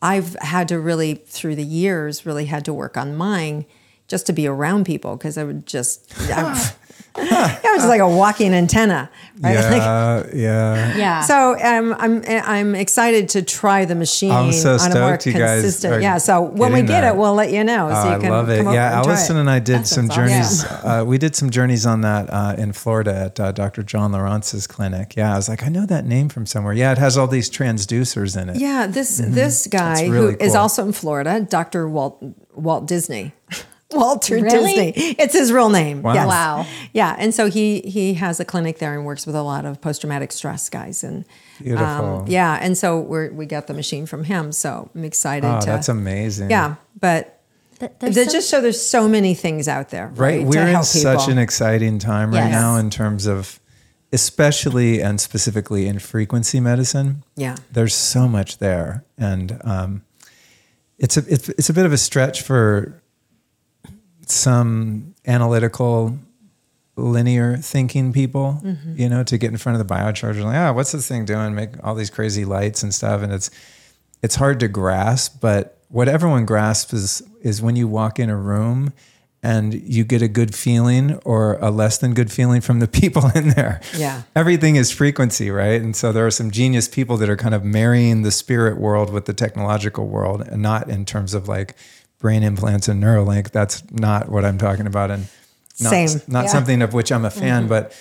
i've 0.02 0.34
had 0.40 0.68
to 0.68 0.78
really 0.78 1.14
through 1.14 1.54
the 1.54 1.64
years 1.64 2.26
really 2.26 2.46
had 2.46 2.64
to 2.64 2.74
work 2.74 2.96
on 2.96 3.16
mine 3.16 3.64
just 4.08 4.26
to 4.26 4.32
be 4.32 4.46
around 4.46 4.84
people 4.84 5.16
because 5.16 5.38
i 5.38 5.44
would 5.44 5.66
just 5.66 6.12
yeah, 7.16 7.58
it 7.62 7.72
was 7.74 7.84
like 7.86 8.00
a 8.00 8.08
walking 8.08 8.54
antenna. 8.54 9.10
Right? 9.40 9.56
Like, 9.56 9.64
Yeah, 9.82 10.26
yeah. 10.34 10.96
Yeah. 10.96 11.20
so 11.22 11.58
um, 11.60 11.94
I'm 11.98 12.22
I'm 12.26 12.74
excited 12.74 13.28
to 13.30 13.42
try 13.42 13.84
the 13.84 13.94
machine 13.94 14.30
I'm 14.30 14.52
so 14.52 14.76
on 14.76 14.92
a 14.92 14.94
more 15.00 15.18
you 15.24 15.32
guys 15.32 15.62
consistent. 15.62 16.02
Yeah. 16.02 16.18
So 16.18 16.40
when 16.42 16.72
we 16.72 16.80
get 16.82 17.00
that. 17.02 17.14
it, 17.14 17.16
we'll 17.18 17.34
let 17.34 17.50
you 17.52 17.64
know. 17.64 17.88
So 17.92 18.08
you 18.08 18.14
I 18.14 18.18
can 18.18 18.30
love 18.30 18.48
it. 18.50 18.58
come 18.58 18.68
over 18.68 18.74
Yeah, 18.76 18.94
and 18.96 19.04
try 19.04 19.12
Allison 19.12 19.36
it. 19.36 19.40
and 19.40 19.50
I 19.50 19.58
did 19.58 19.86
some 19.86 20.06
sounds 20.10 20.14
journeys. 20.14 20.64
Uh, 20.64 21.04
we 21.06 21.18
did 21.18 21.34
some 21.34 21.50
journeys 21.50 21.84
on 21.86 22.02
that 22.02 22.30
uh, 22.32 22.54
in 22.56 22.72
Florida 22.72 23.14
at 23.14 23.40
uh, 23.40 23.52
Dr. 23.52 23.82
John 23.82 24.12
Lawrence's 24.12 24.66
clinic. 24.66 25.14
Yeah, 25.16 25.32
I 25.32 25.36
was 25.36 25.48
like, 25.48 25.62
I 25.64 25.68
know 25.68 25.86
that 25.86 26.04
name 26.06 26.28
from 26.28 26.46
somewhere. 26.46 26.72
Yeah, 26.72 26.92
it 26.92 26.98
has 26.98 27.18
all 27.18 27.26
these 27.26 27.50
transducers 27.50 28.40
in 28.40 28.48
it. 28.50 28.56
Yeah, 28.56 28.86
this 28.86 29.18
this 29.22 29.66
guy 29.66 30.02
Mm-hmm. 30.04 30.12
really 30.12 30.32
who 30.34 30.38
is 30.40 30.52
cool. 30.52 30.60
also 30.62 30.86
in 30.86 30.92
Florida, 30.92 31.40
Dr. 31.40 31.88
Walt 31.88 32.22
Walt 32.54 32.86
Disney. 32.86 33.32
Walter 33.92 34.34
Really? 34.36 34.92
Disney. 34.92 35.14
It's 35.18 35.32
his 35.34 35.52
real 35.52 35.68
name. 35.70 36.02
Wow. 36.02 36.14
Yes. 36.14 36.26
Wow. 36.26 36.66
Yeah, 36.92 37.16
and 37.18 37.34
so 37.34 37.48
he 37.50 37.80
he 37.82 38.14
has 38.14 38.40
a 38.40 38.44
clinic 38.44 38.78
there 38.78 38.94
and 38.94 39.04
works 39.04 39.26
with 39.26 39.34
a 39.36 39.42
lot 39.42 39.64
of 39.64 39.80
post 39.80 40.00
traumatic 40.02 40.32
stress 40.32 40.68
guys 40.68 41.04
and 41.04 41.24
um, 41.76 42.24
yeah, 42.26 42.58
and 42.60 42.76
so 42.76 42.98
we're 43.00 43.30
we 43.32 43.46
got 43.46 43.66
the 43.68 43.74
machine 43.74 44.06
from 44.06 44.24
him. 44.24 44.52
So 44.52 44.90
I'm 44.94 45.04
excited 45.04 45.46
Oh, 45.48 45.60
to 45.60 45.66
that's 45.66 45.88
amazing. 45.88 46.50
Yeah, 46.50 46.76
but 47.00 47.40
Th- 47.78 47.92
they 48.00 48.12
some- 48.12 48.32
just 48.32 48.50
show 48.50 48.60
there's 48.60 48.80
so 48.80 49.08
many 49.08 49.34
things 49.34 49.68
out 49.68 49.90
there. 49.90 50.08
Right. 50.08 50.38
Right. 50.38 50.46
We're 50.46 50.62
in 50.66 50.72
help 50.74 50.84
such 50.84 51.28
an 51.28 51.38
exciting 51.38 51.98
time 51.98 52.30
right 52.32 52.48
Yes. 52.48 52.52
now 52.52 52.76
in 52.76 52.90
terms 52.90 53.26
of, 53.26 53.58
especially 54.12 55.02
and 55.02 55.20
specifically 55.20 55.86
in 55.88 55.98
frequency 55.98 56.60
medicine. 56.60 57.24
Yeah. 57.36 57.56
There's 57.72 57.94
so 57.94 58.28
much 58.28 58.58
there. 58.58 59.04
And 59.18 59.60
um, 59.64 60.02
it's, 60.98 61.16
a, 61.16 61.24
it's, 61.28 61.48
it's 61.50 61.70
a 61.70 61.72
bit 61.72 61.86
of 61.86 61.92
a 61.92 61.98
stretch 61.98 62.42
for 62.42 63.01
some 64.26 65.14
analytical 65.26 66.18
linear 66.96 67.56
thinking 67.56 68.12
people, 68.12 68.60
Mm-hmm. 68.62 68.94
you 69.00 69.08
know, 69.08 69.22
to 69.24 69.38
get 69.38 69.50
in 69.50 69.56
front 69.56 69.80
of 69.80 69.86
the 69.86 69.94
biocharger, 69.94 70.44
like, 70.44 70.56
ah, 70.56 70.72
what's 70.72 70.92
this 70.92 71.08
thing 71.08 71.24
doing? 71.24 71.54
Make 71.54 71.70
all 71.82 71.94
these 71.94 72.10
crazy 72.10 72.44
lights 72.44 72.82
and 72.82 72.92
stuff. 72.94 73.22
And 73.22 73.32
it's, 73.32 73.50
it's 74.22 74.34
hard 74.36 74.60
to 74.60 74.68
grasp, 74.68 75.40
but 75.40 75.78
what 75.88 76.08
everyone 76.08 76.44
grasps 76.46 76.92
is, 76.92 77.22
is 77.40 77.60
when 77.62 77.76
you 77.76 77.88
walk 77.88 78.18
in 78.18 78.30
a 78.30 78.36
room 78.36 78.92
and 79.42 79.74
you 79.74 80.04
get 80.04 80.22
a 80.22 80.28
good 80.28 80.54
feeling 80.54 81.16
or 81.24 81.54
a 81.60 81.70
less 81.70 81.98
than 81.98 82.14
good 82.14 82.30
feeling 82.30 82.60
from 82.60 82.78
the 82.78 82.86
people 83.00 83.28
in 83.34 83.48
there. 83.50 83.80
Yeah. 83.96 84.22
Everything 84.36 84.76
is 84.76 84.92
frequency, 84.92 85.50
right? 85.50 85.80
And 85.80 85.96
so 85.96 86.12
there 86.12 86.24
are 86.26 86.30
some 86.30 86.50
genius 86.50 86.88
people 86.88 87.16
that 87.16 87.28
are 87.28 87.36
kind 87.36 87.54
of 87.54 87.64
marrying 87.64 88.22
the 88.22 88.30
spirit 88.30 88.76
world 88.78 89.12
with 89.12 89.24
the 89.24 89.34
technological 89.34 90.06
world 90.06 90.42
and 90.42 90.62
not 90.62 90.88
in 90.88 91.04
terms 91.04 91.34
of 91.34 91.48
like 91.48 91.74
brain 92.22 92.42
implants 92.42 92.88
and 92.88 93.02
Neuralink. 93.02 93.50
That's 93.50 93.82
not 93.92 94.30
what 94.30 94.46
I'm 94.46 94.56
talking 94.56 94.86
about. 94.86 95.10
And 95.10 95.26
not, 95.80 95.90
Same. 95.90 96.22
not 96.28 96.44
Yeah. 96.44 96.50
something 96.52 96.80
of 96.80 96.94
which 96.94 97.12
I'm 97.12 97.26
a 97.26 97.30
fan, 97.30 97.66
but 97.68 97.92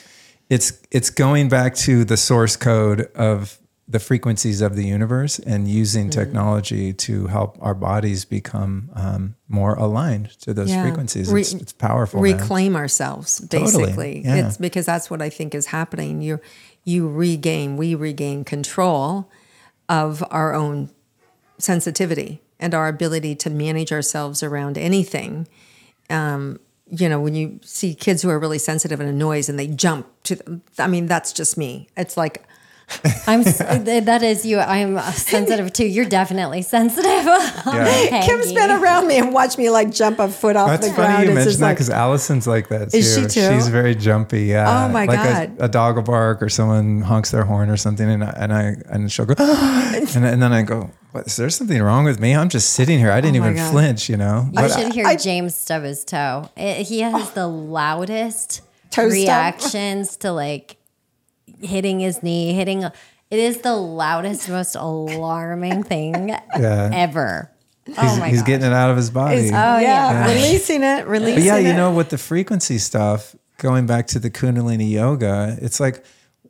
it's 0.49 0.73
it's 0.91 1.09
going 1.09 1.49
back 1.49 1.75
to 1.87 2.05
the 2.05 2.15
source 2.15 2.55
code 2.55 3.01
of 3.15 3.57
the 3.87 3.99
frequencies 3.99 4.61
of 4.61 4.75
the 4.77 4.85
universe 4.85 5.37
and 5.39 5.67
using 5.67 6.09
technology 6.09 6.93
to 6.93 7.27
help 7.27 7.57
our 7.59 7.73
bodies 7.73 8.23
become 8.23 8.89
um, 8.95 9.35
more 9.49 9.73
aligned 9.75 10.29
to 10.41 10.53
those 10.53 10.69
Yeah. 10.69 10.83
frequencies. 10.83 11.29
Re- 11.29 11.41
it's, 11.41 11.53
it's 11.53 11.73
powerful. 11.73 12.21
man. 12.21 12.37
reclaim 12.37 12.75
ourselves 12.77 13.39
Totally, 13.49 13.83
basically 13.85 14.21
yeah. 14.23 14.47
it's 14.47 14.57
because 14.57 14.85
that's 14.85 15.09
what 15.09 15.21
i 15.21 15.29
think 15.29 15.53
is 15.53 15.65
happening 15.67 16.21
you 16.21 16.39
you 16.85 17.09
regain 17.09 17.75
we 17.75 17.93
regain 17.95 18.45
control 18.45 19.29
of 19.89 20.23
our 20.31 20.53
own 20.53 20.89
sensitivity 21.57 22.41
and 22.61 22.73
our 22.73 22.87
ability 22.87 23.35
to 23.35 23.49
manage 23.49 23.91
ourselves 23.91 24.41
around 24.41 24.77
anything 24.77 25.47
um, 26.09 26.59
you 26.87 27.09
know 27.09 27.19
when 27.19 27.35
you 27.35 27.59
see 27.63 27.93
kids 27.93 28.21
who 28.21 28.29
are 28.29 28.39
really 28.39 28.59
sensitive 28.59 28.99
and 28.99 29.09
a 29.09 29.13
noise 29.13 29.49
and 29.49 29.57
they 29.57 29.67
jump 29.67 30.07
to 30.23 30.61
i 30.77 30.87
mean 30.87 31.07
that's 31.07 31.33
just 31.33 31.57
me. 31.57 31.87
It's 31.97 32.17
like 32.17 32.43
I'm 33.27 33.41
s- 33.41 33.57
that 33.59 34.21
is 34.23 34.45
you. 34.45 34.59
I'm 34.59 34.97
uh, 34.97 35.11
sensitive 35.11 35.71
too. 35.73 35.85
You're 35.85 36.05
definitely 36.09 36.61
sensitive. 36.61 37.07
Yeah. 37.71 38.25
kim's 38.25 38.51
been 38.53 38.71
around 38.71 39.07
me 39.07 39.17
and 39.17 39.31
watched 39.33 39.57
me 39.57 39.69
like 39.69 39.91
jump 39.91 40.19
a 40.19 40.27
foot 40.27 40.55
off 40.55 40.67
That's 40.69 40.87
the 40.87 40.93
funny 40.93 41.07
ground 41.07 41.23
you 41.23 41.29
It's 41.29 41.35
mentioned 41.35 41.49
just 41.51 41.59
that 41.59 41.65
like- 41.67 41.75
because 41.77 41.89
Allison's 41.89 42.47
like 42.47 42.67
that 42.69 42.91
too. 42.91 42.97
Is 42.97 43.15
she 43.15 43.21
too? 43.21 43.53
She's 43.53 43.67
very 43.69 43.95
jumpy. 43.95 44.43
Yeah. 44.45 44.85
Oh, 44.85 44.91
my 44.91 45.05
like 45.05 45.17
God. 45.19 45.59
A, 45.59 45.65
a 45.65 45.67
dog 45.69 45.95
will 45.95 46.03
bark 46.03 46.41
or 46.41 46.49
someone 46.49 47.01
honks 47.01 47.31
their 47.31 47.43
horn 47.45 47.69
or 47.69 47.77
something, 47.77 48.09
and 48.09 48.23
I, 48.23 48.33
and 48.37 48.53
I 48.53 48.75
and 48.89 49.11
she'll 49.11 49.25
go, 49.25 49.35
and, 49.39 50.25
and 50.25 50.41
then 50.41 50.51
I 50.53 50.63
go, 50.63 50.89
what, 51.11 51.27
is 51.27 51.35
there 51.37 51.49
something 51.49 51.81
wrong 51.81 52.03
with 52.05 52.19
me? 52.19 52.35
I'm 52.35 52.49
just 52.49 52.71
sitting 52.71 52.97
here. 52.99 53.11
I 53.11 53.21
didn't 53.21 53.37
Oh 53.37 53.45
even 53.45 53.55
God. 53.55 53.71
flinch. 53.71 54.09
You 54.09 54.17
know. 54.17 54.45
You 54.47 54.53
But 54.53 54.71
should 54.71 54.93
hear 54.93 55.05
I- 55.05 55.15
James 55.15 55.55
stub 55.55 55.83
his 55.83 56.03
toe. 56.03 56.49
It, 56.57 56.87
he 56.87 57.01
has 57.01 57.31
the 57.31 57.47
loudest 57.47 58.61
Toe 58.89 59.09
stub? 59.09 59.11
reactions 59.11 60.17
to 60.17 60.31
like 60.31 60.77
hitting 61.61 61.99
his 61.99 62.21
knee, 62.23 62.53
hitting. 62.53 62.83
It 62.83 63.39
is 63.39 63.59
the 63.59 63.75
loudest, 63.75 64.49
most 64.49 64.75
alarming 64.75 65.83
thing 65.83 66.29
Yeah. 66.29 66.89
ever. 66.93 67.51
he's, 67.85 67.95
oh 67.97 68.19
my 68.19 68.29
he's 68.29 68.43
getting 68.43 68.67
it 68.67 68.73
out 68.73 68.91
of 68.91 68.97
his 68.97 69.09
body. 69.09 69.47
Oh, 69.47 69.51
yeah, 69.51 69.79
yeah. 69.79 70.27
releasing 70.33 70.83
it 70.83 71.07
releasing 71.07 71.35
But 71.35 71.43
yeah, 71.43 71.57
you 71.57 71.73
know, 71.73 71.91
with 71.93 72.09
the 72.09 72.17
frequency 72.17 72.77
stuff, 72.77 73.35
going 73.57 73.85
back 73.85 74.07
to 74.07 74.19
the 74.19 74.29
Kundalini 74.29 74.89
yoga, 74.91 75.57
it's 75.61 75.79
like, 75.79 76.03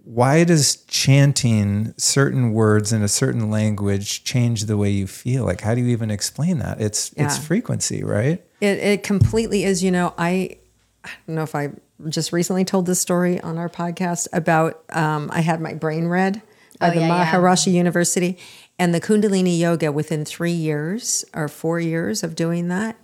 why 0.04 0.44
does 0.44 0.78
chanting 0.88 1.94
certain 1.98 2.54
words 2.54 2.92
in 2.92 3.04
a 3.04 3.08
certain 3.08 3.52
language 3.52 4.24
change 4.24 4.66
the 4.66 4.76
way 4.76 4.90
you 4.90 5.06
feel? 5.08 5.46
Like, 5.46 5.62
how 5.62 5.76
do 5.76 5.82
you 5.82 5.88
even 5.90 6.10
explain 6.10 6.58
that? 6.60 6.82
It's 6.82 7.14
it's 7.16 7.38
frequency, 7.38 8.04
right? 8.04 8.44
It, 8.60 8.78
it 8.80 9.04
completely 9.04 9.64
is. 9.64 9.84
You 9.84 9.92
know, 9.92 10.14
I, 10.18 10.58
I 11.04 11.10
don't 11.28 11.36
know 11.36 11.44
if 11.44 11.56
I 11.56 11.70
just 12.10 12.32
recently 12.32 12.66
told 12.66 12.86
this 12.86 13.00
story 13.00 13.40
on 13.42 13.58
our 13.58 13.70
podcast 13.70 14.28
about 14.34 14.84
um, 14.90 15.30
I 15.34 15.42
had 15.42 15.62
my 15.62 15.74
brain 15.74 16.06
read 16.08 16.42
by 16.80 16.90
Oh, 16.90 16.94
the 16.94 17.02
yeah, 17.02 17.40
yeah. 17.42 17.72
University 17.72 18.38
and 18.80 18.94
the 18.94 19.02
Kundalini 19.02 19.58
Yoga. 19.58 19.92
Within 19.92 20.26
three 20.26 20.52
years 20.52 21.26
or 21.34 21.48
four 21.48 21.80
years 21.80 22.24
of 22.24 22.36
doing 22.36 22.68
that, 22.70 22.98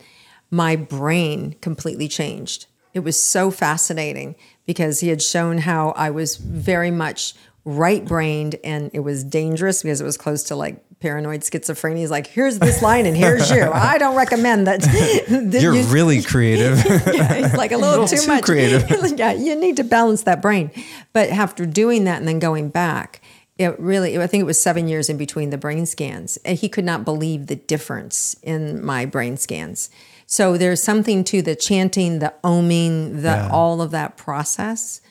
my 0.49 0.75
brain 0.75 1.55
completely 1.61 2.07
changed. 2.07 2.67
It 2.93 2.99
was 3.01 3.21
so 3.21 3.51
fascinating 3.51 4.35
because 4.65 5.01
he 5.01 5.09
had 5.09 5.21
shown 5.21 5.59
how 5.59 5.91
I 5.91 6.09
was 6.09 6.37
very 6.37 6.89
much 6.91 7.35
right 7.65 8.05
brained 8.05 8.55
and 8.63 8.89
it 8.93 9.01
was 9.01 9.23
dangerous 9.23 9.83
because 9.83 10.01
it 10.01 10.05
was 10.05 10.17
close 10.17 10.41
to 10.43 10.55
like 10.55 10.83
paranoid 10.99 11.41
schizophrenia. 11.41 12.01
is 12.03 12.11
like, 12.11 12.27
here's 12.27 12.59
this 12.59 12.81
line 12.81 13.05
and 13.05 13.15
here's 13.15 13.49
you. 13.51 13.63
I 13.73 13.97
don't 13.97 14.15
recommend 14.15 14.67
that. 14.67 14.81
that 15.51 15.59
You're 15.61 15.75
you- 15.75 15.83
really 15.85 16.21
creative. 16.33 16.77
yeah, 16.85 17.33
it's 17.33 17.55
like 17.55 17.71
a 17.71 17.77
little, 17.77 18.07
too, 18.07 18.17
too 18.17 18.27
much. 18.27 18.43
creative. 18.43 18.83
yeah, 19.17 19.31
you 19.33 19.55
need 19.55 19.77
to 19.77 19.83
balance 19.83 20.23
that 20.23 20.41
brain. 20.41 20.71
But 21.13 21.29
after 21.29 21.65
doing 21.65 22.05
that 22.05 22.17
and 22.19 22.27
then 22.27 22.39
going 22.39 22.69
back, 22.69 23.21
it 23.57 23.79
really, 23.79 24.17
I 24.19 24.27
think 24.27 24.41
it 24.41 24.45
was 24.45 24.61
seven 24.61 24.87
years 24.87 25.09
in 25.09 25.17
between 25.17 25.49
the 25.49 25.57
brain 25.57 25.85
scans. 25.85 26.37
And 26.37 26.57
he 26.57 26.69
could 26.69 26.85
not 26.85 27.05
believe 27.05 27.47
the 27.47 27.55
difference 27.55 28.35
in 28.43 28.83
my 28.85 29.05
brain 29.05 29.37
scans. 29.37 29.89
So 30.27 30.57
there's 30.57 30.83
something 30.83 31.23
to 31.25 31.41
the 31.41 31.55
chanting, 31.55 32.19
the 32.19 32.33
oming, 32.43 33.15
the 33.21 33.29
Yeah. 33.29 33.49
all 33.51 33.81
of 33.81 33.91
that 33.91 34.17
process 34.17 35.01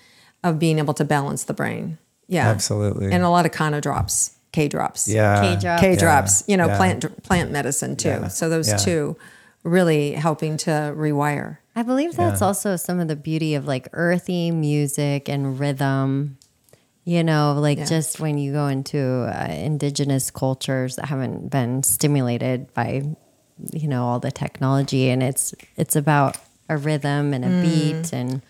of 0.45 0.59
being 0.59 0.79
able 0.79 0.95
to 0.95 1.05
balance 1.05 1.45
the 1.45 1.55
brain. 1.55 1.99
Yeah, 2.29 2.49
Absolutely. 2.49 3.11
And 3.13 3.23
a 3.25 3.31
lot 3.31 3.47
of 3.47 3.53
kana 3.53 3.81
drops, 3.81 4.36
K 4.57 4.69
drops. 4.69 5.07
yeah. 5.07 5.41
K 5.43 5.61
drop. 5.61 5.81
K 5.81 5.97
drops, 5.97 6.43
you 6.49 6.57
know, 6.57 6.67
yeah. 6.67 6.77
plant 6.79 7.23
plant 7.23 7.51
medicine 7.53 7.95
too. 7.97 8.09
Yeah. 8.09 8.29
So 8.29 8.49
those 8.49 8.69
Yeah. 8.69 8.77
two 8.79 9.17
really 9.65 10.13
helping 10.13 10.57
to 10.57 10.71
rewire. 10.97 11.59
I 11.75 11.83
believe 11.83 12.17
that's 12.17 12.41
Yeah. 12.41 12.47
also 12.47 12.77
some 12.77 12.99
of 13.01 13.09
the 13.09 13.17
beauty 13.17 13.55
of 13.55 13.67
like 13.67 13.89
earthy 13.93 14.51
music 14.51 15.29
and 15.29 15.61
rhythm. 15.61 16.39
You 17.05 17.23
know, 17.23 17.55
like 17.61 17.79
Yeah. 17.79 17.85
just 17.85 18.19
when 18.19 18.39
you 18.39 18.53
go 18.53 18.67
into 18.67 18.99
uh, 18.99 19.47
indigenous 19.53 20.31
cultures 20.31 20.97
that 20.97 21.07
haven't 21.07 21.51
been 21.51 21.83
stimulated 21.83 22.73
by, 22.75 23.03
you 23.73 23.89
know, 23.89 24.05
all 24.09 24.19
the 24.21 24.33
technology, 24.33 25.11
and 25.11 25.23
it's 25.23 25.55
it's 25.77 25.95
about 25.97 26.39
a 26.69 26.77
rhythm 26.77 27.35
and 27.35 27.45
a 27.45 27.49
Mm. 27.49 27.63
beat 27.63 28.13
and 28.13 28.41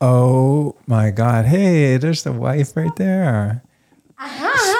Oh 0.00 0.74
my 0.86 1.10
God. 1.10 1.46
Hey, 1.46 1.96
there's 1.96 2.22
the 2.24 2.32
wife 2.32 2.76
right 2.76 2.94
there. 2.96 3.62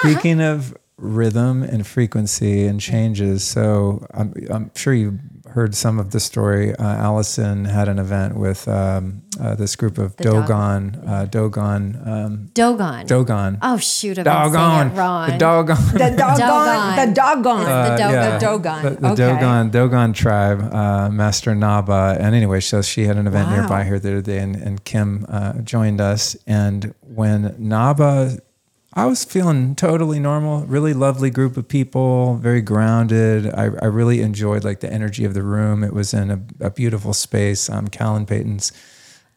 Speaking 0.00 0.40
of 0.40 0.76
rhythm 0.96 1.62
and 1.62 1.86
frequency 1.86 2.66
and 2.66 2.80
changes, 2.80 3.44
so 3.44 4.04
I'm, 4.12 4.34
I'm 4.50 4.70
sure 4.74 4.92
you 4.92 5.18
heard 5.50 5.74
some 5.74 5.98
of 5.98 6.10
the 6.10 6.20
story. 6.20 6.74
Uh, 6.74 6.84
Allison 6.84 7.64
had 7.64 7.88
an 7.88 7.98
event 7.98 8.36
with 8.36 8.68
um, 8.68 9.22
uh, 9.40 9.54
this 9.54 9.76
group 9.76 9.96
of 9.96 10.14
The 10.16 10.24
dog- 10.24 10.46
Dogon, 10.48 11.02
uh, 11.06 11.24
Dogon, 11.26 12.00
um, 12.04 12.50
Dogon. 12.52 13.06
Dogon. 13.06 13.58
Oh 13.62 13.78
shoot! 13.78 14.18
I've 14.18 14.24
been 14.24 14.52
saying 14.52 14.88
it 14.88 14.94
wrong. 14.98 15.30
The 15.30 15.38
Dogon. 15.38 15.76
The 15.92 15.98
Dogon. 16.18 16.96
the 17.08 17.12
doggone. 17.14 17.60
It's 17.60 17.68
the 17.68 17.72
Uh, 17.72 17.96
Dogon. 17.96 18.12
yeah. 18.12 18.38
Dogon. 18.38 18.82
The, 18.82 18.90
the 18.90 19.06
Okay. 19.06 19.14
Dogon, 19.16 19.70
Dogon 19.70 20.12
tribe, 20.12 20.74
uh, 20.74 21.08
Master 21.10 21.54
Naba. 21.54 22.16
And 22.20 22.34
anyway, 22.34 22.60
so 22.60 22.82
she 22.82 23.04
had 23.06 23.16
an 23.16 23.26
event 23.26 23.48
Wow. 23.48 23.56
nearby 23.56 23.84
here 23.84 23.98
the 23.98 24.08
other 24.10 24.20
day, 24.22 24.38
and, 24.38 24.54
and 24.56 24.84
Kim 24.84 25.24
uh, 25.28 25.54
joined 25.60 26.00
us. 26.00 26.36
And 26.46 26.92
when 27.00 27.54
Naba, 27.58 28.38
I 28.98 29.06
was 29.06 29.24
feeling 29.24 29.74
totally 29.76 30.18
normal, 30.18 30.64
really 30.66 30.92
lovely 30.92 31.30
group 31.30 31.56
of 31.56 31.68
people, 31.68 32.36
very 32.36 32.60
grounded. 32.60 33.46
I, 33.46 33.64
I 33.80 33.86
really 33.86 34.20
enjoyed 34.22 34.64
like 34.64 34.80
the 34.80 34.92
energy 34.92 35.24
of 35.24 35.34
the 35.34 35.42
room. 35.42 35.84
It 35.84 35.92
was 35.92 36.12
in 36.12 36.30
a, 36.30 36.40
a 36.66 36.70
beautiful 36.70 37.12
space. 37.14 37.70
Um, 37.70 37.86
Callan 37.88 38.26
Payton's 38.26 38.72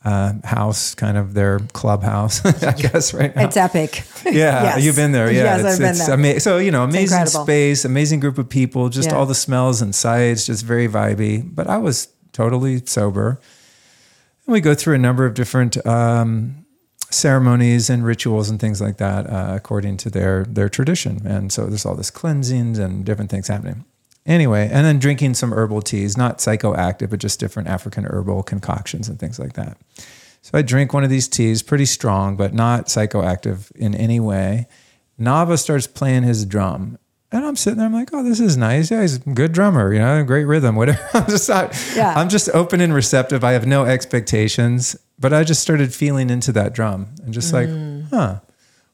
uh, 0.03 0.33
house, 0.43 0.95
kind 0.95 1.15
of 1.15 1.35
their 1.35 1.59
clubhouse, 1.73 2.43
I 2.63 2.71
guess, 2.73 3.13
right 3.13 3.35
now. 3.35 3.43
It's 3.45 3.55
epic. 3.57 4.03
Yeah, 4.25 4.63
Yes. 4.63 4.83
you've 4.83 4.95
been 4.95 5.11
there. 5.11 5.31
Yeah, 5.31 5.43
Yes, 5.43 5.59
it's, 5.59 5.73
I've 5.73 5.79
been 5.79 5.97
there. 6.23 6.31
ama- 6.33 6.39
so 6.39 6.57
you 6.57 6.71
know, 6.71 6.83
amazing 6.83 7.25
space, 7.27 7.85
amazing 7.85 8.19
group 8.19 8.37
of 8.39 8.49
people, 8.49 8.89
just 8.89 9.09
Yeah. 9.09 9.15
all 9.17 9.25
the 9.27 9.35
smells 9.35 9.81
and 9.81 9.93
sights, 9.93 10.45
just 10.47 10.65
very 10.65 10.87
vibey. 10.87 11.43
But 11.53 11.67
I 11.67 11.77
was 11.77 12.07
totally 12.33 12.81
sober. 12.85 13.39
And 14.47 14.53
we 14.53 14.59
go 14.61 14.73
through 14.73 14.95
a 14.95 14.99
number 14.99 15.25
of 15.25 15.33
different 15.35 15.85
um, 15.85 16.60
ceremonies 17.13 17.89
and 17.89 18.03
rituals 18.05 18.49
and 18.49 18.59
things 18.59 18.81
like 18.81 18.97
that, 18.97 19.27
uh, 19.29 19.53
according 19.55 19.97
to 19.97 20.09
their 20.09 20.45
their 20.45 20.69
tradition. 20.69 21.25
And 21.25 21.51
so 21.51 21.65
there's 21.65 21.85
all 21.85 21.95
this 21.95 22.11
cleansings 22.11 22.79
and 22.79 23.05
different 23.05 23.29
things 23.29 23.47
happening. 23.47 23.85
Anyway, 24.25 24.69
and 24.71 24.85
then 24.85 24.99
drinking 24.99 25.33
some 25.33 25.51
herbal 25.51 25.81
teas, 25.81 26.15
not 26.15 26.37
psychoactive, 26.37 27.09
but 27.09 27.19
just 27.19 27.39
different 27.39 27.67
African 27.67 28.05
herbal 28.05 28.43
concoctions 28.43 29.09
and 29.09 29.19
things 29.19 29.39
like 29.39 29.53
that. 29.53 29.77
So 30.43 30.51
I 30.57 30.61
drink 30.61 30.93
one 30.93 31.03
of 31.03 31.09
these 31.09 31.27
teas, 31.27 31.63
pretty 31.63 31.85
strong, 31.85 32.35
but 32.35 32.53
not 32.53 32.85
psychoactive 32.85 33.71
in 33.75 33.95
any 33.95 34.19
way. 34.19 34.67
Naba 35.17 35.57
starts 35.57 35.87
playing 35.87 36.23
his 36.23 36.45
drum. 36.45 36.97
And 37.33 37.45
I'm 37.45 37.55
sitting 37.55 37.77
there, 37.77 37.87
I'm 37.87 37.93
like, 37.93 38.09
oh, 38.13 38.23
this 38.23 38.39
is 38.41 38.57
nice. 38.57 38.91
Yeah, 38.91 39.01
he's 39.01 39.15
a 39.15 39.19
good 39.19 39.53
drummer, 39.53 39.93
you 39.93 39.99
know, 39.99 40.21
great 40.23 40.43
rhythm, 40.45 40.75
whatever. 40.75 40.99
I'm 41.13 41.27
just 41.27 41.47
not, 41.47 41.73
Yeah. 41.95 42.13
I'm 42.15 42.27
just 42.27 42.49
open 42.49 42.81
and 42.81 42.93
receptive. 42.93 43.43
I 43.43 43.53
have 43.53 43.65
no 43.65 43.85
expectations, 43.85 44.97
but 45.21 45.33
I 45.33 45.43
just 45.43 45.61
started 45.61 45.93
feeling 45.93 46.29
into 46.29 46.51
that 46.53 46.73
drum 46.73 47.07
and 47.23 47.33
just 47.33 47.53
like, 47.53 47.69
huh, 48.09 48.39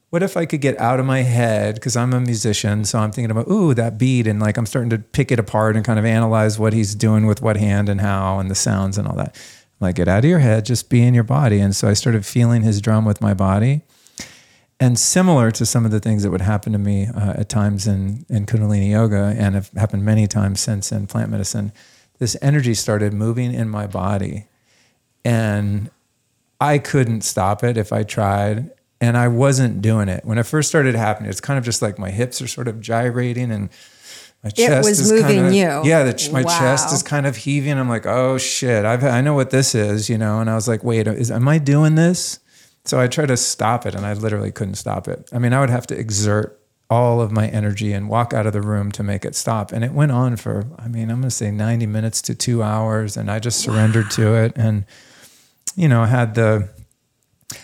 what 0.09 0.23
if 0.23 0.37
I 0.37 0.45
could 0.45 0.61
get 0.61 0.79
out 0.79 0.99
of 0.99 1.05
my 1.05 1.21
head? 1.21 1.75
Because 1.75 1.95
I'm 1.95 2.13
a 2.13 2.19
musician. 2.19 2.85
So 2.85 2.99
I'm 2.99 3.11
thinking 3.11 3.31
about, 3.31 3.49
ooh, 3.49 3.73
that 3.73 3.97
beat. 3.97 4.27
And 4.27 4.39
like 4.39 4.57
I'm 4.57 4.65
starting 4.65 4.89
to 4.91 4.99
pick 4.99 5.31
it 5.31 5.39
apart 5.39 5.75
and 5.75 5.85
kind 5.85 5.97
of 5.99 6.05
analyze 6.05 6.59
what 6.59 6.73
he's 6.73 6.95
doing 6.95 7.25
with 7.25 7.41
what 7.41 7.57
hand 7.57 7.89
and 7.89 8.01
how 8.01 8.39
and 8.39 8.51
the 8.51 8.55
sounds 8.55 8.97
and 8.97 9.07
all 9.07 9.15
that. 9.15 9.35
I'm 9.35 9.87
like, 9.87 9.95
get 9.95 10.07
out 10.07 10.19
of 10.19 10.29
your 10.29 10.39
head, 10.39 10.65
just 10.65 10.89
be 10.89 11.01
in 11.01 11.13
your 11.13 11.23
body. 11.23 11.59
And 11.59 11.75
so 11.75 11.87
I 11.87 11.93
started 11.93 12.25
feeling 12.25 12.61
his 12.61 12.81
drum 12.81 13.05
with 13.05 13.21
my 13.21 13.33
body. 13.33 13.81
And 14.79 14.99
similar 14.99 15.49
to 15.51 15.65
some 15.65 15.85
of 15.85 15.91
the 15.91 15.99
things 15.99 16.23
that 16.23 16.29
would 16.29 16.41
happen 16.41 16.71
to 16.73 16.79
me 16.79 17.07
uh, 17.07 17.33
at 17.37 17.49
times 17.49 17.87
in, 17.87 18.25
in 18.29 18.45
Kundalini 18.45 18.91
Yoga 18.91 19.33
and 19.37 19.55
have 19.55 19.69
happened 19.71 20.05
many 20.05 20.27
times 20.27 20.59
since 20.59 20.91
in 20.91 21.07
plant 21.07 21.31
medicine, 21.31 21.71
this 22.19 22.37
energy 22.41 22.73
started 22.73 23.13
moving 23.13 23.53
in 23.53 23.69
my 23.69 23.87
body. 23.87 24.45
And 25.25 25.89
I 26.59 26.77
couldn't 26.77 27.21
stop 27.21 27.63
it 27.63 27.77
if 27.77 27.93
I 27.93 28.03
tried. 28.03 28.71
And 28.99 29.15
I 29.15 29.27
wasn't 29.27 29.83
doing 29.83 30.09
it. 30.09 30.25
When 30.25 30.39
it 30.39 30.43
first 30.43 30.69
started 30.69 30.95
happening, 30.95 31.29
it's 31.29 31.39
kind 31.39 31.59
of 31.59 31.63
just 31.63 31.83
like 31.83 31.99
my 31.99 32.09
hips 32.09 32.41
are 32.41 32.47
sort 32.47 32.67
of 32.67 32.81
gyrating 32.81 33.51
and 33.51 33.69
my 34.43 34.49
chest 34.49 34.89
was 34.89 34.99
is 34.99 35.11
moving 35.11 35.37
kind 35.37 35.47
of, 35.47 35.53
you. 35.53 35.81
Yeah, 35.83 36.03
the, 36.03 36.29
my 36.31 36.41
chest 36.41 36.91
is 36.91 37.03
kind 37.03 37.27
of 37.27 37.35
heaving. 37.35 37.77
I'm 37.77 37.89
like, 37.89 38.07
oh 38.07 38.39
shit, 38.39 38.85
I've, 38.85 39.03
I 39.03 39.21
know 39.21 39.35
what 39.35 39.51
this 39.51 39.75
is, 39.75 40.09
you 40.09 40.17
know? 40.17 40.39
And 40.39 40.49
I 40.49 40.55
was 40.55 40.67
like, 40.67 40.83
wait, 40.83 41.07
is, 41.07 41.29
am 41.29 41.47
I 41.47 41.59
doing 41.59 41.93
this? 41.93 42.39
So 42.85 42.99
I 42.99 43.07
tried 43.07 43.27
to 43.27 43.37
stop 43.37 43.85
it 43.85 43.93
and 43.93 44.03
I 44.03 44.13
literally 44.13 44.51
couldn't 44.51 44.75
stop 44.75 45.07
it. 45.07 45.29
I 45.31 45.37
mean, 45.37 45.53
I 45.53 45.59
would 45.59 45.69
have 45.69 45.85
to 45.87 45.99
exert 45.99 46.59
all 46.89 47.21
of 47.21 47.31
my 47.31 47.47
energy 47.49 47.93
and 47.93 48.09
walk 48.09 48.33
out 48.33 48.47
of 48.47 48.53
the 48.53 48.61
room 48.61 48.91
to 48.93 49.03
make 49.03 49.25
it 49.25 49.35
stop. 49.35 49.71
And 49.71 49.83
it 49.83 49.91
went 49.91 50.11
on 50.11 50.37
for, 50.37 50.65
I 50.79 50.87
mean, 50.87 51.11
I'm 51.11 51.17
going 51.17 51.23
to 51.23 51.31
say 51.31 51.51
90 51.51 51.85
minutes 51.85 52.21
to 52.23 52.33
two 52.33 52.63
hours. 52.63 53.17
And 53.17 53.29
I 53.29 53.39
just 53.39 53.59
surrendered 53.59 54.09
to 54.11 54.33
it. 54.33 54.53
And, 54.55 54.85
you 55.75 55.87
know, 55.87 56.01
I 56.03 56.07
had 56.07 56.35
the, 56.35 56.69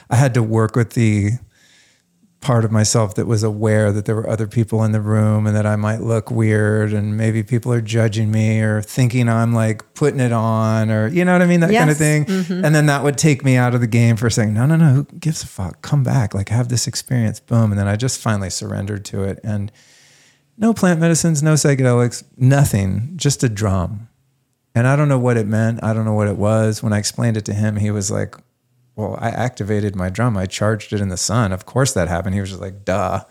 I 0.09 0.15
had 0.15 0.33
to 0.35 0.43
work 0.43 0.75
with 0.75 0.91
the 0.91 1.31
part 2.41 2.65
of 2.65 2.71
myself 2.73 3.15
that 3.15 3.25
was 3.25 3.41
aware 3.41 3.93
that 3.93 4.03
there 4.03 4.15
were 4.15 4.29
other 4.29 4.47
people 4.47 4.83
in 4.83 4.91
the 4.91 4.99
room 4.99 5.47
and 5.47 5.55
that 5.55 5.65
I 5.65 5.77
might 5.77 6.01
look 6.01 6.29
weird 6.29 6.91
and 6.91 7.15
maybe 7.15 7.41
people 7.41 7.71
are 7.71 7.79
judging 7.79 8.31
me 8.31 8.59
or 8.59 8.81
thinking 8.81 9.29
I'm 9.29 9.53
like 9.53 9.93
putting 9.93 10.19
it 10.19 10.33
on 10.33 10.91
or 10.91 11.07
you 11.07 11.23
know 11.23 11.31
what 11.31 11.41
I 11.41 11.45
mean? 11.45 11.61
That 11.61 11.71
kind 11.71 11.89
of 11.89 11.97
Yes. 11.97 11.97
thing. 11.99 12.25
Mm-hmm. 12.25 12.65
And 12.65 12.75
then 12.75 12.87
that 12.87 13.01
would 13.01 13.17
take 13.17 13.45
me 13.45 13.55
out 13.55 13.73
of 13.73 13.79
the 13.79 13.87
game 13.87 14.17
for 14.17 14.29
saying 14.29 14.53
no 14.53 14.65
no 14.65 14.75
no 14.75 14.91
who 14.93 15.03
gives 15.19 15.41
a 15.41 15.47
fuck? 15.47 15.81
Come 15.81 16.03
back. 16.03 16.33
Like 16.33 16.49
have 16.49 16.67
this 16.67 16.85
experience. 16.85 17.39
Boom. 17.39 17.71
And 17.71 17.79
then 17.79 17.87
I 17.87 17.95
just 17.95 18.19
finally 18.19 18.49
surrendered 18.49 19.05
to 19.05 19.23
it. 19.23 19.39
And 19.41 19.71
no 20.57 20.73
plant 20.73 20.99
medicines 20.99 21.41
no 21.41 21.53
psychedelics 21.53 22.25
nothing. 22.35 23.13
Just 23.15 23.41
a 23.45 23.47
drum 23.49 24.09
and 24.75 24.87
I 24.87 24.95
don't 24.95 25.09
know 25.09 25.19
what 25.19 25.37
it 25.37 25.47
meant 25.47 25.83
I 25.83 25.93
don't 25.93 26.05
know 26.05 26.13
what 26.13 26.27
it 26.27 26.37
was 26.37 26.81
when 26.81 26.93
I 26.93 26.99
explained 26.99 27.37
it 27.37 27.45
to 27.45 27.53
him 27.53 27.77
he 27.77 27.91
was 27.91 28.09
like 28.11 28.35
well, 28.95 29.17
I 29.19 29.29
activated 29.29 29.95
my 29.95 30.09
drum. 30.09 30.37
I 30.37 30.45
charged 30.45 30.93
it 30.93 31.01
in 31.01 31.09
the 31.09 31.17
sun. 31.17 31.51
Of 31.51 31.65
course 31.65 31.93
that 31.93 32.07
happened. 32.07 32.35
He 32.35 32.41
was 32.41 32.51
just 32.51 32.61
like, 32.61 32.85
duh. 32.85 33.23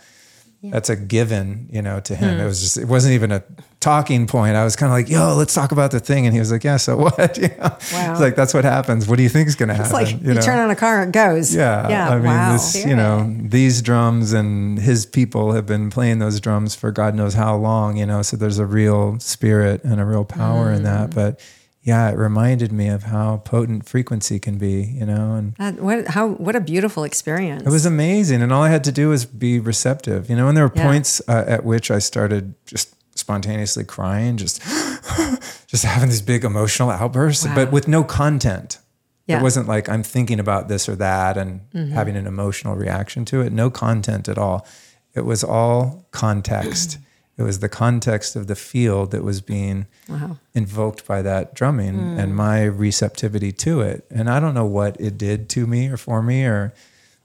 That's 0.70 0.88
a 0.90 0.96
given, 0.96 1.68
you 1.72 1.82
know, 1.82 1.98
to 2.00 2.14
him. 2.14 2.38
It 2.38 2.44
was 2.44 2.60
just, 2.60 2.76
it 2.76 2.84
wasn't 2.86 3.14
even 3.14 3.32
a 3.32 3.42
talking 3.80 4.28
point. 4.28 4.54
I 4.54 4.62
was 4.62 4.76
kind 4.76 4.92
of 4.92 4.96
like, 4.96 5.08
yo, 5.08 5.34
let's 5.36 5.52
talk 5.52 5.72
about 5.72 5.90
the 5.90 5.98
thing. 5.98 6.24
And 6.24 6.32
he 6.32 6.38
was 6.38 6.52
like, 6.52 6.62
yeah, 6.62 6.76
so 6.76 6.96
what? 7.04 7.36
You 7.42 7.48
know? 7.48 7.56
Wow. 7.92 8.12
It's 8.12 8.20
like, 8.20 8.36
that's 8.36 8.54
what 8.54 8.62
happens. 8.64 9.08
What 9.08 9.16
do 9.16 9.24
you 9.24 9.28
think 9.28 9.48
is 9.48 9.56
going 9.56 9.70
to 9.70 9.74
happen? 9.74 9.90
It's 9.90 10.12
like 10.12 10.22
you, 10.22 10.34
know 10.34 10.40
turn 10.40 10.60
on 10.60 10.70
a 10.70 10.76
car, 10.76 11.02
it 11.02 11.10
goes. 11.10 11.52
Yeah, 11.52 11.88
Yeah. 11.88 12.10
I 12.10 12.14
mean, 12.16 12.26
wow. 12.26 12.52
this, 12.52 12.84
you 12.84 12.94
know, 12.94 13.34
these 13.40 13.82
drums 13.82 14.32
and 14.32 14.78
his 14.78 15.04
people 15.04 15.52
have 15.52 15.66
been 15.66 15.90
playing 15.90 16.20
those 16.20 16.38
drums 16.38 16.76
for 16.76 16.92
God 16.92 17.16
knows 17.16 17.34
how 17.34 17.56
long, 17.56 17.96
you 17.96 18.06
know. 18.06 18.22
So 18.22 18.36
there's 18.36 18.58
a 18.58 18.66
real 18.66 19.18
spirit 19.18 19.82
and 19.82 20.00
a 20.00 20.04
real 20.04 20.24
power 20.24 20.70
in 20.70 20.82
Mm. 20.82 20.84
that. 20.84 21.14
But 21.14 21.40
yeah, 21.82 22.10
it 22.10 22.16
reminded 22.16 22.70
me 22.72 22.88
of 22.88 23.02
how 23.04 23.38
potent 23.38 23.88
frequency 23.88 24.38
can 24.38 24.56
be, 24.56 24.82
you 24.82 25.04
know, 25.04 25.34
and 25.34 25.54
That, 25.56 25.80
what 25.82 26.06
how 26.08 26.28
what 26.28 26.54
a 26.56 26.60
beautiful 26.60 27.02
experience. 27.04 27.62
it 27.66 27.70
was 27.70 27.84
amazing, 27.86 28.40
and 28.42 28.52
all 28.52 28.62
I 28.62 28.68
had 28.70 28.84
to 28.84 28.92
do 28.92 29.08
was 29.08 29.24
be 29.24 29.58
receptive, 29.58 30.30
you 30.30 30.36
know. 30.36 30.46
And 30.48 30.56
there 30.56 30.66
were 30.66 30.72
Yeah. 30.76 30.84
points 30.86 31.20
uh, 31.28 31.44
at 31.46 31.64
which 31.64 31.90
I 31.90 31.98
started 31.98 32.54
just 32.66 32.94
spontaneously 33.18 33.84
crying, 33.84 34.36
just 34.36 34.62
just 35.66 35.84
having 35.84 36.08
these 36.08 36.22
big 36.22 36.44
emotional 36.44 36.90
outbursts, 36.90 37.44
Wow. 37.46 37.54
but 37.54 37.72
with 37.72 37.88
no 37.88 38.04
content. 38.04 38.78
Yeah. 39.26 39.38
It 39.38 39.42
wasn't 39.42 39.68
like 39.68 39.88
I'm 39.88 40.02
thinking 40.02 40.40
about 40.40 40.68
this 40.68 40.88
or 40.88 40.96
that 40.96 41.36
and 41.36 41.60
Mm-hmm. 41.74 41.92
having 41.94 42.16
an 42.16 42.26
emotional 42.26 42.74
reaction 42.76 43.24
to 43.26 43.40
it. 43.40 43.52
No 43.52 43.70
content 43.70 44.28
at 44.28 44.38
all. 44.38 44.66
It 45.14 45.24
was 45.24 45.44
all 45.44 46.06
context. 46.10 46.98
it 47.38 47.42
was 47.42 47.58
the 47.60 47.68
context 47.68 48.36
of 48.36 48.46
the 48.46 48.54
field 48.54 49.10
that 49.10 49.22
was 49.24 49.40
being 49.40 49.86
Wow. 50.08 50.36
invoked 50.54 51.06
by 51.06 51.22
that 51.22 51.54
drumming 51.54 51.94
Hmm. 51.94 52.18
and 52.18 52.36
my 52.36 52.64
receptivity 52.64 53.52
to 53.52 53.80
it. 53.80 54.04
And 54.10 54.28
I 54.28 54.38
don't 54.40 54.54
know 54.54 54.66
what 54.66 54.96
it 55.00 55.16
did 55.18 55.48
to 55.50 55.66
me 55.66 55.88
or 55.88 55.96
for 55.96 56.22
me 56.22 56.44
or 56.44 56.72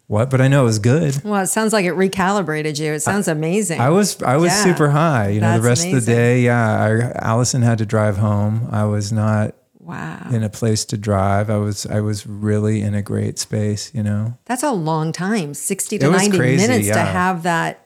what, 0.07 0.29
but 0.29 0.39
I 0.39 0.47
know 0.47 0.61
it 0.61 0.65
was 0.65 0.79
good. 0.79 1.21
Well, 1.25 1.41
it 1.41 1.47
sounds 1.47 1.73
like 1.73 1.85
it 1.85 1.93
recalibrated 1.93 2.79
you. 2.79 2.93
It 2.93 3.01
sounds 3.01 3.27
amazing. 3.27 3.81
I 3.81 3.89
was 3.89 4.21
I 4.23 4.37
was 4.37 4.51
Yeah. 4.53 4.63
super 4.63 4.89
high. 4.91 5.27
You 5.29 5.41
know, 5.41 5.47
the 5.57 5.61
That's 5.61 5.81
rest 5.81 5.93
of 5.93 6.05
the 6.05 6.11
day, 6.13 6.41
yeah. 6.41 7.11
I, 7.21 7.27
Allison 7.27 7.61
had 7.61 7.77
to 7.79 7.85
drive 7.85 8.15
home. 8.17 8.69
I 8.71 8.85
was 8.85 9.11
not 9.11 9.55
wow. 9.79 10.25
in 10.31 10.43
a 10.43 10.49
place 10.49 10.85
to 10.85 10.97
drive. 10.97 11.49
I 11.49 11.57
was 11.57 11.85
I 11.85 11.99
was 11.99 12.25
really 12.25 12.81
in 12.81 12.95
a 12.95 13.01
great 13.01 13.37
space. 13.39 13.91
You 13.93 14.03
know, 14.03 14.35
That's 14.45 14.63
a 14.63 14.71
long 14.71 15.11
time, 15.11 15.53
60 15.53 15.97
to 15.99 16.09
90 16.09 16.37
crazy, 16.37 16.65
minutes 16.65 16.87
to 16.87 16.99
have 16.99 17.43
that. 17.43 17.81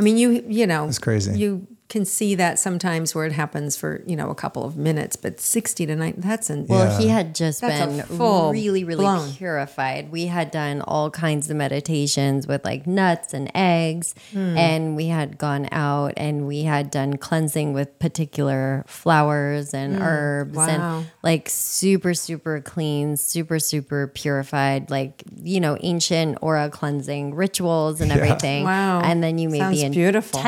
I 0.00 0.02
mean, 0.02 0.16
you 0.16 0.42
you 0.48 0.66
know, 0.66 0.88
It's 0.88 0.98
crazy. 0.98 1.38
You 1.38 1.66
can 1.90 2.04
see 2.06 2.34
that 2.36 2.58
sometimes 2.58 3.14
where 3.14 3.26
it 3.26 3.32
happens 3.32 3.76
for, 3.76 4.02
you 4.06 4.16
know, 4.16 4.30
a 4.30 4.34
couple 4.34 4.64
of 4.64 4.76
minutes, 4.76 5.16
but 5.16 5.40
60 5.40 5.84
to 5.86 5.94
90 5.96 6.20
that's 6.22 6.48
an 6.48 6.66
Well, 6.68 6.84
Yeah. 6.86 6.98
he 6.98 7.08
had 7.08 7.34
just 7.34 7.60
That's 7.60 7.82
a 7.82 7.86
been 8.06 8.16
full 8.16 8.52
really, 8.52 8.84
really 8.84 9.02
blown. 9.04 9.32
purified. 9.32 10.10
We 10.12 10.26
had 10.26 10.50
done 10.52 10.80
all 10.82 11.10
kinds 11.10 11.50
of 11.50 11.56
meditations 11.56 12.46
with 12.46 12.64
like 12.64 12.86
nuts 12.86 13.34
and 13.34 13.50
eggs, 13.56 14.14
Hmm. 14.32 14.56
and 14.56 14.96
we 14.96 15.08
had 15.08 15.36
gone 15.36 15.68
out 15.72 16.14
and 16.16 16.46
we 16.46 16.62
had 16.62 16.90
done 16.90 17.16
cleansing 17.18 17.72
with 17.74 17.98
particular 17.98 18.84
flowers 18.86 19.74
and 19.74 19.98
herbs 20.00 20.52
Hmm. 20.52 20.56
Wow. 20.56 20.68
and 20.98 21.06
like 21.24 21.48
super, 21.50 22.14
super 22.14 22.60
clean, 22.60 23.16
super, 23.16 23.58
super 23.58 24.06
purified, 24.06 24.90
like, 24.90 25.24
you 25.42 25.58
know, 25.58 25.76
ancient 25.80 26.38
aura 26.40 26.70
cleansing 26.70 27.34
rituals 27.34 28.00
and 28.00 28.12
everything. 28.12 28.62
Wow. 28.64 29.00
And 29.00 29.24
then 29.24 29.38
you 29.38 29.48
made 29.48 29.58
Sounds 29.58 29.80
the 29.82 29.88
beautiful. 29.90 30.40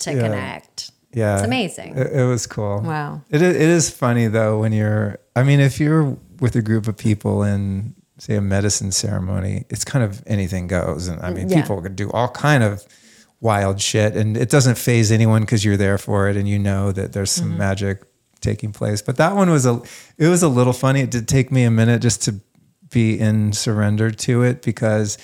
To 0.00 0.12
Yeah. 0.14 0.20
connect. 0.22 0.90
yeah, 1.12 1.34
It's 1.36 1.44
amazing. 1.44 1.96
It, 1.96 2.12
it 2.12 2.24
was 2.24 2.46
cool. 2.46 2.80
Wow. 2.82 3.22
It 3.30 3.42
is, 3.42 3.54
it 3.56 3.62
is 3.68 3.90
funny 3.90 4.26
though 4.28 4.60
when 4.60 4.72
you're. 4.72 5.18
I 5.34 5.42
mean, 5.42 5.60
if 5.60 5.80
you're 5.80 6.16
with 6.40 6.54
a 6.56 6.62
group 6.62 6.86
of 6.88 6.96
people 6.96 7.42
in 7.42 7.94
say 8.18 8.34
a 8.36 8.40
medicine 8.40 8.90
ceremony, 8.92 9.64
it's 9.70 9.84
kind 9.84 10.04
of 10.04 10.22
anything 10.26 10.66
goes, 10.66 11.06
and 11.08 11.20
I 11.22 11.30
mean, 11.30 11.48
Yeah. 11.48 11.60
people 11.62 11.80
could 11.80 11.94
do 11.96 12.10
all 12.10 12.28
kind 12.28 12.62
of 12.64 12.84
wild 13.40 13.80
shit, 13.80 14.16
and 14.16 14.36
it 14.36 14.50
doesn't 14.50 14.76
faze 14.76 15.12
anyone 15.12 15.42
because 15.42 15.64
you're 15.64 15.76
there 15.76 15.98
for 15.98 16.28
it, 16.28 16.36
and 16.36 16.48
you 16.48 16.58
know 16.58 16.90
that 16.92 17.12
there's 17.12 17.30
some 17.30 17.50
Mm-hmm. 17.50 17.58
magic 17.58 18.02
taking 18.40 18.72
place. 18.72 19.02
But 19.02 19.16
that 19.16 19.34
one 19.36 19.50
was 19.50 19.66
a. 19.66 19.80
It 20.16 20.28
was 20.28 20.42
a 20.42 20.48
little 20.48 20.72
funny. 20.72 21.00
It 21.00 21.10
did 21.10 21.26
take 21.28 21.50
me 21.52 21.62
a 21.64 21.70
minute 21.70 22.02
just 22.02 22.22
to 22.24 22.34
be 22.90 23.18
in 23.18 23.52
surrender 23.52 24.10
to 24.10 24.42
it 24.42 24.62
because. 24.62 25.18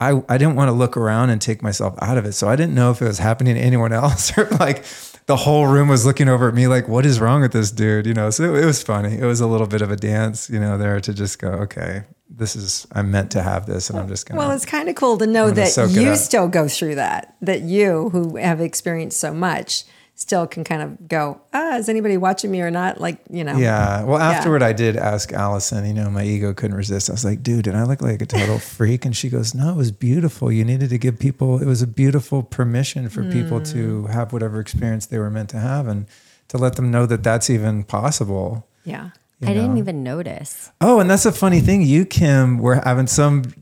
I, 0.00 0.22
I 0.28 0.38
didn't 0.38 0.54
want 0.54 0.68
to 0.68 0.72
look 0.72 0.96
around 0.96 1.30
and 1.30 1.40
take 1.40 1.62
myself 1.62 1.94
out 2.00 2.18
of 2.18 2.24
it. 2.24 2.32
So 2.32 2.48
I 2.48 2.56
didn't 2.56 2.74
know 2.74 2.90
if 2.90 3.02
it 3.02 3.06
was 3.06 3.18
happening 3.18 3.56
to 3.56 3.60
anyone 3.60 3.92
else 4.04 4.36
or 4.36 4.46
like 4.50 4.84
the 5.26 5.36
whole 5.36 5.66
room 5.66 5.88
was 5.88 6.06
looking 6.06 6.28
over 6.28 6.48
at 6.48 6.54
me 6.54 6.68
like, 6.68 6.88
what 6.88 7.04
is 7.04 7.20
wrong 7.20 7.42
with 7.42 7.52
this 7.52 7.70
dude? 7.70 8.06
You 8.06 8.14
know, 8.14 8.30
so 8.30 8.54
it, 8.54 8.62
it 8.62 8.66
was 8.66 8.82
funny. 8.82 9.18
It 9.18 9.24
was 9.24 9.40
a 9.40 9.46
little 9.46 9.66
bit 9.66 9.82
of 9.82 9.90
a 9.90 9.96
dance, 9.96 10.48
you 10.48 10.60
know, 10.60 10.78
there 10.78 11.00
to 11.00 11.12
just 11.12 11.38
go, 11.38 11.48
okay, 11.48 12.04
this 12.30 12.54
is, 12.54 12.86
I'm 12.92 13.10
meant 13.10 13.32
to 13.32 13.42
have 13.42 13.66
this 13.66 13.90
and 13.90 13.98
I'm 13.98 14.08
just 14.08 14.26
going 14.26 14.36
to. 14.36 14.38
Well, 14.38 14.54
it's 14.54 14.66
kind 14.66 14.88
of 14.88 14.94
cool 14.94 15.18
to 15.18 15.26
know 15.26 15.50
that 15.50 15.76
you 15.90 16.14
still 16.16 16.48
go 16.48 16.68
through 16.68 16.94
that, 16.94 17.36
that 17.40 17.62
you 17.62 18.10
who 18.10 18.36
have 18.36 18.60
experienced 18.60 19.18
so 19.18 19.34
much 19.34 19.84
still 20.20 20.48
can 20.48 20.64
kind 20.64 20.82
of 20.82 21.06
go, 21.08 21.40
ah, 21.54 21.76
is 21.76 21.88
anybody 21.88 22.16
watching 22.16 22.50
me 22.50 22.60
or 22.60 22.72
not? 22.72 23.00
Like, 23.00 23.20
you 23.30 23.44
know. 23.44 23.56
Yeah. 23.56 24.02
Well, 24.02 24.18
afterward, 24.18 24.64
I 24.64 24.72
did 24.72 24.96
ask 24.96 25.32
Allison, 25.32 25.86
you 25.86 25.94
know, 25.94 26.10
my 26.10 26.24
ego 26.24 26.52
couldn't 26.52 26.76
resist. 26.76 27.08
I 27.08 27.12
was 27.12 27.24
like, 27.24 27.40
dude, 27.44 27.64
did 27.64 27.76
I 27.76 27.84
look 27.84 28.02
like 28.02 28.20
a 28.20 28.26
total 28.26 28.58
freak? 28.76 29.04
And 29.04 29.16
she 29.16 29.28
goes, 29.28 29.54
no, 29.54 29.70
it 29.70 29.76
was 29.76 29.92
beautiful. 29.92 30.50
You 30.50 30.64
needed 30.64 30.90
to 30.90 30.98
give 30.98 31.20
people, 31.20 31.62
it 31.62 31.66
was 31.66 31.82
a 31.82 31.86
beautiful 31.86 32.42
permission 32.42 33.08
for 33.08 33.22
people 33.30 33.60
to 33.62 33.78
Mm. 34.08 34.10
have 34.10 34.32
whatever 34.32 34.58
experience 34.58 35.06
they 35.06 35.18
were 35.18 35.30
meant 35.30 35.50
to 35.50 35.58
have 35.60 35.86
and 35.86 36.06
to 36.48 36.58
let 36.58 36.74
them 36.74 36.90
know 36.90 37.06
that 37.06 37.22
that's 37.22 37.48
even 37.48 37.84
possible. 37.84 38.66
Yeah. 38.84 39.10
you 39.38 39.48
I 39.48 39.54
didn't 39.54 39.78
even 39.78 40.02
notice. 40.02 40.72
Oh, 40.80 40.98
and 40.98 41.08
that's 41.08 41.26
a 41.26 41.32
funny 41.32 41.60
thing. 41.60 41.82
You, 41.82 42.04
Kim, 42.04 42.58
were 42.58 42.74
having 42.84 43.06
some 43.06 43.44
tr- 43.44 43.57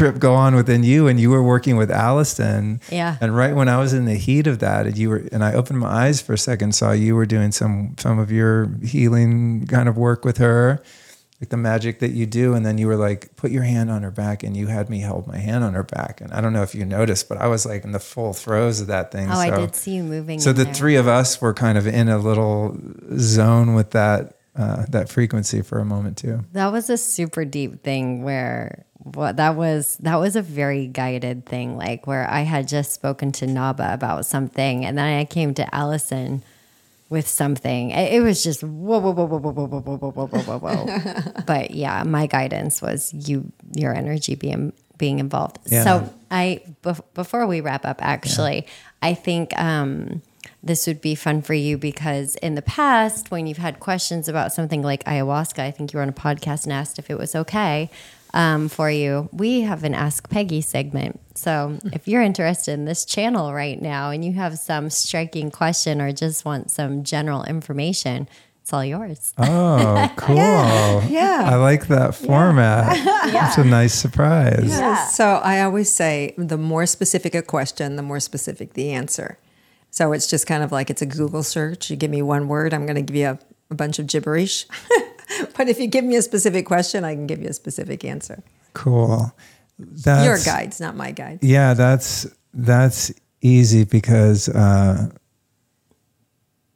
trip 0.00 0.18
go 0.18 0.34
on 0.34 0.54
within 0.54 0.82
you, 0.82 1.06
and 1.08 1.20
you 1.20 1.30
were 1.30 1.42
working 1.42 1.76
with 1.76 1.90
Allison. 1.90 2.80
Yeah. 2.90 3.16
And 3.20 3.36
right 3.36 3.54
when 3.54 3.68
I 3.68 3.78
was 3.78 3.92
in 3.92 4.06
the 4.06 4.14
heat 4.14 4.46
of 4.46 4.60
that, 4.60 4.86
and 4.86 4.96
you 4.96 5.10
were, 5.10 5.28
and 5.30 5.44
I 5.44 5.52
opened 5.52 5.78
my 5.80 5.88
eyes 6.06 6.22
for 6.22 6.32
a 6.32 6.38
second, 6.38 6.74
saw 6.74 6.92
you 6.92 7.14
were 7.14 7.26
doing 7.26 7.52
some 7.52 7.94
some 7.98 8.18
of 8.18 8.32
your 8.32 8.70
healing 8.82 9.66
kind 9.66 9.88
of 9.88 9.98
work 9.98 10.24
with 10.24 10.38
her, 10.38 10.82
like 11.40 11.50
the 11.50 11.58
magic 11.58 11.98
that 11.98 12.12
you 12.12 12.24
do, 12.24 12.54
and 12.54 12.64
then 12.64 12.78
you 12.78 12.86
were 12.86 12.96
like, 12.96 13.36
put 13.36 13.50
your 13.50 13.64
hand 13.64 13.90
on 13.90 14.02
her 14.02 14.10
back, 14.10 14.42
and 14.42 14.56
you 14.56 14.68
had 14.68 14.88
me 14.88 15.02
hold 15.02 15.26
my 15.26 15.38
hand 15.38 15.64
on 15.64 15.74
her 15.74 15.84
back, 15.84 16.22
and 16.22 16.32
I 16.32 16.40
don't 16.40 16.54
know 16.54 16.62
if 16.62 16.74
you 16.74 16.86
noticed, 16.86 17.28
but 17.28 17.36
I 17.38 17.46
was 17.46 17.66
like 17.66 17.84
in 17.84 17.92
the 17.92 18.00
full 18.00 18.32
throes 18.32 18.80
of 18.80 18.86
that 18.86 19.12
thing. 19.12 19.28
Oh, 19.28 19.34
I 19.34 19.50
so- 19.50 19.56
did 19.56 19.76
see 19.76 19.96
you 19.96 20.02
moving. 20.02 20.40
So 20.40 20.54
the 20.54 20.64
there. 20.64 20.74
three 20.74 20.96
of 20.96 21.06
us 21.06 21.40
were 21.42 21.52
kind 21.52 21.76
of 21.76 21.86
in 21.86 22.08
a 22.08 22.16
little 22.18 22.78
zone 23.18 23.74
with 23.74 23.90
that 23.90 24.39
uh, 24.56 24.84
that 24.88 25.08
frequency 25.08 25.62
for 25.62 25.78
a 25.78 25.84
moment 25.84 26.16
too. 26.16 26.44
That 26.52 26.72
was 26.72 26.90
a 26.90 26.96
super 26.96 27.44
deep 27.44 27.82
thing 27.82 28.22
where 28.22 28.84
what 29.02 29.36
that 29.36 29.56
was 29.56 29.96
that 29.98 30.16
was 30.16 30.36
a 30.36 30.42
very 30.42 30.86
guided 30.86 31.46
thing 31.46 31.76
like 31.76 32.06
where 32.06 32.28
I 32.28 32.40
had 32.40 32.68
just 32.68 32.92
spoken 32.92 33.32
to 33.32 33.46
Naba 33.46 33.94
about 33.94 34.26
something 34.26 34.84
and 34.84 34.98
then 34.98 35.18
I 35.18 35.24
came 35.24 35.54
to 35.54 35.74
Allison 35.74 36.42
with 37.08 37.26
something. 37.26 37.90
It, 37.90 38.14
it 38.14 38.20
was 38.20 38.42
just 38.42 38.62
whoa 38.62 38.98
whoa 38.98 39.12
whoa 39.12 39.24
whoa 39.24 39.38
whoa 39.38 39.52
whoa 39.52 39.66
whoa 39.66 39.96
whoa 39.98 40.10
whoa 40.10 40.26
whoa 40.26 40.58
whoa 40.58 40.86
whoa. 40.86 41.42
but 41.46 41.72
yeah, 41.72 42.02
my 42.04 42.26
guidance 42.26 42.82
was 42.82 43.12
you 43.28 43.50
your 43.74 43.94
energy 43.94 44.34
being 44.34 44.72
being 44.98 45.18
involved. 45.18 45.58
Yeah. 45.66 45.84
So 45.84 46.14
I 46.30 46.62
bef- 46.82 47.02
before 47.14 47.46
we 47.46 47.60
wrap 47.60 47.84
up 47.84 48.04
actually, 48.04 48.66
I 49.02 49.14
think 49.14 49.58
um 49.58 50.22
this 50.62 50.86
would 50.86 51.00
be 51.00 51.14
fun 51.14 51.42
for 51.42 51.54
you 51.54 51.78
because 51.78 52.36
in 52.36 52.54
the 52.54 52.62
past, 52.62 53.30
when 53.30 53.46
you've 53.46 53.58
had 53.58 53.80
questions 53.80 54.28
about 54.28 54.52
something 54.52 54.82
like 54.82 55.04
ayahuasca, 55.04 55.58
I 55.58 55.70
think 55.70 55.92
you 55.92 55.98
were 55.98 56.02
on 56.02 56.10
a 56.10 56.12
podcast 56.12 56.64
and 56.64 56.72
asked 56.72 56.98
if 56.98 57.10
it 57.10 57.18
was 57.18 57.34
okay 57.34 57.90
um, 58.34 58.68
for 58.68 58.90
you. 58.90 59.28
We 59.32 59.62
have 59.62 59.84
an 59.84 59.94
Ask 59.94 60.28
Peggy 60.28 60.60
segment. 60.60 61.20
So 61.34 61.78
if 61.92 62.06
you're 62.06 62.22
interested 62.22 62.72
in 62.72 62.84
this 62.84 63.04
channel 63.04 63.52
right 63.52 63.80
now 63.80 64.10
and 64.10 64.24
you 64.24 64.32
have 64.34 64.58
some 64.58 64.90
striking 64.90 65.50
question 65.50 66.00
or 66.00 66.12
just 66.12 66.44
want 66.44 66.70
some 66.70 67.04
general 67.04 67.44
information, 67.44 68.28
it's 68.60 68.72
all 68.72 68.84
yours. 68.84 69.32
Oh, 69.38 70.12
cool. 70.16 70.36
Yeah. 70.36 71.44
I 71.46 71.56
like 71.56 71.88
that 71.88 72.14
format. 72.14 72.98
It's 73.32 73.58
a 73.58 73.64
nice 73.64 73.94
surprise. 73.94 74.76
So 75.14 75.36
I 75.36 75.62
always 75.62 75.90
say 75.90 76.34
the 76.36 76.58
more 76.58 76.84
specific 76.84 77.34
a 77.34 77.42
question, 77.42 77.94
the 77.96 78.02
more 78.02 78.18
specific 78.18 78.74
the 78.74 78.90
answer. 78.90 79.38
So 79.90 80.12
it's 80.12 80.26
just 80.26 80.46
kind 80.46 80.62
of 80.62 80.72
like 80.72 80.90
it's 80.90 81.02
a 81.02 81.06
Google 81.06 81.42
search. 81.42 81.90
You 81.90 81.96
give 81.96 82.10
me 82.10 82.22
one 82.22 82.48
word, 82.48 82.72
I'm 82.72 82.86
going 82.86 82.96
to 82.96 83.02
give 83.02 83.16
you 83.16 83.26
a, 83.28 83.38
a 83.70 83.74
bunch 83.74 83.98
of 83.98 84.06
gibberish. 84.06 84.66
but 85.56 85.68
if 85.68 85.78
you 85.78 85.86
give 85.86 86.04
me 86.04 86.16
a 86.16 86.22
specific 86.22 86.66
question, 86.66 87.04
I 87.04 87.14
can 87.14 87.26
give 87.26 87.42
you 87.42 87.48
a 87.48 87.52
specific 87.52 88.04
answer. 88.04 88.42
Cool. 88.72 89.32
That's, 89.78 90.24
Your 90.24 90.38
guides, 90.38 90.80
not 90.80 90.94
my 90.94 91.10
guides. 91.10 91.42
Yeah, 91.42 91.74
that's 91.74 92.26
that's 92.52 93.12
easy 93.40 93.84
because 93.84 94.48
uh, 94.48 95.08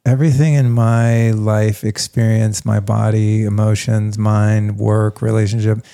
everything 0.05 0.55
in 0.55 0.71
my 0.71 1.31
life 1.31 1.83
experience, 1.83 2.65
my 2.65 2.79
body, 2.79 3.43
emotions, 3.43 4.17
mind, 4.17 4.77
work, 4.77 5.21
relationship, 5.21 5.85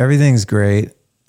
everything's 0.00 0.44
great. 0.44 0.90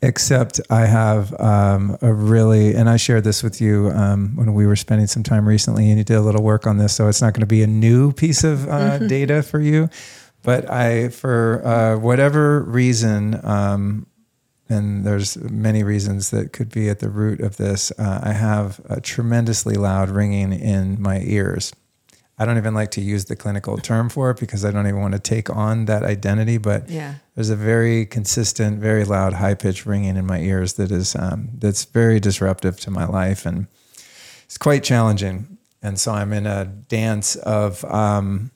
Except 0.00 0.60
I 0.70 0.86
have 0.86 1.34
um, 1.40 1.98
a 2.00 2.12
really, 2.12 2.74
and 2.74 2.88
I 2.88 2.96
shared 2.96 3.24
this 3.24 3.42
with 3.42 3.60
you 3.60 3.90
um, 3.90 4.36
when 4.36 4.54
we 4.54 4.64
were 4.64 4.76
spending 4.76 5.08
some 5.08 5.24
time 5.24 5.46
recently, 5.46 5.88
and 5.88 5.98
you 5.98 6.04
did 6.04 6.16
a 6.16 6.20
little 6.20 6.42
work 6.42 6.68
on 6.68 6.78
this. 6.78 6.94
So 6.94 7.08
it's 7.08 7.20
not 7.20 7.34
going 7.34 7.40
to 7.40 7.46
be 7.46 7.64
a 7.64 7.66
new 7.66 8.12
piece 8.12 8.44
of 8.44 8.68
uh, 8.68 8.98
data 8.98 9.42
for 9.42 9.58
you, 9.58 9.90
but 10.44 10.70
I, 10.70 11.08
for 11.08 11.66
uh, 11.66 11.98
whatever 11.98 12.62
reason, 12.62 13.44
um, 13.44 14.06
and 14.68 15.04
there's 15.04 15.36
many 15.36 15.82
reasons 15.82 16.30
that 16.30 16.52
could 16.52 16.70
be 16.70 16.88
at 16.88 17.00
the 17.00 17.08
root 17.10 17.40
of 17.40 17.56
this. 17.56 17.90
Uh, 17.98 18.20
I 18.22 18.34
have 18.34 18.80
a 18.88 19.00
tremendously 19.00 19.74
loud 19.74 20.10
ringing 20.10 20.52
in 20.52 21.02
my 21.02 21.22
ears. 21.22 21.72
I 22.38 22.44
don't 22.44 22.56
even 22.56 22.72
like 22.74 22.90
to 22.92 23.00
use 23.00 23.24
the 23.24 23.34
clinical 23.36 23.76
term 23.78 24.08
for 24.08 24.30
it 24.30 24.38
because 24.38 24.64
I 24.64 24.70
don't 24.70 24.86
even 24.86 25.00
want 25.00 25.14
to 25.14 25.18
take 25.20 25.50
on 25.50 25.86
that 25.86 26.04
identity. 26.04 26.56
But 26.58 26.88
Yeah. 26.88 27.14
there's 27.34 27.50
a 27.50 27.56
very 27.56 28.06
consistent, 28.06 28.78
very 28.80 29.04
loud, 29.04 29.32
high 29.34 29.54
pitched 29.54 29.86
ringing 29.86 30.16
in 30.16 30.24
my 30.26 30.38
ears 30.40 30.74
that 30.74 30.90
is 30.92 31.16
um, 31.16 31.48
that's 31.58 31.84
very 31.84 32.20
disruptive 32.20 32.78
to 32.80 32.90
my 32.90 33.04
life, 33.06 33.44
and 33.44 33.66
it's 34.44 34.58
quite 34.58 34.84
challenging. 34.84 35.58
And 35.82 35.98
so 35.98 36.12
I'm 36.12 36.32
in 36.32 36.46
a 36.46 36.64
dance 36.64 37.36
of 37.36 37.84
um, 37.86 38.50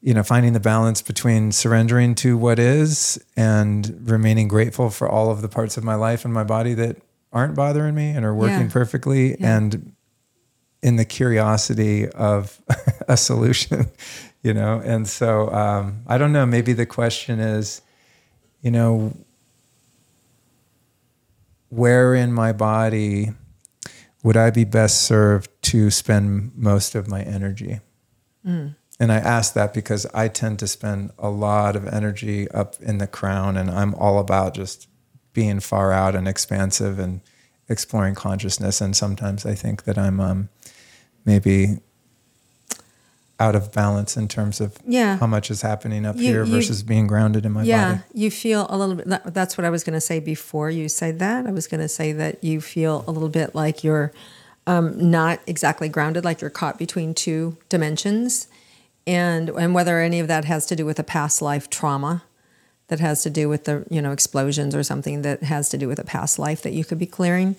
you 0.00 0.12
know, 0.12 0.22
finding 0.22 0.52
the 0.52 0.60
balance 0.60 1.00
between 1.00 1.50
surrendering 1.50 2.14
to 2.16 2.36
what 2.36 2.58
is 2.58 3.18
and 3.36 4.00
remaining 4.04 4.48
grateful 4.48 4.90
for 4.90 5.08
all 5.08 5.30
of 5.30 5.40
the 5.40 5.48
parts 5.48 5.78
of 5.78 5.82
my 5.84 5.94
life 5.94 6.26
and 6.26 6.34
my 6.34 6.44
body 6.44 6.74
that 6.74 6.98
aren't 7.32 7.54
bothering 7.54 7.94
me 7.94 8.10
and 8.10 8.22
are 8.24 8.34
working 8.34 8.66
Yeah. 8.66 8.72
perfectly 8.72 9.34
and 9.40 9.93
in 10.84 10.96
the 10.96 11.04
curiosity 11.04 12.06
of 12.10 12.60
a 13.08 13.16
solution, 13.16 13.86
you 14.42 14.52
know? 14.52 14.82
And 14.84 15.08
so, 15.08 15.50
um, 15.50 16.02
I 16.06 16.18
don't 16.18 16.32
know, 16.32 16.44
maybe 16.44 16.74
the 16.74 16.84
question 16.84 17.40
is, 17.40 17.80
you 18.60 18.70
know, 18.70 19.16
where 21.70 22.14
in 22.14 22.34
my 22.34 22.52
body 22.52 23.32
would 24.22 24.36
I 24.36 24.50
be 24.50 24.64
best 24.64 25.02
served 25.02 25.50
to 25.62 25.90
spend 25.90 26.52
most 26.54 26.94
of 26.94 27.08
my 27.08 27.22
energy? 27.22 27.80
And 29.00 29.10
I 29.10 29.16
ask 29.16 29.54
that 29.54 29.72
because 29.72 30.06
I 30.12 30.28
tend 30.28 30.58
to 30.58 30.66
spend 30.68 31.12
a 31.18 31.30
lot 31.30 31.76
of 31.76 31.86
energy 31.88 32.48
up 32.50 32.76
in 32.80 32.98
the 32.98 33.06
crown, 33.06 33.56
and 33.56 33.70
I'm 33.70 33.94
all 33.94 34.18
about 34.18 34.54
just 34.54 34.86
being 35.32 35.60
far 35.60 35.92
out 35.92 36.14
and 36.14 36.28
expansive 36.28 36.98
and 36.98 37.22
exploring 37.68 38.14
consciousness. 38.14 38.80
And 38.80 38.94
sometimes 38.94 39.44
I 39.44 39.54
think 39.54 39.84
that 39.84 39.98
I'm 39.98 40.20
um, 40.20 40.48
maybe 41.24 41.78
out 43.40 43.56
of 43.56 43.72
balance 43.72 44.16
in 44.16 44.28
terms 44.28 44.60
of 44.60 44.76
Yeah. 44.86 45.16
how 45.16 45.26
much 45.26 45.50
is 45.50 45.62
happening 45.62 46.06
up 46.06 46.16
You- 46.16 46.22
here 46.22 46.44
you- 46.44 46.52
versus 46.52 46.82
being 46.84 47.06
grounded 47.08 47.44
in 47.44 47.52
my 47.52 47.64
yeah, 47.64 47.88
body. 47.94 48.00
Yeah, 48.14 48.22
you 48.24 48.30
feel 48.30 48.66
a 48.70 48.76
little 48.78 48.94
bit. 48.94 49.08
That, 49.08 49.34
that's 49.34 49.58
what 49.58 49.64
I 49.64 49.70
was 49.70 49.82
going 49.82 49.94
to 49.94 50.00
say 50.00 50.20
before 50.20 50.70
you 50.70 50.88
said 50.88 51.18
that. 51.18 51.44
I 51.46 51.50
was 51.50 51.66
going 51.66 51.80
to 51.80 51.88
say 51.88 52.12
that 52.12 52.42
you 52.44 52.60
feel 52.60 53.04
a 53.08 53.10
little 53.10 53.28
bit 53.28 53.54
like 53.54 53.82
you're 53.82 54.12
um, 54.66 55.10
not 55.10 55.40
exactly 55.46 55.88
grounded, 55.90 56.24
like 56.24 56.40
you're 56.40 56.48
caught 56.48 56.78
between 56.78 57.12
two 57.12 57.56
dimensions, 57.68 58.46
and 59.06 59.50
and 59.50 59.74
whether 59.74 60.00
any 60.00 60.20
of 60.20 60.28
that 60.28 60.46
has 60.46 60.64
to 60.66 60.76
do 60.76 60.86
with 60.86 60.98
a 60.98 61.04
past 61.04 61.42
life 61.42 61.68
trauma, 61.68 62.22
that 62.88 62.98
has 63.00 63.22
to 63.24 63.30
do 63.30 63.48
with 63.50 63.64
the 63.64 63.84
you 63.90 64.00
know 64.00 64.12
explosions 64.12 64.74
or 64.74 64.82
something 64.82 65.20
that 65.20 65.42
has 65.42 65.68
to 65.68 65.76
do 65.76 65.86
with 65.86 65.98
a 65.98 66.04
past 66.04 66.38
life 66.38 66.62
that 66.62 66.72
you 66.72 66.82
could 66.82 66.98
be 66.98 67.04
clearing, 67.04 67.56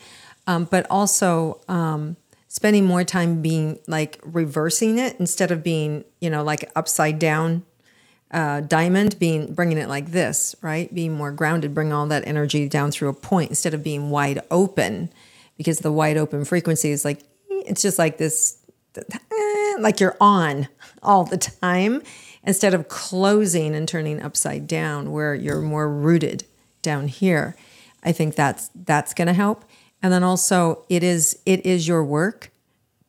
um, 0.48 0.64
but 0.72 0.88
also. 0.90 1.60
Um, 1.68 2.16
spending 2.56 2.86
more 2.86 3.04
time 3.04 3.42
being 3.42 3.78
like 3.86 4.18
reversing 4.24 4.98
it 4.98 5.18
instead 5.20 5.52
of 5.52 5.62
being 5.62 6.06
you 6.22 6.30
know 6.30 6.42
like 6.42 6.72
upside 6.74 7.20
down 7.20 7.66
uh, 8.32 8.62
diamond 8.62 9.20
being 9.20 9.54
bringing 9.54 9.78
it 9.78 9.90
like 9.90 10.12
this 10.12 10.56
right? 10.62 10.94
Being 10.94 11.14
more 11.14 11.34
grounded 11.34 11.74
bring 11.74 11.92
all 11.92 12.08
that 12.08 12.26
energy 12.26 12.70
down 12.70 12.92
through 12.92 13.10
a 13.10 13.14
point 13.14 13.50
instead 13.50 13.74
of 13.74 13.84
being 13.84 14.10
wide 14.10 14.42
open. 14.50 15.12
Because 15.58 15.80
the 15.80 15.92
wide 15.92 16.18
open 16.18 16.46
frequency 16.46 16.92
is 16.92 17.04
like 17.04 17.24
it's 17.50 17.82
just 17.82 18.00
like 18.00 18.18
this 18.18 18.58
like 19.80 20.00
you're 20.00 20.18
on 20.22 20.70
all 21.04 21.26
the 21.26 21.38
time 21.38 22.02
instead 22.44 22.74
of 22.74 22.88
closing 22.88 23.76
and 23.76 23.88
turning 23.88 24.22
upside 24.22 24.66
down 24.66 25.12
where 25.12 25.36
you're 25.36 25.62
more 25.62 25.90
rooted 25.90 26.46
down 26.82 27.10
here. 27.10 27.56
I 28.02 28.14
think 28.14 28.36
that's 28.36 28.70
that's 28.74 29.14
going 29.14 29.28
to 29.28 29.34
help 29.34 29.66
and 30.06 30.14
then 30.14 30.24
also 30.24 30.84
it 30.88 31.02
is 31.02 31.40
it 31.48 31.66
is 31.66 31.88
your 31.88 32.04
work 32.04 32.52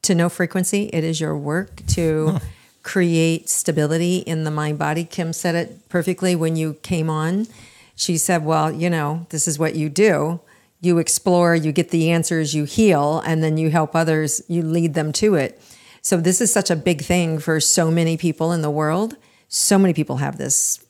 to 0.01 0.15
know 0.15 0.31
frequency. 0.31 0.85
It 0.95 1.05
is 1.05 1.21
your 1.21 1.37
work 1.37 1.85
to 1.89 2.39
create 2.83 3.51
stability 3.51 4.21
in 4.21 4.45
the 4.45 4.51
mind 4.51 4.79
body. 4.79 5.05
Kim 5.05 5.35
said 5.35 5.55
it 5.55 5.91
perfectly 5.91 6.35
when 6.35 6.57
you 6.57 6.73
came 6.83 7.11
on. 7.11 7.49
She 7.97 8.17
said 8.17 8.47
well 8.47 8.73
you 8.73 8.89
know 8.89 9.27
this 9.29 9.47
is 9.47 9.59
what 9.59 9.75
you 9.75 9.91
do. 9.91 10.41
You 10.81 10.97
explore 10.97 11.55
you 11.55 11.71
get 11.71 11.91
the 11.91 12.11
answers 12.11 12.55
you 12.55 12.65
heal 12.65 13.21
and 13.27 13.45
then 13.45 13.59
you 13.59 13.69
help 13.69 13.95
others 13.95 14.41
you 14.49 14.63
lead 14.63 14.95
them 14.95 15.13
to 15.21 15.35
it. 15.35 15.61
So 16.01 16.17
this 16.17 16.41
is 16.41 16.51
such 16.51 16.71
a 16.71 16.77
big 16.77 17.03
thing 17.03 17.39
for 17.41 17.61
so 17.61 17.91
many 17.91 18.17
people 18.17 18.53
in 18.53 18.63
the 18.63 18.71
world. 18.71 19.19
So 19.49 19.79
many 19.79 19.93
people 19.93 20.17
have 20.17 20.39
this. 20.39 20.83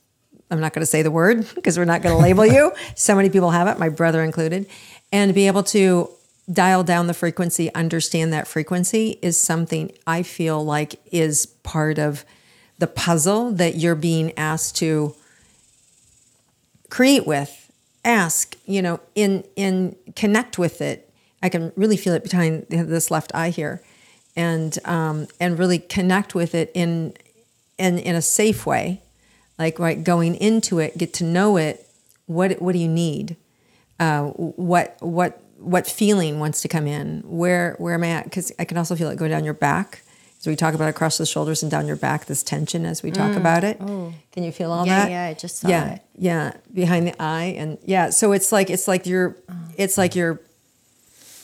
I'm 0.49 0.61
not 0.61 0.73
going 0.73 0.81
to 0.81 0.85
say 0.85 1.01
the 1.01 1.11
word 1.11 1.45
because 1.55 1.77
we're 1.77 1.85
not 1.85 2.01
going 2.01 2.15
to 2.15 2.21
label 2.21 2.45
you. 2.45 2.71
So 2.95 3.15
many 3.15 3.29
people 3.29 3.51
have 3.51 3.67
it, 3.67 3.77
my 3.77 3.89
brother 3.89 4.23
included, 4.23 4.67
and 5.11 5.33
be 5.33 5.47
able 5.47 5.63
to 5.63 6.09
dial 6.51 6.83
down 6.83 7.07
the 7.07 7.13
frequency, 7.13 7.73
understand 7.73 8.31
that 8.33 8.47
frequency 8.47 9.19
is 9.21 9.39
something 9.39 9.91
I 10.05 10.23
feel 10.23 10.63
like 10.63 10.99
is 11.11 11.45
part 11.45 11.97
of 11.99 12.23
the 12.79 12.87
puzzle 12.87 13.51
that 13.51 13.75
you're 13.75 13.95
being 13.95 14.37
asked 14.37 14.77
to 14.77 15.15
create 16.89 17.27
with, 17.27 17.71
ask, 18.05 18.55
you 18.65 18.81
know, 18.81 18.99
in 19.15 19.43
in 19.55 19.95
connect 20.15 20.57
with 20.57 20.81
it. 20.81 21.03
I 21.41 21.49
can 21.49 21.71
really 21.75 21.97
feel 21.97 22.13
it 22.13 22.23
behind 22.23 22.65
this 22.69 23.11
left 23.11 23.33
eye 23.35 23.49
here, 23.49 23.81
and 24.35 24.77
um, 24.85 25.27
and 25.39 25.59
really 25.59 25.79
connect 25.79 26.33
with 26.33 26.55
it 26.55 26.71
in 26.73 27.13
in 27.77 27.99
in 27.99 28.15
a 28.15 28.21
safe 28.21 28.65
way, 28.65 29.01
like 29.59 29.79
right 29.79 30.01
going 30.03 30.35
into 30.35 30.79
it, 30.79 30.97
get 30.97 31.13
to 31.15 31.23
know 31.23 31.57
it. 31.57 31.85
What 32.27 32.61
what 32.61 32.73
do 32.73 32.79
you 32.79 32.87
need? 32.87 33.35
Uh, 33.99 34.25
what 34.29 34.97
what 34.99 35.41
what 35.57 35.87
feeling 35.87 36.39
wants 36.39 36.61
to 36.61 36.67
come 36.67 36.87
in? 36.87 37.23
Where 37.25 37.75
where 37.79 37.93
am 37.93 38.03
I 38.03 38.09
at? 38.09 38.23
Because 38.25 38.51
I 38.59 38.65
can 38.65 38.77
also 38.77 38.95
feel 38.95 39.09
it 39.09 39.17
go 39.17 39.27
down 39.27 39.43
your 39.43 39.53
back. 39.53 40.01
So 40.39 40.51
we 40.51 40.55
talk 40.55 40.75
about 40.75 40.87
across 40.87 41.17
the 41.17 41.25
shoulders 41.25 41.63
and 41.63 41.71
down 41.71 41.87
your 41.87 41.95
back, 41.95 42.25
this 42.25 42.43
tension 42.43 42.85
as 42.85 43.01
we 43.01 43.09
talk 43.09 43.35
about 43.35 43.63
it. 43.63 43.79
Can 43.79 44.43
you 44.43 44.51
feel 44.51 44.71
all 44.71 44.85
Mm. 44.85 44.89
Oh. 44.89 44.91
Yeah, 44.91 44.99
that? 44.99 45.11
yeah, 45.11 45.25
I 45.25 45.33
just 45.33 45.57
saw 45.57 45.67
yeah, 45.67 45.93
it. 45.95 46.01
Yeah, 46.15 46.53
behind 46.71 47.07
the 47.07 47.21
eye 47.21 47.55
and 47.57 47.79
yeah. 47.83 48.11
So 48.11 48.33
it's 48.33 48.51
like 48.51 48.69
it's 48.69 48.87
like 48.87 49.07
you're, 49.07 49.35
it's 49.77 49.97
like 49.97 50.15
you're, 50.15 50.39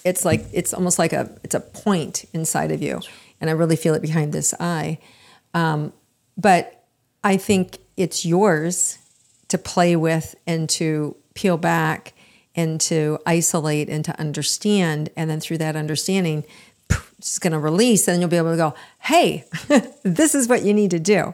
it's 0.06 0.24
like 0.24 0.46
it's 0.54 0.76
almost 0.76 1.00
like 1.00 1.12
a 1.12 1.36
it's 1.44 1.56
a 1.56 1.60
point 1.60 2.26
inside 2.34 2.72
of 2.72 2.84
you, 2.84 3.02
and 3.42 3.50
I 3.50 3.54
really 3.54 3.76
feel 3.76 3.96
it 3.96 4.02
behind 4.02 4.32
this 4.32 4.54
eye. 4.60 5.00
Um, 5.56 5.92
but 6.38 6.86
I 7.24 7.38
think 7.38 7.80
it's 7.98 8.26
yours 8.26 9.00
to 9.48 9.58
play 9.58 9.96
with 9.96 10.36
and 10.46 10.70
to 10.70 11.16
peel 11.34 11.58
back 11.58 12.14
and 12.56 12.80
to 12.82 13.20
isolate 13.26 13.90
and 13.90 14.06
to 14.06 14.20
understand. 14.20 15.10
And 15.16 15.30
then 15.30 15.40
through 15.40 15.58
that 15.60 15.76
understanding, 15.76 16.44
it's 17.18 17.40
going 17.40 17.54
to 17.54 17.60
release. 17.60 18.08
And 18.08 18.20
you'll 18.20 18.30
be 18.30 18.38
able 18.38 18.52
to 18.52 18.58
go, 18.58 18.76
hey, 19.00 19.46
this 20.04 20.36
is 20.36 20.48
what 20.48 20.64
you 20.64 20.74
need 20.74 20.92
to 20.92 21.00
do. 21.00 21.34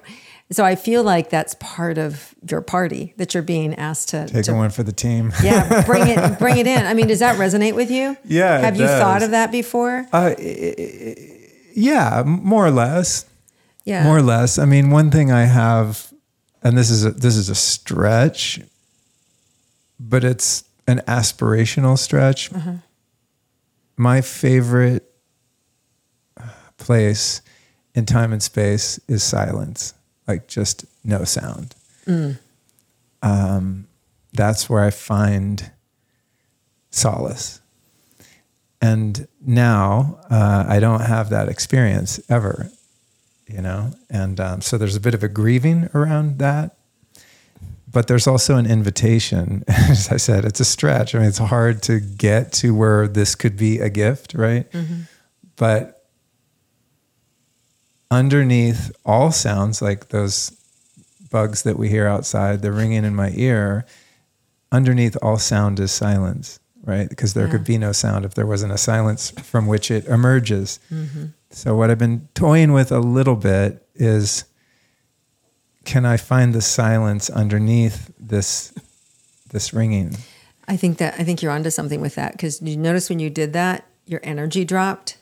So 0.52 0.66
I 0.66 0.76
feel 0.76 1.04
like 1.04 1.30
that's 1.30 1.56
part 1.60 2.00
of 2.00 2.34
your 2.50 2.62
party 2.62 3.14
that 3.18 3.36
you're 3.36 3.44
being 3.44 3.76
asked 3.76 4.10
to, 4.10 4.28
take 4.28 4.46
to 4.46 4.54
one 4.54 4.72
for 4.72 4.82
the 4.82 4.92
team. 4.92 5.32
yeah, 5.44 5.86
bring 5.86 6.08
it, 6.08 6.40
bring 6.40 6.58
it 6.58 6.66
in. 6.66 6.88
I 6.88 6.96
mean, 6.96 7.08
does 7.08 7.20
that 7.20 7.38
resonate 7.38 7.76
with 7.76 7.92
you? 7.92 8.18
Yeah, 8.26 8.58
Have 8.60 8.76
you 8.76 8.88
thought 8.88 9.22
of 9.22 9.32
that 9.32 9.52
before? 9.52 10.08
Uh, 10.12 10.34
yeah, 11.76 12.24
more 12.26 12.66
or 12.66 12.72
less. 12.72 13.26
Yeah. 13.86 14.04
More 14.04 14.18
or 14.18 14.22
less. 14.24 14.58
I 14.58 14.66
mean, 14.66 14.90
one 14.90 15.12
thing 15.12 15.32
I 15.32 15.44
have, 15.44 16.12
and 16.64 16.78
this 16.78 16.90
is 16.90 17.06
a, 17.06 17.12
this 17.12 17.36
is 17.36 17.50
a 17.50 17.56
stretch, 17.56 18.60
but 20.00 20.24
it's 20.24 20.64
an 20.90 21.02
aspirational 21.08 21.98
stretch. 21.98 22.52
Uh-huh. 22.52 22.74
My 23.96 24.22
favorite 24.22 25.06
place 26.78 27.42
in 27.94 28.06
time 28.06 28.34
and 28.34 28.42
space 28.42 29.00
is 29.08 29.22
silence, 29.22 29.94
like 30.28 30.48
just 30.48 30.86
no 31.04 31.24
sound. 31.26 31.76
Um, 33.22 33.88
that's 34.34 34.70
where 34.70 34.84
I 34.84 34.90
find 34.90 35.72
solace. 36.90 37.62
And 38.82 39.28
now 39.46 40.20
uh, 40.32 40.66
I 40.68 40.80
don't 40.80 41.02
have 41.02 41.30
that 41.30 41.50
experience 41.50 42.20
ever, 42.30 42.72
you 43.46 43.62
know? 43.62 43.92
And 44.10 44.40
um, 44.40 44.62
so 44.62 44.78
there's 44.78 44.96
a 44.96 45.02
bit 45.02 45.14
of 45.14 45.22
a 45.22 45.28
grieving 45.28 45.90
around 45.94 46.40
that. 46.40 46.78
But 47.92 48.08
there's 48.08 48.28
also 48.28 48.58
an 48.58 48.66
invitation. 48.66 49.64
As 49.68 50.10
I 50.10 50.18
said, 50.18 50.46
it's 50.46 50.60
a 50.60 50.66
stretch. 50.66 51.16
I 51.16 51.20
mean, 51.20 51.28
it's 51.28 51.40
hard 51.40 51.82
to 51.84 52.00
get 52.00 52.52
to 52.54 52.76
where 52.76 53.08
this 53.08 53.36
could 53.36 53.58
be 53.58 53.80
a 53.80 53.90
gift, 53.90 54.34
right? 54.34 54.70
Mm-hmm. 54.72 55.02
But 55.56 56.06
underneath 58.12 58.92
all 59.06 59.32
sounds, 59.32 59.82
like 59.82 60.10
those 60.10 60.56
bugs 61.32 61.64
that 61.64 61.78
we 61.78 61.90
hear 61.90 62.08
outside, 62.08 62.62
the 62.62 62.72
ringing 62.72 63.04
in 63.06 63.16
my 63.16 63.32
ear, 63.36 63.86
underneath 64.72 65.18
all 65.22 65.38
sound 65.38 65.80
is 65.80 65.92
silence, 65.92 66.60
right? 66.84 67.10
Because 67.10 67.34
there 67.34 67.48
could 67.48 67.64
be 67.64 67.78
no 67.78 67.92
sound 67.92 68.26
if 68.26 68.36
there 68.36 68.48
wasn't 68.48 68.72
a 68.72 68.78
silence 68.78 69.32
from 69.32 69.68
which 69.68 69.90
it 69.92 70.06
emerges. 70.06 70.80
Mm-hmm. 70.92 71.26
So, 71.52 71.76
what 71.76 71.90
I've 71.90 71.98
been 71.98 72.28
toying 72.36 72.72
with 72.72 72.92
a 72.92 73.00
little 73.00 73.36
bit 73.36 73.86
is 73.96 74.44
can 75.90 76.06
I 76.06 76.18
find 76.18 76.54
the 76.54 76.62
silence 76.62 77.32
underneath 77.32 78.14
this 78.20 78.72
this 79.50 79.74
ringing? 79.74 80.16
I 80.68 80.78
think 80.78 81.00
that 81.00 81.16
I 81.20 81.24
think 81.24 81.42
you're 81.42 81.52
onto 81.52 81.72
something 81.72 82.00
with 82.00 82.14
that 82.14 82.34
because 82.34 82.62
you 82.62 82.78
notice 82.78 83.10
when 83.10 83.18
you 83.18 83.32
did 83.32 83.54
that, 83.54 83.86
your 84.06 84.20
energy 84.22 84.64
dropped, 84.64 85.18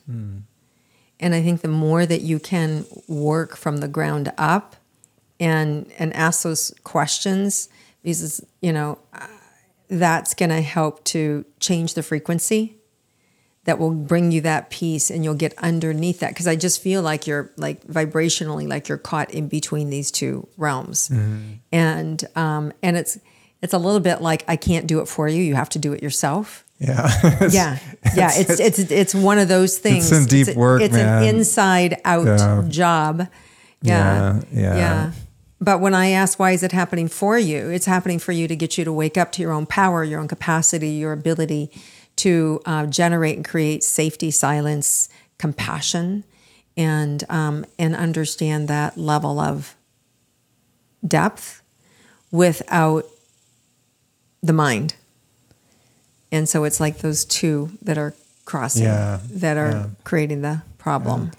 and 1.22 1.34
I 1.34 1.42
think 1.42 1.62
the 1.62 1.70
more 1.70 2.06
that 2.06 2.22
you 2.22 2.38
can 2.38 2.86
work 3.08 3.56
from 3.56 3.78
the 3.78 3.88
ground 3.88 4.34
up 4.38 4.76
and 5.40 5.90
and 5.98 6.14
ask 6.14 6.44
those 6.44 6.74
questions, 6.84 7.70
because 8.04 8.44
you 8.62 8.74
know 8.74 9.00
uh, 9.14 9.28
that's 9.88 10.34
going 10.34 10.50
to 10.50 10.62
help 10.62 11.06
to 11.06 11.46
change 11.62 11.94
the 11.94 12.04
frequency. 12.04 12.77
That 13.68 13.78
will 13.80 13.92
bring 13.92 14.32
you 14.32 14.42
that 14.42 14.70
peace, 14.72 15.12
and 15.12 15.24
you'll 15.24 15.34
get 15.36 15.54
underneath 15.60 16.22
that. 16.22 16.30
Because 16.30 16.48
I 16.48 16.56
just 16.56 16.82
feel 16.82 17.02
like 17.04 17.28
you're 17.28 17.52
like 17.58 17.86
vibrationally, 17.86 18.68
like 18.68 18.88
you're 18.88 18.98
caught 18.98 19.30
in 19.32 19.48
between 19.50 19.90
these 19.92 20.10
two 20.10 20.48
realms, 20.58 21.12
and 21.72 22.24
um, 22.36 22.72
and 22.82 22.98
it's 22.98 23.20
it's 23.62 23.74
a 23.74 23.78
little 23.78 24.00
bit 24.00 24.22
like 24.22 24.44
I 24.48 24.56
can't 24.56 24.88
do 24.88 25.00
it 25.02 25.08
for 25.08 25.28
you. 25.28 25.44
You 25.44 25.56
have 25.56 25.70
to 25.70 25.80
do 25.80 25.94
it 25.94 26.02
yourself. 26.02 26.64
Yeah. 26.80 27.10
Yeah, 27.52 27.80
yeah. 28.16 28.32
It's 28.36 28.60
it's 28.60 28.80
it's 28.80 29.14
one 29.16 29.38
of 29.40 29.48
those 29.48 29.78
things. 29.80 30.10
It's 30.12 30.18
some 30.18 30.26
deep 30.28 30.48
a- 30.56 30.58
work, 30.58 30.82
It's 30.82 30.94
man. 30.94 31.24
an 31.24 31.36
inside 31.36 32.00
out 32.06 32.26
Yeah. 32.26 32.64
job. 32.70 33.28
Yeah, 33.82 34.42
Yeah, 34.52 34.76
yeah. 34.78 35.12
But 35.60 35.82
when 35.82 35.94
I 35.96 36.10
ask 36.12 36.40
why 36.40 36.52
is 36.52 36.62
it 36.64 36.72
happening 36.72 37.08
for 37.10 37.38
you, 37.38 37.70
it's 37.70 37.86
happening 37.86 38.20
for 38.20 38.32
you 38.32 38.48
to 38.48 38.56
get 38.56 38.78
you 38.78 38.86
to 38.86 38.94
wake 38.94 39.18
up 39.18 39.32
to 39.34 39.42
your 39.42 39.52
own 39.52 39.66
power, 39.66 40.04
your 40.04 40.20
own 40.20 40.28
capacity, 40.28 40.90
your 40.90 41.14
ability 41.14 41.72
to 42.18 42.62
uh, 42.66 42.86
generate 42.88 43.36
and 43.38 43.48
create 43.48 43.84
safety, 43.84 44.32
silence, 44.32 45.10
compassion, 45.38 46.24
and 46.76 47.24
um, 47.30 47.66
and 47.80 47.96
understand 47.96 48.68
that 48.68 48.98
level 48.98 49.40
of 49.40 49.76
depth 51.06 51.62
without 52.32 53.06
the 54.44 54.54
mind. 54.54 54.96
And 56.32 56.48
so 56.50 56.64
it's 56.66 56.80
like 56.80 57.00
those 57.00 57.24
two 57.26 57.72
that 57.82 57.98
are 57.98 58.14
crossing, 58.46 58.84
Yeah, 58.84 59.20
that 59.32 59.58
are 59.58 59.72
yeah. 59.72 59.86
creating 60.04 60.42
the 60.42 60.62
problem. 60.78 61.32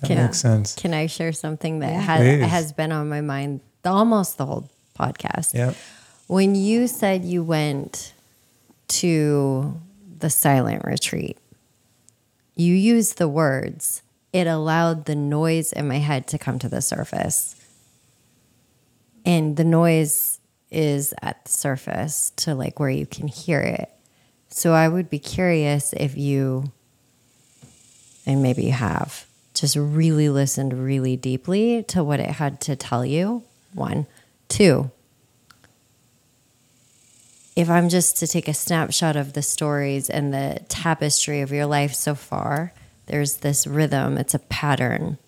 That 0.00 0.06
Can- 0.08 0.24
makes 0.26 0.40
sense. 0.40 0.74
Can 0.74 0.94
I 0.94 1.06
share 1.06 1.32
something 1.32 1.80
that 1.80 1.92
has, 1.92 2.50
has 2.50 2.72
been 2.72 2.90
on 2.92 3.08
my 3.08 3.20
mind 3.20 3.60
the, 3.82 3.90
almost 3.90 4.38
the 4.38 4.46
whole 4.46 4.68
podcast? 4.98 5.54
Yeah. 5.54 5.74
When 6.26 6.54
you 6.54 6.86
said 6.86 7.24
you 7.24 7.42
went 7.42 8.12
to 8.88 9.80
the 10.24 10.30
silent 10.30 10.82
retreat, 10.86 11.36
you 12.56 12.72
used 12.72 13.18
the 13.18 13.28
words, 13.28 14.00
it 14.32 14.46
allowed 14.46 15.04
the 15.04 15.14
noise 15.14 15.70
in 15.70 15.86
my 15.86 15.98
head 15.98 16.26
to 16.28 16.38
come 16.38 16.58
to 16.58 16.66
the 16.66 16.80
surface. 16.80 17.54
And 19.26 19.58
the 19.58 19.64
noise 19.64 20.40
is 20.70 21.12
at 21.20 21.44
the 21.44 21.50
surface 21.50 22.32
to 22.36 22.54
like 22.54 22.80
where 22.80 22.88
you 22.88 23.04
can 23.04 23.28
hear 23.28 23.60
it. 23.60 23.90
So 24.48 24.72
I 24.72 24.88
would 24.88 25.10
be 25.10 25.18
curious 25.18 25.92
if 25.92 26.16
you, 26.16 26.72
and 28.24 28.42
maybe 28.42 28.64
you 28.64 28.72
have, 28.72 29.26
just 29.52 29.76
really 29.76 30.30
listened 30.30 30.72
really 30.72 31.18
deeply 31.18 31.82
to 31.88 32.02
what 32.02 32.18
it 32.18 32.30
had 32.30 32.62
to 32.62 32.76
tell 32.76 33.04
you. 33.04 33.42
One. 33.74 34.06
Two, 34.48 34.90
if 37.56 37.70
I'm 37.70 37.88
just 37.88 38.16
to 38.18 38.26
take 38.26 38.48
a 38.48 38.54
snapshot 38.54 39.16
of 39.16 39.32
the 39.32 39.42
stories 39.42 40.10
and 40.10 40.34
the 40.34 40.60
tapestry 40.68 41.40
of 41.40 41.52
your 41.52 41.66
life 41.66 41.94
so 41.94 42.14
far, 42.14 42.72
there's 43.06 43.38
this 43.38 43.66
rhythm, 43.66 44.18
it's 44.18 44.34
a 44.34 44.38
pattern 44.38 45.18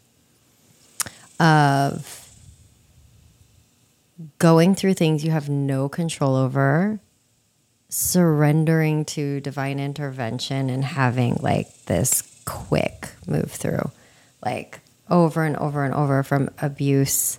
of 1.39 2.27
going 4.39 4.75
through 4.75 4.95
things 4.95 5.25
you 5.25 5.31
have 5.31 5.49
no 5.49 5.89
control 5.89 6.35
over, 6.35 6.99
surrendering 7.91 9.05
to 9.05 9.41
divine 9.41 9.79
intervention, 9.79 10.71
and 10.71 10.85
having 10.85 11.37
like 11.41 11.85
this 11.85 12.23
quick 12.47 13.11
move 13.27 13.53
through, 13.53 13.91
like 14.45 14.81
over 15.11 15.45
and 15.45 15.57
over 15.59 15.85
and 15.85 15.95
over 15.95 16.23
from 16.23 16.49
abuse 16.61 17.39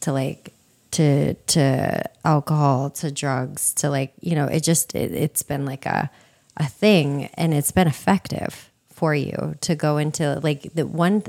to 0.00 0.12
like 0.12 0.53
to 0.94 1.34
to 1.34 2.02
alcohol 2.24 2.88
to 2.88 3.10
drugs 3.10 3.74
to 3.74 3.90
like 3.90 4.12
you 4.20 4.34
know 4.34 4.46
it 4.46 4.62
just 4.62 4.94
it, 4.94 5.12
it's 5.12 5.42
been 5.42 5.66
like 5.66 5.86
a 5.86 6.10
a 6.56 6.66
thing 6.66 7.26
and 7.34 7.52
it's 7.52 7.72
been 7.72 7.88
effective 7.88 8.70
for 8.88 9.12
you 9.12 9.56
to 9.60 9.74
go 9.74 9.98
into 9.98 10.38
like 10.44 10.72
the 10.74 10.86
one 10.86 11.24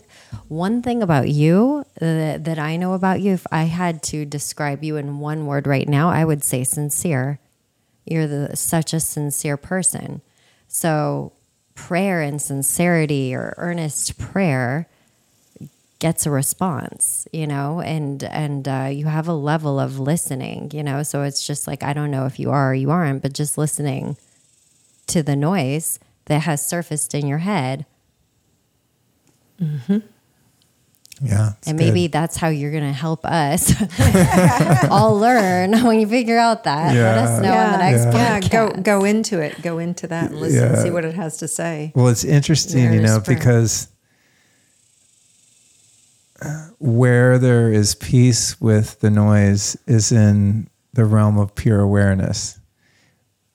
one 0.48 0.84
thing 0.84 1.02
about 1.02 1.30
you 1.30 1.84
that, 2.00 2.44
that 2.44 2.60
I 2.60 2.78
know 2.78 2.94
about 2.94 3.22
you 3.22 3.34
if 3.34 3.48
I 3.52 3.64
had 3.64 4.04
to 4.04 4.24
describe 4.24 4.84
you 4.84 4.98
in 4.98 5.20
one 5.20 5.48
word 5.48 5.66
right 5.66 5.90
now 5.90 6.10
I 6.10 6.24
would 6.26 6.44
say 6.44 6.64
sincere. 6.64 7.40
You're 8.06 8.28
the 8.28 8.56
such 8.56 8.94
a 8.94 9.00
sincere 9.00 9.58
person. 9.58 10.22
So 10.68 11.34
prayer 11.74 12.22
and 12.22 12.40
sincerity 12.40 13.34
or 13.34 13.56
earnest 13.58 14.20
prayer 14.20 14.88
gets 16.00 16.26
a 16.26 16.32
response, 16.32 17.28
you 17.32 17.48
know, 17.48 17.82
and 17.82 18.24
and 18.24 18.68
uh, 18.68 18.90
you 18.92 19.06
have 19.06 19.28
a 19.28 19.34
level 19.34 19.80
of 19.80 20.00
listening, 20.00 20.72
you 20.74 20.84
know. 20.84 21.04
So 21.04 21.24
it's 21.24 21.46
just 21.46 21.68
like 21.68 21.84
I 21.84 21.94
don't 21.94 22.12
know 22.12 22.26
if 22.26 22.40
you 22.40 22.52
are 22.52 22.72
or 22.72 22.74
you 22.74 22.92
aren't, 22.92 23.22
but 23.22 23.34
just 23.34 23.58
listening 23.58 24.18
to 25.08 25.24
the 25.24 25.36
noise 25.36 26.00
that 26.26 26.42
has 26.42 26.66
surfaced 26.66 27.14
in 27.14 27.28
your 27.28 27.38
head, 27.40 27.86
mm-hmm. 29.62 30.00
Yeah. 31.22 31.54
it's 31.60 31.68
and 31.70 31.78
maybe 31.78 32.04
good. 32.04 32.12
that's 32.12 32.36
how 32.36 32.50
you're 32.50 32.72
going 32.72 32.84
to 32.84 32.92
help 32.92 33.26
us 33.26 33.74
all 34.90 35.18
learn 35.18 35.72
when 35.86 36.00
you 36.00 36.08
figure 36.08 36.38
out 36.38 36.66
that. 36.66 36.94
Let 36.94 37.18
us 37.18 37.42
know 37.42 37.54
on 37.54 37.72
the 37.72 37.78
next 37.78 38.06
yeah, 38.14 38.40
podcast. 38.40 38.52
go 38.52 38.82
go 38.82 39.06
into 39.06 39.40
it. 39.40 39.62
Go 39.62 39.80
into 39.80 40.08
that 40.08 40.32
and 40.32 40.42
listen. 40.42 40.74
Yeah. 40.74 40.84
See 40.84 40.90
what 40.90 41.06
it 41.06 41.16
has 41.16 41.38
to 41.38 41.48
say. 41.48 41.94
Well, 41.96 42.10
it's 42.10 42.26
interesting, 42.26 42.94
you 42.94 43.02
know, 43.02 43.16
earnest 43.16 43.28
because 43.28 43.88
where 46.80 47.38
there 47.40 47.72
is 47.72 47.95
peace 47.95 48.60
with 48.60 48.99
the 48.99 49.10
noise 49.10 49.78
is 49.88 50.12
in 50.12 50.70
the 50.94 51.06
realm 51.06 51.38
of 51.38 51.56
pure 51.56 51.80
awareness. 51.80 52.60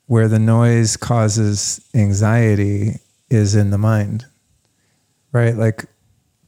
Where 0.07 0.28
the 0.28 0.39
noise 0.39 0.97
causes 0.97 1.81
anxiety 1.94 2.97
is 3.31 3.55
in 3.55 3.70
the 3.70 3.78
mind, 3.78 4.27
right? 5.32 5.55
Like 5.55 5.85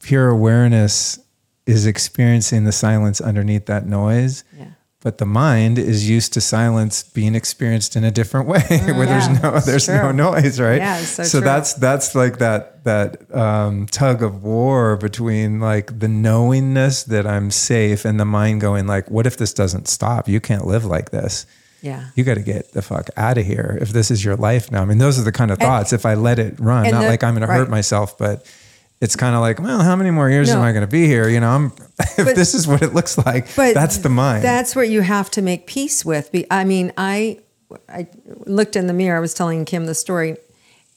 pure 0.01 0.29
awareness 0.29 1.19
is 1.65 1.85
experiencing 1.85 2.65
the 2.65 2.73
silence 2.73 3.21
underneath 3.21 3.67
that 3.67 3.85
noise. 3.85 4.43
Yeah. 4.57 4.72
But 5.03 5.17
the 5.17 5.25
mind 5.25 5.77
is 5.77 6.09
used 6.09 6.31
to 6.33 6.41
silence 6.41 7.03
being 7.03 7.35
experienced 7.35 7.97
in 7.97 8.05
a 8.05 8.11
different 8.11 8.47
way, 8.47 8.61
where 8.69 9.03
yeah, 9.03 9.05
there's 9.05 9.43
no 9.43 9.59
there's 9.59 9.87
no 9.89 10.11
noise, 10.13 10.61
right? 10.61 10.77
Yeah, 10.79 10.97
so 10.99 11.25
true. 11.39 11.41
that's 11.41 11.73
that's 11.73 12.15
like 12.15 12.37
that 12.37 12.83
that 12.85 13.35
um, 13.35 13.85
tug 13.87 14.23
of 14.23 14.43
war 14.43 14.95
between 14.95 15.59
like 15.59 15.99
the 15.99 16.07
knowingness 16.07 17.03
that 17.03 17.27
I'm 17.27 17.51
safe 17.51 18.05
and 18.05 18.17
the 18.17 18.25
mind 18.25 18.61
going 18.61 18.87
like, 18.87 19.11
what 19.11 19.27
if 19.27 19.35
this 19.35 19.53
doesn't 19.53 19.89
stop? 19.89 20.29
You 20.29 20.39
can't 20.39 20.65
live 20.65 20.85
like 20.85 21.11
this. 21.11 21.45
Yeah. 21.81 22.05
You 22.15 22.23
got 22.23 22.35
to 22.35 22.41
get 22.41 22.71
the 22.71 22.81
fuck 22.81 23.09
out 23.17 23.37
of 23.37 23.45
here 23.45 23.77
if 23.81 23.89
this 23.89 24.09
is 24.09 24.23
your 24.23 24.37
life 24.37 24.71
now. 24.71 24.81
I 24.83 24.85
mean, 24.85 24.99
those 24.99 25.19
are 25.19 25.23
the 25.23 25.33
kind 25.33 25.51
of 25.51 25.59
And- 25.59 25.67
thoughts. 25.67 25.91
if 25.91 26.05
I 26.05 26.13
let 26.13 26.39
it 26.39 26.57
run, 26.61 26.89
not 26.89 27.01
the- 27.01 27.07
like 27.09 27.25
I'm 27.25 27.35
going 27.35 27.45
to 27.45 27.53
hurt 27.53 27.69
myself, 27.69 28.17
but 28.17 28.45
it's 29.03 29.17
kind 29.17 29.35
of 29.35 29.41
like, 29.41 29.59
well, 29.59 29.81
how 29.81 29.97
many 29.97 30.11
more 30.11 30.29
years 30.29 30.47
No. 30.47 30.55
am 30.55 30.61
I 30.61 30.71
going 30.71 30.85
to 30.85 30.91
be 30.91 31.07
here? 31.07 31.27
You 31.27 31.41
know, 31.41 31.49
I'm 31.49 31.65
if 31.99 32.25
But- 32.25 32.35
this 32.35 32.53
is 32.53 32.65
what 32.65 32.81
it 32.81 32.93
looks 32.93 33.17
like. 33.17 33.53
But 33.53 33.73
that's 33.73 33.97
the 33.97 34.07
mind. 34.07 34.45
That's 34.45 34.77
what 34.77 34.87
you 34.87 35.01
have 35.01 35.29
to 35.31 35.41
make 35.41 35.67
peace 35.67 36.05
with. 36.05 36.33
I 36.49 36.63
mean, 36.63 36.93
I 36.97 37.39
I 37.89 38.07
looked 38.45 38.77
in 38.77 38.87
the 38.87 38.93
mirror. 38.93 39.17
I 39.17 39.19
was 39.19 39.33
telling 39.33 39.65
Kim 39.65 39.87
the 39.87 39.95
story, 39.95 40.37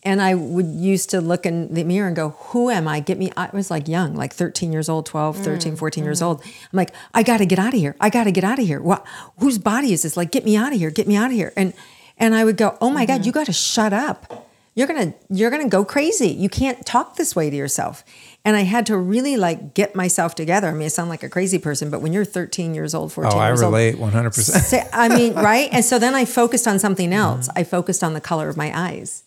and 0.04 0.22
I 0.22 0.34
would 0.34 0.66
used 0.66 1.10
to 1.10 1.20
look 1.20 1.46
in 1.46 1.74
the 1.74 1.82
mirror 1.82 2.06
and 2.06 2.14
go, 2.14 2.30
"Who 2.50 2.70
am 2.70 2.86
I? 2.86 3.00
Get 3.00 3.18
me!" 3.18 3.32
I 3.36 3.50
was 3.52 3.72
like 3.72 3.88
young, 3.88 4.14
like 4.14 4.32
13 4.32 4.72
years 4.72 4.88
old, 4.88 5.04
12, 5.06 5.38
mm, 5.38 5.44
13, 5.44 5.74
14 5.74 6.04
years 6.04 6.18
mm-hmm. 6.18 6.28
old. 6.28 6.44
I'm 6.44 6.76
like, 6.76 6.94
I 7.12 7.24
got 7.24 7.38
to 7.38 7.46
get 7.46 7.58
out 7.58 7.74
of 7.74 7.80
here. 7.80 7.96
I 8.00 8.08
got 8.08 8.24
to 8.24 8.30
get 8.30 8.44
out 8.44 8.60
of 8.60 8.66
here. 8.66 8.80
What? 8.80 9.04
Whose 9.38 9.58
body 9.58 9.92
is 9.92 10.02
this? 10.02 10.16
Like, 10.16 10.30
get 10.30 10.44
me 10.44 10.56
out 10.56 10.72
of 10.72 10.78
here. 10.78 10.90
Get 10.90 11.08
me 11.08 11.16
out 11.16 11.30
of 11.30 11.32
here. 11.32 11.52
And 11.56 11.72
and 12.18 12.36
I 12.36 12.44
would 12.44 12.56
go, 12.56 12.78
"Oh 12.80 12.90
my 12.90 13.04
God, 13.04 13.20
mm-hmm. 13.20 13.26
you 13.26 13.32
got 13.32 13.46
to 13.46 13.52
shut 13.52 13.92
up." 13.92 14.46
You're 14.76 14.86
gonna 14.86 15.14
you're 15.30 15.50
gonna 15.50 15.68
go 15.70 15.84
crazy. 15.84 16.28
You 16.28 16.48
can't 16.48 16.84
talk 16.86 17.16
this 17.16 17.34
way 17.34 17.48
to 17.50 17.56
yourself. 17.56 18.04
And 18.44 18.54
I 18.56 18.60
had 18.60 18.86
to 18.86 18.96
really 18.98 19.36
like 19.36 19.72
get 19.74 19.96
myself 19.96 20.34
together. 20.36 20.68
I 20.68 20.72
mean, 20.72 20.84
I 20.84 20.88
sound 20.88 21.08
like 21.08 21.22
a 21.24 21.28
crazy 21.28 21.58
person, 21.58 21.90
but 21.90 22.00
when 22.02 22.12
you're 22.12 22.26
13 22.26 22.74
years 22.74 22.94
old, 22.94 23.12
14 23.12 23.32
oh, 23.32 23.38
I 23.38 23.48
years 23.48 23.60
relate 23.62 23.98
old, 23.98 24.12
100%. 24.12 24.32
Say- 24.34 24.86
I 24.92 25.08
mean, 25.16 25.32
right? 25.34 25.68
And 25.72 25.84
so 25.84 25.98
then 25.98 26.14
I 26.14 26.24
focused 26.26 26.68
on 26.68 26.78
something 26.78 27.08
Mm-hmm. 27.10 27.18
else. 27.18 27.48
I 27.56 27.64
focused 27.64 28.04
on 28.04 28.12
the 28.12 28.20
color 28.20 28.48
of 28.48 28.56
my 28.56 28.70
eyes. 28.78 29.24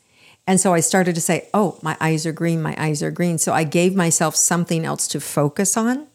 And 0.47 0.59
so 0.59 0.73
I 0.73 0.79
started 0.79 1.15
to 1.15 1.21
say, 1.21 1.47
oh, 1.53 1.77
my 1.81 1.97
eyes 1.99 2.25
are 2.25 2.31
green, 2.31 2.61
my 2.61 2.75
eyes 2.77 3.03
are 3.03 3.11
green. 3.11 3.37
So 3.39 3.51
I 3.53 3.63
gave 3.63 3.95
myself 3.95 4.35
something 4.35 4.85
else 4.85 5.07
to 5.09 5.19
focus 5.19 5.75
on. 5.77 6.07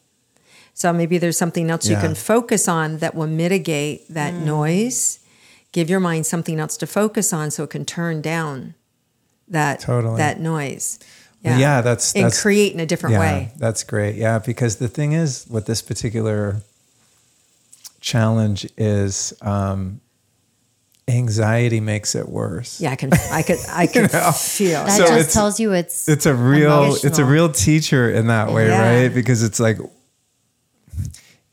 So 0.74 0.92
maybe 0.92 1.18
there's 1.18 1.38
something 1.38 1.70
else 1.70 1.88
you 1.88 1.96
can 1.96 2.14
focus 2.14 2.66
on 2.68 2.98
that 2.98 3.14
will 3.14 3.26
mitigate 3.28 4.08
that 4.08 4.34
noise. 4.34 5.20
Give 5.72 5.88
your 5.90 6.00
mind 6.00 6.24
something 6.26 6.58
else 6.58 6.76
to 6.78 6.86
focus 6.86 7.32
on 7.32 7.50
so 7.50 7.64
it 7.64 7.70
can 7.70 7.84
turn 7.84 8.20
down 8.22 8.74
that 9.48 9.80
Totally. 9.80 10.18
that 10.18 10.40
noise. 10.40 10.98
Well, 11.42 11.58
yeah, 11.60 11.82
that's- 11.82 12.14
and 12.14 12.24
that's- 12.24 12.40
create 12.40 12.72
in 12.72 12.80
a 12.80 12.86
different 12.86 13.14
yeah, 13.14 13.20
way. 13.20 13.52
That's 13.58 13.84
great. 13.84 14.14
Yeah, 14.16 14.38
because 14.38 14.76
the 14.76 14.88
thing 14.88 15.12
is, 15.12 15.46
with 15.50 15.66
this 15.66 15.82
particular 15.82 16.62
challenge 18.00 18.66
is 18.76 19.34
um, 19.42 20.00
anxiety 21.08 21.80
makes 21.80 22.14
it 22.14 22.28
worse. 22.28 22.80
Yeah, 22.80 22.92
I 22.92 22.96
can 22.96 23.10
I 23.30 23.42
could 23.42 23.58
I 23.70 23.86
could 23.86 24.10
feel. 24.10 24.84
that 24.84 24.96
So 24.96 25.06
just 25.06 25.32
tells 25.34 25.60
you 25.60 25.72
it's 25.72 26.08
It's 26.08 26.26
a 26.26 26.34
real, 26.34 26.94
it's 27.02 27.18
a 27.18 27.24
real 27.24 27.50
teacher 27.50 28.10
in 28.10 28.28
that 28.28 28.50
way, 28.52 28.68
Yeah. 28.68 29.00
right? 29.02 29.14
Because 29.14 29.42
it's 29.42 29.60
like 29.60 29.78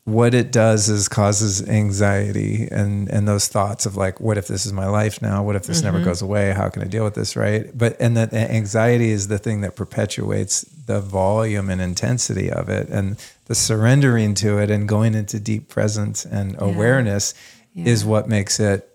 what 0.06 0.34
it 0.34 0.52
does 0.52 0.90
is 0.90 1.08
causes 1.08 1.68
anxiety 1.70 2.68
and 2.72 3.08
and 3.10 3.28
those 3.28 3.48
thoughts 3.48 3.86
of 3.86 3.96
like, 3.96 4.20
what 4.20 4.38
if 4.38 4.48
this 4.48 4.66
is 4.66 4.74
my 4.74 4.88
life 4.88 5.22
now? 5.22 5.44
What 5.44 5.56
if 5.56 5.64
this 5.68 5.78
Mm-hmm. 5.82 5.86
never 5.94 6.00
goes 6.04 6.22
away? 6.24 6.52
How 6.54 6.70
can 6.70 6.82
I 6.82 6.86
deal 6.88 7.04
with 7.04 7.14
this, 7.14 7.36
right? 7.36 7.70
But 7.78 7.98
and 8.02 8.18
that 8.18 8.34
anxiety 8.34 9.12
is 9.12 9.28
the 9.28 9.38
thing 9.38 9.62
that 9.62 9.76
perpetuates 9.76 10.62
the 10.88 11.00
volume 11.02 11.70
and 11.70 11.80
intensity 11.80 12.50
of 12.52 12.68
it, 12.68 12.90
and 12.90 13.16
the 13.46 13.54
surrendering 13.56 14.34
to 14.36 14.58
it 14.58 14.72
and 14.72 14.88
going 14.90 15.14
into 15.14 15.40
deep 15.40 15.70
presence 15.70 16.26
and 16.26 16.56
awareness 16.60 17.34
is 17.76 18.04
what 18.04 18.28
makes 18.28 18.60
it 18.60 18.88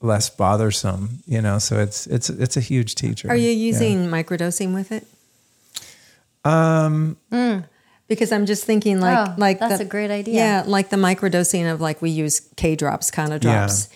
less 0.00 0.28
bothersome. 0.28 1.20
You 1.26 1.40
know, 1.40 1.58
so 1.60 1.78
it's 1.78 2.06
it's 2.08 2.30
it's 2.30 2.56
a 2.56 2.60
huge 2.60 2.96
teacher. 2.96 3.28
Are 3.30 3.36
you 3.36 3.50
Yeah. 3.50 3.66
using 3.70 4.08
microdosing 4.08 4.74
with 4.74 4.90
it? 4.90 5.06
Um, 6.44 7.16
because 8.08 8.32
I'm 8.32 8.46
just 8.46 8.64
thinking 8.64 9.00
like 9.00 9.16
Oh, 9.28 9.34
like 9.38 9.58
that's 9.60 9.78
the- 9.78 9.84
a 9.84 9.88
great 9.88 10.10
idea. 10.10 10.34
Yeah, 10.34 10.64
like 10.66 10.88
the 10.90 10.96
microdosing 10.96 11.70
of 11.72 11.80
like 11.80 12.02
we 12.02 12.10
use 12.10 12.40
K 12.56 12.74
drops, 12.76 13.10
kind 13.10 13.32
of 13.32 13.42
Yeah. 13.44 13.52
drops, 13.66 13.88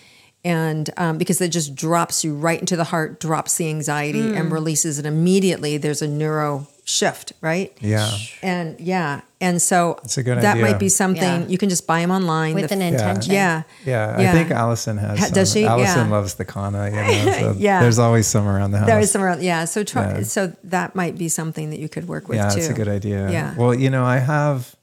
and 0.45 0.89
um, 0.97 1.17
because 1.17 1.39
it 1.41 1.49
just 1.49 1.75
drops 1.75 2.23
you 2.23 2.35
right 2.35 2.59
into 2.59 2.75
the 2.75 2.83
heart, 2.85 3.19
drops 3.19 3.55
the 3.55 3.69
anxiety, 3.69 4.21
Mm. 4.21 4.39
and 4.39 4.51
releases 4.51 4.99
it 4.99 5.05
immediately. 5.05 5.77
There's 5.77 6.01
a 6.01 6.07
neuro 6.07 6.67
shift, 6.85 7.33
right? 7.41 7.71
Yeah. 7.79 8.11
And 8.41 8.79
yeah, 8.79 9.21
and 9.47 9.61
so 9.61 9.97
That's 10.01 10.17
a 10.17 10.23
good 10.23 10.37
that 10.41 10.55
idea. 10.57 10.63
might 10.65 10.79
be 10.79 10.89
something 10.89 11.41
Yeah. 11.41 11.47
you 11.53 11.57
can 11.57 11.69
just 11.69 11.85
buy 11.85 11.99
them 12.01 12.11
online. 12.11 12.55
with 12.55 12.69
The- 12.69 12.75
an 12.75 12.81
intention. 12.81 13.33
yeah, 13.33 13.63
Yeah, 13.85 14.19
Yeah. 14.21 14.29
I 14.29 14.33
think 14.33 14.51
Allison 14.51 14.97
has. 14.97 15.19
Ha- 15.19 15.25
Some. 15.25 15.33
does 15.33 15.51
she? 15.53 15.65
Allison 15.65 16.05
Yeah. 16.07 16.15
loves 16.17 16.33
the 16.35 16.45
kanna. 16.45 16.83
You 16.89 16.95
know, 17.25 17.31
so 17.39 17.55
Yeah. 17.57 17.81
There's 17.81 17.99
always 17.99 18.25
some 18.27 18.47
around 18.47 18.71
the 18.71 18.79
house. 18.79 18.87
There 18.87 18.99
is 18.99 19.11
somewhere 19.11 19.31
else. 19.31 19.41
Yeah. 19.41 19.65
So 19.65 19.83
try. 19.83 20.07
Yeah. 20.19 20.23
So 20.23 20.41
that 20.75 20.95
might 20.95 21.15
be 21.17 21.29
something 21.29 21.69
that 21.71 21.79
you 21.79 21.89
could 21.89 22.07
work 22.07 22.27
with 22.29 22.37
yeah, 22.37 22.49
too. 22.49 22.55
that's 22.61 22.69
a 22.69 22.73
good 22.81 22.87
idea. 22.99 23.29
Yeah. 23.29 23.53
Well, 23.57 23.73
you 23.73 23.89
know, 23.89 24.03
I 24.05 24.17
have, 24.19 24.75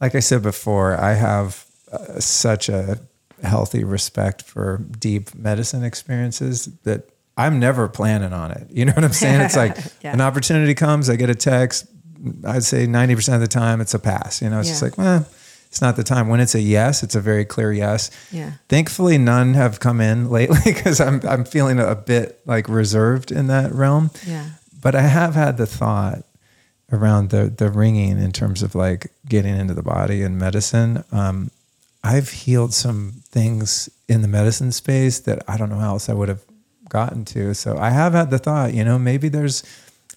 like 0.00 0.14
I 0.14 0.20
said 0.20 0.42
before, 0.42 0.90
I 1.00 1.14
have 1.14 1.64
uh, 1.92 2.18
such 2.20 2.68
a 2.68 2.98
healthy 3.42 3.84
respect 3.84 4.42
for 4.42 4.80
deep 4.98 5.34
medicine 5.34 5.84
experiences 5.84 6.68
that 6.84 7.00
I'm 7.36 7.58
never 7.58 7.88
planning 7.88 8.32
on 8.32 8.50
it. 8.52 8.66
You 8.70 8.84
know 8.86 8.92
what 8.92 9.04
I'm 9.04 9.12
saying? 9.12 9.40
It's 9.40 9.56
like 9.56 9.76
Yeah. 10.02 10.12
an 10.14 10.20
opportunity 10.20 10.74
comes, 10.74 11.08
I 11.10 11.16
get 11.16 11.30
a 11.30 11.34
text. 11.34 11.86
I'd 12.44 12.64
say 12.64 12.86
90% 12.86 13.34
of 13.34 13.40
the 13.40 13.48
time 13.48 13.80
it's 13.80 13.94
a 13.94 13.98
pass. 13.98 14.42
You 14.42 14.50
know, 14.50 14.60
it's 14.60 14.68
just 14.68 14.82
like, 14.82 14.96
well, 14.98 15.26
it's 15.74 15.80
not 15.80 15.96
the 15.96 16.04
time. 16.04 16.28
When 16.28 16.40
it's 16.40 16.54
a 16.54 16.60
yes, 16.60 17.02
it's 17.02 17.16
a 17.16 17.20
very 17.20 17.44
clear 17.44 17.72
yes. 17.72 18.10
Yeah. 18.30 18.52
Thankfully, 18.68 19.18
none 19.18 19.54
have 19.54 19.80
come 19.80 20.00
in 20.00 20.30
lately 20.38 20.60
because 20.64 21.00
I'm 21.00 21.20
I'm 21.28 21.44
feeling 21.44 21.80
a 21.80 21.96
bit 21.96 22.40
like 22.46 22.68
reserved 22.68 23.32
in 23.32 23.48
that 23.48 23.72
realm. 23.72 24.10
Yeah. 24.26 24.50
But 24.80 24.94
I 24.94 25.02
have 25.02 25.34
had 25.34 25.56
the 25.56 25.66
thought 25.66 26.22
around 26.92 27.30
the 27.30 27.46
the 27.46 27.70
ringing 27.70 28.18
in 28.22 28.30
terms 28.30 28.62
of 28.62 28.74
like 28.74 29.10
getting 29.28 29.56
into 29.56 29.74
the 29.74 29.82
body 29.82 30.22
and 30.22 30.38
medicine. 30.38 31.02
Um, 31.10 31.50
I've 32.04 32.30
healed 32.30 32.72
some 32.72 33.22
things 33.30 33.88
in 34.08 34.22
the 34.22 34.28
medicine 34.28 34.70
space 34.70 35.18
that 35.20 35.42
I 35.48 35.56
don't 35.56 35.70
know 35.70 35.78
how 35.78 35.94
else 35.94 36.08
I 36.08 36.14
would 36.14 36.28
have 36.28 36.42
gotten 36.88 37.24
to. 37.24 37.54
So 37.54 37.76
I 37.78 37.90
have 37.90 38.12
had 38.12 38.30
the 38.30 38.38
thought, 38.38 38.74
you 38.74 38.84
know, 38.84 38.98
maybe 38.98 39.28
there's 39.28 39.64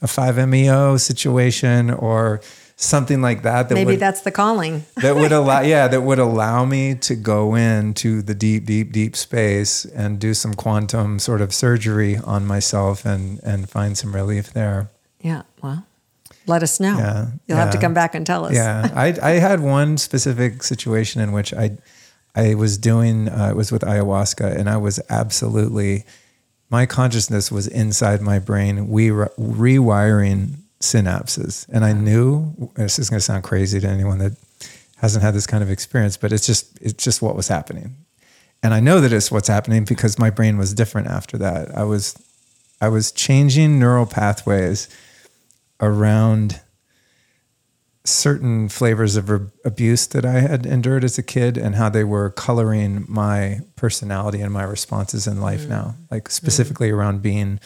a 0.02 0.08
5-MeO 0.08 0.98
situation 0.98 1.90
or 1.92 2.42
something 2.76 3.22
like 3.24 3.42
that 3.42 3.70
that 3.70 3.74
Maybe 3.76 3.94
would 3.94 4.00
that's 4.00 4.22
the 4.22 4.32
calling. 4.32 4.86
that 4.98 5.16
would 5.16 5.32
allow 5.32 5.62
yeah 5.74 5.88
that 5.88 6.02
would 6.02 6.20
allow 6.20 6.64
me 6.66 6.94
to 6.96 7.16
go 7.16 7.56
into 7.56 8.22
the 8.22 8.36
deep 8.36 8.66
deep 8.66 8.92
deep 8.92 9.16
space 9.16 9.84
and 9.86 10.20
do 10.20 10.34
some 10.36 10.54
quantum 10.54 11.18
sort 11.18 11.42
of 11.42 11.54
surgery 11.54 12.18
on 12.18 12.46
myself 12.46 13.04
and 13.06 13.40
and 13.44 13.68
find 13.70 13.98
some 13.98 14.14
relief 14.14 14.54
there 14.54 14.90
Yeah. 15.22 15.42
Well, 15.64 15.86
let 16.46 16.62
us 16.64 16.80
know. 16.80 16.98
Yeah, 16.98 17.26
You'll 17.48 17.58
have 17.58 17.72
to 17.72 17.80
come 17.80 17.94
back 17.96 18.14
and 18.16 18.26
tell 18.28 18.46
us. 18.46 18.54
yeah 18.54 18.92
i 18.96 19.08
i 19.24 19.32
had 19.40 19.60
one 19.60 19.98
specific 19.98 20.62
situation 20.62 21.20
in 21.22 21.32
which 21.32 21.54
i 21.56 21.72
i 22.36 22.54
was 22.54 22.78
doing 22.78 23.28
uh, 23.28 23.50
it 23.50 23.56
was 23.56 23.72
with 23.72 23.82
ayahuasca 23.82 24.56
and 24.56 24.70
i 24.70 24.78
was 24.78 25.00
absolutely 25.10 26.06
my 26.70 26.86
consciousness 26.86 27.52
was 27.52 27.68
inside 27.68 28.22
my 28.22 28.40
brain 28.40 28.90
we 28.90 29.08
rewiring 29.10 30.56
synapses. 30.80 31.68
And 31.70 31.84
i 31.84 31.94
knew 31.94 32.72
this 32.76 33.00
is 33.00 33.10
going 33.10 33.18
to 33.18 33.26
sound 33.26 33.44
crazy 33.44 33.80
to 33.80 33.88
anyone 33.88 34.20
that 34.20 34.34
hasn't 34.98 35.24
had 35.24 35.34
this 35.34 35.46
kind 35.46 35.64
of 35.64 35.70
experience 35.70 36.18
but 36.18 36.32
it's 36.32 36.46
just 36.46 36.78
it's 36.82 37.04
just 37.04 37.22
what 37.22 37.36
was 37.36 37.48
happening. 37.48 37.96
And 38.64 38.74
i 38.74 38.80
know 38.80 39.02
that 39.02 39.14
it's 39.14 39.32
what's 39.32 39.48
happening 39.48 39.86
because 39.86 40.20
my 40.20 40.30
brain 40.30 40.58
was 40.58 40.74
different 40.74 41.08
after 41.08 41.38
that. 41.38 41.76
I 41.76 41.84
was 41.84 42.16
I 42.80 42.90
was 42.90 43.12
changing 43.12 43.80
neural 43.80 44.06
pathways 44.06 44.88
around 45.80 46.62
certain 48.08 48.70
flavors 48.70 49.16
of 49.16 49.30
ab- 49.30 49.52
abuse 49.66 50.08
that 50.08 50.26
I 50.26 50.40
had 50.40 50.66
endured 50.66 51.04
as 51.04 51.18
a 51.18 51.24
kid 51.24 51.58
and 51.58 51.76
how 51.76 51.90
they 51.90 52.04
were 52.04 52.30
coloring 52.30 53.06
my 53.08 53.60
personality 53.76 54.42
and 54.42 54.54
my 54.54 54.64
responses 54.64 55.28
in 55.28 55.42
life 55.42 55.68
now, 55.68 55.96
like 56.10 56.30
specifically 56.30 56.90
around 56.90 57.22
being 57.22 57.60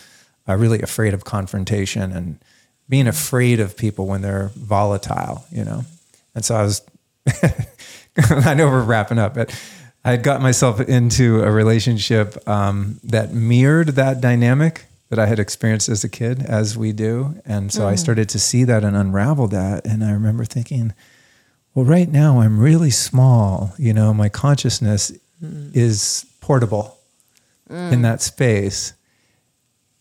uh, 0.47 0.55
really 0.55 0.81
afraid 0.81 1.13
of 1.13 1.23
confrontation 1.23 2.11
and 2.11 2.39
being 2.89 3.07
afraid 3.07 3.59
of 3.59 3.77
people 3.77 4.07
when 4.07 4.21
they're 4.21 4.51
volatile, 4.55 5.45
you 5.51 5.63
know. 5.63 5.83
And 6.35 6.43
so 6.43 6.55
I 6.55 6.63
was, 6.63 6.81
I 8.27 8.53
know 8.53 8.67
we're 8.67 8.83
wrapping 8.83 9.19
up, 9.19 9.35
but 9.35 9.57
I 10.03 10.11
had 10.11 10.23
got 10.23 10.41
myself 10.41 10.81
into 10.81 11.43
a 11.43 11.51
relationship 11.51 12.47
um, 12.49 12.99
that 13.03 13.33
mirrored 13.33 13.89
that 13.89 14.19
dynamic 14.19 14.85
that 15.11 15.19
I 15.19 15.25
had 15.25 15.39
experienced 15.39 15.89
as 15.89 16.05
a 16.05 16.09
kid, 16.09 16.41
as 16.41 16.77
we 16.77 16.93
do. 16.93 17.35
And 17.45 17.69
so 17.69 17.85
I 17.85 17.95
mm. 17.95 17.99
started 17.99 18.29
to 18.29 18.39
see 18.39 18.63
that 18.63 18.85
and 18.85 18.95
unravel 18.95 19.47
that. 19.49 19.85
And 19.85 20.05
I 20.05 20.11
remember 20.11 20.45
thinking, 20.45 20.93
well, 21.75 21.83
right 21.83 22.09
now 22.09 22.39
I'm 22.39 22.57
really 22.57 22.91
small. 22.91 23.73
You 23.77 23.93
know, 23.93 24.13
my 24.13 24.29
consciousness 24.29 25.11
mm. 25.43 25.75
is 25.75 26.25
portable 26.39 26.97
in 27.69 27.75
mm. 27.75 28.01
that 28.03 28.21
space. 28.21 28.93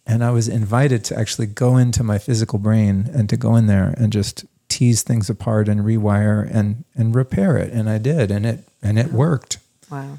And 0.07 0.23
I 0.23 0.31
was 0.31 0.47
invited 0.47 1.05
to 1.07 1.19
actually 1.19 1.49
go 1.49 1.77
into 1.77 2.05
my 2.05 2.19
physical 2.19 2.61
brain 2.61 3.11
and 3.13 3.29
to 3.31 3.37
go 3.37 3.57
in 3.57 3.67
there 3.67 3.93
and 3.99 4.13
just 4.13 4.45
tease 4.69 5.03
things 5.03 5.29
apart 5.29 5.69
and 5.69 5.81
rewire 5.81 6.49
and 6.55 6.85
and 6.95 7.17
repair 7.17 7.57
it. 7.57 7.73
And 7.73 7.91
I 7.91 7.99
did, 7.99 8.31
and 8.31 8.47
it 8.47 8.65
and 8.81 8.97
it 8.97 9.13
worked. 9.13 9.59
Wow. 9.91 10.19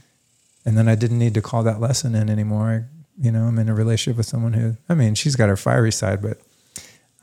And 0.66 0.78
then 0.78 0.90
I 0.90 0.96
didn't 0.96 1.20
need 1.20 1.34
to 1.34 1.42
call 1.42 1.64
that 1.64 1.80
lesson 1.80 2.14
in 2.14 2.30
anymore. 2.30 2.88
I, 3.20 3.24
you 3.26 3.32
know, 3.32 3.46
I'm 3.46 3.58
in 3.60 3.70
a 3.70 3.74
relationship 3.74 4.18
with 4.18 4.26
someone 4.26 4.54
who, 4.54 4.78
I 4.90 4.94
mean, 4.96 5.16
she's 5.16 5.36
got 5.36 5.50
her 5.50 5.58
fiery 5.58 5.92
side, 5.92 6.22
but 6.22 6.38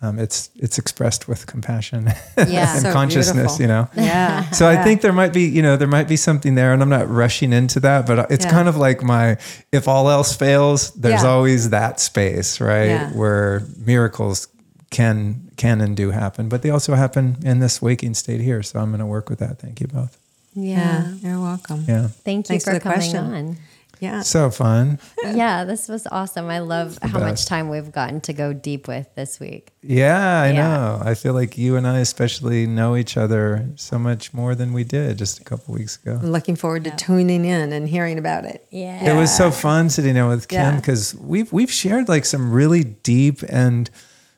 um, 0.00 0.18
it's 0.20 0.50
it's 0.54 0.78
expressed 0.78 1.26
with 1.26 1.46
compassion 1.48 2.04
Yeah. 2.36 2.72
and 2.74 2.82
So 2.82 2.92
consciousness. 2.92 3.56
beautiful. 3.58 3.60
You 3.62 3.66
know. 3.68 3.88
Yeah. 3.96 4.48
So 4.50 4.68
I 4.68 4.82
think 4.84 5.00
there 5.00 5.12
might 5.12 5.32
be, 5.32 5.42
you 5.42 5.60
know, 5.60 5.76
there 5.76 5.88
might 5.88 6.06
be 6.06 6.16
something 6.16 6.54
there, 6.54 6.72
and 6.72 6.80
I'm 6.82 6.88
not 6.88 7.10
rushing 7.10 7.52
into 7.52 7.80
that, 7.80 8.06
but 8.06 8.30
it's 8.30 8.44
Yeah. 8.44 8.50
kind 8.52 8.68
of 8.68 8.76
like 8.76 9.02
my, 9.02 9.38
if 9.72 9.88
all 9.88 10.08
else 10.08 10.36
fails, 10.36 10.92
there's 10.92 11.22
Yeah. 11.24 11.28
always 11.28 11.70
that 11.70 11.98
space, 12.00 12.60
right, 12.60 12.86
Yeah. 12.90 13.10
where 13.10 13.62
miracles 13.84 14.46
can 14.90 15.50
can 15.56 15.80
and 15.80 15.96
do 15.96 16.12
happen, 16.12 16.48
but 16.48 16.62
they 16.62 16.70
also 16.70 16.94
happen 16.94 17.36
in 17.44 17.58
this 17.58 17.82
waking 17.82 18.14
state 18.14 18.40
here. 18.40 18.62
So 18.62 18.78
I'm 18.78 18.90
going 18.90 19.00
to 19.00 19.06
work 19.06 19.28
with 19.28 19.40
that. 19.40 19.58
Thank 19.58 19.80
you 19.80 19.88
both. 19.88 20.16
Yeah. 20.54 20.76
Yeah. 20.76 21.30
You're 21.30 21.40
welcome. 21.40 21.84
Yeah, 21.88 22.06
Thank 22.24 22.46
you 22.46 22.54
Thanks 22.60 22.64
for, 22.64 22.70
for 22.70 22.74
the 22.74 22.80
coming 22.80 22.98
question. 22.98 23.34
on. 23.34 23.56
Yeah. 24.00 24.22
so 24.22 24.50
fun. 24.50 24.98
Yeah, 25.24 25.64
this 25.64 25.88
was 25.88 26.06
awesome. 26.10 26.46
I 26.46 26.60
love 26.60 26.98
how 27.02 27.18
much 27.18 27.46
time 27.46 27.68
we've 27.68 27.90
gotten 27.90 28.20
to 28.22 28.32
go 28.32 28.52
deep 28.52 28.86
with 28.88 29.12
this 29.14 29.40
week. 29.40 29.72
Yeah, 29.82 30.40
I 30.42 30.50
Yeah. 30.52 30.52
know. 30.68 31.02
I 31.04 31.14
feel 31.14 31.32
like 31.34 31.58
you 31.58 31.76
and 31.76 31.86
I 31.86 31.98
especially 32.00 32.66
know 32.66 32.96
each 32.96 33.16
other 33.16 33.66
so 33.76 33.98
much 33.98 34.32
more 34.32 34.54
than 34.54 34.72
we 34.72 34.84
did 34.84 35.18
just 35.18 35.40
a 35.40 35.44
couple 35.44 35.74
weeks 35.74 35.98
ago. 36.02 36.18
I'm 36.22 36.30
looking 36.32 36.56
forward 36.56 36.84
to 36.84 36.90
tuning 36.92 37.44
in 37.44 37.72
and 37.72 37.88
hearing 37.88 38.18
about 38.18 38.44
it. 38.44 38.66
Yeah. 38.70 39.12
It 39.12 39.16
was 39.16 39.34
so 39.36 39.50
fun 39.50 39.90
sitting 39.90 40.14
there 40.14 40.26
with 40.28 40.48
Kim 40.48 40.60
Yeah. 40.60 40.76
because 40.76 41.14
we've 41.16 41.52
we've 41.52 41.70
shared 41.72 42.08
like 42.08 42.24
some 42.24 42.52
really 42.52 42.84
deep 42.84 43.42
and 43.48 43.90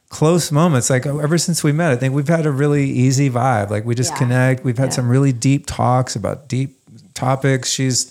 close 0.09 0.51
moments. 0.51 0.91
Like 0.91 1.07
uh, 1.07 1.19
ever 1.19 1.39
since 1.39 1.63
we 1.63 1.71
met, 1.73 1.93
I 1.93 1.97
think 1.97 2.15
we've 2.15 2.27
had 2.29 2.45
a 2.47 2.51
really 2.51 2.85
easy 2.91 3.31
vibe. 3.31 3.71
Like 3.71 3.85
we 3.85 3.95
just 3.95 4.13
Yeah. 4.13 4.19
connect. 4.19 4.65
We've 4.65 4.79
had 4.79 4.87
Yeah. 4.91 4.97
some 4.97 5.09
really 5.09 5.33
deep 5.33 5.67
talks 5.67 6.17
about 6.17 6.49
deep 6.49 6.77
topics. 7.15 7.69
She's 7.71 8.11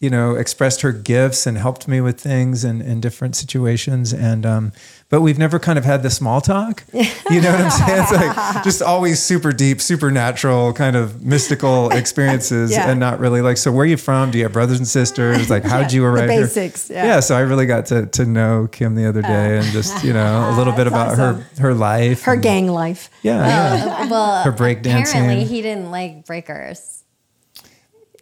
you 0.00 0.08
know 0.10 0.34
expressed 0.36 0.82
her 0.82 0.92
gifts 0.92 1.46
and 1.46 1.58
helped 1.58 1.88
me 1.88 2.00
with 2.00 2.20
things 2.20 2.64
in, 2.64 2.80
in 2.80 3.00
different 3.00 3.34
situations 3.34 4.12
and 4.12 4.46
um 4.46 4.72
but 5.10 5.22
we've 5.22 5.38
never 5.38 5.58
kind 5.58 5.78
of 5.78 5.84
had 5.84 6.02
the 6.04 6.10
small 6.10 6.40
talk 6.40 6.84
you 6.94 7.40
know 7.40 7.50
what 7.50 7.60
i'm 7.60 7.70
saying 7.70 8.02
it's 8.02 8.12
like 8.12 8.62
just 8.64 8.80
always 8.80 9.20
super 9.20 9.52
deep 9.52 9.80
supernatural 9.80 10.72
kind 10.72 10.94
of 10.94 11.24
mystical 11.24 11.90
experiences 12.02 12.70
Yeah. 12.70 12.90
and 12.90 13.00
not 13.00 13.18
really 13.18 13.40
like 13.40 13.56
so 13.56 13.72
where 13.72 13.82
are 13.82 13.86
you 13.86 13.96
from 13.96 14.30
do 14.30 14.38
you 14.38 14.44
have 14.44 14.52
brothers 14.52 14.78
and 14.78 14.86
sisters 14.86 15.50
like 15.50 15.64
how'd 15.64 15.92
you 15.92 16.02
the 16.02 16.06
arrive 16.06 16.30
here? 16.30 16.42
basics, 16.42 16.88
yeah. 16.90 17.04
yeah 17.04 17.20
so 17.20 17.34
i 17.36 17.40
really 17.40 17.66
got 17.66 17.86
to 17.86 18.06
to 18.06 18.24
know 18.24 18.68
kim 18.70 18.94
the 18.94 19.06
other 19.06 19.22
day 19.22 19.58
and 19.58 19.66
just 19.72 20.04
you 20.04 20.12
know 20.12 20.48
a 20.50 20.54
little 20.56 20.72
bit 20.74 20.86
about 20.92 21.16
her 21.18 21.44
her 21.58 21.74
life 21.74 22.22
Her 22.22 22.34
and- 22.34 22.42
gang 22.42 22.68
life. 22.68 23.10
yeah, 23.22 23.46
yeah. 23.46 24.08
well, 24.10 24.42
Her 24.44 24.52
breakdancing. 24.52 25.08
Apparently, 25.08 25.44
he 25.44 25.60
didn't 25.62 25.90
like 25.90 26.24
breakers. 26.26 26.97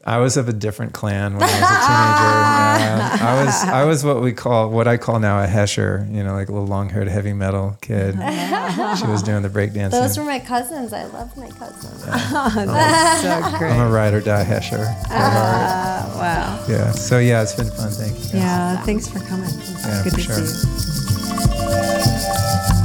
I 0.08 0.18
was 0.18 0.36
of 0.36 0.48
a 0.48 0.52
different 0.52 0.92
clan 0.92 1.34
when 1.34 1.42
I 1.42 1.46
was 1.46 1.54
a 1.54 1.58
teenager. 1.58 2.62
Yeah. 2.76 3.16
I 3.20 3.44
was 3.44 3.54
I 3.64 3.84
was 3.84 4.04
what 4.04 4.22
we 4.22 4.32
call 4.32 4.70
what 4.70 4.86
I 4.86 4.96
call 4.96 5.18
now 5.18 5.42
a 5.42 5.46
hesher, 5.46 6.06
you 6.10 6.22
know, 6.22 6.34
like 6.34 6.48
a 6.48 6.52
little 6.52 6.66
long 6.68 6.88
haired 6.88 7.08
heavy 7.08 7.32
metal 7.32 7.76
kid. 7.80 8.14
she 8.98 9.06
was 9.06 9.22
doing 9.22 9.42
the 9.42 9.48
breakdancing. 9.48 9.90
Those 9.90 10.16
were 10.18 10.24
my 10.24 10.38
cousins. 10.38 10.92
I 10.92 11.04
love 11.06 11.36
my 11.36 11.48
cousins. 11.50 12.04
Oh, 12.38 12.48
so 13.50 13.58
great. 13.58 13.72
I'm 13.72 13.80
a 13.80 13.90
ride 13.90 14.14
or 14.14 14.20
die 14.20 14.44
hesher. 14.44 14.84
Ah, 15.10 15.10
at 15.10 16.02
heart. 16.12 16.18
wow. 16.18 16.64
Yeah. 16.68 16.90
So 16.92 17.18
yeah, 17.18 17.42
it's 17.42 17.54
been 17.54 17.70
fun. 17.70 17.90
Thank 17.90 18.32
you. 18.32 18.38
Yeah. 18.40 18.76
Thanks 18.82 19.08
for 19.08 19.18
coming. 19.20 19.50
Yeah, 19.80 20.02
Good 20.04 20.12
for 20.12 20.18
to 20.18 20.22
sure. 20.22 20.46
see 20.46 20.68
you. 22.70 22.76